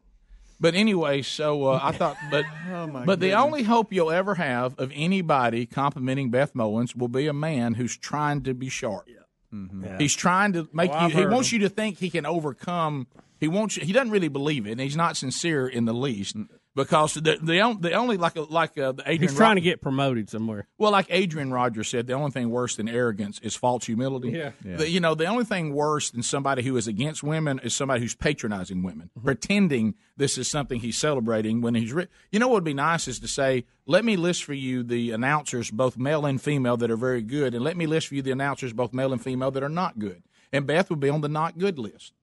But 0.63 0.75
anyway, 0.75 1.21
so 1.23 1.65
uh, 1.65 1.79
I 1.83 1.91
thought, 1.91 2.15
but 2.31 2.45
Oh, 2.71 2.87
my 2.87 3.03
but 3.03 3.19
the 3.19 3.33
only 3.33 3.63
hope 3.63 3.91
you'll 3.91 4.11
ever 4.11 4.35
have 4.35 4.79
of 4.79 4.93
anybody 4.95 5.65
complimenting 5.65 6.29
Beth 6.29 6.53
Mowins 6.53 6.95
will 6.95 7.09
be 7.09 7.27
a 7.27 7.33
man 7.33 7.73
who's 7.73 7.97
trying 7.97 8.43
to 8.43 8.53
be 8.53 8.69
sharp. 8.69 9.09
Mm-hmm. 9.53 9.97
He's 9.99 10.15
trying 10.15 10.53
to 10.53 10.67
make 10.71 10.89
Oh, 10.93 11.07
you. 11.07 11.15
He 11.17 11.25
wants 11.25 11.51
him. 11.51 11.61
you 11.61 11.67
to 11.67 11.75
think 11.75 11.99
he 11.99 12.09
can 12.09 12.25
overcome. 12.25 13.07
He 13.41 13.49
wants. 13.49 13.75
You, 13.75 13.85
he 13.85 13.91
doesn't 13.91 14.09
really 14.11 14.29
believe 14.29 14.65
it. 14.65 14.71
and 14.71 14.79
He's 14.81 14.95
not 14.95 15.17
sincere 15.17 15.67
in 15.67 15.83
the 15.83 15.93
least. 15.93 16.37
Because 16.75 17.13
the 17.13 17.37
the, 17.41 17.77
the 17.79 17.93
only 17.93 18.17
like 18.17 18.35
like 18.35 18.77
uh, 18.77 18.93
Adrian 19.05 19.21
He's 19.21 19.35
trying 19.35 19.55
to 19.55 19.61
get 19.61 19.81
promoted 19.81 20.29
somewhere. 20.29 20.67
well, 20.77 20.91
like 20.91 21.07
Adrian 21.09 21.51
Rogers 21.51 21.87
said, 21.89 22.07
the 22.07 22.13
only 22.13 22.31
thing 22.31 22.49
worse 22.49 22.75
than 22.75 22.87
arrogance 22.89 23.39
is 23.39 23.55
false 23.55 23.85
humility. 23.85 24.29
Yeah. 24.31 24.51
Yeah. 24.65 24.77
The- 24.77 24.89
you 24.89 24.99
know, 24.99 25.15
the 25.15 25.25
only 25.25 25.45
thing 25.45 25.73
worse 25.73 26.11
than 26.11 26.23
somebody 26.23 26.63
who 26.63 26.75
is 26.77 26.87
against 26.87 27.23
women 27.23 27.59
is 27.63 27.73
somebody 27.75 28.01
who's 28.01 28.15
patronizing 28.15 28.83
women, 28.83 29.09
pretending 29.23 29.95
this 30.17 30.37
is 30.37 30.47
something 30.47 30.79
he's 30.79 30.97
celebrating 30.97 31.61
when 31.61 31.75
he's. 31.75 31.93
Re- 31.93 32.07
you 32.31 32.39
know 32.39 32.47
what 32.47 32.55
would 32.55 32.63
be 32.63 32.73
nice 32.73 33.07
is 33.07 33.19
to 33.19 33.27
say, 33.27 33.65
let 33.85 34.05
me 34.05 34.15
list 34.15 34.43
for 34.43 34.53
you 34.53 34.83
the 34.83 35.11
announcers, 35.11 35.69
both 35.71 35.97
male 35.97 36.25
and 36.25 36.41
female, 36.41 36.77
that 36.77 36.89
are 36.91 36.97
very 36.97 37.21
good, 37.21 37.53
and 37.53 37.63
let 37.63 37.75
me 37.77 37.85
list 37.85 38.07
for 38.07 38.15
you 38.15 38.21
the 38.21 38.31
announcers, 38.31 38.73
both 38.73 38.93
male 38.93 39.11
and 39.13 39.21
female, 39.23 39.51
that 39.51 39.63
are 39.63 39.69
not 39.69 39.99
good. 39.99 40.23
And 40.51 40.65
Beth 40.67 40.89
would 40.89 40.99
be 40.99 41.09
on 41.09 41.21
the 41.21 41.29
not 41.29 41.57
good 41.57 41.79
list. 41.79 42.13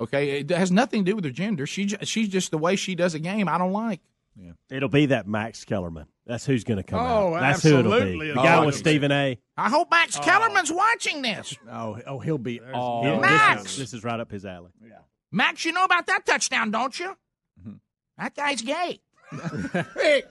Okay, 0.00 0.40
it 0.40 0.50
has 0.50 0.70
nothing 0.70 1.04
to 1.04 1.10
do 1.10 1.16
with 1.16 1.24
her 1.24 1.30
gender. 1.30 1.66
She 1.66 1.88
she's 1.88 2.28
just 2.28 2.50
the 2.50 2.58
way 2.58 2.74
she 2.76 2.94
does 2.94 3.14
a 3.14 3.18
game. 3.18 3.48
I 3.48 3.58
don't 3.58 3.72
like. 3.72 4.00
Yeah. 4.36 4.52
It'll 4.70 4.88
be 4.88 5.06
that 5.06 5.26
Max 5.26 5.64
Kellerman. 5.64 6.06
That's 6.24 6.46
who's 6.46 6.64
going 6.64 6.76
to 6.78 6.82
come 6.84 7.00
Oh, 7.00 7.34
out. 7.34 7.40
That's 7.40 7.62
who 7.62 7.78
it'll 7.78 7.90
be. 7.90 7.96
absolutely. 7.96 8.28
The 8.28 8.34
guy 8.34 8.56
Oh, 8.62 8.66
with 8.66 8.76
Stephen 8.76 9.10
A. 9.12 9.38
I 9.56 9.68
hope 9.68 9.90
Max 9.90 10.16
oh. 10.16 10.20
Kellerman's 10.22 10.72
watching 10.72 11.20
this. 11.22 11.54
Oh, 11.70 11.98
oh, 12.06 12.18
he'll 12.20 12.38
be 12.38 12.54
He- 12.54 12.60
oh. 12.60 12.78
all 12.78 13.02
this, 13.02 13.20
Max! 13.20 13.72
is, 13.72 13.76
this 13.78 13.92
is 13.94 14.04
right 14.04 14.18
up 14.20 14.30
his 14.30 14.46
alley. 14.46 14.70
Yeah. 14.82 15.00
Max, 15.32 15.64
you 15.64 15.72
know 15.72 15.84
about 15.84 16.06
that 16.06 16.24
touchdown, 16.24 16.70
don't 16.70 16.98
you? 16.98 17.16
Mm-hmm. 17.60 17.72
That 18.18 18.34
guy's 18.34 18.62
gay. 18.62 19.00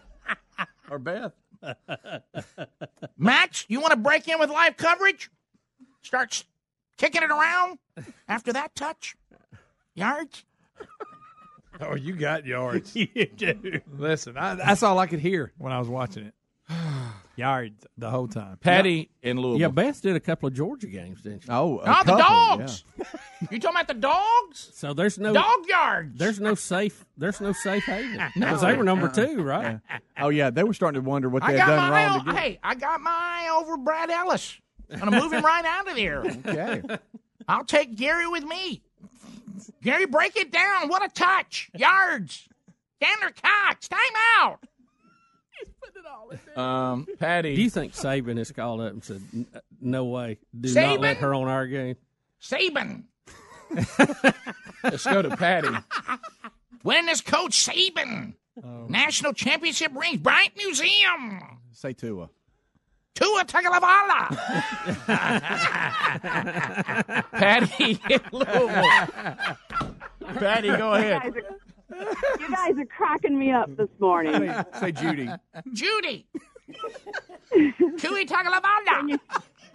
Or 0.89 0.97
Beth. 0.97 1.33
Max, 3.17 3.65
you 3.67 3.79
want 3.79 3.91
to 3.91 3.97
break 3.97 4.27
in 4.27 4.39
with 4.39 4.49
live 4.49 4.75
coverage? 4.77 5.29
Start 6.01 6.43
kicking 6.97 7.21
it 7.21 7.29
around 7.29 7.77
after 8.27 8.51
that 8.53 8.73
touch? 8.75 9.15
Yards? 9.99 10.43
Oh, 11.81 11.95
you 11.95 12.13
got 12.15 12.45
yards. 12.45 12.93
you 12.95 13.07
do. 13.07 13.79
Listen, 13.97 14.35
I, 14.37 14.55
that's 14.55 14.83
all 14.83 14.99
I 14.99 15.07
could 15.07 15.19
hear 15.19 15.53
when 15.57 15.71
I 15.71 15.79
was 15.79 15.87
watching 15.87 16.25
it. 16.25 16.33
yards 17.37 17.85
the 17.97 18.09
whole 18.09 18.27
time. 18.27 18.57
Patty 18.57 19.09
in 19.23 19.37
Louisville. 19.37 19.61
Yeah, 19.61 19.67
Beth 19.69 20.01
did 20.01 20.15
a 20.15 20.19
couple 20.19 20.47
of 20.47 20.53
Georgia 20.53 20.87
games, 20.87 21.21
didn't 21.21 21.43
she? 21.43 21.49
Oh, 21.49 21.81
Oh, 21.85 22.01
the 22.05 22.17
dogs. 22.17 22.83
you 23.49 23.59
talking 23.59 23.69
about 23.77 23.87
the 23.87 23.93
dogs? 23.93 24.71
So 24.73 24.93
there's 24.93 25.17
no 25.17 25.33
Dog 25.33 25.65
yards. 25.67 26.19
There's 26.19 26.39
no 26.41 26.53
safe. 26.55 27.05
There's 27.17 27.39
no 27.39 27.53
safe 27.53 27.85
haven 27.85 28.21
because 28.35 28.61
they 28.61 28.75
were 28.75 28.83
number 28.83 29.07
two, 29.07 29.41
right? 29.41 29.79
Oh 30.19 30.29
yeah, 30.29 30.49
they 30.49 30.63
were 30.63 30.73
starting 30.73 31.01
to 31.01 31.09
wonder 31.09 31.29
what 31.29 31.43
I 31.43 31.53
they 31.53 31.59
had 31.59 31.67
got 31.67 31.75
done 31.77 31.91
my 31.91 32.05
wrong 32.05 32.15
eye, 32.15 32.19
to 32.19 32.25
get. 32.25 32.35
hey, 32.39 32.59
I 32.61 32.75
got 32.75 32.99
my 33.01 33.11
eye 33.11 33.57
over 33.57 33.77
Brad 33.77 34.09
Ellis. 34.09 34.59
I'm 34.91 34.99
gonna 34.99 35.19
move 35.21 35.31
him 35.31 35.45
right 35.45 35.63
out 35.65 35.87
of 35.87 35.95
there. 35.95 36.25
Okay. 36.25 36.81
I'll 37.47 37.63
take 37.63 37.95
Gary 37.95 38.27
with 38.27 38.43
me. 38.43 38.81
Gary, 39.81 40.05
break 40.05 40.35
it 40.35 40.51
down. 40.51 40.87
What 40.89 41.03
a 41.03 41.09
touch. 41.09 41.69
Yards. 41.75 42.47
Gander 43.01 43.33
Cox. 43.41 43.87
Time 43.87 43.99
out. 44.39 44.59
Um, 46.55 47.07
Patty. 47.19 47.55
Do 47.55 47.61
you 47.61 47.69
think 47.69 47.93
Saban 47.93 48.37
has 48.37 48.51
called 48.51 48.81
up 48.81 48.91
and 48.91 49.03
said, 49.03 49.21
"No 49.81 50.05
way, 50.05 50.37
do 50.57 50.73
not 50.73 50.99
let 50.99 51.17
her 51.17 51.33
on 51.33 51.47
our 51.47 51.67
game"? 51.67 51.95
Saban. 52.41 53.03
Let's 54.83 55.05
go 55.05 55.21
to 55.21 55.35
Patty. 55.35 55.69
When 56.83 57.09
is 57.09 57.21
Coach 57.21 57.65
Saban? 57.65 58.35
National 58.87 59.33
championship 59.33 59.91
rings, 59.95 60.17
Bryant 60.17 60.55
Museum. 60.57 61.59
Say 61.71 61.93
Tua. 61.93 62.29
Tua 63.19 63.43
Tagovailoa. 63.43 64.29
Patty 67.31 67.99
in 68.09 68.21
Louisville. 68.31 68.93
Patty, 70.35 70.67
go 70.69 70.93
ahead. 70.93 71.33
You 71.89 72.49
guys 72.49 72.77
are 72.77 72.85
cracking 72.85 73.37
me 73.37 73.51
up 73.51 73.75
this 73.75 73.89
morning. 73.99 74.35
Say, 74.35 74.63
say 74.79 74.91
Judy. 74.93 75.29
Judy. 75.73 76.27
Tui 77.97 78.25
Tagovailoa. 78.25 79.19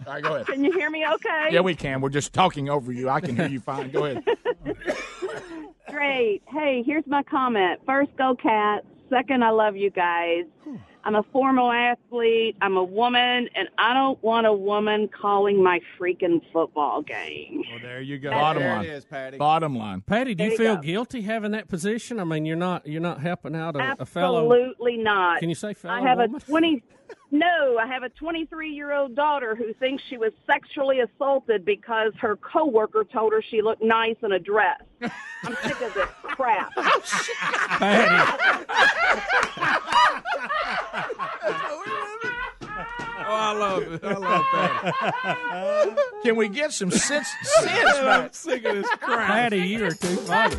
All 0.07 0.13
right, 0.13 0.23
go 0.23 0.35
ahead. 0.35 0.47
Can 0.47 0.63
you 0.63 0.71
hear 0.71 0.89
me 0.89 1.05
okay? 1.13 1.49
Yeah, 1.51 1.61
we 1.61 1.75
can. 1.75 2.01
We're 2.01 2.09
just 2.09 2.33
talking 2.33 2.69
over 2.69 2.91
you. 2.91 3.09
I 3.09 3.21
can 3.21 3.35
hear 3.35 3.47
you 3.47 3.59
fine. 3.59 3.91
Go 3.91 4.05
ahead. 4.05 4.23
Great. 5.89 6.41
Hey, 6.47 6.83
here's 6.85 7.05
my 7.05 7.21
comment. 7.23 7.79
First, 7.85 8.15
go 8.17 8.35
Cats. 8.35 8.85
Second, 9.09 9.43
I 9.43 9.51
love 9.51 9.75
you 9.75 9.89
guys. 9.91 10.45
I'm 11.03 11.13
a 11.13 11.21
former 11.31 11.71
athlete. 11.75 12.55
I'm 12.61 12.77
a 12.77 12.83
woman, 12.83 13.47
and 13.55 13.69
I 13.77 13.93
don't 13.93 14.21
want 14.23 14.47
a 14.47 14.53
woman 14.53 15.07
calling 15.09 15.63
my 15.63 15.79
freaking 15.99 16.41
football 16.51 17.03
game. 17.03 17.61
Well, 17.69 17.79
there 17.83 18.01
you 18.01 18.17
go. 18.17 18.31
Bottom 18.31 18.63
There 18.63 18.75
line. 18.75 18.85
it 18.85 18.89
is, 18.89 19.05
Patty. 19.05 19.37
Bottom 19.37 19.77
line. 19.77 20.01
Patty, 20.01 20.33
do 20.33 20.37
There 20.37 20.47
you 20.47 20.51
you 20.53 20.57
feel 20.57 20.75
go. 20.77 20.81
guilty 20.81 21.21
having 21.21 21.51
that 21.51 21.67
position? 21.67 22.19
I 22.19 22.23
mean, 22.23 22.45
you're 22.47 22.55
not 22.57 22.87
you're 22.87 23.01
not 23.01 23.21
helping 23.21 23.55
out 23.55 23.75
a, 23.75 23.97
a 23.99 24.05
fellow. 24.07 24.51
Absolutely 24.51 24.97
not. 24.97 25.39
Can 25.39 25.49
you 25.49 25.55
say 25.55 25.75
fellow 25.75 25.93
I 25.93 26.01
have 26.01 26.17
woman? 26.17 26.35
a 26.37 26.39
20 26.39 26.83
No, 27.31 27.77
I 27.77 27.87
have 27.87 28.03
a 28.03 28.09
23-year-old 28.09 29.15
daughter 29.15 29.55
who 29.55 29.73
thinks 29.73 30.03
she 30.09 30.17
was 30.17 30.31
sexually 30.47 31.01
assaulted 31.01 31.65
because 31.65 32.13
her 32.19 32.37
coworker 32.37 33.03
told 33.03 33.33
her 33.33 33.41
she 33.41 33.61
looked 33.61 33.83
nice 33.83 34.15
in 34.23 34.31
a 34.31 34.39
dress. 34.39 34.81
I'm 35.01 35.55
sick 35.63 35.81
of 35.81 35.93
this 35.93 36.09
crap. 36.21 36.71
Oh, 41.47 42.21
Oh, 43.27 43.33
I 43.33 43.51
love 43.53 43.83
it. 43.83 44.03
I 44.03 44.13
love 44.13 44.45
that. 44.53 45.97
Can 46.23 46.35
we 46.35 46.47
get 46.47 46.71
some 46.73 46.91
sense? 46.91 47.27
sense 47.43 47.97
back? 47.99 48.35
sick 48.35 48.63
of 48.65 48.75
this 48.75 48.87
crap. 48.99 49.27
Patty, 49.27 49.67
you 49.67 49.85
are 49.85 49.91
too 49.91 50.15
funny. 50.17 50.55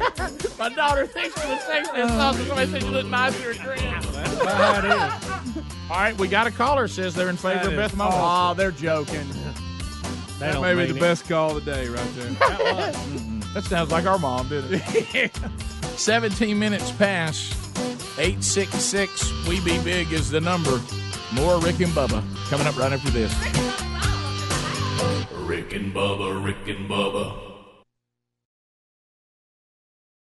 My 0.59 0.68
daughter 0.70 1.06
thinks 1.06 1.40
she 1.40 1.48
was 1.48 1.62
sexually 1.62 2.01
assaulted. 2.01 2.43
Oh. 2.43 2.48
Somebody 2.48 2.70
said 2.72 2.82
she 2.82 2.88
looked 2.88 3.09
nice 3.09 3.36
in 3.36 3.43
her 3.43 3.55
dress. 3.55 4.06
That's 4.10 4.43
how 4.44 4.78
it 4.78 4.84
is. 4.84 5.62
All 5.88 5.97
right, 5.97 6.18
we 6.18 6.26
got 6.26 6.48
a 6.48 6.51
caller 6.51 6.88
says 6.88 7.14
they're 7.14 7.28
in 7.28 7.36
favor 7.36 7.55
That 7.55 7.66
of 7.66 7.72
is 7.74 7.78
Beth 7.78 7.97
Mowers. 7.97 8.14
Oh, 8.16 8.55
they're 8.55 8.72
joking. 8.72 9.28
They 10.38 10.51
That 10.51 10.60
may 10.60 10.74
be 10.74 10.90
the 10.93 10.97
it. 10.97 11.01
best 11.01 11.28
call 11.28 11.56
of 11.56 11.64
the 11.64 11.72
day 11.72 11.88
right 11.88 12.14
there. 12.16 12.30
That 12.30 12.94
mm-hmm. 12.94 13.60
sounds 13.60 13.93
like 13.93 14.05
our 14.06 14.18
mom, 14.18 14.48
didn't 14.48 14.82
it? 15.14 15.36
17 15.97 16.59
minutes 16.59 16.90
past. 16.93 17.55
866 18.18 19.47
We 19.48 19.60
Be 19.60 19.78
Big 19.82 20.12
is 20.12 20.30
the 20.30 20.40
number. 20.40 20.80
More 21.32 21.59
Rick 21.61 21.81
and 21.81 21.93
Bubba 21.93 22.23
coming 22.48 22.66
up 22.66 22.78
right 22.78 22.93
after 22.93 23.11
this. 23.11 23.35
Rick 25.47 25.73
and 25.73 25.93
Bubba, 25.93 26.44
Rick 26.44 26.69
and 26.69 26.89
Bubba. 26.89 27.47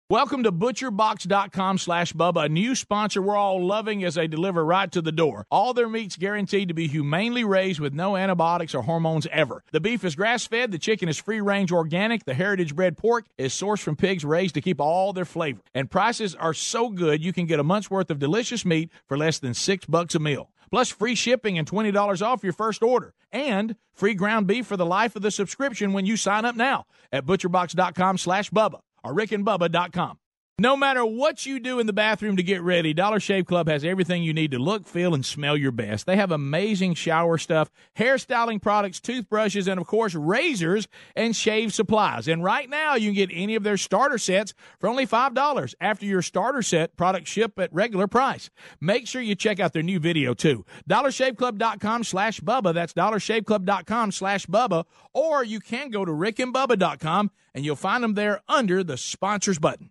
Welcome 0.08 0.42
to 0.42 0.52
butcherbox.com 0.52 1.78
slash 1.78 2.12
Bubba, 2.12 2.44
a 2.44 2.48
new 2.50 2.74
sponsor 2.74 3.22
we're 3.22 3.34
all 3.34 3.64
loving 3.64 4.04
as 4.04 4.16
they 4.16 4.28
deliver 4.28 4.62
right 4.62 4.92
to 4.92 5.00
the 5.00 5.10
door. 5.10 5.46
All 5.50 5.72
their 5.72 5.88
meat's 5.88 6.16
guaranteed 6.16 6.68
to 6.68 6.74
be 6.74 6.86
humanely 6.86 7.44
raised 7.44 7.80
with 7.80 7.94
no 7.94 8.14
antibiotics 8.14 8.74
or 8.74 8.82
hormones 8.82 9.26
ever. 9.32 9.64
The 9.72 9.80
beef 9.80 10.04
is 10.04 10.14
grass 10.14 10.46
fed, 10.46 10.70
the 10.70 10.78
chicken 10.78 11.08
is 11.08 11.16
free 11.16 11.40
range 11.40 11.72
organic, 11.72 12.26
the 12.26 12.34
heritage 12.34 12.76
bred 12.76 12.98
pork 12.98 13.24
is 13.38 13.54
sourced 13.54 13.80
from 13.80 13.96
pigs 13.96 14.22
raised 14.22 14.54
to 14.54 14.60
keep 14.60 14.82
all 14.82 15.14
their 15.14 15.24
flavor. 15.24 15.62
And 15.74 15.90
prices 15.90 16.34
are 16.34 16.52
so 16.52 16.90
good 16.90 17.24
you 17.24 17.32
can 17.32 17.46
get 17.46 17.58
a 17.58 17.64
month's 17.64 17.90
worth 17.90 18.10
of 18.10 18.18
delicious 18.18 18.66
meat 18.66 18.90
for 19.08 19.16
less 19.16 19.38
than 19.38 19.54
six 19.54 19.86
bucks 19.86 20.14
a 20.14 20.18
meal. 20.18 20.51
Plus 20.72 20.88
free 20.88 21.14
shipping 21.14 21.58
and 21.58 21.70
$20 21.70 22.22
off 22.26 22.42
your 22.42 22.54
first 22.54 22.82
order. 22.82 23.12
And 23.30 23.76
free 23.92 24.14
ground 24.14 24.46
beef 24.46 24.66
for 24.66 24.78
the 24.78 24.86
life 24.86 25.14
of 25.14 25.20
the 25.20 25.30
subscription 25.30 25.92
when 25.92 26.06
you 26.06 26.16
sign 26.16 26.46
up 26.46 26.56
now 26.56 26.86
at 27.12 27.26
butcherbox.com 27.26 28.16
slash 28.16 28.50
Bubba 28.50 28.80
or 29.04 29.12
rickandbubba.com. 29.12 30.18
No 30.62 30.76
matter 30.76 31.04
what 31.04 31.44
you 31.44 31.58
do 31.58 31.80
in 31.80 31.88
the 31.88 31.92
bathroom 31.92 32.36
to 32.36 32.42
get 32.44 32.62
ready, 32.62 32.94
Dollar 32.94 33.18
Shave 33.18 33.46
Club 33.46 33.66
has 33.66 33.84
everything 33.84 34.22
you 34.22 34.32
need 34.32 34.52
to 34.52 34.60
look, 34.60 34.86
feel, 34.86 35.12
and 35.12 35.26
smell 35.26 35.56
your 35.56 35.72
best. 35.72 36.06
They 36.06 36.14
have 36.14 36.30
amazing 36.30 36.94
shower 36.94 37.36
stuff, 37.36 37.68
hairstyling 37.98 38.62
products, 38.62 39.00
toothbrushes, 39.00 39.66
and 39.66 39.80
of 39.80 39.88
course, 39.88 40.14
razors 40.14 40.86
and 41.16 41.34
shave 41.34 41.74
supplies. 41.74 42.28
And 42.28 42.44
right 42.44 42.70
now, 42.70 42.94
you 42.94 43.08
can 43.08 43.16
get 43.16 43.30
any 43.32 43.56
of 43.56 43.64
their 43.64 43.76
starter 43.76 44.18
sets 44.18 44.54
for 44.78 44.88
only 44.88 45.04
$5 45.04 45.74
after 45.80 46.06
your 46.06 46.22
starter 46.22 46.62
set 46.62 46.96
products 46.96 47.28
ship 47.28 47.58
at 47.58 47.74
regular 47.74 48.06
price. 48.06 48.48
Make 48.80 49.08
sure 49.08 49.20
you 49.20 49.34
check 49.34 49.58
out 49.58 49.72
their 49.72 49.82
new 49.82 49.98
video 49.98 50.32
too. 50.32 50.64
DollarShaveClub.com 50.88 52.04
slash 52.04 52.38
Bubba. 52.38 52.72
That's 52.72 52.92
DollarShaveClub.com 52.92 54.12
slash 54.12 54.46
Bubba. 54.46 54.84
Or 55.12 55.42
you 55.42 55.58
can 55.58 55.90
go 55.90 56.04
to 56.04 56.12
RickandBubba.com 56.12 57.32
and 57.52 57.64
you'll 57.64 57.74
find 57.74 58.04
them 58.04 58.14
there 58.14 58.42
under 58.48 58.84
the 58.84 58.96
sponsors 58.96 59.58
button. 59.58 59.90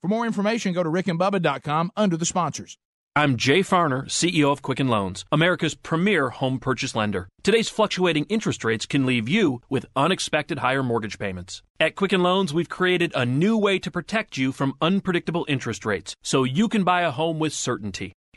For 0.00 0.06
more 0.06 0.26
information, 0.26 0.74
go 0.74 0.84
to 0.84 0.88
rickandbubba.com 0.88 1.90
under 1.96 2.16
the 2.16 2.24
sponsors. 2.24 2.78
I'm 3.16 3.36
Jay 3.36 3.60
Farner, 3.60 4.04
CEO 4.04 4.52
of 4.52 4.62
Quicken 4.62 4.86
Loans, 4.86 5.24
America's 5.32 5.74
premier 5.74 6.28
home 6.28 6.60
purchase 6.60 6.94
lender. 6.94 7.28
Today's 7.42 7.68
fluctuating 7.68 8.24
interest 8.28 8.62
rates 8.62 8.86
can 8.86 9.06
leave 9.06 9.28
you 9.28 9.60
with 9.68 9.86
unexpected 9.96 10.60
higher 10.60 10.84
mortgage 10.84 11.18
payments. 11.18 11.64
At 11.80 11.96
Quicken 11.96 12.22
Loans, 12.22 12.54
we've 12.54 12.68
created 12.68 13.10
a 13.16 13.26
new 13.26 13.58
way 13.58 13.80
to 13.80 13.90
protect 13.90 14.36
you 14.36 14.52
from 14.52 14.74
unpredictable 14.80 15.44
interest 15.48 15.84
rates 15.84 16.14
so 16.22 16.44
you 16.44 16.68
can 16.68 16.84
buy 16.84 17.02
a 17.02 17.10
home 17.10 17.40
with 17.40 17.52
certainty. 17.52 18.12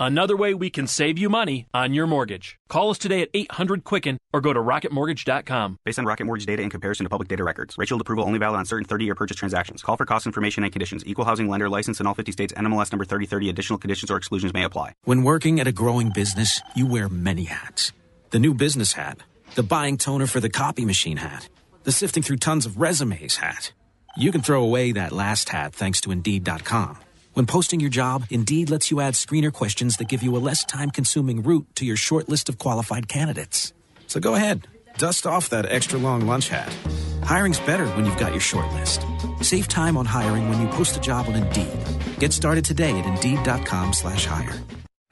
Another 0.00 0.36
way 0.36 0.54
we 0.54 0.70
can 0.70 0.86
save 0.86 1.18
you 1.18 1.28
money 1.28 1.66
on 1.74 1.92
your 1.92 2.06
mortgage. 2.06 2.56
Call 2.68 2.90
us 2.90 2.98
today 2.98 3.22
at 3.22 3.30
800 3.34 3.82
Quicken 3.82 4.18
or 4.32 4.40
go 4.40 4.52
to 4.52 4.60
rocketmortgage.com. 4.60 5.80
Based 5.84 5.98
on 5.98 6.04
Rocket 6.04 6.24
Mortgage 6.24 6.46
data 6.46 6.62
in 6.62 6.70
comparison 6.70 7.04
to 7.04 7.10
public 7.10 7.28
data 7.28 7.42
records. 7.42 7.76
Rate 7.76 7.88
Shield 7.88 8.00
approval 8.00 8.24
only 8.24 8.38
valid 8.38 8.60
on 8.60 8.64
certain 8.64 8.86
30-year 8.86 9.16
purchase 9.16 9.36
transactions. 9.36 9.82
Call 9.82 9.96
for 9.96 10.06
cost 10.06 10.26
information 10.26 10.62
and 10.62 10.72
conditions. 10.72 11.02
Equal 11.04 11.24
housing 11.24 11.48
lender 11.48 11.68
license 11.68 11.98
in 11.98 12.06
all 12.06 12.14
50 12.14 12.30
states. 12.30 12.52
NMLS 12.56 12.92
number 12.92 13.04
3030. 13.04 13.50
Additional 13.50 13.78
conditions 13.78 14.08
or 14.08 14.16
exclusions 14.16 14.54
may 14.54 14.62
apply. 14.62 14.92
When 15.02 15.24
working 15.24 15.58
at 15.58 15.66
a 15.66 15.72
growing 15.72 16.10
business, 16.10 16.62
you 16.76 16.86
wear 16.86 17.08
many 17.08 17.44
hats. 17.44 17.92
The 18.30 18.38
new 18.38 18.54
business 18.54 18.92
hat, 18.92 19.18
the 19.56 19.64
buying 19.64 19.98
toner 19.98 20.28
for 20.28 20.38
the 20.38 20.50
copy 20.50 20.84
machine 20.84 21.16
hat, 21.16 21.48
the 21.82 21.92
sifting 21.92 22.22
through 22.22 22.36
tons 22.36 22.66
of 22.66 22.76
resumes 22.76 23.36
hat. 23.36 23.72
You 24.16 24.30
can 24.30 24.42
throw 24.42 24.62
away 24.62 24.92
that 24.92 25.12
last 25.12 25.48
hat 25.48 25.74
thanks 25.74 26.00
to 26.02 26.12
Indeed.com. 26.12 26.98
When 27.38 27.46
posting 27.46 27.78
your 27.78 27.88
job, 27.88 28.24
Indeed 28.30 28.68
lets 28.68 28.90
you 28.90 29.00
add 29.00 29.14
screener 29.14 29.52
questions 29.52 29.98
that 29.98 30.08
give 30.08 30.24
you 30.24 30.36
a 30.36 30.42
less 30.42 30.64
time 30.64 30.90
consuming 30.90 31.44
route 31.44 31.68
to 31.76 31.84
your 31.84 31.94
short 31.94 32.28
list 32.28 32.48
of 32.48 32.58
qualified 32.58 33.06
candidates. 33.06 33.72
So 34.08 34.18
go 34.18 34.34
ahead, 34.34 34.66
dust 34.96 35.24
off 35.24 35.50
that 35.50 35.64
extra 35.64 36.00
long 36.00 36.26
lunch 36.26 36.48
hat. 36.48 36.76
Hiring's 37.22 37.60
better 37.60 37.86
when 37.94 38.06
you've 38.06 38.18
got 38.18 38.32
your 38.32 38.40
short 38.40 38.66
list. 38.72 39.06
Save 39.40 39.68
time 39.68 39.96
on 39.96 40.04
hiring 40.04 40.48
when 40.48 40.60
you 40.60 40.66
post 40.66 40.96
a 40.96 41.00
job 41.00 41.28
on 41.28 41.36
Indeed. 41.36 41.78
Get 42.18 42.32
started 42.32 42.64
today 42.64 42.98
at 42.98 43.06
Indeed.com 43.06 43.92
slash 43.92 44.26
hire. 44.26 44.60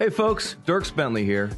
Hey 0.00 0.10
folks, 0.10 0.56
Dierks 0.66 0.92
Bentley 0.92 1.24
here. 1.24 1.52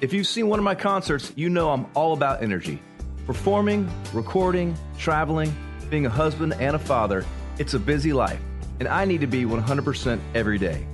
If 0.00 0.14
you've 0.14 0.26
seen 0.26 0.48
one 0.48 0.58
of 0.58 0.64
my 0.64 0.74
concerts, 0.74 1.34
you 1.36 1.50
know 1.50 1.70
I'm 1.70 1.84
all 1.92 2.14
about 2.14 2.42
energy. 2.42 2.80
Performing, 3.26 3.90
recording, 4.14 4.74
traveling, 4.96 5.54
being 5.90 6.06
a 6.06 6.10
husband 6.10 6.54
and 6.54 6.76
a 6.76 6.78
father, 6.78 7.26
it's 7.58 7.74
a 7.74 7.78
busy 7.78 8.14
life, 8.14 8.40
and 8.78 8.88
I 8.88 9.04
need 9.04 9.20
to 9.20 9.26
be 9.26 9.44
100% 9.44 10.20
every 10.34 10.58
day. 10.58 10.86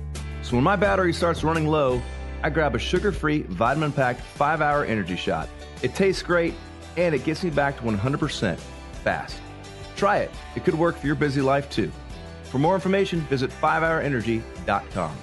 So 0.43 0.55
when 0.55 0.63
my 0.63 0.75
battery 0.75 1.13
starts 1.13 1.43
running 1.43 1.67
low, 1.67 2.01
I 2.43 2.49
grab 2.49 2.75
a 2.75 2.79
sugar 2.79 3.11
free, 3.11 3.43
vitamin 3.43 3.91
packed 3.91 4.21
5 4.21 4.61
hour 4.61 4.85
energy 4.85 5.15
shot. 5.15 5.49
It 5.81 5.95
tastes 5.95 6.23
great, 6.23 6.53
and 6.97 7.13
it 7.15 7.23
gets 7.23 7.43
me 7.43 7.49
back 7.49 7.77
to 7.77 7.83
100% 7.83 8.57
fast. 9.03 9.37
Try 9.95 10.17
it, 10.17 10.31
it 10.55 10.63
could 10.63 10.75
work 10.75 10.97
for 10.97 11.07
your 11.07 11.15
busy 11.15 11.41
life 11.41 11.69
too. 11.69 11.91
For 12.45 12.59
more 12.59 12.75
information, 12.75 13.21
visit 13.21 13.51
5hourenergy.com. 13.51 15.15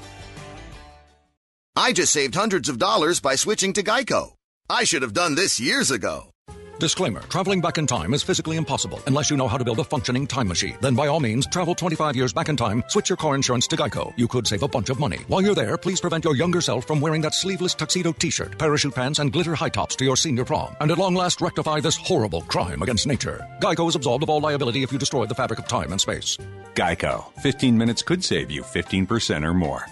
I 1.76 1.92
just 1.92 2.12
saved 2.12 2.34
hundreds 2.34 2.68
of 2.68 2.78
dollars 2.78 3.20
by 3.20 3.36
switching 3.36 3.72
to 3.74 3.82
Geico. 3.82 4.32
I 4.68 4.84
should 4.84 5.02
have 5.02 5.12
done 5.12 5.34
this 5.34 5.60
years 5.60 5.90
ago. 5.90 6.30
Disclaimer 6.78 7.22
Traveling 7.22 7.60
back 7.60 7.78
in 7.78 7.88
time 7.88 8.14
is 8.14 8.22
physically 8.22 8.56
impossible 8.56 9.00
unless 9.08 9.30
you 9.30 9.36
know 9.36 9.48
how 9.48 9.58
to 9.58 9.64
build 9.64 9.80
a 9.80 9.84
functioning 9.84 10.26
time 10.26 10.46
machine. 10.46 10.76
Then, 10.80 10.94
by 10.94 11.08
all 11.08 11.18
means, 11.18 11.46
travel 11.46 11.74
25 11.74 12.14
years 12.14 12.32
back 12.32 12.48
in 12.48 12.56
time, 12.56 12.84
switch 12.88 13.08
your 13.10 13.16
car 13.16 13.34
insurance 13.34 13.66
to 13.68 13.76
Geico. 13.76 14.12
You 14.16 14.28
could 14.28 14.46
save 14.46 14.62
a 14.62 14.68
bunch 14.68 14.88
of 14.88 15.00
money. 15.00 15.18
While 15.26 15.42
you're 15.42 15.56
there, 15.56 15.76
please 15.76 16.00
prevent 16.00 16.24
your 16.24 16.36
younger 16.36 16.60
self 16.60 16.86
from 16.86 17.00
wearing 17.00 17.20
that 17.22 17.34
sleeveless 17.34 17.74
tuxedo 17.74 18.12
t 18.12 18.30
shirt, 18.30 18.56
parachute 18.58 18.94
pants, 18.94 19.18
and 19.18 19.32
glitter 19.32 19.56
high 19.56 19.68
tops 19.68 19.96
to 19.96 20.04
your 20.04 20.16
senior 20.16 20.44
prom. 20.44 20.76
And 20.80 20.90
at 20.90 20.98
long 20.98 21.14
last, 21.14 21.40
rectify 21.40 21.80
this 21.80 21.96
horrible 21.96 22.42
crime 22.42 22.82
against 22.82 23.08
nature. 23.08 23.44
Geico 23.60 23.88
is 23.88 23.96
absolved 23.96 24.22
of 24.22 24.30
all 24.30 24.40
liability 24.40 24.84
if 24.84 24.92
you 24.92 24.98
destroy 24.98 25.26
the 25.26 25.34
fabric 25.34 25.58
of 25.58 25.66
time 25.66 25.90
and 25.90 26.00
space. 26.00 26.38
Geico. 26.74 27.24
15 27.40 27.76
minutes 27.76 28.02
could 28.02 28.22
save 28.22 28.52
you 28.52 28.62
15% 28.62 29.44
or 29.44 29.52
more. 29.54 29.84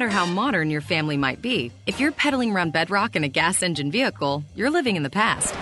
Matter 0.00 0.10
how 0.10 0.24
modern 0.24 0.70
your 0.70 0.80
family 0.80 1.18
might 1.18 1.42
be, 1.42 1.70
if 1.84 2.00
you're 2.00 2.10
pedaling 2.10 2.52
around 2.52 2.72
bedrock 2.72 3.16
in 3.16 3.22
a 3.22 3.28
gas 3.28 3.62
engine 3.62 3.90
vehicle, 3.90 4.42
you're 4.54 4.70
living 4.70 4.96
in 4.96 5.02
the 5.02 5.10
past. 5.10 5.54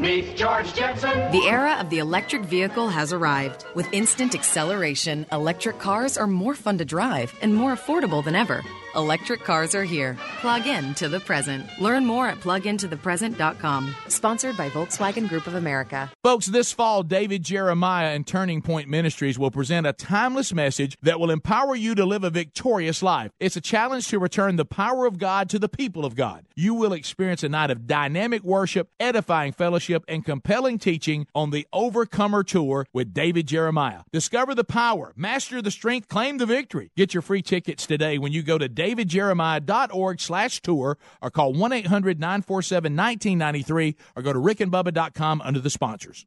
Meet 0.00 0.34
George 0.34 0.72
Jetson. 0.72 1.30
The 1.30 1.46
era 1.46 1.76
of 1.78 1.90
the 1.90 1.98
electric 1.98 2.42
vehicle 2.46 2.88
has 2.88 3.12
arrived. 3.12 3.66
With 3.74 3.86
instant 3.92 4.34
acceleration, 4.34 5.26
electric 5.30 5.78
cars 5.78 6.16
are 6.16 6.26
more 6.26 6.54
fun 6.54 6.78
to 6.78 6.86
drive 6.86 7.34
and 7.42 7.54
more 7.54 7.74
affordable 7.74 8.24
than 8.24 8.34
ever. 8.34 8.62
Electric 8.96 9.44
cars 9.44 9.74
are 9.74 9.84
here. 9.84 10.16
Plug 10.40 10.66
in 10.66 10.94
to 10.94 11.08
the 11.08 11.20
present. 11.20 11.66
Learn 11.78 12.06
more 12.06 12.28
at 12.28 12.40
plugintothepresent.com. 12.40 13.94
Sponsored 14.08 14.56
by 14.56 14.70
Volkswagen 14.70 15.28
Group 15.28 15.46
of 15.46 15.54
America. 15.54 16.10
Folks, 16.22 16.46
this 16.46 16.72
fall, 16.72 17.02
David 17.02 17.42
Jeremiah 17.42 18.14
and 18.14 18.26
Turning 18.26 18.62
Point 18.62 18.88
Ministries 18.88 19.38
will 19.38 19.50
present 19.50 19.86
a 19.86 19.92
timeless 19.92 20.54
message 20.54 20.96
that 21.02 21.20
will 21.20 21.30
empower 21.30 21.74
you 21.74 21.94
to 21.94 22.06
live 22.06 22.24
a 22.24 22.30
victorious 22.30 23.02
life. 23.02 23.30
It's 23.38 23.56
a 23.56 23.60
challenge 23.60 24.08
to 24.08 24.18
return 24.18 24.56
the 24.56 24.64
power 24.64 25.04
of 25.04 25.18
God 25.18 25.50
to 25.50 25.58
the 25.58 25.68
people 25.68 26.06
of 26.06 26.14
God. 26.14 26.46
You 26.54 26.72
will 26.72 26.94
experience 26.94 27.42
a 27.42 27.50
night 27.50 27.70
of 27.70 27.86
dynamic 27.86 28.42
worship, 28.44 28.88
edifying 28.98 29.52
fellowship, 29.52 30.04
and 30.08 30.24
compelling 30.24 30.78
teaching 30.78 31.26
on 31.34 31.50
the 31.50 31.66
Overcomer 31.70 32.44
Tour 32.44 32.86
with 32.94 33.12
David 33.12 33.46
Jeremiah. 33.46 34.02
Discover 34.10 34.54
the 34.54 34.64
power, 34.64 35.12
master 35.16 35.60
the 35.60 35.70
strength, 35.70 36.08
claim 36.08 36.38
the 36.38 36.46
victory. 36.46 36.92
Get 36.96 37.12
your 37.12 37.22
free 37.22 37.42
tickets 37.42 37.86
today 37.86 38.16
when 38.16 38.32
you 38.32 38.42
go 38.42 38.56
to 38.56 38.68
davidjeremiah.org 38.86 40.20
slash 40.20 40.60
tour 40.60 40.98
or 41.20 41.30
call 41.30 41.52
1-800-947-1993 41.54 43.96
or 44.14 44.22
go 44.22 44.32
to 44.32 44.38
rickandbubba.com 44.38 45.42
under 45.42 45.58
the 45.60 45.70
sponsors. 45.70 46.26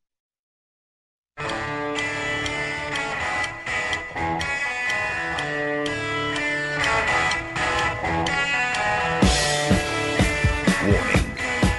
Warning 10.86 11.26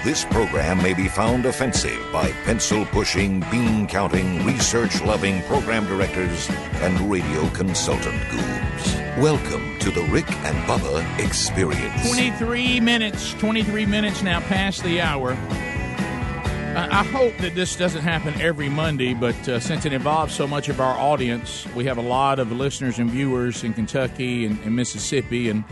This 0.05 0.25
program 0.25 0.79
may 0.79 0.95
be 0.95 1.09
found 1.09 1.45
offensive 1.45 2.01
by 2.13 2.33
pencil 2.45 2.87
pushing, 2.87 3.41
bean 3.51 3.87
counting, 3.87 4.47
research 4.47 5.03
loving 5.03 5.43
program 5.43 5.87
directors 5.87 6.49
and 6.81 6.99
radio 7.11 7.47
consultant 7.51 8.21
goobs. 8.31 9.00
Welcome 9.19 9.77
to 9.81 9.91
the 9.91 10.03
Rick 10.05 10.31
and 10.31 10.57
Bubba 10.69 11.05
Experience. 11.19 12.09
23 12.09 12.79
minutes, 12.79 13.35
23 13.35 13.85
minutes 13.85 14.23
now 14.23 14.39
past 14.43 14.85
the 14.85 15.01
hour. 15.01 15.33
I 16.77 17.03
hope 17.03 17.37
that 17.39 17.57
this 17.57 17.75
doesn't 17.75 18.03
happen 18.03 18.41
every 18.41 18.69
Monday, 18.69 19.13
but 19.13 19.49
uh, 19.49 19.59
since 19.59 19.85
it 19.85 19.93
involves 19.93 20.33
so 20.33 20.47
much 20.47 20.69
of 20.69 20.81
our 20.81 20.97
audience, 20.97 21.67
we 21.75 21.85
have 21.87 21.99
a 21.99 22.03
lot 22.03 22.39
of 22.39 22.53
listeners 22.53 23.01
and 23.01 23.11
viewers 23.11 23.65
in 23.65 23.75
Kentucky 23.75 24.47
and, 24.47 24.59
and 24.61 24.77
Mississippi 24.77 25.51
and 25.51 25.65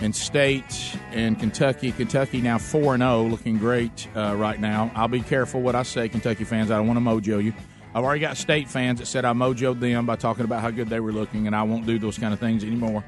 and 0.00 0.14
state 0.14 0.96
and 1.10 1.40
Kentucky. 1.40 1.90
Kentucky 1.90 2.42
now 2.42 2.58
four 2.58 2.94
and 2.94 3.02
zero, 3.02 3.22
looking 3.22 3.56
great 3.56 4.06
uh, 4.14 4.34
right 4.36 4.60
now. 4.60 4.92
I'll 4.94 5.08
be 5.08 5.22
careful 5.22 5.62
what 5.62 5.74
I 5.74 5.84
say, 5.84 6.08
Kentucky 6.10 6.44
fans. 6.44 6.70
I 6.70 6.76
don't 6.76 6.86
want 6.86 6.98
to 6.98 7.04
mojo 7.04 7.42
you. 7.42 7.54
I've 7.98 8.04
already 8.04 8.20
got 8.20 8.36
state 8.36 8.68
fans 8.68 9.00
that 9.00 9.06
said 9.06 9.24
I 9.24 9.32
mojoed 9.32 9.80
them 9.80 10.06
by 10.06 10.14
talking 10.14 10.44
about 10.44 10.62
how 10.62 10.70
good 10.70 10.88
they 10.88 11.00
were 11.00 11.10
looking, 11.10 11.48
and 11.48 11.56
I 11.56 11.64
won't 11.64 11.84
do 11.84 11.98
those 11.98 12.16
kind 12.16 12.32
of 12.32 12.38
things 12.38 12.62
anymore. 12.62 13.02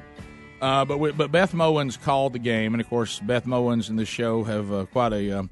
Uh, 0.61 0.83
but 0.83 0.97
we, 0.97 1.13
but 1.13 1.31
Beth 1.31 1.53
Mowins 1.53 1.97
called 1.99 2.33
the 2.33 2.39
game, 2.39 2.73
and 2.73 2.81
of 2.81 2.89
course 2.89 3.19
Beth 3.21 3.45
Mowins 3.45 3.89
and 3.89 3.97
this 3.97 4.09
show 4.09 4.43
have 4.43 4.69
uh, 4.73 4.85
quite 4.87 5.13
a 5.13 5.31
um, 5.31 5.49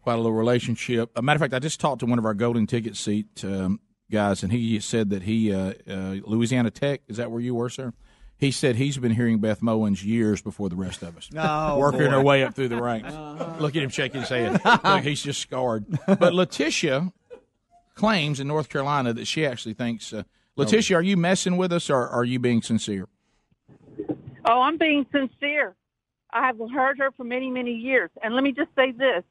quite 0.00 0.14
a 0.14 0.16
little 0.16 0.32
relationship. 0.32 1.10
A 1.14 1.20
matter 1.20 1.36
of 1.36 1.40
fact, 1.42 1.52
I 1.52 1.58
just 1.58 1.78
talked 1.78 2.00
to 2.00 2.06
one 2.06 2.18
of 2.18 2.24
our 2.24 2.32
golden 2.32 2.66
ticket 2.66 2.96
seat 2.96 3.26
um, 3.44 3.80
guys, 4.10 4.42
and 4.42 4.50
he 4.50 4.80
said 4.80 5.10
that 5.10 5.24
he 5.24 5.52
uh, 5.52 5.74
uh, 5.86 6.16
Louisiana 6.24 6.70
Tech 6.70 7.02
is 7.06 7.18
that 7.18 7.30
where 7.30 7.42
you 7.42 7.54
were, 7.54 7.68
sir? 7.68 7.92
He 8.38 8.50
said 8.50 8.76
he's 8.76 8.96
been 8.96 9.12
hearing 9.12 9.40
Beth 9.40 9.60
Mowins 9.60 10.02
years 10.02 10.40
before 10.40 10.70
the 10.70 10.76
rest 10.76 11.02
of 11.02 11.18
us, 11.18 11.28
Oh, 11.36 11.76
working 11.78 12.00
boy. 12.00 12.08
her 12.12 12.22
way 12.22 12.44
up 12.44 12.54
through 12.54 12.68
the 12.68 12.80
ranks. 12.80 13.12
Look 13.60 13.76
at 13.76 13.82
him 13.82 13.90
shaking 13.90 14.22
his 14.22 14.30
head. 14.30 14.58
Look, 14.84 15.02
he's 15.02 15.22
just 15.22 15.42
scarred. 15.42 15.84
But 16.06 16.32
Letitia 16.32 17.12
claims 18.00 18.40
in 18.40 18.48
North 18.48 18.70
Carolina 18.70 19.12
that 19.12 19.26
she 19.26 19.44
actually 19.44 19.74
thinks. 19.74 20.10
Uh, 20.10 20.22
Letitia, 20.56 20.96
are 20.96 21.02
you 21.02 21.18
messing 21.18 21.58
with 21.58 21.70
us, 21.70 21.90
or 21.90 22.08
are 22.08 22.24
you 22.24 22.38
being 22.38 22.62
sincere? 22.62 23.06
Oh, 24.46 24.62
I'm 24.62 24.78
being 24.78 25.04
sincere. 25.12 25.76
I 26.30 26.46
have 26.46 26.58
heard 26.72 26.98
her 26.98 27.10
for 27.14 27.24
many, 27.24 27.50
many 27.50 27.72
years. 27.72 28.10
And 28.22 28.34
let 28.34 28.42
me 28.42 28.52
just 28.52 28.70
say 28.74 28.92
this. 28.92 29.22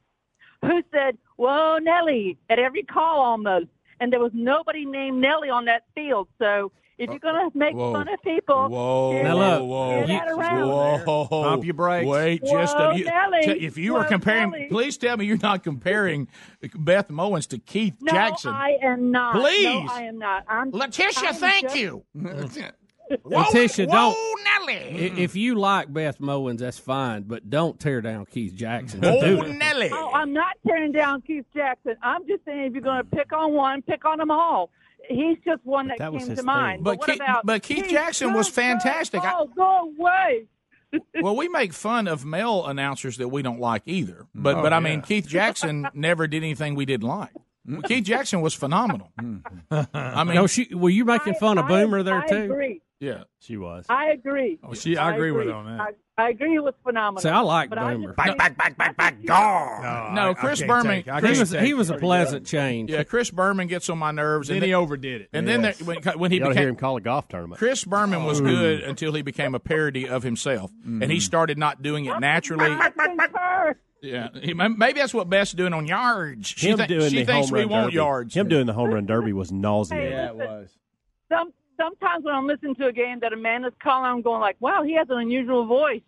Who 0.62 0.82
said 0.92 1.18
"Whoa, 1.36 1.78
Nellie, 1.78 2.38
at 2.48 2.60
every 2.60 2.84
call 2.84 3.20
almost, 3.20 3.70
and 3.98 4.12
there 4.12 4.20
was 4.20 4.32
nobody 4.34 4.84
named 4.84 5.20
Nellie 5.20 5.50
on 5.50 5.64
that 5.64 5.84
field. 5.94 6.28
So 6.38 6.70
if 7.00 7.10
you're 7.10 7.18
gonna 7.18 7.50
make 7.54 7.74
Whoa. 7.74 7.92
fun 7.92 8.08
of 8.08 8.22
people, 8.22 8.68
Whoa, 8.68 9.12
share 9.12 9.34
whoa, 9.34 9.64
whoa, 9.64 10.06
share 10.06 10.26
that 10.36 10.36
whoa! 11.06 11.26
Pump 11.28 11.64
your 11.64 11.74
brakes. 11.74 12.06
Wait, 12.06 12.44
just 12.44 12.76
Whoa, 12.76 12.90
a, 12.90 12.96
you, 12.96 13.04
Nelly. 13.06 13.42
t- 13.42 13.64
if 13.66 13.78
you 13.78 13.94
were 13.94 14.00
Whoa, 14.02 14.08
comparing, 14.08 14.50
Nelly. 14.50 14.66
please 14.70 14.96
tell 14.96 15.16
me 15.16 15.24
you're 15.24 15.38
not 15.38 15.62
comparing 15.62 16.28
Beth 16.74 17.08
Mowins 17.08 17.48
to 17.48 17.58
Keith 17.58 17.96
No, 18.00 18.12
Jackson. 18.12 18.52
I 18.52 18.78
am 18.82 19.10
not. 19.10 19.34
Please. 19.34 19.64
no, 19.64 19.86
I 19.92 20.02
am 20.02 20.18
not. 20.18 20.44
I'm 20.48 20.70
Letitia, 20.70 21.28
I'm 21.30 21.34
thank 21.34 21.64
just- 21.64 21.76
you. 21.76 22.04
Letitia, 23.24 23.86
whoa, 23.86 23.92
don't. 24.14 24.40
Nelly. 24.44 25.22
If 25.22 25.34
you 25.34 25.56
like 25.56 25.92
Beth 25.92 26.18
Mowins, 26.20 26.58
that's 26.58 26.78
fine, 26.78 27.22
but 27.22 27.50
don't 27.50 27.78
tear 27.80 28.00
down 28.00 28.26
Keith 28.26 28.54
Jackson. 28.54 29.00
Oh, 29.04 29.20
Do. 29.20 29.52
Nelly. 29.52 29.90
Oh, 29.92 30.12
I'm 30.14 30.32
not 30.32 30.56
tearing 30.66 30.92
down 30.92 31.22
Keith 31.22 31.44
Jackson. 31.54 31.96
I'm 32.02 32.26
just 32.28 32.44
saying 32.44 32.66
if 32.66 32.72
you're 32.72 32.82
going 32.82 32.98
to 33.02 33.04
pick 33.16 33.32
on 33.32 33.52
one, 33.52 33.82
pick 33.82 34.04
on 34.04 34.18
them 34.18 34.30
all. 34.30 34.70
He's 35.10 35.38
just 35.44 35.64
one 35.64 35.88
that, 35.88 35.98
that 35.98 36.12
came 36.12 36.28
his 36.28 36.38
to 36.38 36.42
mind. 36.44 36.78
thing. 36.78 36.84
But, 36.84 36.90
But 36.92 36.98
what 37.00 37.06
Keith- 37.10 37.20
about 37.20 37.46
but 37.46 37.62
Keith 37.62 37.88
Jackson 37.90 38.32
was 38.32 38.46
Just 38.46 38.56
go, 38.56 38.62
fantastic. 38.62 39.20
Oh, 39.24 39.50
go 39.56 39.92
away. 39.98 40.46
well, 41.22 41.36
we 41.36 41.48
make 41.48 41.72
fun 41.72 42.08
of 42.08 42.24
male 42.24 42.66
announcers 42.66 43.16
that 43.18 43.28
we 43.28 43.42
don't 43.42 43.60
like 43.60 43.82
either. 43.86 44.26
Mm. 44.36 44.42
But 44.42 44.56
Oh, 44.56 44.62
but 44.62 44.72
I 44.72 44.76
yeah. 44.76 44.80
mean, 44.80 45.02
Keith 45.02 45.26
Jackson 45.26 45.88
never 45.94 46.26
did 46.26 46.42
anything 46.42 46.74
we 46.74 46.84
didn't 46.84 47.08
like. 47.08 47.30
Keith 47.84 48.04
Jackson 48.04 48.40
was 48.40 48.54
phenomenal. 48.54 49.12
Mm. 49.20 49.42
I 49.94 50.24
mean, 50.24 50.34
no, 50.34 50.46
she, 50.46 50.74
were 50.74 50.88
you 50.90 51.04
making 51.04 51.34
fun 51.34 51.58
of 51.58 51.66
I- 51.66 51.68
Boomer 51.68 52.02
there 52.02 52.20
I 52.22 52.26
too? 52.26 52.36
agree. 52.44 52.80
Yeah, 53.00 53.22
she 53.38 53.56
was. 53.56 53.86
I 53.88 54.10
agree. 54.10 54.58
Oh, 54.62 54.74
she- 54.74 54.98
I 54.98 55.14
agree 55.14 55.30
with 55.30 55.46
her 55.46 55.54
on 55.54 55.64
that. 55.78 55.80
I, 56.18 56.22
I 56.22 56.28
agree 56.28 56.54
it 56.56 56.62
was 56.62 56.74
phenomenal. 56.84 57.22
See, 57.22 57.30
I 57.30 57.40
like 57.40 57.70
But 57.70 57.78
I 57.78 57.94
Boomer. 57.94 58.14
just 58.14 58.26
think- 58.26 58.38
back, 58.58 58.76
back, 58.76 58.94
back. 58.98 59.18
No, 59.20 59.32
No, 59.32 59.34
I- 59.34 60.30
I 60.30 60.34
Chris 60.34 60.58
can't 60.58 60.68
Berman. 60.68 60.96
take- 61.04 61.08
I 61.08 61.20
Chris- 61.20 61.38
can't 61.50 61.50
He 61.50 61.56
was 61.56 61.68
he 61.68 61.74
was 61.74 61.88
a 61.90 61.96
pleasant 61.96 62.46
change. 62.46 62.90
Yeah, 62.90 63.02
Chris 63.04 63.30
Berman 63.30 63.68
gets 63.68 63.88
on 63.88 63.96
my 63.96 64.10
nerves. 64.10 64.48
Then 64.48 64.58
and 64.58 64.66
he 64.66 64.74
overdid 64.74 65.22
it. 65.22 65.28
And 65.32 65.46
Yes. 65.48 65.78
then 65.78 65.86
there, 65.96 66.02
when, 66.12 66.18
when 66.18 66.30
he 66.30 66.36
You 66.36 66.42
ought 66.44 66.48
to 66.48 66.50
became 66.50 66.62
hear 66.62 66.68
him 66.68 66.76
call 66.76 66.98
a 66.98 67.00
golf 67.00 67.26
tournament. 67.28 67.58
Chris 67.58 67.84
Berman 67.86 68.24
was 68.24 68.38
Oh. 68.42 68.44
good 68.44 68.82
until 68.82 69.14
he 69.14 69.22
became 69.22 69.54
a 69.54 69.60
parody 69.60 70.06
of 70.06 70.22
himself, 70.22 70.70
and 70.84 71.00
Mm-hmm. 71.00 71.10
he 71.10 71.20
started 71.20 71.56
not 71.56 71.80
doing 71.80 72.04
it 72.04 72.20
naturally. 72.20 72.68
Yeah, 74.02 74.28
maybe 74.32 74.98
that's 75.00 75.12
what 75.12 75.28
Beth's 75.28 75.52
doing 75.52 75.72
on 75.74 75.86
yards. 75.86 76.48
She, 76.48 76.68
him 76.70 76.78
doing 76.86 77.10
she 77.10 77.16
the 77.20 77.24
thinks 77.24 77.48
home 77.48 77.54
we 77.56 77.60
run 77.64 77.68
want 77.70 77.84
derby. 77.88 77.94
yards. 77.96 78.34
Him 78.34 78.48
doing 78.48 78.66
the 78.66 78.72
home 78.72 78.90
run 78.94 79.04
derby 79.06 79.32
was 79.34 79.52
nauseating. 79.52 80.12
Hey, 80.12 80.30
listen, 80.34 80.68
Some 81.30 81.52
sometimes 81.80 82.24
when 82.24 82.34
I'm 82.34 82.46
listening 82.46 82.74
to 82.76 82.86
a 82.86 82.92
game 82.92 83.18
that 83.20 83.32
Amanda's 83.32 83.72
calling, 83.82 84.10
I'm 84.10 84.22
going 84.22 84.40
like, 84.40 84.56
"Wow, 84.60 84.82
he 84.82 84.94
has 84.94 85.08
an 85.08 85.18
unusual 85.18 85.64
voice," 85.66 86.02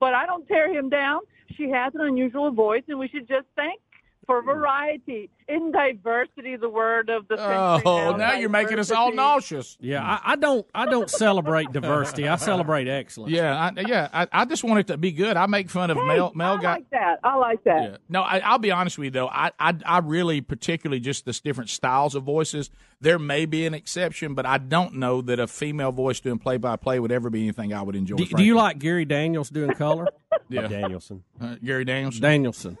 but 0.00 0.14
I 0.14 0.26
don't 0.26 0.46
tear 0.48 0.72
him 0.72 0.88
down. 0.88 1.20
She 1.56 1.68
has 1.68 1.94
an 1.94 2.00
unusual 2.00 2.50
voice, 2.50 2.84
and 2.88 2.98
we 2.98 3.08
should 3.08 3.28
just 3.28 3.46
thank 3.56 3.80
for 4.26 4.42
variety. 4.42 5.30
In 5.48 5.72
diversity, 5.72 6.56
the 6.56 6.68
word 6.68 7.10
of 7.10 7.28
the 7.28 7.36
century. 7.36 7.82
Oh, 7.84 8.16
now 8.16 8.34
you're 8.34 8.48
making 8.48 8.78
us 8.78 8.90
all 8.90 9.12
nauseous. 9.12 9.76
Yeah, 9.80 10.02
I, 10.02 10.32
I 10.32 10.36
don't 10.36 10.66
I 10.74 10.86
don't 10.86 11.10
celebrate 11.10 11.72
diversity. 11.72 12.26
I 12.28 12.36
celebrate 12.36 12.88
excellence. 12.88 13.32
Yeah, 13.32 13.54
I, 13.76 13.80
yeah. 13.80 14.08
I, 14.12 14.28
I 14.32 14.44
just 14.44 14.64
want 14.64 14.80
it 14.80 14.86
to 14.86 14.96
be 14.96 15.12
good. 15.12 15.36
I 15.36 15.46
make 15.46 15.68
fun 15.68 15.90
of 15.90 15.98
male 15.98 16.32
male 16.34 16.52
I 16.52 16.62
guys. 16.62 16.76
like 16.78 16.90
that. 16.90 17.18
I 17.24 17.36
like 17.36 17.64
that. 17.64 17.82
Yeah. 17.82 17.96
No, 18.08 18.22
I, 18.22 18.38
I'll 18.38 18.58
be 18.58 18.70
honest 18.70 18.96
with 18.96 19.06
you 19.06 19.10
though. 19.10 19.28
I, 19.28 19.50
I 19.58 19.74
I 19.84 19.98
really 19.98 20.40
particularly 20.40 21.00
just 21.00 21.24
the 21.26 21.38
different 21.44 21.68
styles 21.68 22.14
of 22.14 22.22
voices. 22.22 22.70
There 23.00 23.18
may 23.18 23.46
be 23.46 23.66
an 23.66 23.74
exception, 23.74 24.34
but 24.34 24.46
I 24.46 24.58
don't 24.58 24.94
know 24.94 25.20
that 25.22 25.40
a 25.40 25.48
female 25.48 25.90
voice 25.90 26.20
doing 26.20 26.38
play 26.38 26.56
by 26.56 26.76
play 26.76 27.00
would 27.00 27.12
ever 27.12 27.30
be 27.30 27.42
anything 27.42 27.74
I 27.74 27.82
would 27.82 27.96
enjoy. 27.96 28.16
Do, 28.16 28.24
do 28.26 28.44
you 28.44 28.54
like 28.54 28.78
Gary 28.78 29.04
Daniels 29.04 29.50
doing 29.50 29.72
color? 29.74 30.08
Yeah. 30.48 30.66
Danielson. 30.66 31.22
Uh, 31.40 31.54
Gary 31.64 31.84
Danielson? 31.84 32.20
Danielson. 32.20 32.78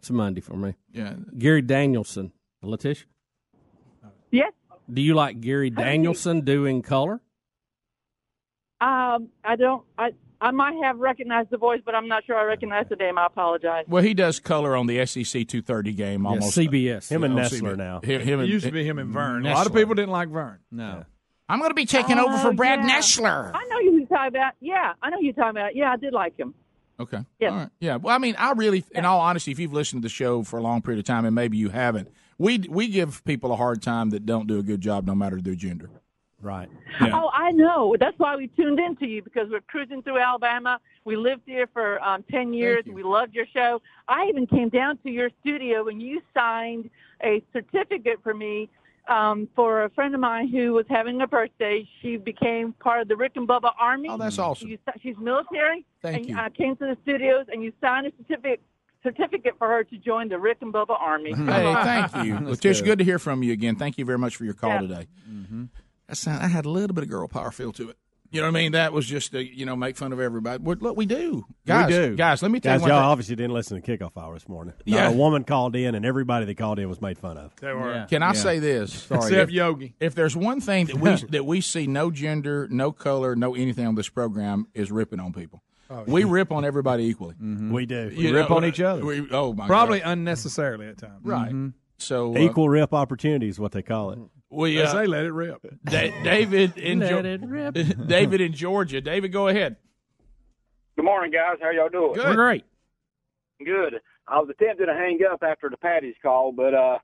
It's 0.00 0.08
a 0.10 0.14
Monday 0.14 0.40
for 0.40 0.56
me. 0.56 0.74
Yeah. 0.92 1.14
Gary 1.38 1.60
Danielson. 1.62 2.32
Letitia? 2.62 3.04
Yes. 4.30 4.52
Do 4.92 5.02
you 5.02 5.14
like 5.14 5.40
Gary 5.40 5.70
Danielson 5.70 6.40
doing 6.40 6.82
color? 6.82 7.20
Um, 8.80 9.28
I 9.44 9.56
don't. 9.58 9.84
I 9.98 10.10
I 10.40 10.52
might 10.52 10.74
have 10.82 10.98
recognized 10.98 11.50
the 11.50 11.58
voice, 11.58 11.80
but 11.84 11.94
I'm 11.94 12.08
not 12.08 12.24
sure 12.24 12.34
I 12.34 12.44
recognize 12.44 12.86
the 12.88 12.96
name. 12.96 13.18
I 13.18 13.26
apologize. 13.26 13.84
Well, 13.88 14.02
he 14.02 14.14
does 14.14 14.40
color 14.40 14.74
on 14.74 14.86
the 14.86 15.04
SEC 15.04 15.46
230 15.46 15.92
game 15.92 16.26
almost. 16.26 16.56
CBS. 16.56 17.10
Him 17.10 17.24
and 17.24 17.34
On 17.34 17.40
Nestler 17.40 17.76
now. 17.76 18.00
Him, 18.00 18.22
him 18.22 18.40
It 18.40 18.44
and, 18.44 18.48
used 18.52 18.64
to 18.64 18.72
be 18.72 18.82
him 18.84 18.98
and 18.98 19.10
Vern. 19.12 19.44
A 19.44 19.52
lot 19.52 19.66
of 19.66 19.74
people 19.74 19.94
didn't 19.94 20.10
like 20.12 20.30
Vern. 20.30 20.60
No. 20.70 21.04
I'm 21.48 21.58
going 21.58 21.70
to 21.70 21.74
be 21.74 21.84
taking 21.84 22.18
over 22.18 22.38
for 22.38 22.48
Oh, 22.48 22.52
Brad 22.54 22.78
yeah. 22.80 22.98
Nestler. 22.98 23.50
I 23.54 23.66
know 23.68 23.78
you 23.80 24.06
talking 24.06 24.28
about. 24.28 24.54
Yeah, 24.60 24.92
I 25.02 25.10
know 25.10 25.18
you 25.20 25.32
talking 25.34 25.50
about. 25.50 25.76
Yeah, 25.76 25.92
I 25.92 25.96
did 25.96 26.14
like 26.14 26.38
him. 26.38 26.54
Okay. 27.00 27.24
Yeah. 27.38 27.48
All 27.48 27.56
right. 27.56 27.68
Yeah. 27.80 27.96
Well, 27.96 28.14
I 28.14 28.18
mean, 28.18 28.36
I 28.38 28.52
really, 28.52 28.84
in 28.92 29.04
all 29.04 29.20
honesty, 29.20 29.50
if 29.50 29.58
you've 29.58 29.72
listened 29.72 30.02
to 30.02 30.06
the 30.06 30.10
show 30.10 30.42
for 30.42 30.58
a 30.58 30.62
long 30.62 30.82
period 30.82 30.98
of 30.98 31.06
time, 31.06 31.24
and 31.24 31.34
maybe 31.34 31.56
you 31.56 31.70
haven't, 31.70 32.08
we 32.38 32.58
we 32.68 32.88
give 32.88 33.24
people 33.24 33.52
a 33.52 33.56
hard 33.56 33.82
time 33.82 34.10
that 34.10 34.26
don't 34.26 34.46
do 34.46 34.58
a 34.58 34.62
good 34.62 34.80
job, 34.80 35.06
no 35.06 35.14
matter 35.14 35.40
their 35.40 35.54
gender. 35.54 35.90
Right. 36.42 36.68
Yeah. 37.00 37.10
Oh, 37.20 37.30
I 37.34 37.52
know. 37.52 37.96
That's 37.98 38.18
why 38.18 38.36
we 38.36 38.48
tuned 38.48 38.80
into 38.80 39.06
you 39.06 39.22
because 39.22 39.48
we're 39.50 39.60
cruising 39.60 40.02
through 40.02 40.18
Alabama. 40.18 40.78
We 41.04 41.16
lived 41.16 41.42
here 41.46 41.68
for 41.72 42.02
um, 42.02 42.24
ten 42.30 42.52
years. 42.54 42.84
We 42.86 43.02
loved 43.02 43.34
your 43.34 43.46
show. 43.52 43.82
I 44.08 44.26
even 44.28 44.46
came 44.46 44.68
down 44.70 44.98
to 44.98 45.10
your 45.10 45.30
studio 45.40 45.88
and 45.88 46.00
you 46.02 46.22
signed 46.34 46.88
a 47.22 47.42
certificate 47.52 48.20
for 48.22 48.32
me 48.34 48.70
um, 49.10 49.48
for 49.56 49.84
a 49.84 49.90
friend 49.90 50.14
of 50.14 50.20
mine 50.20 50.48
who 50.48 50.72
was 50.72 50.86
having 50.88 51.20
a 51.20 51.26
birthday. 51.26 51.86
She 52.00 52.16
became 52.16 52.72
part 52.74 53.02
of 53.02 53.08
the 53.08 53.16
Rick 53.16 53.32
and 53.34 53.46
Bubba 53.46 53.72
Army. 53.78 54.08
Oh, 54.08 54.16
that's 54.16 54.38
awesome. 54.38 54.68
You, 54.68 54.78
she's 55.02 55.16
military. 55.18 55.84
Thank 56.00 56.16
and 56.18 56.28
you. 56.28 56.36
I 56.38 56.48
came 56.50 56.76
to 56.76 56.84
the 56.86 56.96
studios 57.02 57.46
and 57.52 57.62
you 57.62 57.72
signed 57.80 58.06
a 58.06 58.12
certificate 58.16 58.60
certificate 59.02 59.54
for 59.58 59.66
her 59.66 59.82
to 59.82 59.96
join 59.96 60.28
the 60.28 60.38
Rick 60.38 60.58
and 60.60 60.72
Bubba 60.74 60.90
Army. 61.00 61.32
Hey, 61.32 61.72
thank 61.74 62.26
you, 62.26 62.38
Letitia. 62.48 62.84
Good 62.84 62.98
to 62.98 63.04
hear 63.04 63.18
from 63.18 63.42
you 63.42 63.52
again. 63.52 63.76
Thank 63.76 63.96
you 63.96 64.04
very 64.04 64.18
much 64.18 64.36
for 64.36 64.44
your 64.44 64.52
call 64.54 64.70
Yeah. 64.70 64.80
today. 64.82 65.06
That 66.06 66.16
sound, 66.16 66.42
I 66.42 66.48
had 66.48 66.66
a 66.66 66.70
little 66.70 66.94
bit 66.94 67.04
of 67.04 67.08
girl 67.10 67.26
power 67.26 67.50
feel 67.50 67.72
to 67.72 67.88
it. 67.90 67.96
You 68.32 68.40
know 68.40 68.46
what 68.46 68.56
I 68.56 68.60
mean? 68.62 68.72
That 68.72 68.92
was 68.92 69.06
just 69.06 69.32
to, 69.32 69.44
you 69.44 69.66
know 69.66 69.74
make 69.74 69.96
fun 69.96 70.12
of 70.12 70.20
everybody. 70.20 70.62
Well, 70.62 70.76
Look, 70.80 70.96
we 70.96 71.04
do, 71.06 71.44
guys. 71.66 71.86
we 71.88 71.92
do. 71.92 72.16
guys. 72.16 72.42
Let 72.42 72.50
me 72.52 72.60
tell 72.60 72.74
Guys, 72.74 72.80
you 72.80 72.82
one 72.82 72.90
y'all 72.90 73.00
thing. 73.00 73.06
obviously 73.08 73.36
didn't 73.36 73.52
listen 73.54 73.80
to 73.80 73.98
kickoff 73.98 74.16
hour 74.16 74.34
this 74.34 74.48
morning. 74.48 74.74
Not 74.86 74.96
Yeah. 74.96 75.08
a 75.10 75.12
woman 75.12 75.42
called 75.44 75.74
in, 75.74 75.94
and 75.94 76.06
everybody 76.06 76.46
that 76.46 76.56
called 76.56 76.78
in 76.78 76.88
was 76.88 77.00
made 77.00 77.18
fun 77.18 77.36
of. 77.36 77.54
They 77.56 77.72
were. 77.72 78.06
Can 78.08 78.22
I 78.22 78.32
say 78.34 78.58
this? 78.60 78.92
Sorry. 79.04 79.18
Except 79.20 79.48
if, 79.48 79.50
Yogi. 79.50 79.94
If 80.00 80.14
there's 80.14 80.36
one 80.36 80.60
thing 80.60 80.86
that 80.86 80.96
we 80.96 81.14
that 81.30 81.44
we 81.44 81.60
see 81.60 81.86
no 81.88 82.10
gender, 82.10 82.68
no 82.70 82.92
color, 82.92 83.34
no 83.34 83.54
anything 83.54 83.86
on 83.86 83.94
this 83.96 84.08
program 84.08 84.66
is 84.74 84.92
ripping 84.92 85.18
on 85.20 85.32
people. 85.32 85.62
Oh, 85.92 86.04
we 86.06 86.20
yeah. 86.22 86.30
rip 86.30 86.52
on 86.52 86.64
everybody 86.64 87.06
equally. 87.06 87.34
Mm-hmm. 87.34 87.72
We 87.72 87.84
do. 87.84 88.10
You 88.14 88.32
rip 88.32 88.48
know, 88.48 88.56
on 88.58 88.64
each 88.64 88.80
other. 88.80 89.04
we- 89.04 89.28
oh 89.32 89.52
my 89.52 89.66
Probably 89.66 89.98
God. 89.98 90.10
unnecessarily 90.12 90.86
at 90.86 90.98
times. 90.98 91.18
right. 91.24 91.48
Mm-hmm. 91.48 91.68
So 91.98 92.34
uh, 92.34 92.38
Equal 92.38 92.68
rip 92.68 92.94
opportunity 92.94 93.48
is 93.48 93.58
what 93.58 93.72
they 93.72 93.82
call 93.82 94.12
it. 94.12 94.18
Mm-hmm. 94.20 94.39
We 94.50 94.76
They 94.76 94.82
uh, 94.82 94.92
say 94.92 95.06
let 95.06 95.24
it 95.24 95.32
rip. 95.32 95.64
Da- 95.84 96.22
David 96.24 96.76
in 96.76 96.98
Let 96.98 97.12
Geor- 97.12 97.24
it 97.24 97.40
rip. 97.46 97.74
David 98.06 98.40
in 98.40 98.52
Georgia. 98.52 99.00
David, 99.00 99.32
go 99.32 99.48
ahead. 99.48 99.76
Good 100.96 101.04
morning, 101.04 101.30
guys. 101.30 101.56
How 101.62 101.70
y'all 101.70 101.88
doing? 101.88 102.14
Good. 102.14 102.24
We're 102.26 102.34
great. 102.34 102.64
Good. 103.64 104.00
I 104.26 104.38
was 104.38 104.48
attempting 104.50 104.86
to 104.86 104.92
hang 104.94 105.18
up 105.30 105.42
after 105.42 105.68
the 105.68 105.76
Patty's 105.76 106.14
call, 106.22 106.52
but 106.52 106.74
uh, 106.74 106.98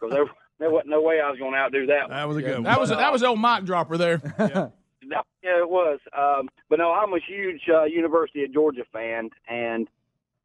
because 0.00 0.14
there, 0.14 0.24
there 0.58 0.70
wasn't 0.70 0.90
no 0.90 1.02
way 1.02 1.20
I 1.20 1.28
was 1.28 1.38
going 1.38 1.52
to 1.52 1.58
outdo 1.58 1.86
that. 1.86 2.08
That 2.08 2.28
was 2.28 2.36
a 2.36 2.42
good 2.42 2.54
one. 2.54 2.62
That 2.64 2.80
was 2.80 2.90
that 2.90 3.12
was 3.12 3.22
old 3.22 3.40
mic 3.40 3.64
dropper 3.64 3.98
there. 3.98 4.18
That- 5.10 5.26
yeah, 5.42 5.58
it 5.58 5.68
was. 5.68 5.98
Um, 6.16 6.48
but 6.70 6.78
no, 6.78 6.92
I'm 6.92 7.12
a 7.12 7.18
huge 7.18 7.62
uh, 7.68 7.82
University 7.84 8.44
of 8.44 8.52
Georgia 8.54 8.84
fan, 8.92 9.30
and 9.48 9.88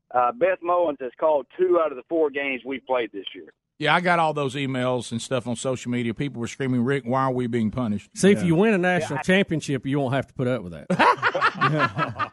uh, 0.09 0.31
Beth 0.31 0.57
Mowins 0.67 0.99
has 0.99 1.11
called 1.19 1.45
two 1.59 1.79
out 1.79 1.91
of 1.91 1.95
the 1.95 2.03
four 2.09 2.31
games 2.31 2.63
we 2.65 2.79
played 2.79 3.11
this 3.13 3.25
year. 3.35 3.53
Yeah, 3.79 3.93
I 3.93 4.01
got 4.01 4.17
all 4.17 4.33
those 4.33 4.55
emails 4.55 5.11
and 5.11 5.21
stuff 5.21 5.45
on 5.47 5.55
social 5.55 5.91
media. 5.91 6.13
People 6.13 6.41
were 6.41 6.47
screaming, 6.47 6.83
"Rick, 6.83 7.03
why 7.05 7.23
are 7.23 7.31
we 7.31 7.45
being 7.45 7.69
punished?" 7.69 8.09
See, 8.15 8.31
if 8.31 8.43
you 8.43 8.55
win 8.55 8.73
a 8.73 8.77
national 8.79 9.19
championship, 9.19 9.85
you 9.85 9.99
won't 9.99 10.15
have 10.15 10.25
to 10.27 10.33
put 10.33 10.47
up 10.47 10.63
with 10.63 10.73
that. 10.73 10.87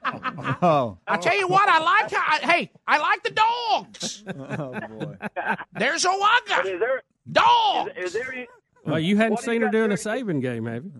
Oh. 0.62 0.98
I 1.06 1.16
tell 1.16 1.36
you 1.36 1.48
what, 1.48 1.68
I 1.68 1.78
like. 1.80 2.10
How, 2.10 2.38
hey, 2.48 2.70
I 2.86 2.98
like 2.98 3.22
the 3.22 3.30
dogs. 3.30 4.24
Oh 4.36 4.78
boy. 4.98 5.16
There's 5.72 6.04
But 6.04 6.12
Owaga 6.12 6.66
is 6.74 6.80
there 6.80 7.02
dog. 7.30 7.88
is, 7.96 8.06
is 8.06 8.12
there 8.12 8.32
any? 8.32 8.46
Well, 8.84 9.00
you 9.00 9.16
hadn't 9.16 9.32
What 9.32 9.44
do 9.44 9.50
you 9.50 9.54
seen 9.56 9.62
her 9.62 9.68
doing 9.70 9.92
a 9.92 9.96
saving 9.96 10.40
game, 10.40 10.66
have 10.66 10.84
you? 10.84 10.92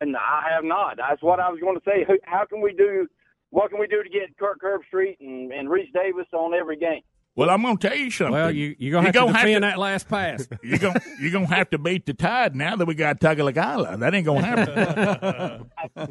And 0.00 0.16
I 0.16 0.48
have 0.54 0.64
not. 0.64 0.96
That's 0.96 1.22
what 1.22 1.40
I 1.40 1.48
was 1.50 1.60
going 1.60 1.76
to 1.76 1.82
say. 1.84 2.04
How 2.24 2.44
can 2.44 2.60
we 2.60 2.72
do? 2.72 3.06
What 3.50 3.70
can 3.70 3.78
we 3.78 3.86
do 3.86 4.02
to 4.02 4.08
get 4.08 4.36
Kirk 4.38 4.60
Herbstreit 4.60 5.16
and, 5.20 5.52
and 5.52 5.68
Rece 5.68 5.92
Davis 5.94 6.26
on 6.32 6.52
every 6.54 6.76
game? 6.76 7.02
Well, 7.36 7.50
I'm 7.50 7.60
going 7.62 7.76
to 7.76 7.88
tell 7.88 7.96
you 7.96 8.10
something. 8.10 8.32
Well, 8.32 8.50
you, 8.50 8.74
you're 8.78 8.92
going 8.92 9.04
to 9.04 9.12
You 9.18 9.20
have 9.20 9.22
to 9.26 9.32
gonna 9.32 9.38
have 9.38 9.46
defend 9.46 9.62
to- 9.62 9.68
that 9.68 9.78
last 9.78 10.08
pass. 10.08 10.48
You're 10.62 10.78
gonna 10.78 11.00
you're 11.20 11.32
gonna 11.32 11.54
have 11.54 11.68
to 11.70 11.78
beat 11.78 12.06
the 12.06 12.14
tide 12.14 12.56
now 12.56 12.76
that 12.76 12.86
we 12.86 12.94
got 12.94 13.20
Tagalagala. 13.20 13.98
That 13.98 14.14
ain't 14.14 14.24
gonna 14.24 14.42
happen. 14.42 15.70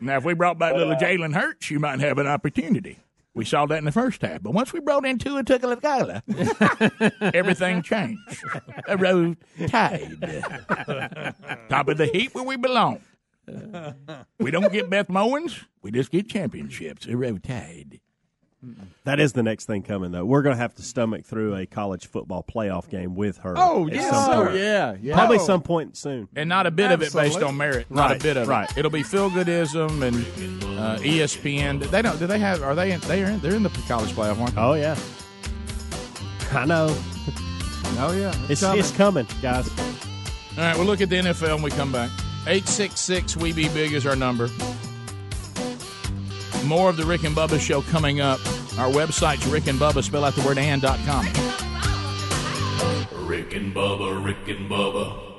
now, 0.00 0.16
if 0.18 0.24
we 0.24 0.34
brought 0.34 0.58
back 0.58 0.74
little 0.74 0.92
uh, 0.92 0.98
Jalen 0.98 1.34
Hurts, 1.34 1.70
you 1.70 1.80
might 1.80 2.00
have 2.00 2.18
an 2.18 2.26
opportunity. 2.26 2.98
We 3.32 3.44
saw 3.44 3.64
that 3.66 3.78
in 3.78 3.84
the 3.84 3.92
first 3.92 4.22
half, 4.22 4.42
but 4.42 4.52
once 4.52 4.72
we 4.72 4.80
brought 4.80 5.06
in 5.06 5.16
Tua 5.16 5.44
Tagalagala, 5.44 6.22
everything 7.34 7.80
changed. 7.82 8.44
A 8.88 8.96
road 8.96 9.36
tide, 9.68 10.16
top 11.70 11.88
of 11.88 11.96
the 11.96 12.10
heap 12.12 12.34
where 12.34 12.44
we 12.44 12.56
belong. 12.56 13.00
We 14.38 14.50
don't 14.50 14.72
get 14.72 14.90
Beth 14.90 15.08
Mowins, 15.08 15.64
we 15.80 15.92
just 15.92 16.10
get 16.10 16.28
championships. 16.28 17.06
A 17.06 17.16
road 17.16 17.44
tide. 17.44 18.00
That 19.04 19.20
is 19.20 19.32
the 19.32 19.42
next 19.42 19.64
thing 19.64 19.82
coming, 19.82 20.12
though. 20.12 20.24
We're 20.26 20.42
going 20.42 20.54
to 20.54 20.60
have 20.60 20.74
to 20.74 20.82
stomach 20.82 21.24
through 21.24 21.56
a 21.56 21.64
college 21.64 22.06
football 22.08 22.44
playoff 22.46 22.90
game 22.90 23.14
with 23.14 23.38
her. 23.38 23.54
Oh, 23.56 23.86
at 23.86 23.94
yes. 23.94 24.10
some 24.10 24.30
Oh, 24.38 24.44
point. 24.44 24.56
yeah, 24.58 24.96
yeah. 25.00 25.14
Probably 25.14 25.38
Oh. 25.38 25.46
some 25.46 25.62
point 25.62 25.96
soon. 25.96 26.28
And 26.36 26.48
not 26.48 26.66
a 26.66 26.70
bit 26.70 26.90
of 26.90 27.00
it 27.00 27.04
based 27.12 27.16
Absolutely. 27.16 27.48
on 27.48 27.56
merit. 27.56 27.90
Not 27.90 28.10
Right, 28.10 28.20
a 28.20 28.22
bit 28.22 28.36
of 28.36 28.48
right. 28.48 28.70
it. 28.70 28.76
It'll 28.76 28.90
be 28.90 29.02
feel 29.02 29.30
goodism 29.30 30.02
and 30.02 30.16
uh, 30.78 30.98
ESPN. 30.98 31.90
They 31.90 32.02
don't. 32.02 32.18
Do 32.18 32.26
they 32.26 32.38
have? 32.38 32.62
Are 32.62 32.74
they? 32.74 32.92
In, 32.92 33.00
they 33.00 33.22
are. 33.24 33.30
In, 33.30 33.40
they're 33.40 33.54
in 33.54 33.62
the 33.62 33.70
college 33.88 34.10
playoff, 34.12 34.38
aren't 34.38 34.54
they? 34.54 34.60
Oh 34.60 34.74
yeah. 34.74 34.96
I 36.52 36.66
know. 36.66 36.88
Oh 37.98 38.12
yeah. 38.18 38.34
It's 38.50 38.62
it's 38.62 38.90
coming, 38.92 39.26
guys. 39.40 39.68
All 40.58 40.64
right, 40.64 40.76
we'll 40.76 40.86
look 40.86 41.00
at 41.00 41.08
the 41.08 41.16
NFL 41.16 41.54
when 41.54 41.62
we 41.62 41.70
come 41.70 41.92
back. 41.92 42.10
866 42.46 43.36
We 43.36 43.52
Be 43.52 43.68
Big 43.70 43.92
is 43.92 44.04
our 44.06 44.16
number. 44.16 44.48
More 46.64 46.88
of 46.88 46.96
the 46.96 47.04
Rick 47.04 47.24
and 47.24 47.34
Bubba 47.34 47.58
show 47.58 47.82
coming 47.82 48.20
up. 48.20 48.38
Our 48.78 48.90
website's 48.90 49.46
Rick 49.46 49.66
and 49.66 49.78
Bubba, 49.78 50.02
spell 50.02 50.24
out 50.24 50.34
the 50.34 50.42
word 50.42 50.58
and 50.58 50.80
dot 50.80 50.98
com. 51.04 51.26
Rick 53.26 53.54
and 53.54 53.74
Bubba, 53.74 54.24
Rick 54.24 54.48
and 54.48 54.70
Bubba. 54.70 55.29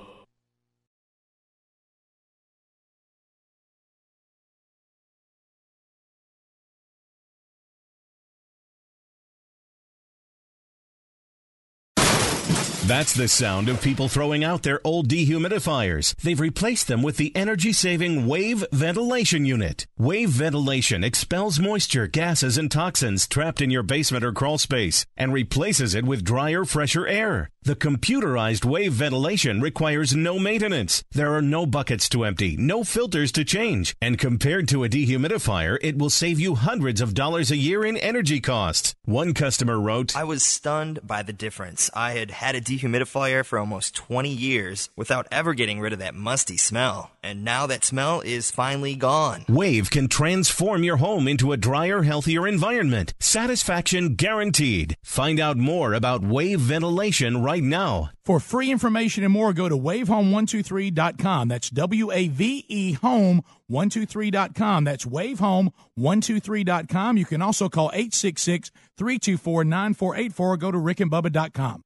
That's 12.92 13.14
the 13.14 13.30
sound 13.30 13.70
of 13.70 13.82
people 13.82 14.10
throwing 14.10 14.44
out 14.44 14.64
their 14.64 14.82
old 14.84 15.08
dehumidifiers. 15.08 16.14
They've 16.18 16.38
replaced 16.38 16.90
them 16.90 17.02
with 17.02 17.16
the 17.16 17.34
energy 17.38 17.72
saving 17.72 18.28
Wave 18.28 18.66
Ventilation 18.74 19.46
Unit. 19.46 19.88
Wave 19.98 20.28
Ventilation 20.28 21.02
expels 21.02 21.58
moisture, 21.58 22.08
gases, 22.08 22.58
and 22.58 22.70
toxins 22.70 23.30
trapped 23.30 23.62
in 23.62 23.72
your 23.72 23.82
basement 23.82 24.26
or 24.26 24.34
crawl 24.34 24.58
space 24.58 25.06
and 25.16 25.32
replaces 25.32 25.96
it 25.96 26.04
with 26.04 26.26
drier, 26.26 26.66
fresher 26.66 27.08
air. 27.08 27.50
The 27.64 27.76
computerized 27.76 28.66
Wave 28.66 28.92
Ventilation 28.92 29.62
requires 29.62 30.16
no 30.16 30.38
maintenance. 30.40 31.04
There 31.12 31.34
are 31.34 31.44
no 31.44 31.66
buckets 31.68 32.10
to 32.10 32.26
empty, 32.26 32.58
no 32.58 32.84
filters 32.84 33.32
to 33.34 33.46
change, 33.46 33.96
and 34.02 34.18
compared 34.18 34.68
to 34.70 34.84
a 34.84 34.90
dehumidifier, 34.90 35.78
it 35.82 35.98
will 35.98 36.10
save 36.10 36.40
you 36.40 36.56
hundreds 36.56 37.00
of 37.00 37.14
dollars 37.14 37.52
a 37.52 37.56
year 37.56 37.86
in 37.86 37.98
energy 37.98 38.42
costs. 38.42 38.96
One 39.06 39.36
customer 39.36 39.80
wrote, 39.80 40.16
I 40.16 40.24
was 40.24 40.42
stunned 40.42 41.00
by 41.04 41.22
the 41.22 41.34
difference. 41.34 41.92
I 41.94 42.14
had 42.14 42.32
had 42.32 42.56
a 42.56 42.62
dehumidifier 42.62 42.81
for 42.82 43.60
almost 43.60 43.96
20 43.96 44.30
years 44.30 44.90
without 44.96 45.28
ever 45.32 45.54
getting 45.54 45.80
rid 45.80 45.94
of 45.94 46.00
that 46.00 46.16
musty 46.16 46.58
smell. 46.58 47.12
And 47.24 47.44
now 47.44 47.68
that 47.68 47.84
smell 47.84 48.22
is 48.22 48.52
finally 48.52 48.96
gone. 48.96 49.46
Wave 49.48 49.90
can 49.90 50.08
transform 50.08 50.84
your 50.84 50.98
home 50.98 51.28
into 51.28 51.52
a 51.52 51.58
drier, 51.58 52.04
healthier 52.04 52.48
environment. 52.48 53.14
Satisfaction 53.20 54.16
guaranteed. 54.16 54.96
Find 55.04 55.40
out 55.40 55.58
more 55.58 55.94
about 55.94 56.26
Wave 56.26 56.60
Ventilation 56.60 57.44
right 57.44 57.64
now. 57.64 58.12
For 58.24 58.40
free 58.40 58.72
information 58.72 59.24
and 59.24 59.34
more, 59.34 59.52
go 59.52 59.68
to 59.68 59.76
wavehome123.com. 59.76 61.48
That's 61.48 61.72
W 61.72 62.12
A 62.12 62.28
V 62.28 62.66
E 62.68 62.96
home123.com. 62.96 64.84
That's 64.84 65.06
wavehome123.com. 65.06 67.18
You 67.18 67.26
can 67.26 67.42
also 67.42 67.68
call 67.68 67.90
866 67.94 68.70
324 68.98 69.64
9484 69.64 70.54
or 70.54 70.58
go 70.58 70.72
to 70.72 70.78
rickandbubba.com. 70.78 71.84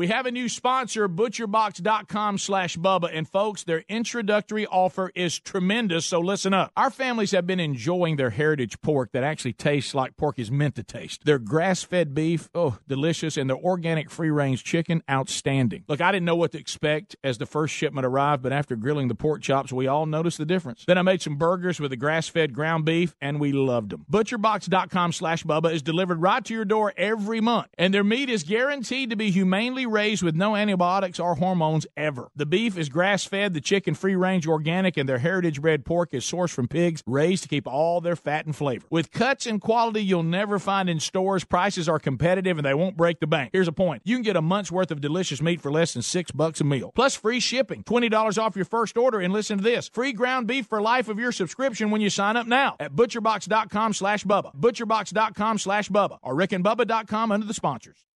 We 0.00 0.06
have 0.06 0.24
a 0.24 0.30
new 0.30 0.48
sponsor, 0.48 1.10
butcherbox.com 1.10 2.38
slash 2.38 2.78
Bubba. 2.78 3.10
And 3.12 3.28
folks, 3.28 3.64
their 3.64 3.84
introductory 3.86 4.66
offer 4.66 5.12
is 5.14 5.38
tremendous. 5.38 6.06
So 6.06 6.20
listen 6.20 6.54
up. 6.54 6.72
Our 6.74 6.88
families 6.88 7.32
have 7.32 7.46
been 7.46 7.60
enjoying 7.60 8.16
their 8.16 8.30
heritage 8.30 8.80
pork 8.80 9.12
that 9.12 9.24
actually 9.24 9.52
tastes 9.52 9.94
like 9.94 10.16
pork 10.16 10.38
is 10.38 10.50
meant 10.50 10.76
to 10.76 10.82
taste. 10.82 11.26
Their 11.26 11.38
grass 11.38 11.82
fed 11.82 12.14
beef, 12.14 12.48
oh, 12.54 12.78
delicious. 12.88 13.36
And 13.36 13.50
their 13.50 13.58
organic 13.58 14.10
free 14.10 14.30
range 14.30 14.64
chicken, 14.64 15.02
outstanding. 15.10 15.84
Look, 15.86 16.00
I 16.00 16.12
didn't 16.12 16.24
know 16.24 16.34
what 16.34 16.52
to 16.52 16.58
expect 16.58 17.14
as 17.22 17.36
the 17.36 17.44
first 17.44 17.74
shipment 17.74 18.06
arrived, 18.06 18.42
but 18.42 18.54
after 18.54 18.76
grilling 18.76 19.08
the 19.08 19.14
pork 19.14 19.42
chops, 19.42 19.70
we 19.70 19.86
all 19.86 20.06
noticed 20.06 20.38
the 20.38 20.46
difference. 20.46 20.86
Then 20.86 20.96
I 20.96 21.02
made 21.02 21.20
some 21.20 21.36
burgers 21.36 21.78
with 21.78 21.90
the 21.90 21.98
grass 21.98 22.26
fed 22.26 22.54
ground 22.54 22.86
beef, 22.86 23.14
and 23.20 23.38
we 23.38 23.52
loved 23.52 23.90
them. 23.90 24.06
Butcherbox.com 24.10 25.12
slash 25.12 25.44
Bubba 25.44 25.74
is 25.74 25.82
delivered 25.82 26.22
right 26.22 26.42
to 26.46 26.54
your 26.54 26.64
door 26.64 26.94
every 26.96 27.42
month. 27.42 27.66
And 27.76 27.92
their 27.92 28.02
meat 28.02 28.30
is 28.30 28.44
guaranteed 28.44 29.10
to 29.10 29.16
be 29.16 29.30
humanely 29.30 29.89
raised 29.90 30.22
with 30.22 30.34
no 30.34 30.56
antibiotics 30.56 31.20
or 31.20 31.34
hormones 31.34 31.86
ever. 31.96 32.30
The 32.34 32.46
beef 32.46 32.78
is 32.78 32.88
grass 32.88 33.24
fed, 33.24 33.54
the 33.54 33.60
chicken 33.60 33.94
free 33.94 34.16
range 34.16 34.46
organic, 34.46 34.96
and 34.96 35.08
their 35.08 35.18
heritage 35.18 35.60
bred 35.60 35.84
pork 35.84 36.14
is 36.14 36.24
sourced 36.24 36.50
from 36.50 36.68
pigs 36.68 37.02
raised 37.06 37.42
to 37.42 37.48
keep 37.48 37.66
all 37.66 38.00
their 38.00 38.16
fat 38.16 38.46
and 38.46 38.54
flavor. 38.54 38.86
With 38.90 39.10
cuts 39.10 39.46
and 39.46 39.60
quality 39.60 40.02
you'll 40.02 40.22
never 40.22 40.58
find 40.58 40.88
in 40.88 41.00
stores, 41.00 41.44
prices 41.44 41.88
are 41.88 41.98
competitive 41.98 42.58
and 42.58 42.66
they 42.66 42.74
won't 42.74 42.96
break 42.96 43.20
the 43.20 43.26
bank. 43.26 43.50
Here's 43.52 43.68
a 43.68 43.72
point. 43.72 44.02
You 44.04 44.16
can 44.16 44.22
get 44.22 44.36
a 44.36 44.42
month's 44.42 44.72
worth 44.72 44.90
of 44.90 45.00
delicious 45.00 45.42
meat 45.42 45.60
for 45.60 45.70
less 45.70 45.94
than 45.94 46.02
six 46.02 46.30
bucks 46.30 46.60
a 46.60 46.64
meal. 46.64 46.92
Plus 46.94 47.14
free 47.14 47.40
shipping. 47.40 47.82
$20 47.84 48.38
off 48.38 48.56
your 48.56 48.64
first 48.64 48.96
order 48.96 49.20
and 49.20 49.32
listen 49.32 49.58
to 49.58 49.64
this. 49.64 49.88
Free 49.88 50.12
ground 50.12 50.46
beef 50.46 50.66
for 50.66 50.80
life 50.80 51.08
of 51.08 51.18
your 51.18 51.32
subscription 51.32 51.90
when 51.90 52.00
you 52.00 52.10
sign 52.10 52.36
up 52.36 52.46
now 52.46 52.76
at 52.78 52.94
butcherbox.com 52.94 53.92
slash 53.92 54.24
Bubba. 54.24 54.54
Butcherbox.com 54.54 55.58
slash 55.58 55.88
Bubba 55.88 56.18
or 56.22 56.34
rickandbubba.com 56.34 57.32
under 57.32 57.46
the 57.46 57.54
sponsors. 57.54 58.09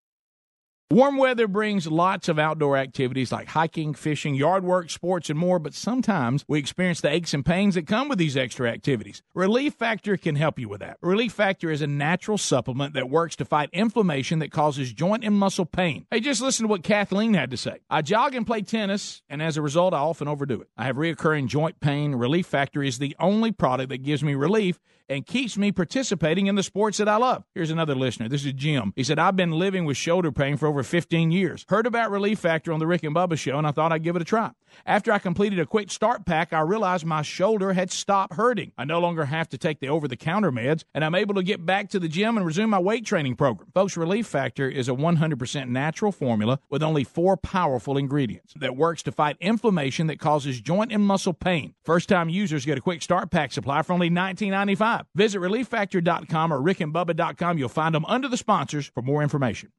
Warm 0.90 1.16
weather 1.16 1.48
brings 1.48 1.86
lots 1.86 2.28
of 2.28 2.38
outdoor 2.38 2.76
activities 2.76 3.32
like 3.32 3.48
hiking, 3.48 3.94
fishing, 3.94 4.34
yard 4.34 4.64
work, 4.64 4.90
sports, 4.90 5.30
and 5.30 5.38
more, 5.38 5.58
but 5.58 5.72
sometimes 5.72 6.44
we 6.46 6.58
experience 6.58 7.00
the 7.00 7.10
aches 7.10 7.32
and 7.32 7.44
pains 7.44 7.74
that 7.74 7.86
come 7.86 8.06
with 8.06 8.18
these 8.18 8.36
extra 8.36 8.70
activities. 8.70 9.22
Relief 9.34 9.72
Factor 9.72 10.18
can 10.18 10.36
help 10.36 10.58
you 10.58 10.68
with 10.68 10.80
that. 10.80 10.98
Relief 11.00 11.32
Factor 11.32 11.70
is 11.70 11.80
a 11.80 11.86
natural 11.86 12.36
supplement 12.36 12.92
that 12.92 13.08
works 13.08 13.34
to 13.36 13.46
fight 13.46 13.70
inflammation 13.72 14.40
that 14.40 14.52
causes 14.52 14.92
joint 14.92 15.24
and 15.24 15.34
muscle 15.34 15.64
pain. 15.64 16.06
Hey, 16.10 16.20
just 16.20 16.42
listen 16.42 16.64
to 16.64 16.68
what 16.68 16.82
Kathleen 16.82 17.32
had 17.32 17.50
to 17.52 17.56
say. 17.56 17.78
I 17.88 18.02
jog 18.02 18.34
and 18.34 18.46
play 18.46 18.60
tennis, 18.60 19.22
and 19.30 19.40
as 19.40 19.56
a 19.56 19.62
result, 19.62 19.94
I 19.94 19.98
often 19.98 20.28
overdo 20.28 20.60
it. 20.60 20.68
I 20.76 20.84
have 20.84 20.96
reoccurring 20.96 21.46
joint 21.46 21.80
pain. 21.80 22.14
Relief 22.14 22.46
Factor 22.46 22.82
is 22.82 22.98
the 22.98 23.16
only 23.18 23.52
product 23.52 23.88
that 23.88 24.02
gives 24.02 24.22
me 24.22 24.34
relief 24.34 24.78
and 25.08 25.26
keeps 25.26 25.56
me 25.56 25.72
participating 25.72 26.46
in 26.46 26.54
the 26.54 26.62
sports 26.62 26.98
that 26.98 27.08
I 27.08 27.16
love. 27.16 27.44
Here's 27.54 27.70
another 27.70 27.94
listener. 27.94 28.28
This 28.28 28.44
is 28.44 28.52
Jim. 28.52 28.92
He 28.96 29.04
said, 29.04 29.18
I've 29.18 29.36
been 29.36 29.52
living 29.52 29.84
with 29.84 29.96
shoulder 29.96 30.32
pain 30.32 30.56
for 30.56 30.66
over 30.66 30.82
15 30.82 31.30
years. 31.30 31.64
Heard 31.68 31.86
about 31.86 32.10
Relief 32.10 32.38
Factor 32.38 32.72
on 32.72 32.80
the 32.80 32.86
Rick 32.86 33.04
and 33.04 33.14
Bubba 33.14 33.38
show, 33.38 33.58
and 33.58 33.66
I 33.66 33.70
thought 33.70 33.92
I'd 33.92 34.02
give 34.02 34.16
it 34.16 34.22
a 34.22 34.24
try. 34.24 34.52
After 34.86 35.12
I 35.12 35.18
completed 35.18 35.58
a 35.60 35.66
quick 35.66 35.90
start 35.90 36.26
pack, 36.26 36.52
I 36.52 36.60
realized 36.60 37.04
my 37.04 37.22
shoulder 37.22 37.72
had 37.72 37.90
stopped 37.90 38.34
hurting. 38.34 38.72
I 38.76 38.84
no 38.84 38.98
longer 38.98 39.26
have 39.26 39.48
to 39.50 39.58
take 39.58 39.80
the 39.80 39.88
over 39.88 40.08
the 40.08 40.16
counter 40.16 40.50
meds, 40.50 40.84
and 40.94 41.04
I'm 41.04 41.14
able 41.14 41.34
to 41.34 41.42
get 41.42 41.64
back 41.64 41.90
to 41.90 41.98
the 42.00 42.08
gym 42.08 42.36
and 42.36 42.44
resume 42.44 42.70
my 42.70 42.78
weight 42.78 43.04
training 43.06 43.36
program. 43.36 43.70
Folks, 43.72 43.96
Relief 43.96 44.26
Factor 44.26 44.68
is 44.68 44.88
a 44.88 44.92
100% 44.92 45.68
natural 45.68 46.12
formula 46.12 46.58
with 46.70 46.82
only 46.82 47.04
four 47.04 47.36
powerful 47.36 47.96
ingredients 47.96 48.54
that 48.56 48.76
works 48.76 49.02
to 49.04 49.12
fight 49.12 49.36
inflammation 49.40 50.06
that 50.08 50.18
causes 50.18 50.60
joint 50.60 50.92
and 50.92 51.02
muscle 51.04 51.32
pain. 51.32 51.74
First 51.84 52.08
time 52.08 52.28
users 52.28 52.64
get 52.64 52.78
a 52.78 52.80
quick 52.80 53.02
start 53.02 53.30
pack 53.30 53.52
supply 53.52 53.82
for 53.82 53.92
only 53.92 54.10
$19.95. 54.10 54.93
Visit 55.14 55.40
relieffactor.com 55.40 56.52
or 56.52 56.60
rickandbubba.com. 56.60 57.58
You'll 57.58 57.68
find 57.68 57.94
them 57.94 58.04
under 58.06 58.28
the 58.28 58.36
sponsors 58.36 58.86
for 58.86 59.02
more 59.02 59.22
information. 59.22 59.72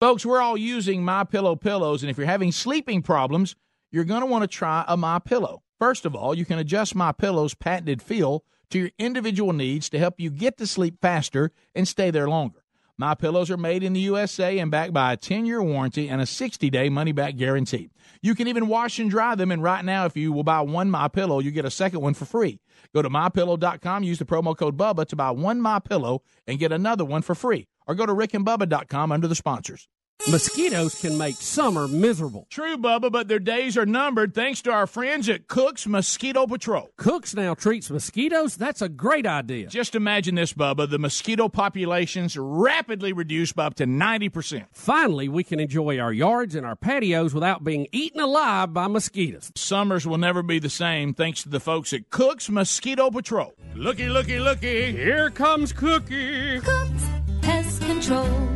Folks, 0.00 0.26
we're 0.26 0.40
all 0.40 0.58
using 0.58 1.04
My 1.04 1.24
Pillow 1.24 1.56
pillows, 1.56 2.02
and 2.02 2.10
if 2.10 2.18
you're 2.18 2.26
having 2.26 2.52
sleeping 2.52 3.00
problems, 3.00 3.56
you're 3.90 4.04
going 4.04 4.20
to 4.20 4.26
want 4.26 4.42
to 4.42 4.48
try 4.48 4.84
a 4.86 4.96
My 4.96 5.18
Pillow. 5.18 5.62
First 5.78 6.04
of 6.04 6.14
all, 6.14 6.34
you 6.34 6.44
can 6.44 6.58
adjust 6.58 6.94
My 6.94 7.12
Pillow's 7.12 7.54
patented 7.54 8.02
feel 8.02 8.44
to 8.70 8.78
your 8.78 8.90
individual 8.98 9.52
needs 9.52 9.88
to 9.88 9.98
help 9.98 10.20
you 10.20 10.30
get 10.30 10.58
to 10.58 10.66
sleep 10.66 10.96
faster 11.00 11.50
and 11.74 11.88
stay 11.88 12.10
there 12.10 12.28
longer. 12.28 12.65
My 12.98 13.14
pillows 13.14 13.50
are 13.50 13.58
made 13.58 13.82
in 13.82 13.92
the 13.92 14.00
USA 14.00 14.58
and 14.58 14.70
backed 14.70 14.94
by 14.94 15.12
a 15.12 15.18
10-year 15.18 15.62
warranty 15.62 16.08
and 16.08 16.18
a 16.18 16.24
60-day 16.24 16.88
money-back 16.88 17.36
guarantee. 17.36 17.90
You 18.22 18.34
can 18.34 18.48
even 18.48 18.68
wash 18.68 18.98
and 18.98 19.10
dry 19.10 19.34
them, 19.34 19.50
and 19.50 19.62
right 19.62 19.84
now, 19.84 20.06
if 20.06 20.16
you 20.16 20.32
will 20.32 20.44
buy 20.44 20.62
one 20.62 20.90
My 20.90 21.08
Pillow, 21.08 21.40
you 21.40 21.50
get 21.50 21.66
a 21.66 21.70
second 21.70 22.00
one 22.00 22.14
for 22.14 22.24
free. 22.24 22.58
Go 22.94 23.02
to 23.02 23.10
mypillow.com, 23.10 24.02
use 24.02 24.18
the 24.18 24.24
promo 24.24 24.56
code 24.56 24.78
Bubba 24.78 25.06
to 25.08 25.16
buy 25.16 25.30
one 25.30 25.60
My 25.60 25.78
Pillow 25.78 26.22
and 26.46 26.58
get 26.58 26.72
another 26.72 27.04
one 27.04 27.20
for 27.20 27.34
free. 27.34 27.66
Or 27.86 27.94
go 27.94 28.06
to 28.06 28.14
rickandbubba.com 28.14 29.12
under 29.12 29.28
the 29.28 29.34
sponsors. 29.34 29.88
Mosquitoes 30.28 31.00
can 31.00 31.16
make 31.16 31.36
summer 31.36 31.86
miserable. 31.86 32.48
True, 32.50 32.76
Bubba, 32.76 33.12
but 33.12 33.28
their 33.28 33.38
days 33.38 33.76
are 33.76 33.86
numbered 33.86 34.34
thanks 34.34 34.60
to 34.62 34.72
our 34.72 34.88
friends 34.88 35.28
at 35.28 35.46
Cook's 35.46 35.86
Mosquito 35.86 36.48
Patrol. 36.48 36.88
Cooks 36.96 37.32
now 37.32 37.54
treats 37.54 37.90
mosquitoes? 37.90 38.56
That's 38.56 38.82
a 38.82 38.88
great 38.88 39.24
idea. 39.24 39.68
Just 39.68 39.94
imagine 39.94 40.34
this, 40.34 40.52
Bubba. 40.52 40.90
The 40.90 40.98
mosquito 40.98 41.48
populations 41.48 42.36
rapidly 42.36 43.12
reduced 43.12 43.54
by 43.54 43.66
up 43.66 43.74
to 43.76 43.86
90%. 43.86 44.66
Finally, 44.72 45.28
we 45.28 45.44
can 45.44 45.60
enjoy 45.60 46.00
our 46.00 46.12
yards 46.12 46.56
and 46.56 46.66
our 46.66 46.74
patios 46.76 47.32
without 47.32 47.62
being 47.62 47.86
eaten 47.92 48.20
alive 48.20 48.72
by 48.74 48.88
mosquitoes. 48.88 49.52
Summers 49.54 50.08
will 50.08 50.18
never 50.18 50.42
be 50.42 50.58
the 50.58 50.68
same 50.68 51.14
thanks 51.14 51.44
to 51.44 51.48
the 51.48 51.60
folks 51.60 51.92
at 51.92 52.10
Cook's 52.10 52.50
Mosquito 52.50 53.12
Patrol. 53.12 53.54
Looky, 53.76 54.08
looky, 54.08 54.40
looky. 54.40 54.90
Here 54.90 55.30
comes 55.30 55.72
Cookie. 55.72 56.58
Cook's 56.60 57.04
Pest 57.42 57.80
control. 57.82 58.55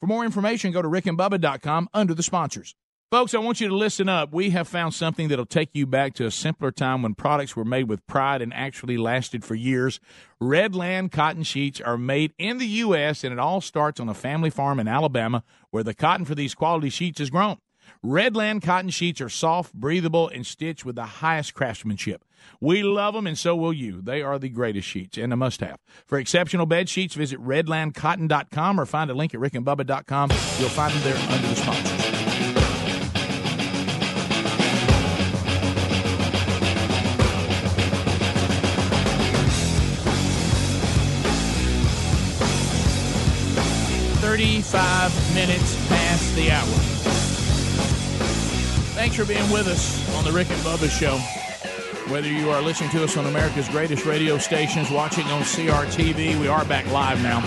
For 0.00 0.06
more 0.06 0.24
information, 0.24 0.72
go 0.72 0.82
to 0.82 0.88
rickandbubba.com 0.88 1.88
under 1.94 2.14
the 2.14 2.22
sponsors. 2.22 2.74
Folks, 3.08 3.34
I 3.34 3.38
want 3.38 3.60
you 3.60 3.68
to 3.68 3.74
listen 3.76 4.08
up. 4.08 4.32
We 4.32 4.50
have 4.50 4.66
found 4.66 4.92
something 4.92 5.28
that'll 5.28 5.46
take 5.46 5.70
you 5.74 5.86
back 5.86 6.12
to 6.14 6.26
a 6.26 6.30
simpler 6.32 6.72
time 6.72 7.02
when 7.02 7.14
products 7.14 7.54
were 7.54 7.64
made 7.64 7.88
with 7.88 8.04
pride 8.08 8.42
and 8.42 8.52
actually 8.52 8.96
lasted 8.96 9.44
for 9.44 9.54
years. 9.54 10.00
Redland 10.42 11.12
cotton 11.12 11.44
sheets 11.44 11.80
are 11.80 11.96
made 11.96 12.34
in 12.36 12.58
the 12.58 12.66
U.S., 12.66 13.22
and 13.22 13.32
it 13.32 13.38
all 13.38 13.60
starts 13.60 14.00
on 14.00 14.08
a 14.08 14.14
family 14.14 14.50
farm 14.50 14.80
in 14.80 14.88
Alabama 14.88 15.44
where 15.70 15.84
the 15.84 15.94
cotton 15.94 16.26
for 16.26 16.34
these 16.34 16.52
quality 16.52 16.90
sheets 16.90 17.20
is 17.20 17.30
grown. 17.30 17.58
Redland 18.04 18.62
cotton 18.62 18.90
sheets 18.90 19.20
are 19.20 19.28
soft, 19.28 19.72
breathable, 19.72 20.28
and 20.28 20.44
stitched 20.44 20.84
with 20.84 20.96
the 20.96 21.04
highest 21.04 21.54
craftsmanship. 21.54 22.24
We 22.60 22.82
love 22.82 23.14
them, 23.14 23.26
and 23.26 23.38
so 23.38 23.54
will 23.56 23.72
you. 23.72 24.00
They 24.00 24.22
are 24.22 24.38
the 24.38 24.48
greatest 24.48 24.88
sheets 24.88 25.18
and 25.18 25.32
a 25.32 25.36
must 25.36 25.60
have. 25.60 25.78
For 26.06 26.18
exceptional 26.18 26.66
bed 26.66 26.88
sheets, 26.88 27.14
visit 27.14 27.40
redlandcotton.com 27.40 28.80
or 28.80 28.86
find 28.86 29.10
a 29.10 29.14
link 29.14 29.34
at 29.34 29.40
rickandbubba.com. 29.40 30.30
You'll 30.58 30.68
find 30.70 30.92
them 30.92 31.02
there 31.02 31.16
under 31.32 31.48
the 31.48 31.56
sponsors. 31.56 32.06
Thirty-five 44.20 45.34
minutes 45.34 45.88
past 45.88 46.34
the 46.34 46.50
hour. 46.50 46.64
Thanks 48.94 49.16
for 49.16 49.24
being 49.24 49.48
with 49.50 49.68
us 49.68 50.16
on 50.16 50.24
the 50.24 50.32
Rick 50.32 50.50
and 50.50 50.58
Bubba 50.60 50.90
Show. 50.90 51.20
Whether 52.08 52.28
you 52.28 52.50
are 52.50 52.62
listening 52.62 52.90
to 52.90 53.02
us 53.02 53.16
on 53.16 53.26
America's 53.26 53.68
greatest 53.68 54.06
radio 54.06 54.38
stations, 54.38 54.92
watching 54.92 55.24
on 55.26 55.42
CRTV, 55.42 56.40
we 56.40 56.46
are 56.46 56.64
back 56.64 56.86
live 56.92 57.20
now, 57.20 57.40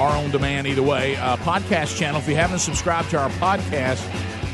or 0.00 0.06
on 0.06 0.30
demand 0.30 0.68
either 0.68 0.84
way. 0.84 1.16
Uh, 1.16 1.36
podcast 1.38 1.98
channel, 1.98 2.20
if 2.20 2.28
you 2.28 2.36
haven't 2.36 2.60
subscribed 2.60 3.10
to 3.10 3.18
our 3.18 3.28
podcast, 3.30 4.00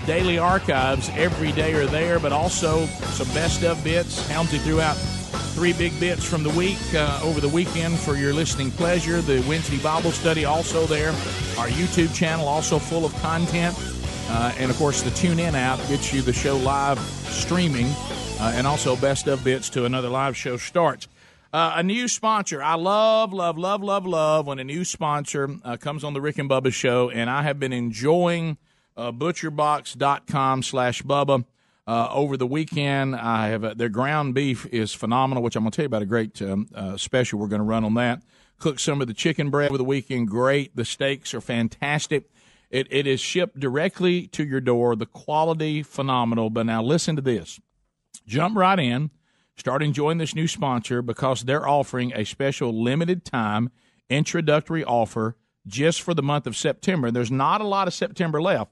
daily 0.06 0.38
archives 0.38 1.10
every 1.10 1.52
day 1.52 1.74
are 1.74 1.84
there, 1.84 2.18
but 2.18 2.32
also 2.32 2.86
some 2.86 3.28
best 3.34 3.62
of 3.62 3.84
bits. 3.84 4.26
Helmsy 4.30 4.58
threw 4.60 4.80
out 4.80 4.96
three 5.52 5.74
big 5.74 5.98
bits 6.00 6.24
from 6.24 6.42
the 6.42 6.50
week 6.50 6.78
uh, 6.94 7.20
over 7.22 7.38
the 7.38 7.48
weekend 7.48 7.98
for 7.98 8.16
your 8.16 8.32
listening 8.32 8.70
pleasure. 8.70 9.20
The 9.20 9.44
Wednesday 9.46 9.78
Bible 9.82 10.10
study 10.10 10.46
also 10.46 10.86
there. 10.86 11.10
Our 11.58 11.68
YouTube 11.68 12.14
channel 12.14 12.48
also 12.48 12.78
full 12.78 13.04
of 13.04 13.12
content. 13.16 13.76
Uh, 14.30 14.54
and 14.56 14.70
of 14.70 14.78
course, 14.78 15.02
the 15.02 15.10
TuneIn 15.10 15.52
app 15.52 15.78
gets 15.88 16.14
you 16.14 16.22
the 16.22 16.32
show 16.32 16.56
live 16.56 16.98
streaming 16.98 17.92
uh, 18.40 18.52
and 18.54 18.66
also 18.66 18.96
best 18.96 19.26
of 19.26 19.44
bits 19.44 19.68
to 19.68 19.84
another 19.84 20.08
live 20.08 20.34
show 20.36 20.56
starts. 20.56 21.08
Uh, 21.52 21.74
a 21.76 21.82
new 21.82 22.08
sponsor. 22.08 22.62
I 22.62 22.74
love, 22.74 23.32
love, 23.32 23.58
love, 23.58 23.82
love, 23.82 24.06
love 24.06 24.46
when 24.46 24.58
a 24.58 24.64
new 24.64 24.84
sponsor 24.84 25.56
uh, 25.62 25.76
comes 25.76 26.04
on 26.04 26.14
the 26.14 26.20
Rick 26.20 26.38
and 26.38 26.48
Bubba 26.48 26.72
show, 26.72 27.10
and 27.10 27.28
I 27.28 27.42
have 27.42 27.58
been 27.58 27.72
enjoying 27.72 28.56
uh, 28.96 29.12
butcherbox.com 29.12 30.62
slash 30.62 31.02
Bubba. 31.02 31.44
Uh, 31.86 32.08
over 32.12 32.36
the 32.36 32.46
weekend, 32.46 33.16
I 33.16 33.48
have 33.48 33.64
uh, 33.64 33.74
their 33.74 33.88
ground 33.88 34.34
beef 34.34 34.64
is 34.66 34.94
phenomenal, 34.94 35.42
which 35.42 35.56
I'm 35.56 35.64
going 35.64 35.72
to 35.72 35.76
tell 35.76 35.82
you 35.82 35.88
about 35.88 36.02
a 36.02 36.06
great 36.06 36.40
um, 36.40 36.68
uh, 36.74 36.96
special 36.96 37.38
we're 37.40 37.48
going 37.48 37.60
to 37.60 37.66
run 37.66 37.84
on 37.84 37.94
that. 37.94 38.22
Cook 38.58 38.78
some 38.78 39.00
of 39.00 39.08
the 39.08 39.14
chicken 39.14 39.50
bread 39.50 39.70
over 39.70 39.78
the 39.78 39.84
weekend, 39.84 40.28
great. 40.28 40.76
The 40.76 40.84
steaks 40.84 41.34
are 41.34 41.40
fantastic. 41.40 42.30
It, 42.70 42.86
it 42.90 43.06
is 43.06 43.18
shipped 43.18 43.58
directly 43.58 44.28
to 44.28 44.44
your 44.44 44.60
door. 44.60 44.94
The 44.94 45.06
quality 45.06 45.82
phenomenal. 45.82 46.48
But 46.48 46.66
now 46.66 46.82
listen 46.82 47.16
to 47.16 47.22
this. 47.22 47.58
Jump 48.30 48.56
right 48.56 48.78
in. 48.78 49.10
Start 49.56 49.82
enjoying 49.82 50.18
this 50.18 50.36
new 50.36 50.46
sponsor 50.46 51.02
because 51.02 51.42
they're 51.42 51.68
offering 51.68 52.12
a 52.14 52.24
special 52.24 52.72
limited 52.72 53.24
time 53.24 53.70
introductory 54.08 54.84
offer 54.84 55.36
just 55.66 56.00
for 56.00 56.14
the 56.14 56.22
month 56.22 56.46
of 56.46 56.56
September. 56.56 57.10
There's 57.10 57.32
not 57.32 57.60
a 57.60 57.66
lot 57.66 57.88
of 57.88 57.92
September 57.92 58.40
left. 58.40 58.70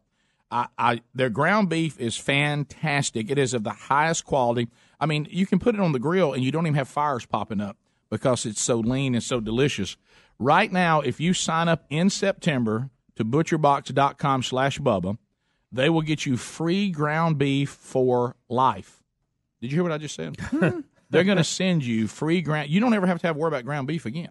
I, 0.48 0.68
I 0.78 1.00
their 1.12 1.28
ground 1.28 1.68
beef 1.68 1.98
is 1.98 2.16
fantastic. 2.16 3.32
It 3.32 3.36
is 3.36 3.52
of 3.52 3.64
the 3.64 3.70
highest 3.70 4.24
quality. 4.24 4.68
I 5.00 5.06
mean, 5.06 5.26
you 5.28 5.44
can 5.44 5.58
put 5.58 5.74
it 5.74 5.80
on 5.80 5.90
the 5.90 5.98
grill 5.98 6.32
and 6.32 6.44
you 6.44 6.52
don't 6.52 6.66
even 6.66 6.76
have 6.76 6.88
fires 6.88 7.26
popping 7.26 7.60
up 7.60 7.76
because 8.10 8.46
it's 8.46 8.62
so 8.62 8.76
lean 8.76 9.16
and 9.16 9.24
so 9.24 9.40
delicious. 9.40 9.96
Right 10.38 10.70
now, 10.70 11.00
if 11.00 11.18
you 11.18 11.34
sign 11.34 11.66
up 11.66 11.84
in 11.90 12.10
September 12.10 12.90
to 13.16 13.24
butcherbox.com 13.24 14.44
slash 14.44 14.78
Bubba, 14.78 15.18
they 15.72 15.90
will 15.90 16.02
get 16.02 16.26
you 16.26 16.36
free 16.36 16.90
ground 16.90 17.38
beef 17.38 17.70
for 17.70 18.36
life. 18.48 18.97
Did 19.60 19.70
you 19.72 19.76
hear 19.76 19.82
what 19.82 19.92
I 19.92 19.98
just 19.98 20.14
said? 20.14 20.36
They're 21.10 21.24
going 21.24 21.38
to 21.38 21.44
send 21.44 21.84
you 21.84 22.06
free 22.06 22.42
ground. 22.42 22.68
You 22.68 22.80
don't 22.80 22.94
ever 22.94 23.06
have 23.06 23.20
to 23.20 23.26
have 23.26 23.36
worry 23.36 23.48
about 23.48 23.64
ground 23.64 23.86
beef 23.86 24.06
again 24.06 24.30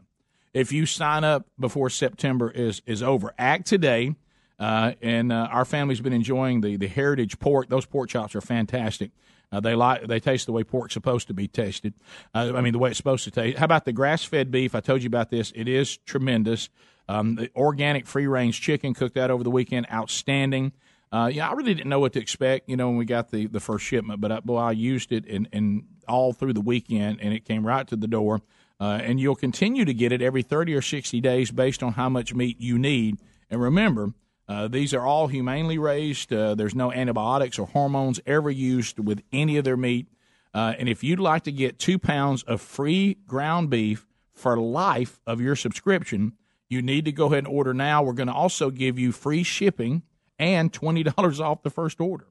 if 0.54 0.72
you 0.72 0.86
sign 0.86 1.24
up 1.24 1.46
before 1.60 1.90
September 1.90 2.50
is 2.50 2.82
is 2.86 3.04
over. 3.04 3.34
Act 3.38 3.68
today. 3.68 4.16
Uh, 4.60 4.94
and 5.04 5.32
uh, 5.32 5.48
our 5.52 5.66
family's 5.66 6.02
been 6.02 6.14
enjoying 6.14 6.62
the, 6.62 6.78
the 6.78 6.88
heritage 6.88 7.38
pork. 7.38 7.70
Those 7.70 7.86
pork 7.86 8.10
chops 8.10 8.36
are 8.36 8.42
fantastic. 8.42 9.12
Uh, 9.52 9.60
they 9.60 9.76
like 9.76 10.08
they 10.08 10.20
taste 10.20 10.48
the 10.48 10.52
way 10.52 10.64
pork's 10.64 10.96
supposed 10.96 11.28
to 11.28 11.34
be 11.34 11.48
tasted. 11.48 11.94
Uh, 12.34 12.54
I 12.56 12.62
mean 12.62 12.74
the 12.74 12.80
way 12.80 12.90
it's 12.90 12.98
supposed 12.98 13.24
to 13.26 13.32
taste. 13.32 13.60
How 13.60 13.66
about 13.66 13.86
the 13.86 13.94
grass 13.94 14.24
fed 14.24 14.52
beef? 14.52 14.74
I 14.74 14.80
told 14.80 15.04
you 15.04 15.08
about 15.08 15.30
this. 15.30 15.54
It 15.56 15.68
is 15.68 15.98
tremendous. 15.98 16.70
Um, 17.08 17.36
the 17.36 17.52
organic 17.56 18.08
free 18.08 18.28
range 18.28 18.60
chicken 18.60 18.94
cooked 18.94 19.16
out 19.16 19.32
over 19.32 19.44
the 19.44 19.52
weekend, 19.52 19.88
outstanding. 19.92 20.74
Uh, 21.12 21.30
yeah, 21.34 21.50
I 21.50 21.54
really 21.54 21.74
didn't 21.74 21.90
know 21.90 22.00
what 22.00 22.14
to 22.14 22.20
expect, 22.20 22.68
you 22.70 22.76
know, 22.76 22.90
when 22.90 22.98
we 22.98 23.06
got 23.06 23.32
the, 23.32 23.48
the 23.48 23.60
first 23.60 23.86
shipment, 23.86 24.20
but 24.20 24.32
I, 24.32 24.40
boy, 24.42 24.58
I 24.58 24.72
used 24.72 25.12
it 25.12 25.26
and, 25.26 25.48
and 25.54 25.84
all 26.08 26.34
through 26.34 26.54
the 26.54 26.62
weekend, 26.62 27.20
and 27.22 27.34
it 27.34 27.46
came 27.46 27.66
right 27.66 27.88
to 27.88 27.96
the 27.96 28.08
door. 28.08 28.42
Uh, 28.80 29.00
and 29.02 29.20
you'll 29.20 29.36
continue 29.36 29.86
to 29.86 29.94
get 29.94 30.12
it 30.12 30.22
every 30.22 30.44
30 30.44 30.76
or 30.76 30.82
60 30.82 31.20
days 31.22 31.50
based 31.50 31.82
on 31.82 31.94
how 31.94 32.10
much 32.10 32.34
meat 32.34 32.60
you 32.60 32.78
need. 32.78 33.18
And 33.50 33.60
remember, 33.62 34.14
uh, 34.48 34.68
these 34.68 34.94
are 34.94 35.02
all 35.02 35.28
humanely 35.28 35.78
raised. 35.78 36.32
Uh, 36.32 36.54
there's 36.56 36.76
no 36.76 36.92
antibiotics 36.92 37.58
or 37.58 37.68
hormones 37.68 38.20
ever 38.26 38.52
used 38.52 39.00
with 39.00 39.24
any 39.32 39.58
of 39.58 39.64
their 39.64 39.78
meat. 39.78 40.08
Uh, 40.54 40.74
and 40.78 40.88
if 40.88 41.04
you'd 41.04 41.20
like 41.20 41.44
to 41.44 41.52
get 41.52 41.80
two 41.80 41.98
pounds 41.98 42.44
of 42.44 42.62
free 42.62 43.18
ground 43.26 43.70
beef 43.70 44.06
for 44.34 44.58
life 44.58 45.20
of 45.26 45.42
your 45.42 45.56
subscription, 45.56 46.34
you 46.70 46.82
need 46.82 47.06
to 47.06 47.12
go 47.12 47.28
ahead 47.28 47.40
and 47.40 47.48
order 47.48 47.74
now. 47.74 48.04
We're 48.04 48.14
going 48.14 48.28
to 48.28 48.34
also 48.34 48.70
give 48.70 49.00
you 49.00 49.12
free 49.12 49.44
shipping 49.44 50.04
and 50.40 50.72
$20 50.72 51.40
off 51.42 51.64
the 51.64 51.70
first 51.70 52.00
order. 52.00 52.28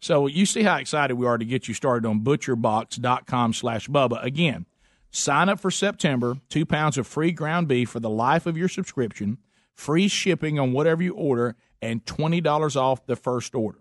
So 0.00 0.26
you 0.26 0.46
see 0.46 0.62
how 0.62 0.76
excited 0.76 1.14
we 1.14 1.26
are 1.26 1.38
to 1.38 1.44
get 1.44 1.66
you 1.66 1.74
started 1.74 2.06
on 2.06 2.20
butcherbox.com 2.20 3.52
slash 3.52 3.88
Bubba. 3.88 4.22
Again, 4.22 4.66
sign 5.10 5.48
up 5.48 5.58
for 5.58 5.70
September, 5.70 6.36
two 6.48 6.64
pounds 6.64 6.98
of 6.98 7.06
free 7.06 7.32
ground 7.32 7.68
beef 7.68 7.90
for 7.90 8.00
the 8.00 8.10
life 8.10 8.46
of 8.46 8.56
your 8.56 8.68
subscription, 8.68 9.38
free 9.74 10.08
shipping 10.08 10.58
on 10.58 10.72
whatever 10.72 11.02
you 11.02 11.14
order, 11.14 11.56
and 11.82 12.04
$20 12.04 12.76
off 12.76 13.06
the 13.06 13.16
first 13.16 13.54
order. 13.54 13.78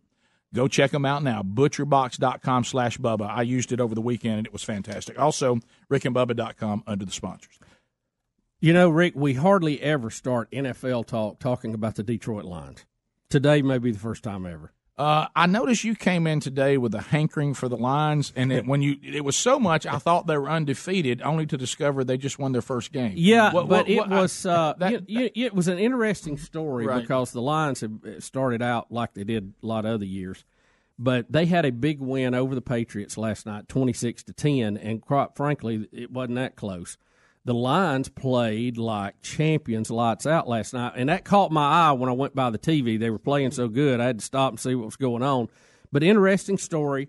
Go 0.53 0.68
check 0.68 0.91
them 0.91 1.06
out 1.06 1.23
now, 1.23 1.44
butcherbox.com 1.44 2.64
slash 2.64 2.98
Bubba. 2.98 3.30
I 3.30 3.41
used 3.41 3.72
it 3.72 3.81
over 3.81 3.94
the 3.94 4.02
weekend, 4.02 4.38
and 4.39 4.48
it 4.48 4.53
was 4.53 4.64
fantastic. 4.64 5.19
Also, 5.19 5.60
rickandbubba.com 5.91 6.84
under 6.88 7.06
the 7.06 7.11
sponsors. 7.11 7.60
You 8.60 8.73
know, 8.73 8.89
Rick, 8.89 9.14
we 9.15 9.35
hardly 9.35 9.80
ever 9.84 10.10
start 10.10 10.49
NFL 10.52 11.06
talk 11.06 11.39
talking 11.39 11.76
about 11.76 11.94
the 11.95 12.02
Detroit 12.02 12.45
Lions. 12.45 12.86
Today 13.30 13.62
may 13.62 13.78
be 13.78 13.91
the 13.91 13.99
first 13.99 14.24
time 14.24 14.45
ever. 14.45 14.72
Uh, 14.98 15.28
I 15.36 15.45
noticed 15.45 15.84
you 15.84 15.95
came 15.95 16.26
in 16.26 16.40
today 16.40 16.78
with 16.78 16.95
a 16.95 17.02
hankering 17.02 17.54
for 17.54 17.70
the 17.70 17.76
Lions, 17.78 18.34
and 18.36 18.52
it, 18.52 18.66
when 18.66 18.82
you 18.82 18.95
it 19.04 19.24
was 19.24 19.36
so 19.36 19.60
much, 19.60 19.86
I 19.86 19.98
thought 19.99 20.26
they 20.26 20.38
were 20.38 20.49
undefeated, 20.49 21.22
only 21.22 21.45
to 21.48 21.58
discover 21.58 22.04
they 22.04 22.18
just 22.18 22.40
won 22.40 22.52
their 22.52 22.64
first 22.64 22.91
game. 22.91 23.14
Yeah, 23.16 23.52
What- 23.54 23.68
but 23.70 23.86
what- 23.86 23.90
it 23.90 23.98
what- 23.98 24.12
I- 24.12 24.22
was 24.22 24.45
uh, 24.45 24.74
that- 24.80 25.08
you- 25.08 25.30
it 25.36 25.54
was 25.54 25.68
an 25.68 25.78
interesting 25.78 26.38
story 26.38 26.88
Right. 26.88 27.02
because 27.02 27.32
the 27.32 27.41
Lions 27.44 27.82
have 27.82 27.91
uh, 28.04 28.20
started 28.20 28.64
out 28.64 28.91
like 28.91 29.14
they 29.14 29.24
did 29.24 29.54
a 29.62 29.66
lot 29.68 29.86
of 29.86 29.91
other 29.91 30.06
years, 30.06 30.45
but 30.98 31.32
they 31.32 31.45
had 31.45 31.64
a 31.64 31.72
big 31.72 31.99
win 31.99 32.34
over 32.34 32.56
the 32.56 32.62
Patriots 32.62 33.20
last 33.20 33.45
night, 33.45 33.68
twenty 33.70 33.94
six 33.94 34.24
to 34.24 34.34
ten, 34.34 34.78
and 34.78 34.99
quite 35.02 35.36
frankly, 35.36 35.88
it 35.91 36.12
wasn't 36.12 36.36
that 36.38 36.56
close. 36.56 36.98
The 37.48 37.53
Lions 37.53 38.10
played 38.10 38.78
like 38.78 39.22
champions, 39.22 39.90
lights 39.90 40.28
out 40.28 40.49
last 40.49 40.74
night, 40.74 40.94
and 40.98 41.07
that 41.07 41.24
caught 41.24 41.49
my 41.49 41.88
eye 41.88 41.91
when 41.94 42.10
I 42.10 42.14
went 42.14 42.36
by 42.36 42.49
the 42.49 42.60
TV. 42.60 42.99
They 42.99 43.10
were 43.10 43.18
playing 43.18 43.52
so 43.52 43.69
good, 43.69 44.02
I 44.02 44.06
had 44.06 44.19
to 44.19 44.26
stop 44.26 44.52
and 44.52 44.60
see 44.60 44.76
what 44.76 44.86
was 44.86 44.98
going 44.98 45.24
on. 45.24 45.48
But 45.91 46.03
interesting 46.03 46.57
story 46.57 47.07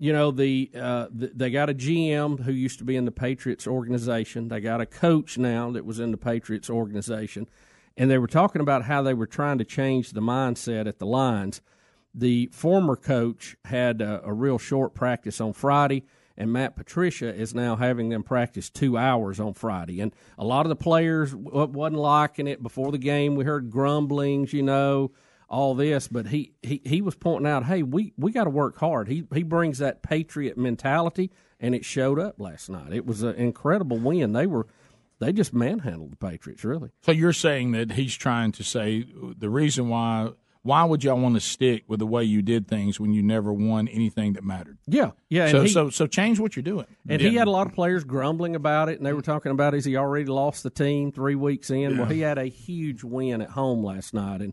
you 0.00 0.14
know 0.14 0.30
the, 0.30 0.70
uh, 0.74 1.08
the 1.12 1.30
they 1.34 1.50
got 1.50 1.68
a 1.68 1.74
GM 1.74 2.40
who 2.40 2.52
used 2.52 2.78
to 2.78 2.84
be 2.84 2.96
in 2.96 3.04
the 3.04 3.12
Patriots 3.12 3.66
organization. 3.66 4.48
They 4.48 4.60
got 4.60 4.80
a 4.80 4.86
coach 4.86 5.36
now 5.36 5.70
that 5.72 5.84
was 5.84 6.00
in 6.00 6.10
the 6.10 6.16
Patriots 6.16 6.70
organization, 6.70 7.46
and 7.98 8.10
they 8.10 8.16
were 8.16 8.26
talking 8.26 8.62
about 8.62 8.84
how 8.84 9.02
they 9.02 9.12
were 9.12 9.26
trying 9.26 9.58
to 9.58 9.64
change 9.64 10.12
the 10.12 10.22
mindset 10.22 10.86
at 10.86 10.98
the 10.98 11.06
Lions. 11.06 11.60
The 12.14 12.48
former 12.50 12.96
coach 12.96 13.56
had 13.66 14.00
a, 14.00 14.22
a 14.24 14.32
real 14.32 14.56
short 14.56 14.94
practice 14.94 15.38
on 15.38 15.52
Friday, 15.52 16.04
and 16.40 16.54
Matt 16.54 16.74
Patricia 16.74 17.34
is 17.34 17.54
now 17.54 17.76
having 17.76 18.08
them 18.08 18.22
practice 18.22 18.70
two 18.70 18.96
hours 18.96 19.38
on 19.38 19.52
Friday. 19.52 20.00
And 20.00 20.10
a 20.38 20.44
lot 20.44 20.64
of 20.64 20.70
the 20.70 20.76
players 20.76 21.34
wasn't 21.34 22.00
liking 22.00 22.46
it 22.46 22.62
before 22.62 22.90
the 22.90 22.98
game. 22.98 23.34
We 23.34 23.44
heard 23.44 23.70
grumblings, 23.70 24.54
you 24.54 24.62
know, 24.62 25.12
all 25.50 25.74
this, 25.74 26.08
but 26.08 26.28
he, 26.28 26.52
he, 26.62 26.80
he 26.82 27.02
was 27.02 27.14
pointing 27.14 27.46
out, 27.46 27.66
hey, 27.66 27.82
we, 27.82 28.14
we 28.16 28.32
got 28.32 28.44
to 28.44 28.50
work 28.50 28.78
hard. 28.78 29.08
He 29.08 29.24
he 29.34 29.42
brings 29.42 29.78
that 29.78 30.02
patriot 30.02 30.56
mentality, 30.56 31.30
and 31.60 31.74
it 31.74 31.84
showed 31.84 32.18
up 32.18 32.40
last 32.40 32.70
night. 32.70 32.94
It 32.94 33.04
was 33.04 33.22
an 33.22 33.34
incredible 33.34 33.98
win. 33.98 34.32
They 34.32 34.46
were 34.46 34.66
they 35.18 35.34
just 35.34 35.52
manhandled 35.52 36.12
the 36.12 36.16
Patriots, 36.16 36.64
really. 36.64 36.88
So 37.02 37.12
you're 37.12 37.34
saying 37.34 37.72
that 37.72 37.92
he's 37.92 38.16
trying 38.16 38.52
to 38.52 38.64
say 38.64 39.04
the 39.36 39.50
reason 39.50 39.90
why 39.90 40.30
why 40.62 40.84
would 40.84 41.02
y'all 41.02 41.18
want 41.18 41.34
to 41.36 41.40
stick 41.40 41.84
with 41.88 42.00
the 42.00 42.06
way 42.06 42.22
you 42.24 42.42
did 42.42 42.68
things 42.68 43.00
when 43.00 43.12
you 43.14 43.22
never 43.22 43.52
won 43.52 43.88
anything 43.88 44.34
that 44.34 44.44
mattered? 44.44 44.76
Yeah, 44.86 45.12
yeah. 45.28 45.48
So 45.50 45.62
he- 45.62 45.68
so 45.68 45.90
so 45.90 46.06
change 46.06 46.38
what 46.38 46.54
you're 46.56 46.62
doing. 46.62 46.86
And 47.08 47.20
he 47.20 47.34
had 47.36 47.48
a 47.48 47.50
lot 47.50 47.66
of 47.66 47.72
players 47.74 48.04
grumbling 48.04 48.54
about 48.56 48.88
it, 48.88 48.98
and 48.98 49.06
they 49.06 49.12
were 49.12 49.22
talking 49.22 49.52
about 49.52 49.74
is 49.74 49.84
he 49.84 49.96
already 49.96 50.26
lost 50.26 50.62
the 50.62 50.70
team 50.70 51.12
three 51.12 51.34
weeks 51.34 51.70
in? 51.70 51.96
Well, 51.98 52.08
he 52.08 52.20
had 52.20 52.36
a 52.38 52.44
huge 52.46 53.02
win 53.04 53.40
at 53.40 53.50
home 53.50 53.82
last 53.82 54.12
night, 54.12 54.42
and 54.42 54.52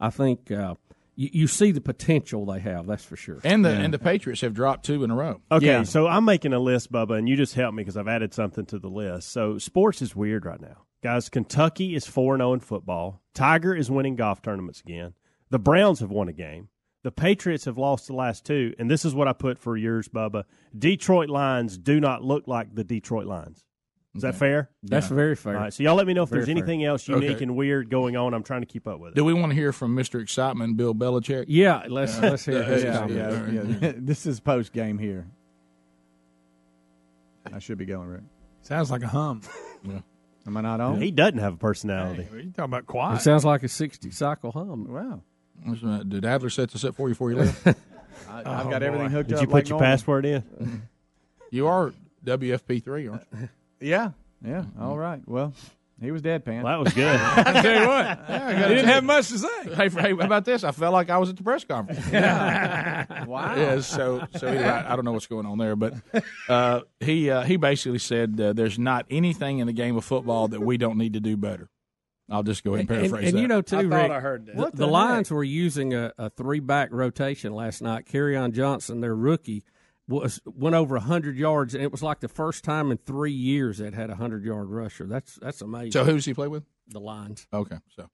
I 0.00 0.10
think 0.10 0.50
uh, 0.52 0.74
you, 1.16 1.30
you 1.32 1.46
see 1.48 1.72
the 1.72 1.80
potential 1.80 2.46
they 2.46 2.60
have. 2.60 2.86
That's 2.86 3.04
for 3.04 3.16
sure. 3.16 3.40
and 3.42 3.64
the 3.64 3.70
and 3.70 3.92
the 3.92 3.98
Patriots 3.98 4.42
have 4.42 4.54
dropped 4.54 4.84
two 4.86 5.02
in 5.02 5.10
a 5.10 5.16
row. 5.16 5.40
Okay, 5.50 5.82
so 5.84 6.06
I'm 6.06 6.24
making 6.24 6.52
a 6.52 6.60
list, 6.60 6.92
Bubba, 6.92 7.18
and 7.18 7.28
you 7.28 7.34
just 7.36 7.54
help 7.54 7.74
me 7.74 7.82
because 7.82 7.96
I've 7.96 8.06
added 8.06 8.32
something 8.32 8.64
to 8.66 8.78
the 8.78 8.88
list. 8.88 9.30
So 9.32 9.58
sports 9.58 10.02
is 10.02 10.14
weird 10.14 10.44
right 10.44 10.60
now, 10.60 10.84
guys. 11.02 11.28
Kentucky 11.28 11.96
is 11.96 12.06
four 12.06 12.36
zero 12.36 12.52
in 12.52 12.60
football. 12.60 13.20
Tiger 13.34 13.74
is 13.74 13.90
winning 13.90 14.14
golf 14.14 14.40
tournaments 14.40 14.80
again. 14.80 15.14
The 15.50 15.58
Browns 15.58 16.00
have 16.00 16.10
won 16.10 16.28
a 16.28 16.32
game. 16.32 16.68
The 17.04 17.12
Patriots 17.12 17.64
have 17.66 17.78
lost 17.78 18.08
the 18.08 18.12
last 18.14 18.44
two, 18.44 18.74
and 18.78 18.90
this 18.90 19.04
is 19.04 19.14
what 19.14 19.28
I 19.28 19.32
put 19.32 19.58
for 19.58 19.76
yours, 19.76 20.08
Bubba. 20.08 20.44
Detroit 20.76 21.28
Lions 21.30 21.78
do 21.78 22.00
not 22.00 22.22
look 22.24 22.46
like 22.48 22.74
the 22.74 22.84
Detroit 22.84 23.26
Lions. 23.26 23.64
Is 24.14 24.22
that 24.22 24.34
fair? 24.34 24.68
That's 24.82 25.06
very 25.06 25.36
fair. 25.36 25.54
All 25.56 25.62
right, 25.62 25.72
so 25.72 25.82
y'all 25.84 25.94
let 25.94 26.06
me 26.06 26.12
know 26.12 26.24
if 26.24 26.30
Very 26.30 26.40
there's 26.40 26.48
fair. 26.48 26.56
anything 26.56 26.84
else 26.84 27.06
unique 27.06 27.36
Okay. 27.36 27.44
and 27.44 27.54
weird 27.56 27.88
going 27.88 28.16
on. 28.16 28.34
I'm 28.34 28.42
trying 28.42 28.62
to 28.62 28.66
keep 28.66 28.88
up 28.88 28.98
with 28.98 29.12
it. 29.12 29.14
Do 29.14 29.24
we 29.24 29.32
want 29.32 29.50
to 29.50 29.54
hear 29.54 29.72
from 29.72 29.94
Mr. 29.94 30.20
Excitement, 30.20 30.76
Bill 30.76 30.92
Belichick? 30.94 31.44
Yeah, 31.46 31.84
let's 31.88 32.18
let's 32.18 32.44
hear 32.44 32.64
his 32.64 32.82
yeah, 32.82 33.06
yeah, 33.06 33.46
yeah. 33.80 33.92
this 33.96 34.26
is 34.26 34.40
post 34.40 34.72
game 34.72 34.98
here. 34.98 35.28
I 37.52 37.60
should 37.60 37.78
be 37.78 37.86
going 37.86 38.08
right. 38.08 38.22
Sounds 38.62 38.90
like 38.90 39.02
a 39.02 39.08
hum. 39.08 39.42
Am 40.46 40.56
I 40.56 40.60
not 40.62 40.80
on? 40.80 41.00
He 41.00 41.10
doesn't 41.10 41.38
have 41.38 41.54
a 41.54 41.58
personality. 41.58 42.22
Hey, 42.24 42.36
you 42.38 42.42
talking 42.50 42.64
about 42.64 42.80
It 42.84 42.86
quiet? 42.86 43.20
sounds 43.20 43.44
like 43.44 43.62
a 43.62 43.68
sixty 43.68 44.10
cycle 44.10 44.50
hum. 44.50 44.86
Wow. 44.88 45.22
What's 45.64 45.82
that? 45.82 46.08
Did 46.08 46.24
Adler 46.24 46.50
set 46.50 46.70
this 46.70 46.84
up 46.84 46.94
for 46.94 47.08
you 47.08 47.14
before 47.14 47.30
you 47.30 47.36
left? 47.38 47.66
I, 47.66 47.74
Oh, 48.44 48.52
I've 48.52 48.70
got 48.70 48.82
everything 48.82 49.10
hooked 49.10 49.28
Did 49.28 49.36
up. 49.36 49.40
Did 49.40 49.46
you 49.46 49.46
put 49.48 49.54
like 49.54 49.68
your 49.68 49.78
normal. 49.78 49.92
password 49.96 50.26
in? 50.26 50.82
you 51.50 51.66
are 51.66 51.92
WFP3, 52.24 53.10
aren't 53.10 53.22
you? 53.40 53.48
Yeah, 53.80 54.10
yeah. 54.44 54.64
All 54.80 54.98
right. 54.98 55.20
Well, 55.24 55.54
he 56.00 56.10
was 56.10 56.20
deadpan. 56.20 56.64
Well, 56.64 56.82
that 56.82 56.84
was 56.84 56.92
good. 56.94 57.06
I 57.16 57.62
tell 57.62 57.80
you 57.80 57.86
what, 57.88 58.18
he 58.68 58.74
didn't 58.74 58.86
have 58.86 59.04
much 59.04 59.28
to 59.28 59.38
say. 59.38 59.48
Hey, 59.74 59.88
hey, 59.88 60.14
how 60.16 60.18
about 60.26 60.44
this? 60.44 60.64
I 60.64 60.72
felt 60.72 60.92
like 60.92 61.10
I 61.10 61.18
was 61.18 61.30
at 61.30 61.36
the 61.36 61.44
press 61.44 61.62
conference. 61.64 62.04
wow. 62.10 63.54
Yeah, 63.56 63.80
so 63.80 64.26
so 64.36 64.46
anyway, 64.48 64.64
I 64.64 64.92
I 64.92 64.96
don't 64.96 65.04
know 65.04 65.12
what's 65.12 65.28
going 65.28 65.46
on 65.46 65.58
there, 65.58 65.76
but 65.76 65.94
uh, 66.48 66.80
he 67.00 67.30
uh, 67.30 67.42
he 67.42 67.56
basically 67.56 68.00
said 68.00 68.40
uh, 68.40 68.52
there's 68.52 68.78
not 68.80 69.06
anything 69.10 69.60
in 69.60 69.68
the 69.68 69.72
game 69.72 69.96
of 69.96 70.04
football 70.04 70.48
that 70.48 70.60
we 70.60 70.76
don't 70.76 70.98
need 70.98 71.12
to 71.12 71.20
do 71.20 71.36
better. 71.36 71.68
I'll 72.30 72.42
just 72.42 72.62
go 72.62 72.74
ahead 72.74 72.88
and 72.88 72.90
And, 72.90 72.98
paraphrase 73.10 73.28
and 73.28 73.36
that. 73.36 73.40
you 73.40 73.48
know, 73.48 73.62
too, 73.62 73.78
I 73.78 73.82
thought 73.82 74.02
Rick, 74.02 74.10
I 74.10 74.20
heard 74.20 74.46
that. 74.46 74.56
the, 74.56 74.70
the 74.70 74.76
the? 74.76 74.86
Lions 74.86 75.30
were 75.30 75.44
using 75.44 75.94
a, 75.94 76.12
a 76.18 76.30
three 76.30 76.60
back 76.60 76.90
rotation 76.92 77.54
last 77.54 77.80
night. 77.80 78.06
Kerryon 78.06 78.52
Johnson, 78.52 79.00
their 79.00 79.14
rookie, 79.16 79.64
was 80.06 80.40
went 80.44 80.74
over 80.74 80.98
hundred 80.98 81.36
yards, 81.36 81.74
and 81.74 81.82
it 81.82 81.92
was 81.92 82.02
like 82.02 82.20
the 82.20 82.28
first 82.28 82.64
time 82.64 82.90
in 82.90 82.98
three 82.98 83.32
years 83.32 83.78
that 83.78 83.94
had 83.94 84.10
a 84.10 84.14
hundred 84.16 84.44
yard 84.44 84.68
rusher. 84.68 85.06
That's 85.06 85.36
that's 85.36 85.62
amazing. 85.62 85.92
so 85.92 86.04
who's 86.04 86.24
he 86.24 86.34
play 86.34 86.48
with? 86.48 86.64
the 86.90 87.00
Lions. 87.00 87.46
Okay, 87.52 87.76
so 87.94 88.08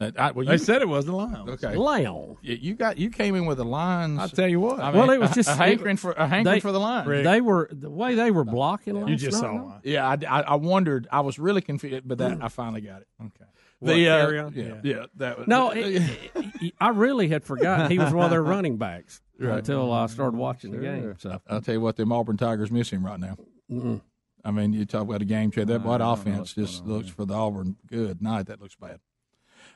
I, 0.00 0.30
well, 0.30 0.46
They 0.46 0.52
you, 0.52 0.58
said 0.58 0.80
it 0.80 0.88
was 0.88 1.04
the 1.04 1.12
Lions. 1.12 1.50
okay. 1.50 1.76
Lion. 1.76 2.36
You, 2.40 2.54
you 2.54 2.74
got 2.74 2.96
you 2.96 3.10
came 3.10 3.34
in 3.34 3.44
with 3.44 3.58
the 3.58 3.64
Lions. 3.64 4.18
I'll 4.18 4.28
tell 4.30 4.48
you 4.48 4.58
what. 4.58 4.80
I 4.80 4.90
mean, 4.92 5.00
Well, 5.00 5.10
it 5.10 5.20
was 5.20 5.32
just- 5.32 5.48
a, 5.50 5.54
hankering 5.54 5.98
for 5.98 6.12
a 6.12 6.26
hankering 6.26 6.54
they- 6.56 6.60
for 6.60 6.72
the 6.72 6.80
line. 6.80 7.06
Rick. 7.06 7.24
They 7.24 7.40
were 7.42 7.68
the 7.70 7.90
way 7.90 8.14
they 8.14 8.30
were 8.30 8.44
blocking. 8.44 9.06
you 9.06 9.16
just 9.16 9.42
night, 9.42 9.48
saw 9.48 9.62
one. 9.62 9.80
Yeah, 9.84 10.08
I, 10.08 10.16
I, 10.26 10.40
I 10.42 10.54
wondered. 10.54 11.06
I 11.12 11.20
was 11.20 11.38
really 11.38 11.60
confused, 11.60 12.08
but 12.08 12.16
that 12.18 12.38
mm. 12.38 12.42
I 12.42 12.48
finally 12.48 12.80
got 12.80 13.02
it. 13.02 13.08
Okay. 13.20 13.50
What, 13.80 13.94
The 13.94 14.08
uh, 14.08 14.26
Kerryon? 14.26 14.54
yeah, 14.56 14.80
yeah, 14.98 15.06
that 15.16 15.38
was, 15.38 15.48
No, 15.48 15.70
it, 15.70 16.02
it- 16.34 16.74
I 16.78 16.90
really 16.90 17.28
had 17.28 17.44
forgotten 17.44 17.90
he 17.90 17.98
was 17.98 18.12
one 18.12 18.24
of 18.26 18.30
their 18.30 18.42
running 18.42 18.76
backs 18.76 19.20
Right. 19.38 19.58
until 19.58 19.90
I 19.92 20.06
started 20.06 20.36
watching 20.36 20.70
the 20.72 20.78
game. 20.78 21.14
So 21.18 21.40
I'll 21.48 21.62
tell 21.62 21.74
you 21.74 21.80
what, 21.80 21.96
the 21.96 22.04
Auburn 22.04 22.36
Tigers 22.36 22.70
miss 22.70 22.90
him 22.90 23.04
right 23.04 23.18
now. 23.18 23.36
mm. 23.70 24.00
I 24.44 24.50
mean, 24.52 24.72
you 24.72 24.84
talk 24.86 25.02
about 25.02 25.20
a 25.20 25.26
game 25.26 25.50
changer. 25.50 25.66
That 25.78 25.82
I 25.82 25.84
what 25.84 26.00
offense 26.00 26.54
just 26.54 26.82
on 26.82 26.88
looks 26.88 27.08
for 27.10 27.24
the 27.26 27.34
Auburn 27.34 27.76
good 27.86 28.22
night. 28.22 28.46
That 28.46 28.60
looks 28.60 28.74
bad. 28.74 29.00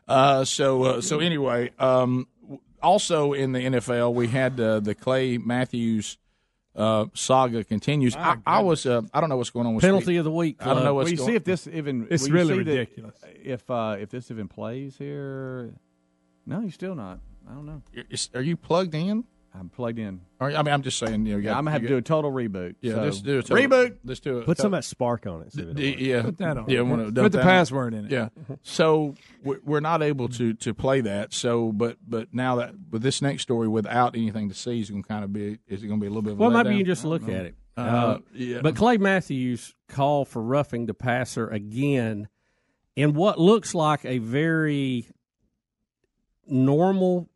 Uh, 0.09 0.45
so 0.45 0.83
uh, 0.85 1.01
so 1.01 1.21
anyway, 1.21 1.71
um, 1.79 2.27
also 2.83 3.33
in 3.35 3.53
the 3.53 3.59
NFL, 3.61 4.13
we 4.15 4.29
had 4.29 4.59
uh, 4.61 4.81
the 4.81 4.95
Clay 4.95 5.37
Matthews 5.39 6.17
uh, 6.77 7.07
saga 7.15 7.63
continues. 7.65 8.17
I, 8.17 8.37
I 8.47 8.61
was 8.61 8.85
uh, 8.87 9.03
I 9.13 9.21
don't 9.21 9.29
know 9.29 9.37
what's 9.37 9.51
going 9.51 9.67
on 9.67 9.75
with 9.75 9.83
penalty 9.83 10.05
Steve. 10.05 10.19
of 10.21 10.25
the 10.25 10.31
week. 10.33 10.57
I 10.61 10.67
don't 10.67 10.77
know 10.77 10.83
Club. 10.83 10.95
what's 10.97 11.11
Will 11.13 11.19
you 11.19 11.25
see 11.27 11.35
if 11.37 11.45
this 11.45 11.67
even? 11.67 12.07
It's 12.11 12.29
really 12.29 12.55
see 12.59 12.63
that- 12.65 12.71
ridiculous. 12.71 13.15
if 13.43 13.71
uh, 13.71 13.97
if 14.01 14.11
this 14.11 14.31
even 14.31 14.49
plays 14.49 14.97
here, 14.99 15.75
no, 16.47 16.61
you're 16.61 16.71
still 16.71 16.95
not. 16.95 17.21
I 17.49 17.55
don't 17.55 17.67
know. 17.67 17.83
Is- 18.11 18.31
Are 18.35 18.43
you 18.43 18.57
plugged 18.57 18.95
in? 18.95 19.25
I'm 19.57 19.69
plugged 19.69 20.01
in. 20.01 20.21
Or, 20.41 20.51
I 20.51 20.63
mean, 20.65 20.75
I'm 20.75 20.83
just 20.83 20.99
saying. 20.99 21.27
You 21.27 21.35
know, 21.35 21.39
you 21.39 21.45
Yeah, 21.45 21.51
got- 21.53 21.59
I'm 21.59 21.65
gonna 21.65 21.71
have 21.73 21.83
you 21.83 21.89
to 21.89 21.95
do 21.95 21.99
a 21.99 22.03
total 22.03 22.33
reboot. 22.33 22.75
Yeah, 22.81 22.95
so. 22.95 23.03
let's 23.05 23.21
do 23.21 23.39
a 23.39 23.43
total- 23.43 23.57
reboot. 23.65 23.97
Let's 24.05 24.19
do 24.19 24.39
it. 24.39 24.47
Put 24.47 24.59
some 24.59 24.75
of 24.75 24.79
that 24.79 24.83
spark 24.85 25.27
on 25.29 25.43
it. 25.43 25.53
See 25.53 25.61
if 25.61 25.69
it'll 25.69 25.75
D- 25.75 25.97
yeah, 26.01 26.23
Put 26.23 26.39
that 26.39 26.57
on. 26.57 26.69
Yeah, 26.69 26.81
wanna 26.81 27.05
Put 27.05 27.15
the 27.15 27.29
that 27.29 27.43
password 27.43 27.95
in 27.95 28.07
it. 28.07 28.11
Yeah. 28.11 28.31
So 28.63 29.15
we're 29.45 29.61
we're 29.65 29.79
not 29.81 30.03
able 30.03 30.29
to 30.31 30.55
to 30.55 30.75
play 30.75 31.01
that. 31.03 31.33
So, 31.33 31.71
but 31.71 31.99
but 32.05 32.35
now 32.35 32.57
that 32.57 32.75
with 32.91 33.03
this 33.03 33.23
next 33.23 33.43
story 33.45 33.69
without 33.69 34.17
anything 34.17 34.49
to 34.49 34.55
see 34.57 34.81
is 34.81 34.91
going 34.91 35.03
to 35.05 35.09
kind 35.09 35.23
of 35.25 35.33
be 35.33 35.59
is 35.69 35.85
it 35.85 35.87
going 35.87 36.01
to 36.01 36.05
be 36.05 36.09
a 36.09 36.11
little 36.11 36.23
bit 36.23 36.33
of 36.33 36.41
a 36.41 36.43
Well, 36.43 36.51
maybe 36.51 36.71
letdown? 36.71 36.73
you 36.73 36.85
can 36.85 36.87
just 36.87 37.05
look 37.05 37.23
at 37.29 37.47
it. 37.47 37.55
Uh, 37.77 37.81
Uh, 37.81 38.19
yeah. 38.35 38.61
But 38.61 38.75
Clay 38.75 38.97
Matthews 38.99 39.75
called 39.89 40.27
for 40.29 40.43
roughing 40.43 40.87
the 40.87 40.95
passer 40.95 41.47
again 41.49 42.29
in 42.97 43.15
what 43.15 43.39
looks 43.39 43.73
like 43.75 44.05
a 44.05 44.19
very 44.19 45.09
normal 46.47 47.29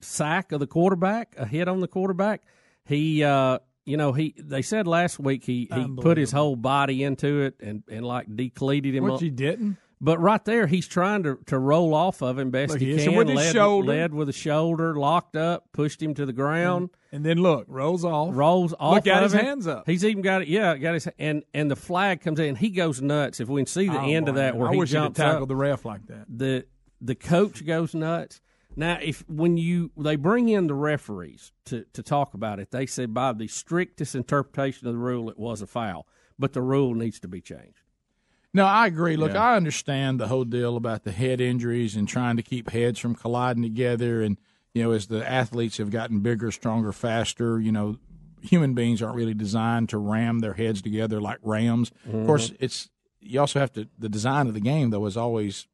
sack 0.00 0.52
of 0.52 0.60
the 0.60 0.66
quarterback, 0.66 1.34
a 1.36 1.46
hit 1.46 1.68
on 1.68 1.80
the 1.80 1.88
quarterback. 1.88 2.42
He, 2.84 3.22
uh, 3.24 3.58
you 3.84 3.96
know, 3.96 4.12
he 4.12 4.34
they 4.38 4.62
said 4.62 4.86
last 4.86 5.18
week 5.18 5.44
he, 5.44 5.68
he 5.74 5.86
put 6.00 6.18
his 6.18 6.30
whole 6.32 6.56
body 6.56 7.02
into 7.04 7.42
it 7.42 7.54
and, 7.60 7.82
and 7.90 8.04
like 8.06 8.26
decleated 8.34 8.94
him. 8.94 9.04
Which 9.04 9.14
up. 9.14 9.20
he 9.20 9.30
didn't. 9.30 9.76
But 10.00 10.20
right 10.20 10.44
there, 10.44 10.68
he's 10.68 10.86
trying 10.86 11.24
to, 11.24 11.40
to 11.46 11.58
roll 11.58 11.92
off 11.92 12.22
of 12.22 12.38
him 12.38 12.50
best 12.52 12.70
Look, 12.74 12.80
he 12.80 12.96
he 12.96 13.04
can. 13.06 13.16
with 13.16 13.26
his 13.28 13.36
led, 13.36 13.52
shoulder. 13.52 13.88
led 13.88 14.14
with 14.14 14.28
a 14.28 14.32
shoulder, 14.32 14.94
locked 14.96 15.34
up, 15.34 15.64
pushed 15.72 16.00
him 16.00 16.14
to 16.14 16.24
the 16.24 16.32
ground 16.32 16.90
And 17.10 17.26
then 17.26 17.38
look, 17.38 17.64
rolls 17.66 18.04
off. 18.04 18.28
rolls 18.36 18.72
off. 18.78 19.04
Look 19.04 19.08
of 19.08 19.22
his 19.24 19.34
it. 19.34 19.42
hands 19.42 19.66
up. 19.66 19.86
He's 19.86 20.04
even 20.04 20.22
got 20.22 20.42
it. 20.42 20.48
Yeah, 20.48 20.76
got 20.76 20.94
his 20.94 21.08
and 21.18 21.42
and 21.52 21.68
the 21.68 21.74
flag 21.76 22.20
comes 22.20 22.38
in. 22.38 22.54
He 22.54 22.70
goes 22.70 23.02
nuts. 23.02 23.40
If 23.40 23.48
we 23.48 23.60
can 23.62 23.66
see 23.66 23.88
the 23.88 23.98
Oh, 24.00 24.06
end 24.08 24.28
of 24.28 24.36
that 24.36 24.56
where 24.56 24.68
I 24.68 24.72
he 24.74 24.78
wish 24.78 24.90
jumps 24.92 25.16
tackled 25.18 25.42
up, 25.42 25.48
the 25.48 25.56
ref 25.56 25.84
like 25.84 26.06
that. 26.06 26.26
the 26.28 26.64
the 27.00 27.16
coach 27.16 27.66
goes 27.66 27.92
nuts. 27.92 28.40
Now, 28.78 28.98
if 29.02 29.28
when 29.28 29.56
you 29.56 29.90
they 29.96 30.14
bring 30.14 30.48
in 30.48 30.68
the 30.68 30.74
referees 30.74 31.50
to 31.64 31.84
to 31.92 32.02
talk 32.02 32.32
about 32.32 32.60
it, 32.60 32.70
they 32.70 32.86
said 32.86 33.12
by 33.12 33.32
the 33.32 33.48
strictest 33.48 34.14
interpretation 34.14 34.86
of 34.86 34.94
the 34.94 35.00
rule, 35.00 35.28
it 35.28 35.38
was 35.38 35.60
a 35.60 35.66
foul, 35.66 36.06
but 36.38 36.52
the 36.52 36.62
rule 36.62 36.94
needs 36.94 37.18
to 37.20 37.28
be 37.28 37.40
changed. 37.40 37.82
No, 38.54 38.64
I 38.64 38.86
agree. 38.86 39.16
Look, 39.16 39.32
Yeah. 39.32 39.42
I 39.42 39.56
understand 39.56 40.20
the 40.20 40.28
whole 40.28 40.44
deal 40.44 40.76
about 40.76 41.02
the 41.02 41.12
head 41.12 41.40
injuries 41.40 41.96
and 41.96 42.08
trying 42.08 42.36
to 42.36 42.42
keep 42.42 42.70
heads 42.70 42.98
from 42.98 43.14
colliding 43.14 43.62
together. 43.62 44.22
And, 44.22 44.38
you 44.72 44.82
know, 44.82 44.92
as 44.92 45.08
the 45.08 45.28
athletes 45.28 45.78
have 45.78 45.90
gotten 45.90 46.20
bigger, 46.20 46.50
stronger, 46.50 46.92
faster, 46.92 47.60
you 47.60 47.72
know, 47.72 47.98
human 48.40 48.74
beings 48.74 49.02
aren't 49.02 49.16
really 49.16 49.34
designed 49.34 49.88
to 49.90 49.98
ram 49.98 50.38
their 50.38 50.54
heads 50.54 50.80
together 50.80 51.20
like 51.20 51.38
rams. 51.42 51.90
Of 52.06 52.12
mm-hmm. 52.12 52.26
course, 52.26 52.52
it's, 52.58 52.88
you 53.20 53.40
also 53.40 53.58
have 53.60 53.72
to, 53.72 53.88
the 53.98 54.08
design 54.08 54.46
of 54.46 54.54
the 54.54 54.60
game, 54.60 54.90
though, 54.90 55.04
is 55.06 55.16
always, 55.16 55.66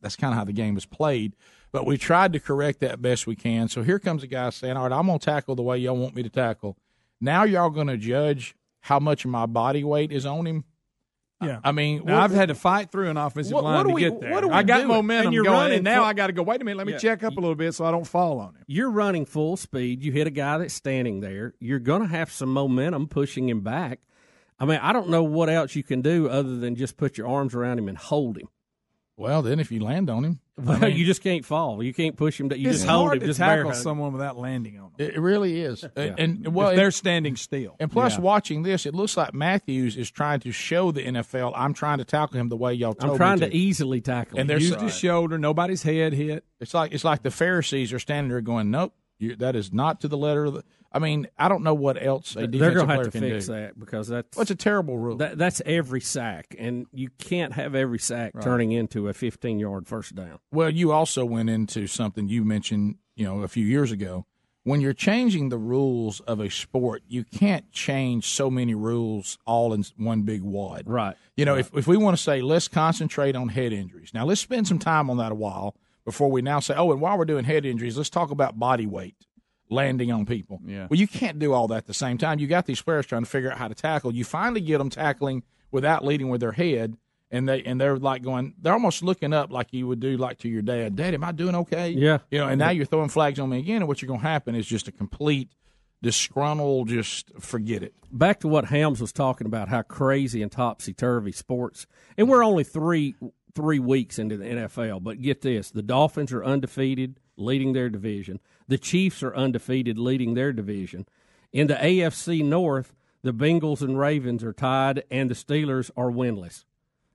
that's 0.00 0.16
kind 0.16 0.32
of 0.32 0.38
how 0.38 0.44
the 0.44 0.52
game 0.52 0.76
is 0.76 0.84
played. 0.84 1.34
But 1.72 1.86
we 1.86 1.96
tried 1.98 2.32
to 2.32 2.40
correct 2.40 2.80
that 2.80 3.00
best 3.00 3.26
we 3.26 3.36
can. 3.36 3.68
So 3.68 3.82
here 3.82 3.98
comes 3.98 4.22
a 4.22 4.26
guy 4.26 4.50
saying, 4.50 4.76
all 4.76 4.88
right, 4.88 4.92
I'm 4.96 5.06
going 5.06 5.18
to 5.18 5.24
tackle 5.24 5.54
the 5.54 5.62
way 5.62 5.78
y'all 5.78 5.96
want 5.96 6.14
me 6.16 6.22
to 6.24 6.28
tackle. 6.30 6.76
Now 7.20 7.44
y'all 7.44 7.70
going 7.70 7.86
to 7.86 7.96
judge 7.96 8.54
how 8.80 8.98
much 8.98 9.24
of 9.24 9.30
my 9.30 9.46
body 9.46 9.84
weight 9.84 10.10
is 10.10 10.26
on 10.26 10.46
him. 10.46 10.64
Yeah. 11.42 11.60
I 11.64 11.72
mean, 11.72 12.00
what- 12.00 12.12
I've 12.14 12.32
had 12.32 12.48
to 12.48 12.54
fight 12.54 12.90
through 12.90 13.08
an 13.08 13.16
offensive 13.16 13.54
What- 13.54 13.64
line 13.64 13.76
what 13.78 13.82
to 13.84 13.94
we- 13.94 14.00
get 14.02 14.20
there. 14.20 14.30
what 14.32 14.40
do 14.42 14.48
we 14.48 14.54
I 14.54 14.62
got 14.62 14.82
do? 14.82 14.88
momentum 14.88 15.26
And 15.28 15.34
you're 15.34 15.44
going, 15.44 15.56
running 15.56 15.76
and 15.76 15.84
now 15.84 15.96
full- 16.00 16.04
I 16.04 16.12
got 16.12 16.26
to 16.26 16.32
go. 16.34 16.42
Wait 16.42 16.60
a 16.60 16.64
minute, 16.64 16.76
let 16.76 16.86
me 16.86 16.92
Yeah. 16.94 16.98
check 16.98 17.22
up 17.22 17.32
a 17.36 17.40
little 17.40 17.54
bit 17.54 17.72
so 17.72 17.84
I 17.84 17.90
don't 17.90 18.06
fall 18.06 18.40
on 18.40 18.48
him. 18.56 18.64
You're 18.66 18.90
running 18.90 19.24
full 19.24 19.56
speed. 19.56 20.02
You 20.02 20.12
hit 20.12 20.26
a 20.26 20.30
guy 20.30 20.58
that's 20.58 20.74
standing 20.74 21.20
there. 21.20 21.54
You're 21.60 21.78
going 21.78 22.02
to 22.02 22.08
have 22.08 22.30
some 22.30 22.52
momentum 22.52 23.06
pushing 23.08 23.48
him 23.48 23.60
back. 23.60 24.00
I 24.58 24.66
mean, 24.66 24.80
I 24.82 24.92
don't 24.92 25.08
know 25.08 25.22
what 25.22 25.48
else 25.48 25.74
you 25.74 25.82
can 25.82 26.02
do 26.02 26.28
other 26.28 26.56
than 26.58 26.74
just 26.76 26.98
put 26.98 27.16
your 27.16 27.26
arms 27.28 27.54
around 27.54 27.78
him 27.78 27.88
and 27.88 27.96
hold 27.96 28.36
him. 28.36 28.48
Well, 29.20 29.42
then 29.42 29.60
if 29.60 29.70
you 29.70 29.80
land 29.84 30.08
on 30.08 30.24
him, 30.24 30.40
I 30.66 30.78
mean- 30.78 30.96
you 30.96 31.04
just 31.04 31.22
can't 31.22 31.44
fall. 31.44 31.82
You 31.82 31.92
can't 31.92 32.16
push 32.16 32.40
him. 32.40 32.48
To, 32.48 32.58
you 32.58 32.70
it's 32.70 32.78
just 32.78 32.88
hold 32.88 33.08
hard 33.08 33.16
him. 33.16 33.20
to 33.20 33.26
Just 33.26 33.38
tackle 33.38 33.74
someone 33.74 34.12
without 34.14 34.38
landing 34.38 34.78
on 34.78 34.92
them. 34.96 35.10
It 35.10 35.20
really 35.20 35.60
is. 35.60 35.84
Yeah. 35.96 36.14
And 36.16 36.54
well, 36.54 36.70
if 36.70 36.76
they're 36.76 36.88
it- 36.88 36.92
standing 36.92 37.36
still. 37.36 37.76
And 37.78 37.92
plus, 37.92 38.14
Yeah. 38.14 38.20
watching 38.20 38.62
this, 38.62 38.86
it 38.86 38.94
looks 38.94 39.16
like 39.18 39.34
Matthews 39.34 39.96
is 39.98 40.10
trying 40.10 40.40
to 40.40 40.52
show 40.52 40.90
the 40.90 41.02
NFL, 41.06 41.52
I'm 41.54 41.74
trying 41.74 41.98
to 41.98 42.04
tackle 42.04 42.40
him 42.40 42.48
the 42.48 42.56
way 42.56 42.72
y'all 42.72 42.94
told 42.94 43.12
I'm 43.12 43.16
trying 43.18 43.40
me 43.40 43.48
to 43.50 43.54
easily 43.54 44.00
tackle 44.00 44.36
him. 44.38 44.40
And 44.42 44.50
there's 44.50 44.68
Used 44.68 44.80
his 44.80 44.96
shoulder, 44.96 45.36
nobody's 45.38 45.82
head 45.82 46.14
hit. 46.14 46.44
It's 46.58 46.72
like 46.72 46.92
it's 46.94 47.04
like 47.04 47.22
the 47.22 47.30
Pharisees 47.30 47.92
are 47.92 47.98
standing 47.98 48.30
there 48.30 48.40
going, 48.40 48.70
"Nope, 48.70 48.94
you, 49.18 49.36
that 49.36 49.54
is 49.54 49.70
not 49.72 50.00
to 50.00 50.08
the 50.08 50.16
letter 50.16 50.46
of 50.46 50.54
the." 50.54 50.64
I 50.92 50.98
mean, 50.98 51.28
I 51.38 51.48
don't 51.48 51.62
know 51.62 51.74
what 51.74 52.02
else 52.02 52.34
a 52.36 52.46
They're 52.46 52.72
going 52.72 52.74
to 52.74 52.84
player 52.86 52.96
have 52.96 53.04
to 53.04 53.10
can 53.12 53.20
fix 53.20 53.46
do. 53.46 53.52
that 53.52 53.78
because 53.78 54.08
that's 54.08 54.36
What's 54.36 54.50
a 54.50 54.56
terrible 54.56 54.98
rule? 54.98 55.16
that, 55.18 55.38
that's 55.38 55.62
every 55.64 56.00
sack, 56.00 56.54
and 56.58 56.86
you 56.92 57.10
can't 57.18 57.52
have 57.52 57.74
every 57.74 57.98
sack 57.98 58.32
Right. 58.34 58.42
turning 58.42 58.72
into 58.72 59.08
a 59.08 59.14
15 59.14 59.58
yard 59.60 59.86
first 59.86 60.14
down. 60.16 60.38
Well, 60.52 60.70
you 60.70 60.90
also 60.92 61.24
went 61.24 61.48
into 61.50 61.86
something 61.86 62.28
you 62.28 62.44
mentioned, 62.44 62.96
you 63.14 63.24
know, 63.24 63.42
a 63.42 63.48
few 63.48 63.64
years 63.64 63.92
ago. 63.92 64.26
When 64.64 64.82
you're 64.82 64.92
changing 64.92 65.48
the 65.48 65.56
rules 65.56 66.20
of 66.20 66.38
a 66.38 66.50
sport, 66.50 67.02
you 67.08 67.24
can't 67.24 67.70
change 67.72 68.26
so 68.28 68.50
many 68.50 68.74
rules 68.74 69.38
all 69.46 69.72
in 69.72 69.84
one 69.96 70.22
big 70.22 70.42
wad. 70.42 70.82
Right. 70.86 71.16
You 71.34 71.46
know, 71.46 71.56
if, 71.56 71.74
if 71.74 71.86
we 71.86 71.96
want 71.96 72.16
to 72.16 72.22
say 72.22 72.42
let's 72.42 72.68
concentrate 72.68 73.34
on 73.36 73.48
head 73.48 73.72
injuries, 73.72 74.10
now 74.12 74.26
let's 74.26 74.40
spend 74.42 74.68
some 74.68 74.78
time 74.78 75.08
on 75.08 75.16
that 75.16 75.32
a 75.32 75.34
while 75.34 75.74
before 76.04 76.30
we 76.30 76.42
now 76.42 76.60
say, 76.60 76.74
oh, 76.76 76.92
and 76.92 77.00
while 77.00 77.16
we're 77.16 77.24
doing 77.24 77.44
head 77.44 77.64
injuries, 77.64 77.96
let's 77.96 78.10
talk 78.10 78.30
about 78.30 78.58
body 78.58 78.86
weight 78.86 79.14
landing 79.70 80.12
on 80.12 80.26
people. 80.26 80.60
Yeah. 80.66 80.86
Well, 80.90 80.98
you 80.98 81.08
can't 81.08 81.38
do 81.38 81.52
all 81.52 81.68
that 81.68 81.76
at 81.78 81.86
the 81.86 81.94
same 81.94 82.18
time. 82.18 82.38
You 82.38 82.46
got 82.46 82.66
these 82.66 82.82
players 82.82 83.06
trying 83.06 83.24
to 83.24 83.30
figure 83.30 83.50
out 83.50 83.58
how 83.58 83.68
to 83.68 83.74
tackle. 83.74 84.14
You 84.14 84.24
finally 84.24 84.60
get 84.60 84.78
them 84.78 84.90
tackling 84.90 85.42
without 85.70 86.04
leading 86.04 86.28
with 86.28 86.40
their 86.40 86.52
head, 86.52 86.96
and 87.30 87.48
they 87.48 87.62
and 87.62 87.80
they're 87.80 87.96
like 87.96 88.22
going, 88.22 88.54
they're 88.60 88.72
almost 88.72 89.02
looking 89.02 89.32
up 89.32 89.50
like 89.50 89.72
you 89.72 89.86
would 89.86 90.00
do 90.00 90.16
like 90.16 90.38
to 90.38 90.48
your 90.48 90.62
dad. 90.62 90.96
Dad, 90.96 91.14
am 91.14 91.24
I 91.24 91.32
doing 91.32 91.54
okay? 91.54 91.90
Yeah. 91.90 92.18
You 92.30 92.38
know, 92.38 92.48
and 92.48 92.58
now 92.58 92.70
you're 92.70 92.86
throwing 92.86 93.08
flags 93.08 93.38
on 93.38 93.48
me 93.48 93.58
again, 93.60 93.76
and 93.76 93.88
what's 93.88 94.02
going 94.02 94.20
to 94.20 94.26
happen 94.26 94.54
is 94.54 94.66
just 94.66 94.88
a 94.88 94.92
complete 94.92 95.50
disgruntled, 96.02 96.88
just 96.88 97.30
forget 97.38 97.82
it. 97.82 97.94
Back 98.10 98.40
to 98.40 98.48
what 98.48 98.64
Hams 98.66 99.00
was 99.00 99.12
talking 99.12 99.46
about, 99.46 99.68
how 99.68 99.82
crazy 99.82 100.42
and 100.42 100.50
topsy 100.50 100.92
turvy 100.92 101.32
sports, 101.32 101.86
and 102.16 102.28
we're 102.28 102.44
only 102.44 102.64
three 102.64 103.14
three 103.54 103.78
weeks 103.78 104.18
into 104.18 104.36
the 104.36 104.44
NFL. 104.44 105.02
But 105.02 105.20
get 105.20 105.42
this: 105.42 105.70
the 105.70 105.82
Dolphins 105.82 106.32
are 106.32 106.44
undefeated, 106.44 107.20
leading 107.36 107.72
their 107.72 107.88
division. 107.88 108.40
The 108.70 108.78
Chiefs 108.78 109.24
are 109.24 109.34
undefeated, 109.34 109.98
leading 109.98 110.34
their 110.34 110.52
division. 110.52 111.04
In 111.52 111.66
the 111.66 111.74
AFC 111.74 112.44
North, 112.44 112.94
the 113.24 113.32
Bengals 113.32 113.82
and 113.82 113.98
Ravens 113.98 114.44
are 114.44 114.52
tied, 114.52 115.02
and 115.10 115.28
the 115.28 115.34
Steelers 115.34 115.90
are 115.96 116.08
winless. 116.08 116.64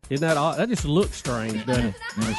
Isn't 0.09 0.27
that 0.27 0.35
odd? 0.35 0.57
That 0.57 0.67
just 0.67 0.83
looks 0.83 1.15
strange, 1.15 1.65
doesn't 1.65 1.85
it? 1.85 1.95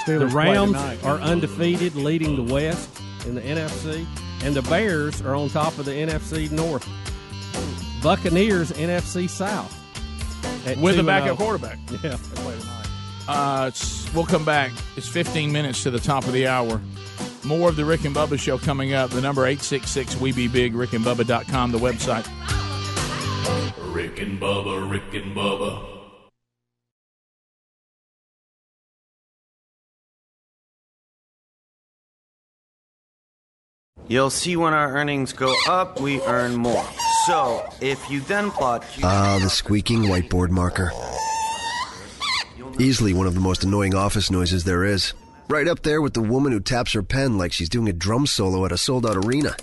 the 0.07 0.19
the 0.19 0.27
Rams 0.27 0.77
are 1.03 1.19
undefeated, 1.19 1.95
leading 1.95 2.37
the 2.37 2.53
West 2.53 2.91
in 3.27 3.35
the 3.35 3.41
NFC, 3.41 4.07
and 4.45 4.55
the 4.55 4.61
Bears 4.61 5.23
are 5.23 5.35
on 5.35 5.49
top 5.49 5.79
of 5.79 5.87
the 5.87 5.93
NFC 5.93 6.51
North. 6.51 6.87
Buccaneers 8.03 8.71
NFC 8.73 9.31
South 9.31 9.75
With 10.79 10.99
a 10.99 11.03
2-0. 11.03 11.07
backup 11.07 11.39
quarterback. 11.39 11.79
Yeah. 12.05 12.19
Uh, 13.27 13.69
it's, 13.69 14.13
we'll 14.13 14.27
come 14.27 14.45
back. 14.45 14.73
It's 14.95 15.09
15 15.09 15.51
minutes 15.51 15.83
to 15.85 15.91
the 15.91 15.99
top 15.99 16.27
of 16.27 16.35
the 16.35 16.47
hour. 16.47 16.83
More 17.47 17.69
of 17.69 17.77
the 17.77 17.85
Rick 17.85 18.05
and 18.05 18.15
Bubba 18.15 18.39
show 18.39 18.59
coming 18.59 18.93
up. 18.93 19.11
The 19.11 19.21
number 19.21 19.47
866 19.47 20.17
We 20.21 20.33
Be 20.33 20.49
Big, 20.49 20.75
rickandbubba.com, 20.75 21.71
the 21.71 21.79
website. 21.79 22.27
Rick 23.95 24.21
and 24.21 24.41
Bubba, 24.41 24.91
Rick 24.91 25.15
and 25.15 25.35
Bubba. 25.35 25.93
You'll 34.09 34.31
see 34.31 34.57
when 34.57 34.73
our 34.73 34.95
earnings 34.97 35.33
go 35.33 35.55
up, 35.69 36.01
we 36.01 36.21
earn 36.23 36.55
more. 36.57 36.85
So, 37.27 37.69
if 37.81 38.09
you 38.09 38.21
then 38.21 38.51
plot 38.53 38.85
Ah, 39.03 39.39
the 39.43 39.51
squeaking 39.51 40.03
whiteboard 40.03 40.51
marker. 40.51 40.93
Easily 42.79 43.13
one 43.13 43.27
of 43.27 43.35
the 43.35 43.41
most 43.41 43.65
annoying 43.65 43.95
office 43.95 44.31
noises 44.31 44.65
there 44.65 44.85
is. 44.85 45.13
Right 45.49 45.69
up 45.69 45.83
there 45.83 46.03
with 46.03 46.15
the 46.15 46.23
woman 46.23 46.51
who 46.51 46.59
taps 46.59 46.93
her 46.93 47.05
pen 47.05 47.39
like 47.39 47.53
she's 47.53 47.69
doing 47.69 47.89
a 47.89 47.93
drum 47.93 48.27
solo 48.27 48.65
at 48.65 48.73
a 48.73 48.77
sold 48.77 49.07
out 49.07 49.17
arena. 49.17 49.55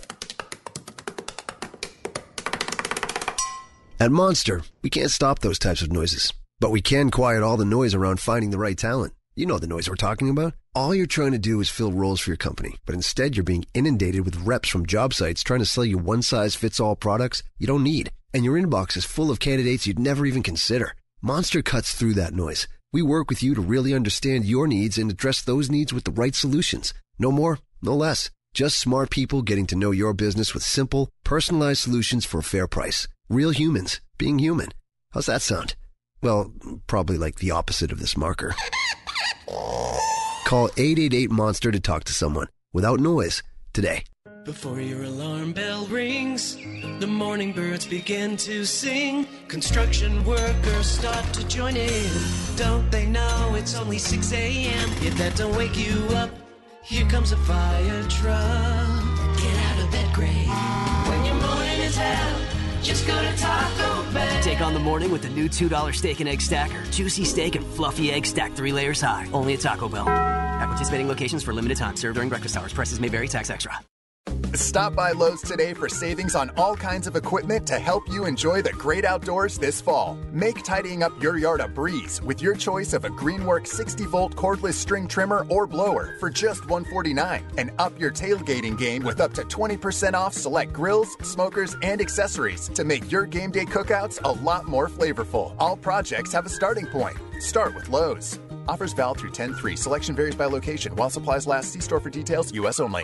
At 3.99 4.11
Monster, 4.11 4.61
we 4.81 4.89
can't 4.89 5.11
stop 5.11 5.39
those 5.39 5.59
types 5.59 5.81
of 5.81 5.91
noises, 5.91 6.31
but 6.61 6.71
we 6.71 6.81
can 6.81 7.11
quiet 7.11 7.43
all 7.43 7.57
the 7.57 7.65
noise 7.65 7.93
around 7.93 8.21
finding 8.21 8.49
the 8.49 8.57
right 8.57 8.77
talent. 8.77 9.13
You 9.35 9.45
know 9.45 9.59
the 9.59 9.67
noise 9.67 9.89
we're 9.89 9.95
talking 9.95 10.29
about. 10.29 10.53
All 10.73 10.95
you're 10.95 11.05
trying 11.05 11.33
to 11.33 11.37
do 11.37 11.59
is 11.59 11.69
fill 11.69 11.91
roles 11.91 12.21
for 12.21 12.29
your 12.29 12.37
company, 12.37 12.75
but 12.85 12.95
instead 12.95 13.35
you're 13.35 13.43
being 13.43 13.65
inundated 13.73 14.23
with 14.23 14.37
reps 14.37 14.69
from 14.69 14.85
job 14.85 15.13
sites 15.13 15.43
trying 15.43 15.59
to 15.59 15.65
sell 15.65 15.83
you 15.83 15.97
one 15.97 16.21
size 16.21 16.55
fits 16.55 16.79
all 16.79 16.95
products 16.95 17.43
you 17.57 17.67
don't 17.67 17.83
need. 17.83 18.09
And 18.33 18.45
your 18.45 18.57
inbox 18.57 18.95
is 18.95 19.03
full 19.03 19.29
of 19.29 19.39
candidates 19.39 19.85
you'd 19.85 19.99
never 19.99 20.25
even 20.25 20.43
consider. 20.43 20.93
Monster 21.21 21.61
cuts 21.61 21.93
through 21.93 22.13
that 22.13 22.33
noise. 22.33 22.67
We 22.93 23.01
work 23.01 23.27
with 23.27 23.41
you 23.41 23.55
to 23.55 23.61
really 23.61 23.91
understand 23.91 24.45
your 24.45 24.67
needs 24.67 24.99
and 24.99 25.09
address 25.09 25.41
those 25.41 25.71
needs 25.71 25.91
with 25.91 26.03
the 26.03 26.11
right 26.11 26.35
solutions. 26.35 26.93
No 27.17 27.31
more, 27.31 27.57
no 27.81 27.95
less. 27.95 28.29
Just 28.53 28.77
smart 28.77 29.09
people 29.09 29.41
getting 29.41 29.65
to 29.67 29.75
know 29.75 29.89
your 29.89 30.13
business 30.13 30.53
with 30.53 30.61
simple, 30.61 31.09
personalized 31.23 31.81
solutions 31.81 32.23
for 32.23 32.37
a 32.37 32.43
fair 32.43 32.67
price. 32.67 33.07
Real 33.29 33.49
humans 33.49 33.99
being 34.19 34.37
human. 34.37 34.69
How's 35.09 35.25
that 35.25 35.41
sound? 35.41 35.73
Well, 36.21 36.53
probably 36.85 37.17
like 37.17 37.37
the 37.37 37.49
opposite 37.49 37.91
of 37.91 37.99
this 37.99 38.15
marker. 38.15 38.55
Call 39.47 40.69
888 40.77 41.31
Monster 41.31 41.71
to 41.71 41.79
talk 41.79 42.03
to 42.03 42.13
someone 42.13 42.47
without 42.73 42.99
noise 42.99 43.41
today. 43.73 44.03
Before 44.45 44.81
your 44.81 45.03
alarm 45.03 45.53
bell 45.53 45.85
rings, 45.85 46.57
the 46.99 47.07
morning 47.07 47.53
birds 47.53 47.85
begin 47.85 48.35
to 48.37 48.65
sing. 48.65 49.25
Construction 49.47 50.21
workers 50.25 50.85
start 50.85 51.23
to 51.35 51.47
join 51.47 51.77
in. 51.77 52.11
Don't 52.57 52.91
they 52.91 53.05
know 53.05 53.55
it's 53.55 53.73
only 53.73 53.97
6 53.97 54.33
a.m.? 54.33 54.89
If 55.01 55.17
that 55.17 55.37
don't 55.37 55.55
wake 55.55 55.77
you 55.77 55.95
up, 56.17 56.29
here 56.83 57.07
comes 57.07 57.31
a 57.31 57.37
fire 57.37 58.03
truck. 58.09 59.37
Get 59.37 59.57
out 59.65 59.85
of 59.85 59.91
bed, 59.91 60.13
Gray. 60.13 60.27
When 60.27 61.23
your 61.23 61.35
morning 61.35 61.79
is 61.79 61.95
hell, 61.95 62.39
just 62.81 63.07
go 63.07 63.17
to 63.21 63.37
Taco 63.37 64.11
Bell. 64.11 64.43
Take 64.43 64.59
on 64.59 64.73
the 64.73 64.79
morning 64.81 65.09
with 65.09 65.21
the 65.21 65.29
new 65.29 65.47
$2 65.47 65.95
steak 65.95 66.19
and 66.19 66.27
egg 66.27 66.41
stacker. 66.41 66.83
Juicy 66.91 67.23
steak 67.23 67.55
and 67.55 67.65
fluffy 67.65 68.11
egg 68.11 68.25
stacked 68.25 68.57
three 68.57 68.73
layers 68.73 68.99
high. 68.99 69.25
Only 69.31 69.53
at 69.53 69.61
Taco 69.61 69.87
Bell. 69.87 70.09
At 70.09 70.67
participating 70.67 71.07
locations 71.07 71.43
for 71.43 71.53
limited 71.53 71.77
time. 71.77 71.95
Served 71.95 72.15
during 72.15 72.27
breakfast 72.27 72.57
hours. 72.57 72.73
Prices 72.73 72.99
may 72.99 73.07
vary. 73.07 73.29
Tax 73.29 73.49
extra. 73.49 73.79
Stop 74.55 74.93
by 74.93 75.13
Lowe's 75.13 75.41
today 75.41 75.73
for 75.73 75.89
savings 75.89 76.35
on 76.35 76.51
all 76.57 76.75
kinds 76.75 77.07
of 77.07 77.15
equipment 77.15 77.65
to 77.65 77.79
help 77.79 78.07
you 78.07 78.25
enjoy 78.25 78.61
the 78.61 78.71
great 78.73 79.03
outdoors 79.03 79.57
this 79.57 79.81
fall. 79.81 80.15
Make 80.31 80.63
tidying 80.63 81.01
up 81.01 81.11
your 81.19 81.39
yard 81.39 81.59
a 81.59 81.67
breeze 81.67 82.21
with 82.21 82.39
your 82.39 82.53
choice 82.53 82.93
of 82.93 83.03
a 83.03 83.09
Greenwork 83.09 83.65
60 83.65 84.05
volt 84.05 84.35
cordless 84.35 84.75
string 84.75 85.07
trimmer 85.07 85.43
or 85.49 85.65
blower 85.65 86.17
for 86.19 86.29
just 86.29 86.69
149 86.69 87.43
and 87.57 87.71
up 87.79 87.99
your 87.99 88.11
tailgating 88.11 88.77
game 88.77 89.03
with 89.03 89.21
up 89.21 89.33
to 89.33 89.41
20% 89.41 90.13
off 90.13 90.33
select 90.33 90.71
grills, 90.71 91.17
smokers, 91.23 91.75
and 91.81 91.99
accessories 91.99 92.67
to 92.75 92.83
make 92.83 93.11
your 93.11 93.25
game 93.25 93.49
day 93.49 93.65
cookouts 93.65 94.21
a 94.23 94.31
lot 94.43 94.67
more 94.67 94.87
flavorful. 94.87 95.55
All 95.57 95.75
projects 95.75 96.31
have 96.31 96.45
a 96.45 96.49
starting 96.49 96.85
point. 96.85 97.17
Start 97.39 97.73
with 97.73 97.89
Lowe's. 97.89 98.39
Offers 98.67 98.93
valid 98.93 99.17
through 99.17 99.31
10 99.31 99.55
3. 99.55 99.75
Selection 99.75 100.15
varies 100.15 100.35
by 100.35 100.45
location. 100.45 100.95
While 100.95 101.09
supplies 101.09 101.47
last, 101.47 101.73
see 101.73 101.79
store 101.79 101.99
for 101.99 102.11
details, 102.11 102.53
U.S. 102.53 102.79
only. 102.79 103.03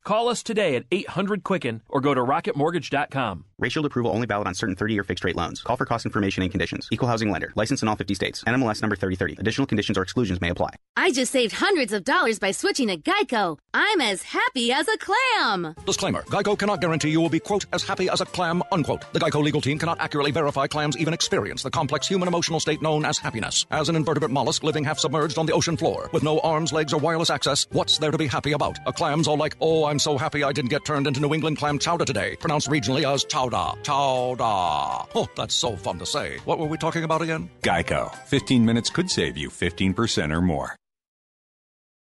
Call 0.03 0.29
us 0.29 0.41
today 0.41 0.75
at 0.75 0.85
800 0.91 1.43
Quicken 1.43 1.81
or 1.87 2.01
go 2.01 2.13
to 2.15 2.21
rocketmortgage.com. 2.21 3.45
Rate 3.59 3.71
Shield 3.71 3.85
approval 3.85 4.11
only 4.11 4.25
valid 4.25 4.47
on 4.47 4.55
certain 4.55 4.75
30-year 4.75 5.03
fixed-rate 5.03 5.35
loans. 5.35 5.61
Call 5.61 5.77
for 5.77 5.85
cost 5.85 6.07
information 6.07 6.41
and 6.41 6.49
conditions. 6.51 6.87
Equal 6.91 7.07
housing 7.07 7.29
lender. 7.29 7.53
License 7.55 7.83
in 7.83 7.87
all 7.87 7.95
50 7.95 8.15
states. 8.15 8.43
NMLS 8.45 8.81
number 8.81 8.95
3030. 8.95 9.35
Additional 9.39 9.67
conditions 9.67 9.99
or 9.99 10.01
exclusions 10.01 10.41
may 10.41 10.49
apply. 10.49 10.73
I 10.97 11.11
just 11.11 11.31
saved 11.31 11.53
hundreds 11.53 11.93
of 11.93 12.03
dollars 12.03 12.39
by 12.39 12.49
switching 12.49 12.87
to 12.87 12.97
Geico. 12.97 13.59
I'm 13.75 14.01
as 14.01 14.23
happy 14.23 14.71
as 14.71 14.87
a 14.87 14.97
clam. 14.97 15.75
Disclaimer 15.85 16.23
Geico 16.23 16.57
cannot 16.57 16.81
guarantee 16.81 17.09
you 17.11 17.21
will 17.21 17.29
be, 17.29 17.39
quote, 17.39 17.67
as 17.71 17.83
happy 17.83 18.09
as 18.09 18.21
a 18.21 18.25
clam, 18.25 18.63
unquote. 18.71 19.05
The 19.13 19.19
Geico 19.19 19.43
legal 19.43 19.61
team 19.61 19.77
cannot 19.77 19.99
accurately 20.01 20.31
verify 20.31 20.65
clams 20.65 20.97
even 20.97 21.13
experience 21.13 21.61
the 21.61 21.69
complex 21.69 22.07
human 22.07 22.27
emotional 22.27 22.59
state 22.59 22.81
known 22.81 23.05
as 23.05 23.19
happiness. 23.19 23.67
As 23.69 23.89
an 23.89 23.95
invertebrate 23.95 24.31
mollusk 24.31 24.63
living 24.63 24.83
half 24.83 24.97
submerged 24.97 25.37
on 25.37 25.45
the 25.45 25.53
ocean 25.53 25.77
floor, 25.77 26.09
with 26.11 26.23
no 26.23 26.39
arms, 26.39 26.73
legs, 26.73 26.93
or 26.93 26.97
wireless 26.97 27.29
access, 27.29 27.67
what's 27.71 27.99
there 27.99 28.09
to 28.09 28.17
be 28.17 28.27
happy 28.27 28.53
about? 28.53 28.79
A 28.87 28.93
clam's 28.93 29.27
all 29.27 29.37
like, 29.37 29.55
oh, 29.61 29.90
I'm 29.91 29.99
so 29.99 30.17
happy 30.17 30.41
I 30.41 30.53
didn't 30.53 30.69
get 30.69 30.85
turned 30.85 31.05
into 31.05 31.19
New 31.19 31.33
England 31.33 31.57
clam 31.57 31.77
chowder 31.77 32.05
today, 32.05 32.37
pronounced 32.37 32.69
regionally 32.69 33.03
as 33.03 33.25
chowder. 33.25 33.77
Chowder. 33.83 35.09
Oh, 35.13 35.27
that's 35.35 35.53
so 35.53 35.75
fun 35.75 35.99
to 35.99 36.05
say. 36.05 36.37
What 36.45 36.59
were 36.59 36.65
we 36.65 36.77
talking 36.77 37.03
about 37.03 37.21
again? 37.21 37.49
Geico. 37.61 38.15
15 38.27 38.63
minutes 38.63 38.89
could 38.89 39.11
save 39.11 39.35
you 39.35 39.49
15% 39.49 40.33
or 40.33 40.41
more. 40.41 40.77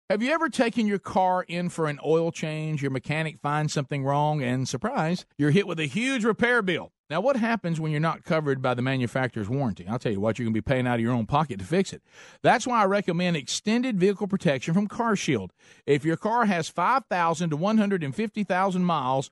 Have 0.07 0.21
you 0.21 0.31
ever 0.31 0.49
taken 0.49 0.85
your 0.85 0.99
car 0.99 1.43
in 1.47 1.69
for 1.69 1.87
an 1.87 1.99
oil 2.05 2.31
change? 2.31 2.83
Your 2.83 2.91
mechanic 2.91 3.39
finds 3.39 3.73
something 3.73 4.03
wrong, 4.03 4.43
and 4.43 4.69
surprise, 4.69 5.25
you're 5.39 5.49
hit 5.49 5.65
with 5.65 5.79
a 5.79 5.85
huge 5.85 6.23
repair 6.23 6.61
bill. 6.61 6.91
Now, 7.09 7.21
what 7.21 7.37
happens 7.37 7.79
when 7.79 7.91
you're 7.91 7.99
not 7.99 8.23
covered 8.23 8.61
by 8.61 8.75
the 8.75 8.83
manufacturer's 8.83 9.49
warranty? 9.49 9.87
I'll 9.87 9.97
tell 9.97 10.11
you 10.11 10.19
what, 10.19 10.37
you're 10.37 10.45
going 10.45 10.53
to 10.53 10.61
be 10.61 10.61
paying 10.61 10.85
out 10.85 10.95
of 10.95 11.01
your 11.01 11.13
own 11.13 11.25
pocket 11.25 11.57
to 11.57 11.65
fix 11.65 11.91
it. 11.91 12.03
That's 12.43 12.67
why 12.67 12.83
I 12.83 12.85
recommend 12.85 13.35
extended 13.35 13.99
vehicle 13.99 14.27
protection 14.27 14.75
from 14.75 14.87
CarShield. 14.87 15.49
If 15.87 16.05
your 16.05 16.17
car 16.17 16.45
has 16.45 16.69
5,000 16.69 17.49
to 17.49 17.55
150,000 17.57 18.83
miles 18.83 19.31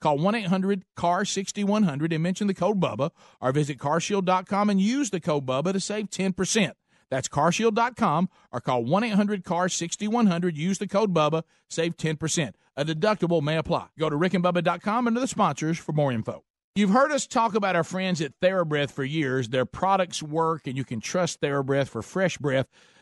Call 0.00 0.18
1 0.18 0.34
800 0.34 0.84
CAR 0.96 1.24
6100 1.24 2.12
and 2.12 2.22
mention 2.22 2.46
the 2.46 2.54
code 2.54 2.80
BUBBA 2.80 3.10
or 3.40 3.52
visit 3.52 3.78
carshield.com 3.78 4.70
and 4.70 4.80
use 4.80 5.10
the 5.10 5.20
code 5.20 5.46
BUBBA 5.46 5.72
to 5.72 5.80
save 5.80 6.10
10%. 6.10 6.72
That's 7.10 7.28
carshield.com 7.28 8.28
or 8.52 8.60
call 8.60 8.84
1 8.84 9.04
800 9.04 9.44
CAR 9.44 9.68
6100. 9.68 10.56
Use 10.56 10.78
the 10.78 10.86
code 10.86 11.14
BUBBA, 11.14 11.42
save 11.68 11.96
10%. 11.96 12.52
A 12.76 12.84
deductible 12.84 13.42
may 13.42 13.56
apply. 13.56 13.88
Go 13.98 14.08
to 14.08 14.16
rickandbubba.com 14.16 15.06
under 15.06 15.20
the 15.20 15.26
sponsors 15.26 15.78
for 15.78 15.92
more 15.92 16.12
info. 16.12 16.44
You've 16.76 16.90
heard 16.90 17.10
us 17.10 17.26
talk 17.26 17.56
about 17.56 17.74
our 17.74 17.82
friends 17.82 18.20
at 18.20 18.38
TheraBreath 18.40 18.92
for 18.92 19.02
years. 19.02 19.48
Their 19.48 19.64
products 19.64 20.22
work, 20.22 20.68
and 20.68 20.76
you 20.76 20.84
can 20.84 21.00
trust 21.00 21.40
TheraBreath 21.40 21.88
for 21.88 22.02
fresh 22.02 22.38
breath. 22.38 22.68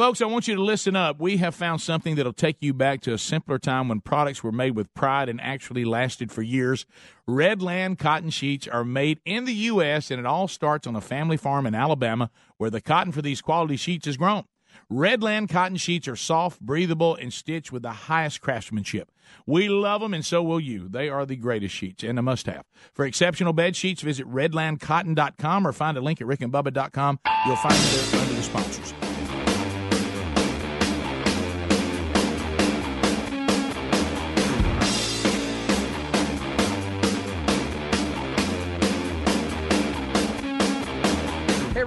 Folks, 0.00 0.22
I 0.22 0.24
want 0.24 0.48
you 0.48 0.54
to 0.54 0.62
listen 0.62 0.96
up. 0.96 1.20
We 1.20 1.36
have 1.36 1.54
found 1.54 1.82
something 1.82 2.14
that'll 2.14 2.32
take 2.32 2.56
you 2.60 2.72
back 2.72 3.02
to 3.02 3.12
a 3.12 3.18
simpler 3.18 3.58
time 3.58 3.86
when 3.86 4.00
products 4.00 4.42
were 4.42 4.50
made 4.50 4.74
with 4.74 4.94
pride 4.94 5.28
and 5.28 5.38
actually 5.42 5.84
lasted 5.84 6.32
for 6.32 6.40
years. 6.40 6.86
Redland 7.28 7.98
cotton 7.98 8.30
sheets 8.30 8.66
are 8.66 8.82
made 8.82 9.20
in 9.26 9.44
the 9.44 9.52
U.S., 9.52 10.10
and 10.10 10.18
it 10.18 10.24
all 10.24 10.48
starts 10.48 10.86
on 10.86 10.96
a 10.96 11.02
family 11.02 11.36
farm 11.36 11.66
in 11.66 11.74
Alabama 11.74 12.30
where 12.56 12.70
the 12.70 12.80
cotton 12.80 13.12
for 13.12 13.20
these 13.20 13.42
quality 13.42 13.76
sheets 13.76 14.06
is 14.06 14.16
grown. 14.16 14.44
Redland 14.90 15.50
cotton 15.50 15.76
sheets 15.76 16.08
are 16.08 16.16
soft, 16.16 16.62
breathable, 16.62 17.14
and 17.14 17.30
stitched 17.30 17.70
with 17.70 17.82
the 17.82 17.92
highest 17.92 18.40
craftsmanship. 18.40 19.12
We 19.44 19.68
love 19.68 20.00
them, 20.00 20.14
and 20.14 20.24
so 20.24 20.42
will 20.42 20.60
you. 20.60 20.88
They 20.88 21.10
are 21.10 21.26
the 21.26 21.36
greatest 21.36 21.74
sheets 21.74 22.02
and 22.02 22.18
a 22.18 22.22
must 22.22 22.46
have. 22.46 22.64
For 22.94 23.04
exceptional 23.04 23.52
bed 23.52 23.76
sheets, 23.76 24.00
visit 24.00 24.26
redlandcotton.com 24.26 25.66
or 25.66 25.72
find 25.74 25.98
a 25.98 26.00
link 26.00 26.22
at 26.22 26.26
rickandbubba.com. 26.26 27.18
You'll 27.46 27.56
find 27.56 27.74
it 27.74 28.14
under 28.14 28.32
the 28.32 28.42
sponsors. 28.42 29.09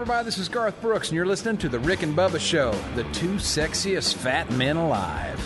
Everybody, 0.04 0.26
this 0.26 0.38
is 0.38 0.50
Garth 0.50 0.82
Brooks, 0.82 1.08
and 1.08 1.16
you're 1.16 1.26
listening 1.26 1.56
to 1.60 1.70
The 1.70 1.80
Rick 1.80 2.04
and 2.04 2.14
Bubba 2.14 2.38
Show, 2.38 2.74
the 2.96 3.06
two 3.14 3.36
sexiest 3.36 4.16
fat 4.16 4.52
men 4.52 4.76
alive. 4.76 5.40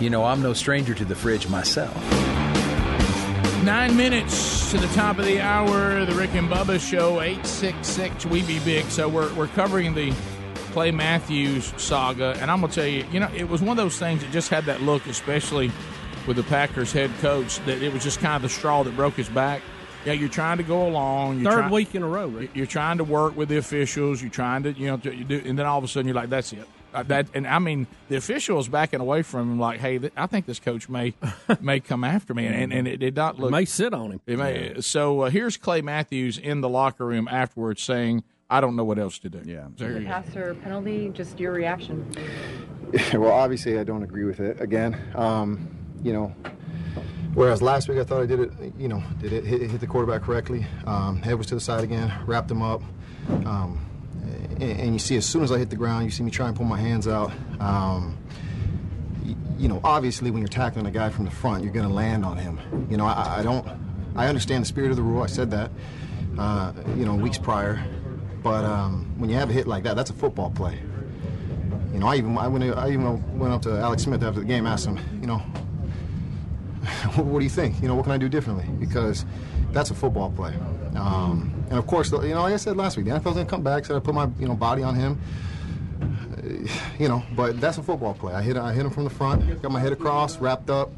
You 0.00 0.10
know, 0.10 0.24
I'm 0.24 0.42
no 0.42 0.52
stranger 0.52 0.94
to 0.94 1.04
the 1.04 1.14
fridge 1.14 1.48
myself. 1.48 1.94
Nine 3.62 3.96
minutes 3.96 4.72
to 4.72 4.78
the 4.78 4.88
top 4.94 5.20
of 5.20 5.26
the 5.26 5.40
hour, 5.40 6.04
the 6.06 6.14
Rick 6.16 6.34
and 6.34 6.48
Bubba 6.48 6.80
Show, 6.80 7.20
866 7.20 8.26
We 8.26 8.42
Be 8.42 8.58
Big. 8.64 8.86
So 8.86 9.08
we're, 9.08 9.32
we're 9.34 9.46
covering 9.46 9.94
the 9.94 10.12
Clay 10.72 10.90
Matthews 10.90 11.72
saga. 11.76 12.36
And 12.40 12.50
I'm 12.50 12.62
going 12.62 12.72
to 12.72 12.80
tell 12.80 12.88
you, 12.88 13.06
you 13.12 13.20
know, 13.20 13.30
it 13.32 13.48
was 13.48 13.62
one 13.62 13.78
of 13.78 13.84
those 13.84 13.96
things 13.96 14.22
that 14.22 14.32
just 14.32 14.48
had 14.48 14.64
that 14.64 14.82
look, 14.82 15.06
especially 15.06 15.70
with 16.26 16.36
the 16.36 16.42
Packers 16.42 16.90
head 16.90 17.12
coach, 17.20 17.60
that 17.60 17.80
it 17.80 17.92
was 17.92 18.02
just 18.02 18.18
kind 18.18 18.34
of 18.34 18.42
the 18.42 18.48
straw 18.48 18.82
that 18.82 18.96
broke 18.96 19.14
his 19.14 19.28
back. 19.28 19.62
Yeah, 20.04 20.14
you're 20.14 20.28
trying 20.30 20.56
to 20.58 20.62
go 20.62 20.86
along. 20.86 21.40
You're 21.40 21.50
Third 21.52 21.60
try- 21.62 21.70
week 21.70 21.94
in 21.94 22.02
a 22.02 22.08
row, 22.08 22.26
Rick. 22.26 22.50
You're 22.54 22.66
trying 22.66 22.98
to 22.98 23.04
work 23.04 23.36
with 23.36 23.48
the 23.50 23.58
officials. 23.58 24.22
You're 24.22 24.30
trying 24.30 24.62
to, 24.62 24.72
you 24.72 24.86
know, 24.86 24.96
to, 24.98 25.14
you 25.14 25.24
do, 25.24 25.42
and 25.44 25.58
then 25.58 25.66
all 25.66 25.78
of 25.78 25.84
a 25.84 25.88
sudden 25.88 26.06
you're 26.06 26.14
like, 26.14 26.30
"That's 26.30 26.52
it." 26.52 26.66
Uh, 26.92 27.02
that 27.04 27.28
and 27.34 27.46
I 27.46 27.58
mean, 27.58 27.86
the 28.08 28.16
officials 28.16 28.66
backing 28.68 29.00
away 29.00 29.22
from 29.22 29.52
him, 29.52 29.58
like, 29.60 29.78
"Hey, 29.78 29.98
th- 29.98 30.12
I 30.16 30.26
think 30.26 30.46
this 30.46 30.58
coach 30.58 30.88
may 30.88 31.12
may 31.60 31.80
come 31.80 32.02
after 32.02 32.32
me," 32.34 32.46
and 32.46 32.72
and 32.72 32.88
it 32.88 32.96
did 32.96 33.14
not 33.14 33.38
look. 33.38 33.50
may 33.50 33.64
sit 33.66 33.92
on 33.92 34.12
him. 34.12 34.20
It 34.26 34.38
may, 34.38 34.80
So 34.80 35.22
uh, 35.22 35.30
here's 35.30 35.56
Clay 35.58 35.82
Matthews 35.82 36.38
in 36.38 36.62
the 36.62 36.68
locker 36.68 37.04
room 37.06 37.28
afterwards 37.30 37.82
saying, 37.82 38.24
"I 38.48 38.60
don't 38.62 38.76
know 38.76 38.84
what 38.84 38.98
else 38.98 39.18
to 39.20 39.28
do." 39.28 39.42
Yeah, 39.44 39.66
so 39.76 39.84
here 39.84 39.94
The 39.94 40.00
you 40.00 40.06
pass 40.06 40.34
or 40.34 40.54
penalty, 40.54 41.10
just 41.14 41.38
your 41.38 41.52
reaction. 41.52 42.10
well, 43.12 43.32
obviously, 43.32 43.78
I 43.78 43.84
don't 43.84 44.02
agree 44.02 44.24
with 44.24 44.40
it. 44.40 44.60
Again, 44.62 44.98
um, 45.14 45.68
you 46.02 46.12
know, 46.14 46.34
whereas 47.34 47.62
last 47.62 47.88
week 47.88 47.98
I 47.98 48.04
thought 48.04 48.22
I 48.22 48.26
did 48.26 48.40
it, 48.40 48.52
you 48.78 48.88
know, 48.88 49.02
did 49.20 49.32
it 49.32 49.44
hit, 49.44 49.70
hit 49.70 49.80
the 49.80 49.86
quarterback 49.86 50.22
correctly. 50.22 50.66
Um, 50.86 51.22
head 51.22 51.34
was 51.36 51.46
to 51.48 51.54
the 51.54 51.60
side 51.60 51.84
again, 51.84 52.12
wrapped 52.26 52.50
him 52.50 52.62
up. 52.62 52.82
Um, 53.46 53.84
and, 54.60 54.62
and 54.80 54.92
you 54.92 54.98
see, 54.98 55.16
as 55.16 55.24
soon 55.26 55.42
as 55.42 55.52
I 55.52 55.58
hit 55.58 55.70
the 55.70 55.76
ground, 55.76 56.04
you 56.04 56.10
see 56.10 56.22
me 56.22 56.30
try 56.30 56.48
and 56.48 56.56
pull 56.56 56.66
my 56.66 56.78
hands 56.78 57.06
out. 57.08 57.32
Um, 57.60 58.16
y- 59.24 59.34
you 59.58 59.68
know, 59.68 59.80
obviously, 59.84 60.30
when 60.30 60.40
you're 60.42 60.48
tackling 60.48 60.86
a 60.86 60.90
guy 60.90 61.10
from 61.10 61.24
the 61.24 61.30
front, 61.30 61.62
you're 61.64 61.72
going 61.72 61.88
to 61.88 61.92
land 61.94 62.24
on 62.24 62.36
him. 62.36 62.58
You 62.90 62.96
know, 62.96 63.06
I, 63.06 63.38
I 63.38 63.42
don't, 63.42 63.66
I 64.16 64.26
understand 64.26 64.62
the 64.62 64.66
spirit 64.68 64.90
of 64.90 64.96
the 64.96 65.02
rule. 65.02 65.22
I 65.22 65.26
said 65.26 65.50
that, 65.52 65.70
uh, 66.38 66.72
you 66.96 67.04
know, 67.04 67.14
weeks 67.14 67.38
prior. 67.38 67.82
But 68.42 68.64
um, 68.64 69.12
when 69.18 69.28
you 69.30 69.36
have 69.36 69.50
a 69.50 69.52
hit 69.52 69.66
like 69.66 69.84
that, 69.84 69.96
that's 69.96 70.10
a 70.10 70.14
football 70.14 70.50
play. 70.50 70.78
You 71.92 71.98
know, 71.98 72.06
I 72.06 72.16
even 72.16 72.36
I 72.38 72.48
went 72.48 72.64
I 72.64 72.88
even 72.88 73.38
went 73.38 73.52
up 73.52 73.62
to 73.62 73.78
Alex 73.78 74.04
Smith 74.04 74.22
after 74.22 74.40
the 74.40 74.46
game, 74.46 74.66
asked 74.66 74.86
him, 74.86 74.98
you 75.20 75.26
know, 75.26 75.42
what 77.16 77.38
do 77.38 77.44
you 77.44 77.50
think? 77.50 77.80
You 77.82 77.88
know, 77.88 77.94
what 77.94 78.04
can 78.04 78.12
I 78.12 78.18
do 78.18 78.28
differently? 78.28 78.66
Because 78.78 79.24
that's 79.72 79.90
a 79.90 79.94
football 79.94 80.30
play. 80.30 80.54
Um, 80.96 81.52
and 81.68 81.78
of 81.78 81.86
course, 81.86 82.10
you 82.10 82.18
know, 82.18 82.42
like 82.42 82.54
I 82.54 82.56
said 82.56 82.76
last 82.76 82.96
week, 82.96 83.06
the 83.06 83.12
NFL's 83.12 83.34
gonna 83.34 83.44
come 83.44 83.62
back, 83.62 83.84
Said 83.84 83.96
I 83.96 84.00
put 84.00 84.14
my 84.14 84.28
you 84.38 84.48
know 84.48 84.54
body 84.54 84.82
on 84.82 84.94
him. 84.94 85.20
You 86.98 87.08
know, 87.08 87.22
but 87.34 87.60
that's 87.60 87.78
a 87.78 87.82
football 87.82 88.12
play. 88.12 88.34
I 88.34 88.42
hit 88.42 88.56
I 88.56 88.72
hit 88.72 88.84
him 88.84 88.90
from 88.90 89.04
the 89.04 89.10
front, 89.10 89.62
got 89.62 89.70
my 89.70 89.80
head 89.80 89.92
across, 89.92 90.38
wrapped 90.38 90.68
up. 90.68 90.90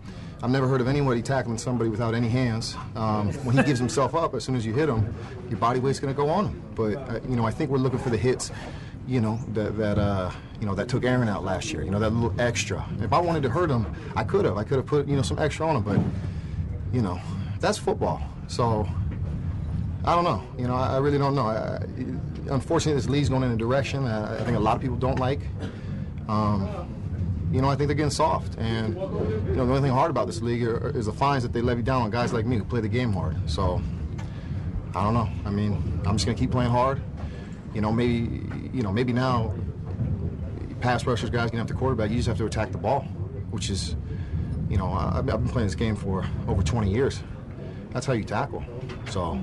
I've 0.43 0.51
never 0.51 0.67
heard 0.67 0.81
of 0.81 0.89
anybody 0.89 1.23
tackling 1.23 1.57
somebody 1.57 1.89
without 1.89 2.15
any 2.17 2.29
hands. 2.29 2.75
Um, 2.97 3.33
when 3.45 3.57
he 3.57 3.63
gives 3.63 3.79
himself 3.79 4.17
up, 4.17 4.35
as 4.35 4.43
soon 4.43 4.57
as 4.57 4.67
you 4.67 4.73
hit 4.73 4.89
him, 4.89 5.15
your 5.49 5.59
body 5.59 5.79
weight's 5.79 6.01
going 6.01 6.13
to 6.13 6.17
go 6.17 6.29
on 6.29 6.47
him. 6.47 6.63
But 6.75 6.97
uh, 6.97 7.21
you 7.29 7.37
know, 7.37 7.45
I 7.45 7.53
think 7.53 7.71
we're 7.71 7.79
looking 7.79 8.01
for 8.01 8.11
the 8.11 8.17
hits, 8.17 8.51
you 9.07 9.21
know, 9.21 9.39
that 9.55 9.77
that 9.79 9.99
uh, 9.99 10.31
you 10.61 10.67
know 10.67 10.75
that 10.75 10.89
took 10.89 11.05
Aaron 11.05 11.29
out 11.29 11.45
last 11.45 11.73
year. 11.73 11.83
You 11.83 11.91
know, 11.91 11.99
that 11.99 12.11
little 12.11 12.35
extra. 12.41 12.85
If 13.01 13.13
I 13.13 13.19
wanted 13.21 13.43
to 13.45 13.49
hurt 13.51 13.71
him, 13.71 13.87
I 14.17 14.25
could 14.25 14.45
have. 14.45 14.57
I 14.57 14.65
could 14.65 14.77
have 14.77 14.87
put 14.87 15.07
you 15.09 15.17
know 15.17 15.23
some 15.23 15.39
extra 15.39 15.67
on 15.67 15.77
him. 15.77 15.83
But 15.83 16.01
you 16.95 17.03
know, 17.03 17.21
that's 17.61 17.79
football. 17.79 18.23
So 18.49 18.89
I 20.05 20.15
don't 20.15 20.25
know. 20.25 20.43
You 20.59 20.69
know, 20.69 20.75
I, 20.75 20.95
I 20.95 20.99
really 20.99 21.19
don't 21.19 21.35
know. 21.35 21.47
I, 21.47 21.77
I- 21.77 21.87
unfortunately, 22.51 23.01
this 23.01 23.09
league's 23.09 23.29
going 23.29 23.45
in 23.45 23.53
a 23.53 23.57
direction 23.57 24.05
that 24.05 24.41
I 24.41 24.45
think 24.45 24.57
a 24.57 24.61
lot 24.61 24.75
of 24.77 24.83
people 24.83 24.97
don't 24.97 25.19
like. 25.21 25.41
Um, 26.29 26.89
you 27.53 27.61
know, 27.61 27.69
I 27.69 27.77
think 27.77 27.87
they're 27.89 27.95
getting 27.97 28.11
soft. 28.11 28.57
And, 28.59 28.95
you 28.95 29.01
know, 29.55 29.65
the 29.67 29.73
only 29.75 29.81
thing 29.81 29.91
hard 29.93 30.11
about 30.11 30.27
this 30.27 30.41
league 30.43 30.65
are, 30.65 30.89
is 30.97 31.07
the 31.07 31.13
fines 31.13 31.43
that 31.45 31.53
they 31.53 31.61
levy 31.61 31.83
down 31.83 32.03
on 32.03 32.11
guys 32.11 32.33
like 32.33 32.45
me 32.47 32.57
who 32.57 32.65
play 32.65 32.81
the 32.81 32.89
game 32.89 33.13
hard. 33.13 33.37
So, 33.49 33.81
I 34.95 35.05
don't 35.05 35.15
know. 35.15 35.29
I 35.45 35.51
mean, 35.51 36.01
I'm 36.07 36.17
just 36.17 36.25
going 36.27 36.37
to 36.37 36.41
keep 36.43 36.51
playing 36.51 36.71
hard. 36.71 37.01
You 37.75 37.81
know, 37.81 37.93
maybe, 37.93 38.43
you 38.73 38.83
know, 38.83 38.93
maybe 38.93 39.13
now 39.13 39.55
pass 40.81 41.07
rushers, 41.07 41.31
guys 41.31 41.47
getting 41.47 41.61
after 41.61 41.75
quarterback, 41.75 42.11
you 42.11 42.17
just 42.17 42.29
have 42.29 42.39
to 42.39 42.47
attack 42.47 42.73
the 42.73 42.79
ball, 42.79 43.03
which 43.51 43.71
is, 43.71 43.97
you 44.69 44.77
know, 44.77 44.87
I, 44.87 45.19
I've 45.19 45.27
been 45.27 45.49
playing 45.49 45.69
this 45.69 45.75
game 45.75 45.97
for 45.97 46.25
over 46.49 46.63
20 46.63 46.91
years. 46.91 47.23
That's 47.91 48.07
how 48.07 48.15
you 48.15 48.25
tackle. 48.25 48.65
So, 49.11 49.43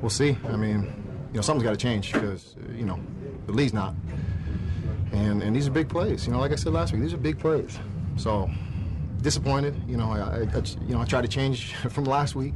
we'll 0.00 0.10
see. 0.10 0.36
I 0.48 0.56
mean, 0.56 0.82
you 1.32 1.36
know, 1.36 1.40
something's 1.42 1.64
got 1.64 1.70
to 1.70 1.76
change 1.76 2.12
because, 2.12 2.56
you 2.74 2.84
know, 2.84 2.98
the 3.46 3.52
league's 3.52 3.72
not 3.72 3.94
and 5.12 5.42
and 5.42 5.54
these 5.54 5.66
are 5.66 5.70
big 5.70 5.88
plays. 5.88 6.26
You 6.26 6.32
know, 6.32 6.38
like 6.38 6.52
I 6.52 6.56
said 6.56 6.72
last 6.72 6.92
week, 6.92 7.02
these 7.02 7.12
are 7.12 7.18
big 7.18 7.38
plays. 7.38 7.78
So 8.16 8.50
disappointed. 9.22 9.80
You 9.88 9.96
know, 9.96 10.10
I, 10.10 10.18
I, 10.18 10.38
I 10.42 10.62
you 10.86 10.94
know 10.94 11.00
I 11.00 11.04
tried 11.04 11.22
to 11.22 11.28
change 11.28 11.74
from 11.90 12.04
last 12.04 12.34
week, 12.34 12.54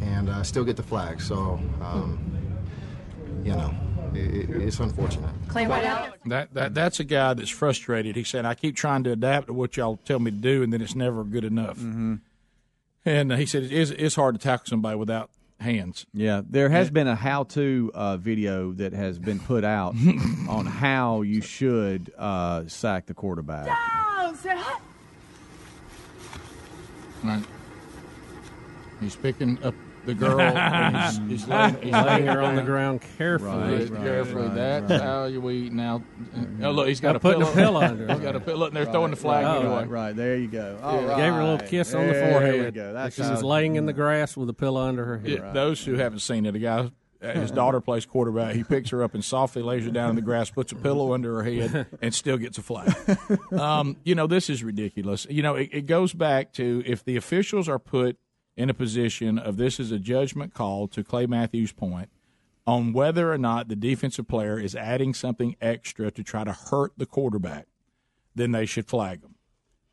and 0.00 0.28
uh, 0.28 0.42
still 0.42 0.64
get 0.64 0.76
the 0.76 0.82
flag. 0.82 1.20
So 1.20 1.60
um, 1.80 2.18
you 3.44 3.52
know, 3.52 3.74
it, 4.14 4.50
it, 4.50 4.62
it's 4.62 4.78
unfortunate. 4.80 5.30
Clay 5.48 5.64
Whiteout. 5.64 6.12
That, 6.26 6.54
that 6.54 6.74
that's 6.74 7.00
a 7.00 7.04
guy 7.04 7.34
that's 7.34 7.50
frustrated. 7.50 8.16
He 8.16 8.24
said, 8.24 8.44
"I 8.44 8.54
keep 8.54 8.76
trying 8.76 9.04
to 9.04 9.12
adapt 9.12 9.48
to 9.48 9.52
what 9.52 9.76
y'all 9.76 9.98
tell 10.04 10.18
me 10.18 10.30
to 10.30 10.36
do, 10.36 10.62
and 10.62 10.72
then 10.72 10.80
it's 10.80 10.94
never 10.94 11.24
good 11.24 11.44
enough." 11.44 11.78
Mm-hmm. 11.78 12.16
And 13.04 13.32
uh, 13.32 13.36
he 13.36 13.46
said, 13.46 13.64
it 13.64 13.72
is, 13.72 13.90
"It's 13.90 14.14
hard 14.14 14.34
to 14.34 14.40
tackle 14.40 14.66
somebody 14.66 14.96
without 14.96 15.30
hands." 15.60 16.06
Yeah, 16.12 16.42
there 16.48 16.68
has 16.68 16.90
been 16.90 17.08
a 17.08 17.16
how-to 17.16 17.90
uh, 17.94 18.16
video 18.16 18.72
that 18.72 18.92
has 18.92 19.18
been 19.18 19.40
put 19.40 19.64
out 19.64 19.94
on 20.48 20.66
how 20.66 21.22
you 21.22 21.40
should 21.40 22.12
uh, 22.16 22.64
sack 22.68 23.06
the 23.06 23.14
quarterback. 23.14 23.66
Say 24.36 24.56
hi. 24.56 24.80
Right. 27.22 27.44
He's 29.00 29.14
picking 29.14 29.62
up 29.62 29.74
the 30.04 30.14
girl. 30.14 30.40
and 30.40 30.96
he's, 31.28 31.40
he's 31.42 31.48
laying, 31.48 31.74
he's 31.82 31.92
laying 31.92 32.26
her 32.26 32.42
on 32.42 32.56
the 32.56 32.62
ground 32.62 33.02
carefully. 33.18 33.86
Right, 33.86 34.02
carefully. 34.02 34.48
That's 34.48 34.90
how 35.02 35.24
you 35.26 35.40
we 35.40 35.70
now. 35.70 36.02
Oh, 36.62 36.70
look, 36.70 36.88
he's 36.88 37.00
got 37.00 37.12
Now 37.12 37.16
a 37.16 37.20
putting 37.20 37.40
pillow. 37.42 37.52
a 37.52 37.54
pillow 37.54 37.80
under 37.82 38.06
He's 38.08 38.16
her. 38.18 38.22
got 38.22 38.36
a 38.36 38.40
pillow. 38.40 38.58
Look, 38.58 38.72
they're 38.72 38.86
throwing 38.86 39.10
the 39.10 39.16
flag 39.16 39.44
Oh, 39.44 39.60
anyway. 39.60 39.74
Right, 39.74 39.88
right, 39.88 40.16
there 40.16 40.36
you 40.36 40.48
go. 40.48 40.76
Yeah. 40.80 40.86
All 40.86 41.00
Gave 41.16 41.32
her 41.32 41.40
a 41.40 41.44
little 41.44 41.58
right. 41.58 41.68
kiss 41.68 41.94
on 41.94 42.06
the 42.06 42.12
There 42.12 42.30
forehead. 42.32 42.64
we 42.66 42.70
go. 42.72 42.92
That's 42.92 43.16
because 43.16 43.30
she's 43.30 43.40
how- 43.40 43.46
laying 43.46 43.76
in 43.76 43.86
the 43.86 43.92
grass 43.92 44.36
with 44.36 44.48
a 44.48 44.54
pillow 44.54 44.82
under 44.82 45.04
her 45.04 45.18
head. 45.18 45.30
Yeah, 45.30 45.52
Those 45.52 45.84
who 45.84 45.94
haven't 45.94 46.20
seen 46.20 46.46
it, 46.46 46.54
a 46.54 46.58
guy, 46.58 46.90
uh, 47.22 47.32
his 47.34 47.50
daughter 47.52 47.80
plays 47.80 48.04
quarterback. 48.04 48.54
He 48.56 48.64
picks 48.64 48.90
her 48.90 49.02
up 49.04 49.14
and 49.14 49.24
softly 49.24 49.62
lays 49.62 49.84
her 49.84 49.90
down 49.92 50.10
in 50.10 50.16
the 50.16 50.22
grass, 50.22 50.50
puts 50.50 50.72
a 50.72 50.74
pillow 50.76 51.12
under 51.14 51.36
her 51.40 51.44
head, 51.44 51.86
and 52.02 52.12
still 52.12 52.36
gets 52.36 52.58
a 52.58 52.62
flag. 52.62 52.92
Um, 53.52 53.96
you 54.04 54.14
know, 54.16 54.26
this 54.26 54.50
is 54.50 54.64
ridiculous. 54.64 55.26
You 55.30 55.42
know, 55.42 55.54
it, 55.54 55.68
it 55.72 55.82
goes 55.86 56.12
back 56.12 56.52
to 56.54 56.82
if 56.84 57.04
the 57.04 57.16
officials 57.16 57.68
are 57.68 57.78
put 57.78 58.18
in 58.56 58.70
a 58.70 58.74
position 58.74 59.38
of 59.38 59.56
this 59.56 59.80
is 59.80 59.90
a 59.90 59.98
judgment 59.98 60.54
call, 60.54 60.88
to 60.88 61.04
Clay 61.04 61.26
Matthews' 61.26 61.72
point, 61.72 62.08
on 62.66 62.92
whether 62.92 63.32
or 63.32 63.38
not 63.38 63.68
the 63.68 63.76
defensive 63.76 64.28
player 64.28 64.58
is 64.58 64.76
adding 64.76 65.14
something 65.14 65.56
extra 65.60 66.10
to 66.10 66.22
try 66.22 66.44
to 66.44 66.52
hurt 66.52 66.92
the 66.96 67.06
quarterback, 67.06 67.66
then 68.34 68.52
they 68.52 68.66
should 68.66 68.86
flag 68.86 69.22
them 69.22 69.32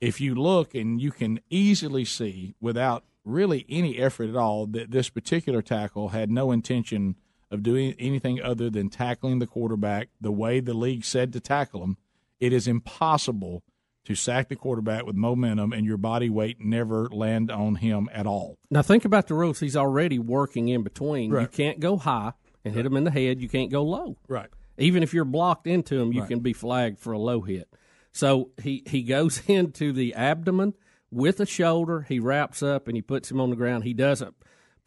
if 0.02 0.22
you 0.22 0.36
look 0.36 0.74
and 0.74 1.02
you 1.02 1.12
can 1.12 1.40
easily 1.50 2.06
see 2.06 2.56
without 2.62 3.04
really 3.26 3.66
any 3.70 3.98
effort 3.98 4.30
at 4.30 4.36
all 4.36 4.66
that 4.66 4.92
this 4.92 5.10
particular 5.10 5.62
tackle 5.62 6.10
had 6.10 6.32
no 6.32 6.52
intention 6.52 7.16
of 7.52 7.64
doing 7.64 7.94
anything 8.00 8.42
other 8.42 8.70
than 8.70 8.90
tackling 8.90 9.40
the 9.40 9.48
quarterback 9.48 10.10
the 10.22 10.32
way 10.32 10.60
the 10.60 10.74
league 10.74 11.04
said 11.04 11.34
to 11.34 11.40
tackle 11.40 11.84
him, 11.84 11.98
it 12.40 12.54
is 12.54 12.68
impossible 12.68 13.64
to 14.10 14.16
sack 14.16 14.50
the 14.50 14.56
quarterback 14.56 15.06
with 15.06 15.16
momentum 15.16 15.72
and 15.72 15.86
your 15.86 15.96
body 15.96 16.32
weight 16.32 16.60
never 16.60 17.08
land 17.12 17.52
on 17.52 17.76
him 17.76 18.10
at 18.12 18.26
all. 18.26 18.58
Now 18.72 18.82
think 18.82 19.06
about 19.06 19.28
the 19.28 19.36
rules. 19.36 19.60
He's 19.60 19.76
already 19.78 20.18
working 20.18 20.68
in 20.68 20.82
between. 20.82 21.30
You 21.32 21.48
can't 21.48 21.80
go 21.80 21.96
high 21.96 22.34
and 22.66 22.74
hit 22.74 22.88
him 22.88 22.98
in 22.98 23.04
the 23.04 23.12
head. 23.12 23.40
You 23.40 23.48
can't 23.48 23.70
go 23.72 23.84
low. 23.84 24.18
Right. 24.28 24.50
Even 24.80 25.04
if 25.04 25.14
you're 25.14 25.26
blocked 25.26 25.68
into 25.68 26.02
him, 26.02 26.12
you 26.12 26.22
Right. 26.22 26.28
can 26.30 26.40
be 26.40 26.54
flagged 26.54 26.98
for 26.98 27.14
a 27.14 27.20
low 27.20 27.42
hit. 27.42 27.70
So 28.12 28.50
he, 28.64 28.82
he 28.88 29.04
goes 29.04 29.44
into 29.48 29.94
the 29.94 30.16
abdomen 30.16 30.74
with 31.12 31.40
a 31.40 31.46
shoulder. 31.46 32.02
He 32.10 32.20
wraps 32.20 32.64
up 32.64 32.88
and 32.88 32.98
he 32.98 33.04
puts 33.04 33.30
him 33.30 33.40
on 33.40 33.52
the 33.52 33.56
ground. 33.56 33.84
He 33.84 33.94
doesn't 33.94 34.34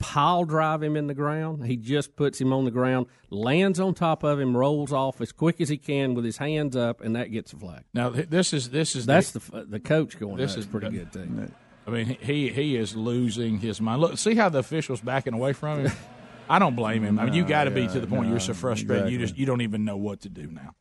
pile 0.03 0.45
drive 0.45 0.83
him 0.83 0.97
in 0.97 1.07
the 1.07 1.15
ground. 1.15 1.65
He 1.65 1.77
just 1.77 2.15
puts 2.16 2.41
him 2.41 2.53
on 2.53 2.65
the 2.65 2.70
ground, 2.70 3.07
lands 3.31 3.81
on 3.81 3.95
top 3.95 4.23
of 4.23 4.39
him, 4.39 4.57
rolls 4.57 4.93
off 4.93 5.20
as 5.20 5.33
quick 5.33 5.61
as 5.61 5.69
he 5.69 5.79
can 5.79 6.15
with 6.15 6.24
his 6.24 6.37
hands 6.37 6.77
up, 6.77 7.01
and 7.01 7.16
that 7.16 7.31
gets 7.33 7.53
a 7.53 7.57
flag. 7.57 7.85
Now 7.95 8.11
this 8.11 8.53
is 8.53 8.70
this 8.70 8.95
is 8.95 9.07
That's 9.07 9.31
the 9.31 9.65
the 9.69 9.81
coach 9.81 10.19
going. 10.19 10.37
This 10.37 10.51
This 10.53 10.59
is- 10.59 10.65
is 10.66 10.70
pretty 10.70 10.91
good 10.91 11.12
too. 11.12 11.49
I 11.87 11.91
mean, 11.91 12.16
he 12.20 12.49
he 12.51 12.77
is 12.77 12.95
losing 12.95 13.59
his 13.59 13.81
mind. 13.81 14.01
Look, 14.01 14.19
see 14.19 14.35
how 14.35 14.49
the 14.49 14.59
officials 14.59 15.01
backing 15.01 15.35
away 15.35 15.53
from 15.53 15.87
him. 15.87 15.93
I 16.49 16.59
don't 16.59 16.77
blame 16.77 17.03
him. 17.03 17.19
I 17.19 17.24
mean, 17.24 17.35
you 17.35 17.45
got 17.45 17.65
to 17.65 17.70
be 17.70 17.87
to 17.87 18.01
the 18.01 18.07
point 18.07 18.24
no, 18.24 18.31
you're 18.31 18.41
so 18.41 18.53
frustrated 18.53 19.11
you 19.11 19.19
just 19.19 19.37
you 19.39 19.47
don't 19.47 19.62
even 19.62 19.85
know 19.85 19.97
what 19.97 20.20
to 20.23 20.29
do 20.29 20.49
now. 20.51 20.74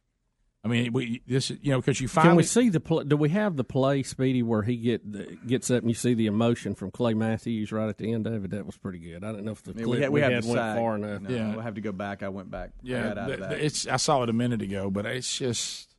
I 0.64 0.68
mean, 0.68 0.94
we 0.94 1.24
this 1.26 1.50
you 1.50 1.72
know 1.72 1.80
because 1.82 2.00
you 2.00 2.08
finally 2.08 2.30
Can 2.32 2.38
we 2.38 2.44
see 2.44 2.70
the 2.70 2.80
pl- 2.80 3.04
do 3.04 3.18
we 3.18 3.30
have 3.30 3.56
the 3.56 3.64
play, 3.64 4.04
Speedy, 4.04 4.44
where 4.44 4.62
he 4.62 4.78
get 4.78 5.12
the, 5.12 5.36
gets 5.48 5.72
up 5.72 5.82
and 5.82 5.90
you 5.90 5.96
see 5.96 6.14
the 6.14 6.28
emotion 6.28 6.76
from 6.76 6.92
Clay 6.92 7.16
Matthews 7.16 7.72
right 7.72 7.90
at 7.90 7.98
the 7.98 8.14
end 8.14 8.28
of 8.28 8.46
it? 8.46 8.52
That 8.52 8.68
was 8.68 8.78
pretty 8.78 9.00
good. 9.00 9.24
I 9.24 9.32
don't 9.32 9.44
know 9.44 9.54
if 9.54 9.64
the 9.64 9.72
Yeah, 9.74 9.84
clip 9.86 9.90
we 9.98 10.02
had, 10.02 10.10
we 10.12 10.22
had, 10.22 10.44
the 10.44 10.48
went 10.48 10.60
sack. 10.60 10.78
far 10.78 10.96
enough. 10.98 11.22
No, 11.24 11.30
Yeah. 11.36 11.50
we'll 11.52 11.62
have 11.62 11.74
to 11.76 11.82
go 11.82 11.92
back. 11.92 12.22
I 12.22 12.30
went 12.30 12.52
back. 12.52 12.70
I 12.76 12.80
yeah, 12.84 13.08
got 13.08 13.18
out 13.18 13.32
of 13.32 13.40
that. 13.40 13.54
it's 13.54 13.88
I 13.88 13.96
saw 13.98 14.22
it 14.22 14.30
a 14.30 14.34
minute 14.34 14.62
ago, 14.62 14.92
but 14.92 15.08
it's 15.08 15.36
just 15.36 15.96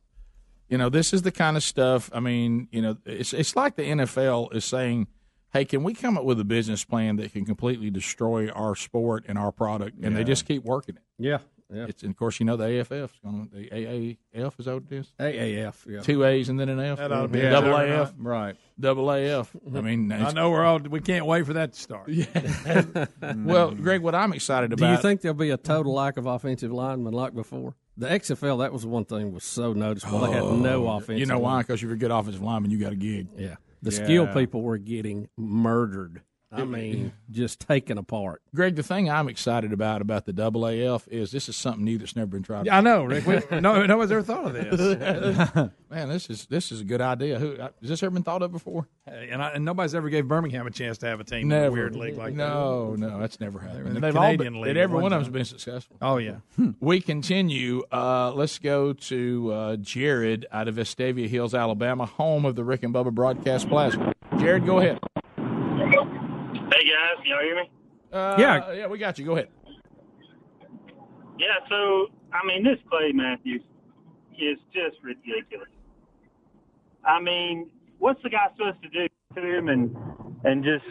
you 0.69 0.77
know 0.77 0.87
this 0.87 1.11
is 1.13 1.23
the 1.23 1.31
kind 1.31 1.57
of 1.57 1.63
stuff. 1.63 2.09
I 2.13 2.21
mean, 2.21 2.69
you 2.71 2.81
know, 2.81 2.95
it's 3.05 3.33
it's 3.33 3.57
like 3.57 3.75
the 3.75 3.83
NFL 3.83 4.55
is 4.55 4.63
saying. 4.65 5.07
Hey, 5.51 5.65
can 5.65 5.83
we 5.83 5.93
come 5.93 6.17
up 6.17 6.23
with 6.23 6.39
a 6.39 6.43
business 6.43 6.83
plan 6.83 7.17
that 7.17 7.31
can 7.31 7.45
completely 7.45 7.91
destroy 7.91 8.49
our 8.49 8.75
sport 8.75 9.25
and 9.27 9.37
our 9.37 9.51
product? 9.51 9.99
And 10.03 10.17
they 10.17 10.23
just 10.23 10.47
keep 10.47 10.63
working 10.63 10.95
it. 10.95 11.03
Yeah, 11.19 11.37
yeah. 11.73 11.85
It's, 11.87 12.03
and 12.03 12.11
of 12.11 12.17
course, 12.17 12.39
you 12.39 12.45
know 12.45 12.55
the 12.57 12.79
AFF, 12.79 13.13
going 13.23 13.49
the 13.51 13.69
AAF 13.69 14.59
is 14.59 14.65
that 14.65 14.73
what 14.73 14.83
it 14.89 14.95
is? 14.95 15.13
AAF, 15.19 15.75
yeah. 15.87 16.01
Two 16.01 16.23
A's 16.23 16.49
and 16.49 16.59
then 16.59 16.69
an 16.69 16.79
F. 16.79 16.97
That 16.97 17.11
ought 17.11 17.23
to 17.23 17.27
be 17.27 17.41
a 17.41 17.49
double 17.49 17.71
juggernaut. 17.71 18.09
AF, 18.09 18.13
right? 18.17 18.55
Double 18.79 19.09
AF. 19.11 19.55
I 19.75 19.81
mean, 19.81 20.11
I 20.11 20.31
know 20.31 20.51
we're 20.51 20.63
all. 20.63 20.79
We 20.79 20.99
can't 21.01 21.25
wait 21.25 21.45
for 21.45 21.53
that 21.53 21.73
to 21.73 21.79
start. 21.79 22.09
Yeah. 22.09 22.25
Mm. 23.23 23.45
well, 23.45 23.71
Greg, 23.71 24.01
what 24.01 24.13
I'm 24.13 24.33
excited 24.33 24.73
about. 24.73 24.85
Do 24.85 24.91
you 24.91 24.97
think 24.97 25.21
there'll 25.21 25.33
be 25.35 25.49
a 25.49 25.57
total 25.57 25.93
lack 25.93 26.17
of 26.17 26.25
offensive 26.25 26.71
linemen 26.71 27.13
like 27.13 27.33
before? 27.33 27.73
The 27.97 28.07
XFL, 28.07 28.59
that 28.59 28.73
was 28.73 28.85
one 28.85 29.05
thing 29.05 29.31
was 29.33 29.43
so 29.43 29.73
noticeable. 29.73 30.19
they 30.19 30.31
had 30.31 30.43
no 30.43 30.87
oh, 30.87 30.97
offensive. 30.97 31.15
Oh, 31.15 31.19
You 31.19 31.25
know 31.25 31.39
why? 31.39 31.53
line. 31.53 31.61
Because 31.61 31.81
you're 31.81 31.93
a 31.93 31.97
good 31.97 32.11
offensive 32.11 32.41
lineman, 32.41 32.69
you 32.71 32.79
got 32.79 32.91
a 32.91 32.97
gig. 32.97 33.27
Yeah, 33.37 33.55
the 33.81 33.91
Yeah. 33.91 34.03
skill 34.03 34.27
people 34.27 34.61
were 34.61 34.77
getting 34.77 35.29
murdered. 35.37 36.21
I 36.55 36.65
mean, 36.65 37.13
just 37.31 37.59
taken 37.59 37.97
apart. 37.97 38.41
Greg, 38.53 38.75
the 38.75 38.83
thing 38.83 39.09
I'm 39.09 39.27
excited 39.27 39.73
about 39.73 40.01
about 40.01 40.25
the 40.25 40.33
double 40.33 40.65
AF 40.65 41.07
is 41.07 41.31
this 41.31 41.49
is 41.49 41.55
something 41.55 41.83
new 41.83 41.97
that's 41.97 42.15
never 42.15 42.27
been 42.27 42.43
tried. 42.43 42.65
Yeah, 42.65 42.77
I 42.77 42.81
know, 42.81 43.03
Rick. 43.03 43.25
We, 43.25 43.59
no, 43.59 43.83
nobody's 43.85 44.11
ever 44.11 44.21
thought 44.21 44.47
of 44.47 44.53
this. 44.53 45.69
Man, 45.89 46.09
this 46.09 46.29
is 46.29 46.45
this 46.47 46.71
is 46.71 46.81
a 46.81 46.83
good 46.83 47.01
idea. 47.01 47.39
Who 47.39 47.55
uh, 47.57 47.69
has 47.81 47.89
this 47.89 48.03
ever 48.03 48.11
been 48.11 48.23
thought 48.23 48.41
of 48.41 48.51
before? 48.51 48.87
Hey, 49.05 49.29
and, 49.31 49.41
I, 49.43 49.49
and 49.51 49.65
nobody's 49.65 49.93
ever 49.95 50.09
gave 50.09 50.27
Birmingham 50.27 50.65
a 50.67 50.71
chance 50.71 50.97
to 50.99 51.07
have 51.07 51.19
a 51.19 51.23
team 51.23 51.51
in 51.51 51.63
a 51.65 51.71
weird 51.71 51.95
league 51.95 52.17
like 52.17 52.35
that. 52.35 52.37
no, 52.47 52.95
no, 52.95 53.19
that's 53.19 53.39
never 53.39 53.59
happened. 53.59 53.87
in 53.87 53.93
the 53.95 53.99
They've 53.99 54.15
all 54.15 54.23
Canadian 54.23 54.53
been, 54.53 54.61
league 54.61 54.69
and 54.71 54.77
at 54.77 54.81
every 54.83 54.95
one 54.95 55.03
one 55.03 55.13
of 55.13 55.17
them's 55.19 55.27
time. 55.27 55.33
been 55.33 55.45
successful. 55.45 55.97
Oh 56.01 56.17
yeah. 56.17 56.37
We 56.79 57.01
continue. 57.01 57.83
Uh, 57.91 58.31
let's 58.33 58.59
go 58.59 58.93
to 58.93 59.51
uh, 59.53 59.75
Jared 59.77 60.45
out 60.51 60.67
of 60.67 60.75
Vestavia 60.75 61.27
Hills, 61.27 61.53
Alabama, 61.53 62.05
home 62.05 62.45
of 62.45 62.55
the 62.55 62.63
Rick 62.63 62.83
and 62.83 62.93
Bubba 62.93 63.11
Broadcast 63.11 63.67
Plaza. 63.69 64.13
Jared, 64.39 64.65
go 64.65 64.79
ahead. 64.79 64.99
Hey 67.23 67.29
guys, 67.29 67.31
can 67.31 67.31
y'all 67.31 67.41
hear 67.41 67.55
me? 67.55 67.69
Uh, 68.11 68.35
Yeah. 68.39 68.73
yeah, 68.73 68.87
we 68.87 68.97
got 68.97 69.17
you. 69.17 69.25
Go 69.25 69.33
ahead. 69.33 69.49
Yeah, 71.39 71.47
so 71.69 72.07
I 72.31 72.45
mean, 72.45 72.63
this 72.63 72.77
Clay 72.89 73.11
Matthews 73.13 73.61
is 74.37 74.57
just 74.73 74.97
ridiculous. 75.03 75.67
I 77.05 77.19
mean, 77.21 77.69
what's 77.99 78.21
the 78.23 78.29
guy 78.29 78.47
supposed 78.55 78.81
to 78.83 78.89
do 78.89 79.07
to 79.35 79.41
him 79.57 79.67
and 79.69 79.95
and 80.43 80.63
just 80.63 80.85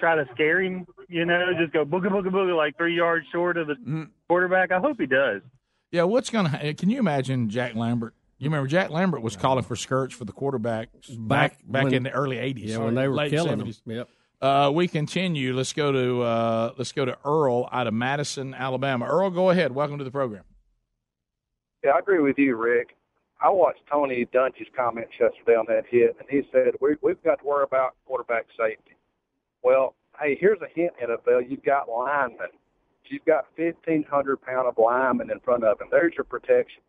try 0.00 0.14
to 0.16 0.26
scare 0.34 0.60
him? 0.62 0.86
You 1.08 1.24
know, 1.24 1.52
just 1.58 1.72
go 1.72 1.84
booga 1.84 2.06
booga 2.08 2.28
booga 2.28 2.56
like 2.56 2.76
three 2.76 2.96
yards 2.96 3.26
short 3.32 3.56
of 3.56 3.68
the 3.68 3.74
Mm-hmm. 3.74 4.02
quarterback. 4.28 4.72
I 4.72 4.78
hope 4.80 4.98
he 5.00 5.06
does. 5.06 5.42
Yeah, 5.92 6.02
what's 6.02 6.30
going 6.30 6.50
to 6.50 6.74
Can 6.74 6.90
you 6.90 6.98
imagine 6.98 7.48
Jack 7.48 7.74
Lambert? 7.74 8.14
You 8.38 8.50
remember 8.50 8.68
Jack 8.68 8.90
Lambert 8.90 9.22
was 9.22 9.34
calling 9.36 9.64
for 9.64 9.76
skirts 9.76 10.14
for 10.14 10.24
the 10.26 10.32
quarterback 10.32 10.88
back 11.18 11.58
back 11.66 11.84
when- 11.84 11.94
in 11.94 12.02
the 12.02 12.10
early 12.10 12.36
'80s. 12.36 12.64
Yeah, 12.70 12.78
when 12.78 12.94
they 12.94 13.08
were 13.08 13.14
late 13.14 13.30
killing 13.30 13.58
70s. 13.58 13.82
them. 13.84 13.96
Yep. 13.96 14.08
Uh, 14.40 14.70
we 14.72 14.86
continue. 14.86 15.54
Let's 15.54 15.72
go 15.72 15.92
to 15.92 16.22
uh, 16.22 16.72
let's 16.76 16.92
go 16.92 17.04
to 17.04 17.16
Earl 17.24 17.68
out 17.72 17.86
of 17.86 17.94
Madison, 17.94 18.54
Alabama. 18.54 19.06
Earl, 19.06 19.30
go 19.30 19.50
ahead. 19.50 19.72
Welcome 19.72 19.98
to 19.98 20.04
the 20.04 20.10
program. 20.10 20.44
Yeah, 21.82 21.92
I 21.92 21.98
agree 22.00 22.20
with 22.20 22.38
you, 22.38 22.56
Rick. 22.56 22.96
I 23.40 23.48
watched 23.50 23.80
Tony 23.90 24.26
Dungy's 24.34 24.68
comments 24.74 25.12
yesterday 25.20 25.56
on 25.56 25.66
that 25.68 25.84
hit, 25.88 26.16
and 26.18 26.28
he 26.28 26.42
said 26.52 26.74
we, 26.80 26.96
we've 27.02 27.22
got 27.22 27.40
to 27.40 27.44
worry 27.44 27.64
about 27.64 27.94
quarterback 28.06 28.46
safety. 28.58 28.96
Well, 29.62 29.94
hey, 30.20 30.36
here's 30.38 30.60
a 30.60 30.68
hint, 30.74 30.92
NFL. 31.02 31.50
You've 31.50 31.64
got 31.64 31.88
linemen. 31.88 32.48
You've 33.08 33.24
got 33.24 33.46
1,500 33.56 34.42
pound 34.42 34.66
of 34.66 34.78
linemen 34.78 35.30
in 35.30 35.38
front 35.40 35.64
of 35.64 35.80
him. 35.80 35.88
There's 35.90 36.14
your 36.16 36.24
protection. 36.24 36.82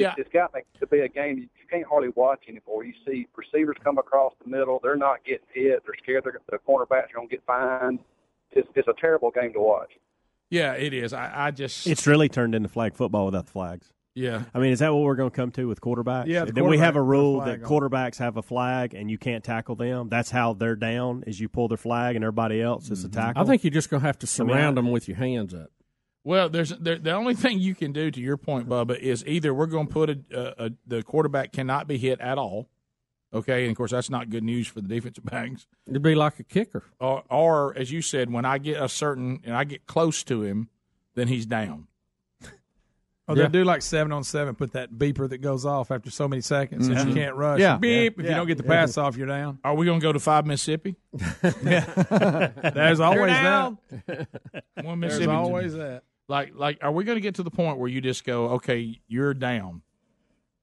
Yeah. 0.00 0.14
It's 0.18 0.30
got 0.32 0.52
to 0.52 0.86
be 0.86 1.00
a 1.00 1.08
game 1.08 1.38
you 1.38 1.42
you 1.42 1.66
can't 1.70 1.86
hardly 1.88 2.10
watch 2.16 2.44
anymore. 2.48 2.84
You 2.84 2.92
see 3.06 3.26
receivers 3.36 3.76
come 3.82 3.98
across 3.98 4.32
the 4.42 4.50
middle. 4.50 4.80
They're 4.82 4.96
not 4.96 5.24
getting 5.24 5.46
hit. 5.52 5.82
They're 5.84 5.94
scared 6.02 6.24
they're, 6.24 6.40
the 6.50 6.58
cornerbacks 6.58 7.10
are 7.10 7.16
going 7.16 7.28
to 7.28 7.36
get 7.36 7.44
fined. 7.46 8.00
It's, 8.52 8.68
it's 8.74 8.88
a 8.88 9.00
terrible 9.00 9.30
game 9.30 9.52
to 9.52 9.60
watch. 9.60 9.92
Yeah, 10.50 10.72
it 10.72 10.92
is. 10.92 11.12
I, 11.12 11.30
I 11.32 11.50
just 11.52 11.86
It's 11.86 12.06
really 12.06 12.28
turned 12.28 12.54
into 12.54 12.68
flag 12.68 12.94
football 12.96 13.26
without 13.26 13.46
the 13.46 13.52
flags. 13.52 13.92
Yeah. 14.16 14.42
I 14.52 14.58
mean, 14.58 14.72
is 14.72 14.80
that 14.80 14.92
what 14.92 15.02
we're 15.02 15.14
going 15.14 15.30
to 15.30 15.36
come 15.36 15.52
to 15.52 15.68
with 15.68 15.80
quarterbacks? 15.80 16.26
Yeah, 16.26 16.44
the 16.44 16.52
Then 16.52 16.66
we 16.66 16.78
have 16.78 16.96
a 16.96 17.02
rule 17.02 17.38
that 17.40 17.60
flag 17.60 17.64
on. 17.64 17.68
quarterbacks 17.70 18.18
have 18.18 18.36
a 18.36 18.42
flag 18.42 18.94
and 18.94 19.08
you 19.08 19.18
can't 19.18 19.44
tackle 19.44 19.76
them. 19.76 20.08
That's 20.08 20.30
how 20.30 20.54
they're 20.54 20.74
down. 20.74 21.22
Is 21.28 21.38
you 21.38 21.48
pull 21.48 21.68
their 21.68 21.78
flag 21.78 22.16
and 22.16 22.24
everybody 22.24 22.60
else 22.60 22.90
is 22.90 23.04
a 23.04 23.08
mm-hmm. 23.08 23.20
tackle. 23.20 23.42
I 23.42 23.46
think 23.46 23.62
you're 23.62 23.70
just 23.70 23.88
going 23.88 24.00
to 24.00 24.06
have 24.06 24.18
to 24.18 24.26
I 24.26 24.44
mean, 24.44 24.56
surround 24.56 24.76
them 24.76 24.90
with 24.90 25.06
your 25.06 25.16
hands 25.16 25.54
up. 25.54 25.70
Well, 26.22 26.50
there's 26.50 26.70
there, 26.70 26.98
the 26.98 27.12
only 27.12 27.34
thing 27.34 27.60
you 27.60 27.74
can 27.74 27.92
do 27.92 28.10
to 28.10 28.20
your 28.20 28.36
point, 28.36 28.68
Bubba, 28.68 28.98
is 28.98 29.24
either 29.26 29.54
we're 29.54 29.66
going 29.66 29.86
to 29.86 29.92
put 29.92 30.10
a, 30.10 30.18
a, 30.32 30.66
a 30.66 30.70
the 30.86 31.02
quarterback 31.02 31.52
cannot 31.52 31.86
be 31.86 31.96
hit 31.96 32.20
at 32.20 32.36
all. 32.36 32.68
Okay, 33.32 33.62
and 33.62 33.70
of 33.70 33.76
course 33.76 33.92
that's 33.92 34.10
not 34.10 34.28
good 34.28 34.42
news 34.42 34.66
for 34.66 34.80
the 34.80 34.88
defensive 34.88 35.24
backs. 35.24 35.66
It'd 35.86 36.02
be 36.02 36.14
like 36.14 36.40
a 36.40 36.44
kicker. 36.44 36.84
Or, 36.98 37.22
or 37.30 37.78
as 37.78 37.92
you 37.92 38.02
said, 38.02 38.32
when 38.32 38.44
I 38.44 38.58
get 38.58 38.82
a 38.82 38.88
certain 38.88 39.40
and 39.44 39.56
I 39.56 39.64
get 39.64 39.86
close 39.86 40.24
to 40.24 40.42
him, 40.42 40.68
then 41.14 41.28
he's 41.28 41.46
down. 41.46 41.86
Oh, 43.28 43.34
they 43.36 43.46
do 43.46 43.62
like 43.62 43.82
seven 43.82 44.10
on 44.10 44.24
seven. 44.24 44.56
Put 44.56 44.72
that 44.72 44.90
beeper 44.90 45.28
that 45.28 45.38
goes 45.38 45.64
off 45.64 45.92
after 45.92 46.10
so 46.10 46.26
many 46.26 46.42
seconds 46.42 46.88
that 46.88 46.94
you 46.94 47.04
mm-hmm. 47.04 47.14
can't 47.14 47.36
rush. 47.36 47.60
Yeah. 47.60 47.76
beep. 47.76 48.18
If 48.18 48.24
you 48.26 48.32
don't 48.32 48.48
get 48.48 48.58
the 48.58 48.64
Yeah. 48.64 48.80
pass 48.80 48.98
off, 48.98 49.16
you're 49.16 49.28
down. 49.28 49.60
Are 49.62 49.76
we 49.76 49.86
going 49.86 50.00
to 50.00 50.02
go 50.02 50.12
to 50.12 50.18
five 50.18 50.46
Mississippi? 50.46 50.96
yeah. 51.62 52.50
There's 52.74 52.98
always 52.98 53.30
down. 53.30 53.78
that. 53.88 54.26
One 54.82 54.98
Mississippi. 54.98 55.26
There's 55.26 55.38
always 55.38 55.74
that. 55.74 56.02
Like, 56.30 56.52
like, 56.54 56.78
are 56.80 56.92
we 56.92 57.02
going 57.02 57.16
to 57.16 57.20
get 57.20 57.34
to 57.34 57.42
the 57.42 57.50
point 57.50 57.78
where 57.78 57.88
you 57.88 58.00
just 58.00 58.24
go, 58.24 58.50
okay, 58.50 59.00
you're 59.08 59.34
down, 59.34 59.82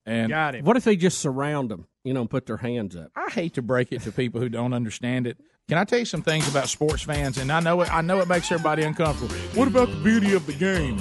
and 0.06 0.30
got 0.30 0.56
him. 0.56 0.64
What 0.64 0.77
if 0.77 0.85
they 0.85 0.95
just 0.95 1.19
surround 1.19 1.69
them? 1.69 1.88
You 2.06 2.14
know, 2.14 2.22
and 2.22 2.30
put 2.30 2.45
their 2.45 2.56
hands 2.56 2.95
up. 2.95 3.11
I 3.18 3.30
hate 3.30 3.56
to 3.56 3.61
break 3.61 3.91
it 3.91 4.02
to 4.03 4.14
people 4.14 4.39
who 4.39 4.48
don't 4.48 4.72
understand 4.72 5.27
it. 5.27 5.38
Can 5.68 5.77
I 5.77 5.84
tell 5.84 5.99
you 5.99 6.06
some 6.06 6.22
things 6.22 6.48
about 6.48 6.69
sports 6.69 7.03
fans? 7.03 7.38
And 7.38 7.52
I 7.52 7.60
know 7.60 7.81
it. 7.81 7.94
I 7.94 7.99
know 7.99 8.22
it 8.22 8.30
makes 8.30 8.49
everybody 8.49 8.84
uncomfortable. 8.84 9.35
What 9.56 9.68
about 9.68 9.89
the 9.89 9.98
beauty 9.98 10.34
of 10.35 10.45
the 10.45 10.53
game? 10.53 10.99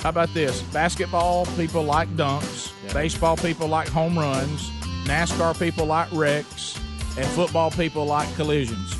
How 0.00 0.10
about 0.10 0.34
this? 0.34 0.60
Basketball 0.64 1.46
people 1.56 1.82
like 1.82 2.14
dunks. 2.16 2.70
Baseball 2.92 3.38
people 3.38 3.66
like 3.66 3.88
home 3.88 4.18
runs. 4.18 4.68
NASCAR 5.06 5.58
people 5.58 5.86
like 5.86 6.12
wrecks. 6.12 6.78
And 7.16 7.26
football 7.28 7.70
people 7.70 8.04
like 8.04 8.32
collisions. 8.36 8.94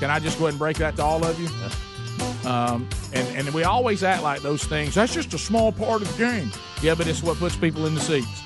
Can 0.00 0.10
I 0.10 0.18
just 0.18 0.36
go 0.36 0.46
ahead 0.46 0.54
and 0.54 0.58
break 0.58 0.78
that 0.78 0.96
to 0.96 1.04
all 1.04 1.24
of 1.24 1.38
you? 1.38 1.46
Um, 2.44 2.88
and, 3.12 3.28
and 3.36 3.54
we 3.54 3.64
always 3.64 4.02
act 4.02 4.22
like 4.22 4.40
those 4.42 4.64
things. 4.64 4.94
That's 4.94 5.14
just 5.14 5.34
a 5.34 5.38
small 5.38 5.72
part 5.72 6.02
of 6.02 6.10
the 6.12 6.18
game. 6.18 6.50
Yeah, 6.82 6.94
but 6.94 7.06
it's 7.06 7.22
what 7.22 7.38
puts 7.38 7.56
people 7.56 7.86
in 7.86 7.94
the 7.94 8.00
seats. 8.00 8.42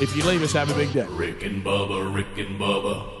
If 0.00 0.16
you 0.16 0.24
leave 0.24 0.42
us, 0.42 0.52
have 0.52 0.70
a 0.70 0.74
big 0.74 0.92
day. 0.92 1.06
Rick 1.10 1.42
and 1.42 1.62
Bubba, 1.62 2.14
Rick 2.14 2.38
and 2.38 2.58
Bubba. 2.58 3.19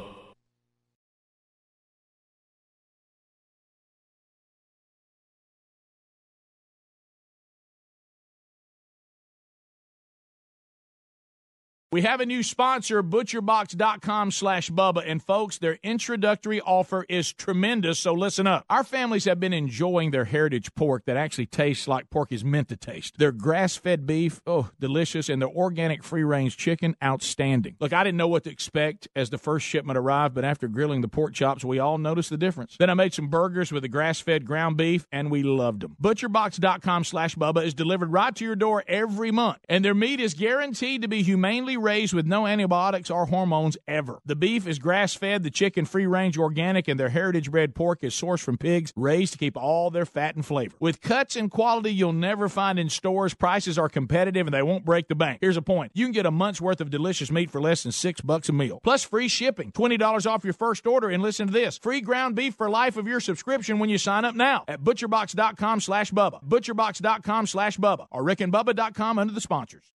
We 11.92 12.02
have 12.02 12.20
a 12.20 12.26
new 12.26 12.44
sponsor, 12.44 13.02
butcherbox.com 13.02 14.30
slash 14.30 14.70
Bubba. 14.70 15.02
And 15.04 15.20
folks, 15.20 15.58
their 15.58 15.76
introductory 15.82 16.60
offer 16.60 17.04
is 17.08 17.32
tremendous, 17.32 17.98
so 17.98 18.12
listen 18.12 18.46
up. 18.46 18.64
Our 18.70 18.84
families 18.84 19.24
have 19.24 19.40
been 19.40 19.52
enjoying 19.52 20.12
their 20.12 20.26
heritage 20.26 20.72
pork 20.76 21.06
that 21.06 21.16
actually 21.16 21.46
tastes 21.46 21.88
like 21.88 22.08
pork 22.08 22.30
is 22.30 22.44
meant 22.44 22.68
to 22.68 22.76
taste. 22.76 23.18
Their 23.18 23.32
grass 23.32 23.74
fed 23.74 24.06
beef, 24.06 24.40
oh, 24.46 24.70
delicious, 24.78 25.28
and 25.28 25.42
their 25.42 25.48
organic 25.48 26.04
free 26.04 26.22
range 26.22 26.56
chicken, 26.56 26.94
outstanding. 27.02 27.74
Look, 27.80 27.92
I 27.92 28.04
didn't 28.04 28.18
know 28.18 28.28
what 28.28 28.44
to 28.44 28.50
expect 28.50 29.08
as 29.16 29.30
the 29.30 29.38
first 29.38 29.66
shipment 29.66 29.98
arrived, 29.98 30.32
but 30.32 30.44
after 30.44 30.68
grilling 30.68 31.00
the 31.00 31.08
pork 31.08 31.34
chops, 31.34 31.64
we 31.64 31.80
all 31.80 31.98
noticed 31.98 32.30
the 32.30 32.38
difference. 32.38 32.76
Then 32.78 32.88
I 32.88 32.94
made 32.94 33.14
some 33.14 33.26
burgers 33.26 33.72
with 33.72 33.82
the 33.82 33.88
grass 33.88 34.20
fed 34.20 34.44
ground 34.44 34.76
beef, 34.76 35.08
and 35.10 35.28
we 35.28 35.42
loved 35.42 35.80
them. 35.80 35.96
Butcherbox.com 36.00 37.02
slash 37.02 37.34
Bubba 37.34 37.64
is 37.64 37.74
delivered 37.74 38.12
right 38.12 38.36
to 38.36 38.44
your 38.44 38.54
door 38.54 38.84
every 38.86 39.32
month, 39.32 39.58
and 39.68 39.84
their 39.84 39.92
meat 39.92 40.20
is 40.20 40.34
guaranteed 40.34 41.02
to 41.02 41.08
be 41.08 41.24
humanely 41.24 41.79
raised 41.80 42.14
with 42.14 42.26
no 42.26 42.46
antibiotics 42.46 43.10
or 43.10 43.26
hormones 43.26 43.76
ever. 43.88 44.20
The 44.24 44.36
beef 44.36 44.66
is 44.66 44.78
grass 44.78 45.14
fed, 45.14 45.42
the 45.42 45.50
chicken 45.50 45.84
free 45.84 46.06
range 46.06 46.38
organic, 46.38 46.88
and 46.88 46.98
their 46.98 47.08
heritage 47.08 47.50
bred 47.50 47.74
pork 47.74 48.04
is 48.04 48.14
sourced 48.14 48.42
from 48.42 48.58
pigs 48.58 48.92
raised 48.96 49.32
to 49.32 49.38
keep 49.38 49.56
all 49.56 49.90
their 49.90 50.06
fat 50.06 50.36
and 50.36 50.44
flavor. 50.44 50.76
With 50.78 51.00
cuts 51.00 51.36
and 51.36 51.50
quality 51.50 51.92
you'll 51.92 52.12
never 52.12 52.48
find 52.48 52.78
in 52.78 52.88
stores, 52.88 53.34
prices 53.34 53.78
are 53.78 53.88
competitive 53.88 54.46
and 54.46 54.54
they 54.54 54.62
won't 54.62 54.84
break 54.84 55.08
the 55.08 55.14
bank. 55.14 55.38
Here's 55.40 55.56
a 55.56 55.62
point 55.62 55.92
you 55.94 56.06
can 56.06 56.12
get 56.12 56.26
a 56.26 56.30
month's 56.30 56.60
worth 56.60 56.80
of 56.80 56.90
delicious 56.90 57.30
meat 57.30 57.50
for 57.50 57.60
less 57.60 57.82
than 57.82 57.92
six 57.92 58.20
bucks 58.20 58.48
a 58.48 58.52
meal, 58.52 58.80
plus 58.82 59.02
free 59.02 59.28
shipping, 59.28 59.72
$20 59.72 60.26
off 60.30 60.44
your 60.44 60.52
first 60.52 60.86
order, 60.86 61.08
and 61.08 61.22
listen 61.22 61.46
to 61.46 61.52
this 61.52 61.78
free 61.78 62.00
ground 62.00 62.34
beef 62.34 62.54
for 62.54 62.68
life 62.68 62.96
of 62.96 63.06
your 63.06 63.20
subscription 63.20 63.78
when 63.78 63.90
you 63.90 63.98
sign 63.98 64.24
up 64.24 64.34
now 64.34 64.64
at 64.68 64.82
butcherbox.com 64.82 65.80
slash 65.80 66.10
Bubba, 66.12 66.42
butcherbox.com 66.44 67.46
slash 67.46 67.78
Bubba, 67.78 68.06
or 68.10 68.22
rickandbubba.com 68.22 69.18
under 69.18 69.32
the 69.32 69.40
sponsors. 69.40 69.92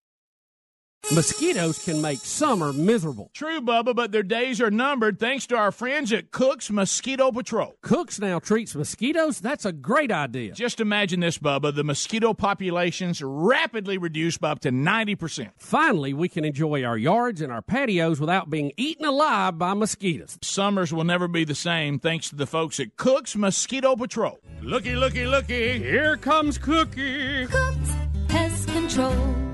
Mosquitoes 1.14 1.78
can 1.86 2.02
make 2.02 2.20
summer 2.20 2.74
miserable. 2.74 3.30
True, 3.34 3.62
Bubba, 3.62 3.96
but 3.96 4.12
their 4.12 4.24
days 4.24 4.60
are 4.60 4.72
numbered 4.72 5.20
thanks 5.20 5.46
to 5.48 5.56
our 5.56 5.72
friends 5.72 6.12
at 6.12 6.32
Cook's 6.32 6.72
Mosquito 6.72 7.32
Patrol. 7.32 7.76
Cooks 7.82 8.20
now 8.20 8.40
treats 8.40 8.74
mosquitoes. 8.74 9.40
That's 9.40 9.66
a 9.66 9.72
great 9.72 10.12
idea. 10.12 10.54
Just 10.54 10.80
imagine 10.80 11.20
this, 11.20 11.38
Bubba. 11.38 11.76
The 11.76 11.84
mosquito 11.84 12.34
populations 12.34 13.22
rapidly 13.22 14.00
reduced 14.00 14.42
by 14.42 14.50
up 14.52 14.62
to 14.62 14.72
90%. 14.72 15.52
Finally, 15.58 16.14
we 16.14 16.28
can 16.28 16.44
enjoy 16.44 16.84
our 16.84 16.98
yards 16.98 17.40
and 17.40 17.52
our 17.52 17.62
patios 17.62 18.20
without 18.20 18.50
being 18.50 18.72
eaten 18.76 19.06
alive 19.06 19.60
by 19.60 19.76
mosquitoes. 19.76 20.40
Summers 20.42 20.92
will 20.92 21.04
never 21.04 21.28
be 21.28 21.44
the 21.44 21.56
same 21.56 22.00
thanks 22.00 22.30
to 22.30 22.36
the 22.36 22.48
folks 22.48 22.80
at 22.80 22.98
Cook's 22.98 23.36
Mosquito 23.36 23.96
Patrol. 23.96 24.40
Looky, 24.62 24.96
looky, 24.96 25.28
looky. 25.28 25.78
Here 25.78 26.18
comes 26.18 26.58
Cookie. 26.58 27.46
Cook's 27.46 27.92
Pest 28.28 28.68
control. 28.70 29.45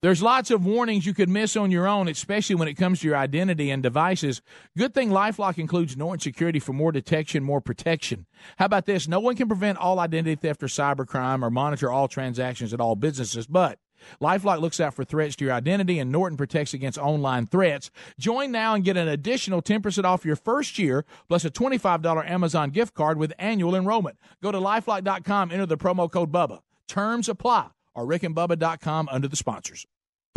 There's 0.00 0.22
lots 0.22 0.52
of 0.52 0.64
warnings 0.64 1.06
you 1.06 1.14
could 1.14 1.28
miss 1.28 1.56
on 1.56 1.72
your 1.72 1.88
own, 1.88 2.06
especially 2.06 2.54
when 2.54 2.68
it 2.68 2.74
comes 2.74 3.00
to 3.00 3.08
your 3.08 3.16
identity 3.16 3.68
and 3.68 3.82
devices. 3.82 4.40
Good 4.76 4.94
thing 4.94 5.10
Lifelock 5.10 5.58
includes 5.58 5.96
Norton 5.96 6.20
Security 6.20 6.60
for 6.60 6.72
more 6.72 6.92
detection, 6.92 7.42
more 7.42 7.60
protection. 7.60 8.26
How 8.58 8.66
about 8.66 8.86
this? 8.86 9.08
No 9.08 9.18
one 9.18 9.34
can 9.34 9.48
prevent 9.48 9.76
all 9.78 9.98
identity 9.98 10.36
theft 10.36 10.62
or 10.62 10.68
cybercrime 10.68 11.42
or 11.42 11.50
monitor 11.50 11.90
all 11.90 12.06
transactions 12.06 12.72
at 12.72 12.80
all 12.80 12.94
businesses, 12.94 13.48
but 13.48 13.80
Lifelock 14.22 14.60
looks 14.60 14.78
out 14.78 14.94
for 14.94 15.04
threats 15.04 15.34
to 15.34 15.44
your 15.46 15.54
identity, 15.54 15.98
and 15.98 16.12
Norton 16.12 16.36
protects 16.36 16.74
against 16.74 16.98
online 16.98 17.46
threats. 17.46 17.90
Join 18.20 18.52
now 18.52 18.74
and 18.74 18.84
get 18.84 18.96
an 18.96 19.08
additional 19.08 19.62
10% 19.62 20.04
off 20.04 20.24
your 20.24 20.36
first 20.36 20.78
year, 20.78 21.04
plus 21.28 21.44
a 21.44 21.50
$25 21.50 22.30
Amazon 22.30 22.70
gift 22.70 22.94
card 22.94 23.18
with 23.18 23.32
annual 23.36 23.74
enrollment. 23.74 24.16
Go 24.40 24.52
to 24.52 24.58
lifelock.com, 24.58 25.50
enter 25.50 25.66
the 25.66 25.76
promo 25.76 26.08
code 26.08 26.30
BUBBA. 26.30 26.60
Terms 26.86 27.28
apply, 27.28 27.68
or 27.98 28.06
rickandbubba.com 28.06 29.08
under 29.10 29.26
the 29.26 29.36
sponsors. 29.36 29.84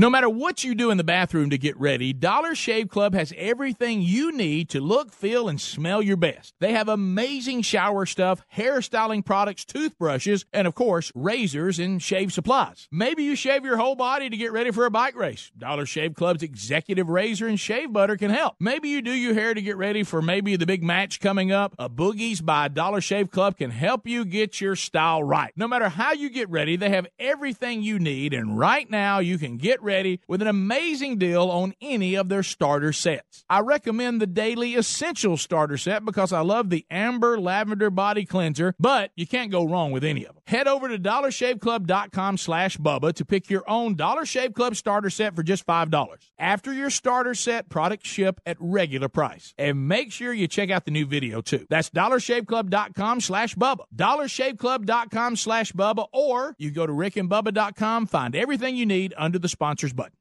No 0.02 0.10
matter 0.10 0.28
what 0.28 0.64
you 0.64 0.74
do 0.74 0.90
in 0.90 0.98
the 0.98 1.04
bathroom 1.04 1.52
to 1.52 1.60
get 1.60 1.80
ready, 1.80 2.12
Dollar 2.12 2.56
Shave 2.56 2.90
Club 2.90 3.14
has 3.14 3.32
everything 3.38 4.02
you 4.02 4.32
need 4.32 4.68
to 4.70 4.82
look, 4.82 5.14
feel, 5.14 5.48
and 5.48 5.62
smell 5.62 6.02
your 6.02 6.18
best. 6.18 6.56
They 6.60 6.74
have 6.74 6.90
amazing 6.90 7.62
shower 7.62 8.08
stuff, 8.08 8.42
hairstyling 8.56 9.24
products, 9.24 9.64
toothbrushes, 9.64 10.44
and 10.52 10.68
of 10.68 10.74
course, 10.74 11.12
razors 11.14 11.78
and 11.78 12.02
shave 12.02 12.34
supplies. 12.34 12.88
Maybe 12.92 13.22
you 13.24 13.36
shave 13.36 13.64
your 13.64 13.78
whole 13.78 13.94
body 13.94 14.28
to 14.28 14.36
get 14.36 14.52
ready 14.52 14.72
for 14.72 14.88
a 14.88 14.90
bike 14.90 15.16
race. 15.16 15.52
Dollar 15.56 15.86
Shave 15.86 16.16
Club's 16.16 16.42
executive 16.42 17.08
razor 17.08 17.46
and 17.46 17.60
shave 17.60 17.94
butter 17.94 18.18
can 18.18 18.32
help. 18.32 18.56
Maybe 18.60 18.90
you 18.90 19.04
do 19.04 19.12
your 19.12 19.36
hair 19.36 19.54
to 19.54 19.62
get 19.62 19.78
ready 19.78 20.02
for 20.02 20.20
maybe 20.20 20.56
the 20.56 20.66
big 20.66 20.82
match 20.82 21.20
coming 21.20 21.52
up. 21.52 21.76
A 21.78 21.88
Boogies 21.88 22.44
by 22.44 22.70
Dollar 22.70 23.02
Shave 23.02 23.30
Club 23.30 23.56
can 23.56 23.70
help 23.70 24.08
you 24.08 24.26
get 24.26 24.60
your 24.60 24.76
style 24.76 25.24
right. 25.24 25.54
No 25.56 25.68
matter 25.68 25.90
how 25.90 26.14
you 26.14 26.32
get 26.32 26.50
ready, 26.50 26.76
they 26.76 26.90
have 26.90 27.06
everything 27.20 27.84
you 27.84 28.00
need, 28.00 28.34
and 28.34 28.58
right 28.58 28.90
now 28.90 29.20
you 29.20 29.38
can 29.38 29.58
get 29.58 29.80
ready 29.84 29.91
with 30.28 30.42
an 30.42 30.48
amazing 30.48 31.18
deal 31.18 31.50
on 31.50 31.74
any 31.82 32.16
of 32.16 32.30
their 32.30 32.44
starter 32.44 32.94
sets. 32.94 33.44
I 33.50 33.60
recommend 33.60 34.22
the 34.22 34.28
Daily 34.28 34.76
Essential 34.76 35.36
Starter 35.38 35.78
Set 35.78 36.06
because 36.06 36.32
I 36.32 36.42
love 36.42 36.70
the 36.70 36.86
Amber 36.90 37.40
Lavender 37.40 37.90
Body 37.90 38.26
Cleanser, 38.26 38.74
but 38.80 39.12
you 39.16 39.28
can't 39.28 39.52
go 39.52 39.66
wrong 39.68 39.92
with 39.92 40.04
any 40.04 40.26
of 40.26 40.36
them. 40.36 40.44
Head 40.48 40.68
over 40.68 40.88
to 40.88 40.98
dollarshaveclub.com 40.98 42.38
slash 42.38 42.78
Bubba 42.78 43.14
to 43.14 43.26
pick 43.26 43.50
your 43.50 43.70
own 43.70 43.96
Dollar 43.96 44.26
Shave 44.26 44.54
Club 44.54 44.76
starter 44.76 45.10
set 45.10 45.36
for 45.36 45.44
just 45.44 45.66
$5. 45.66 46.18
After 46.40 46.74
your 46.74 46.90
starter 46.90 47.36
set, 47.36 47.70
products 47.70 48.10
ship 48.10 48.40
at 48.46 48.58
regular 48.60 49.10
price. 49.10 49.54
And 49.58 49.88
make 49.88 50.12
sure 50.12 50.34
you 50.34 50.48
check 50.48 50.70
out 50.70 50.86
the 50.86 50.92
new 50.92 51.06
video 51.06 51.42
too. 51.42 51.66
That's 51.70 51.90
dollarshaveclub.com 51.90 53.22
slash 53.22 53.56
Bubba. 53.56 53.86
dollarshaveclub.com 53.96 55.36
slash 55.36 55.72
Bubba, 55.74 56.08
or 56.12 56.56
you 56.58 56.72
go 56.72 56.86
to 56.86 56.94
rickandbubba.com, 56.94 58.08
find 58.08 58.36
everything 58.36 58.76
you 58.76 58.86
need 58.86 59.14
under 59.18 59.40
the 59.40 59.50
sponsors 59.82 59.94
button. 59.94 60.21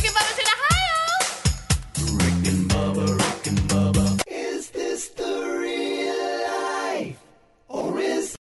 que 0.00 0.10
parece 0.12 0.49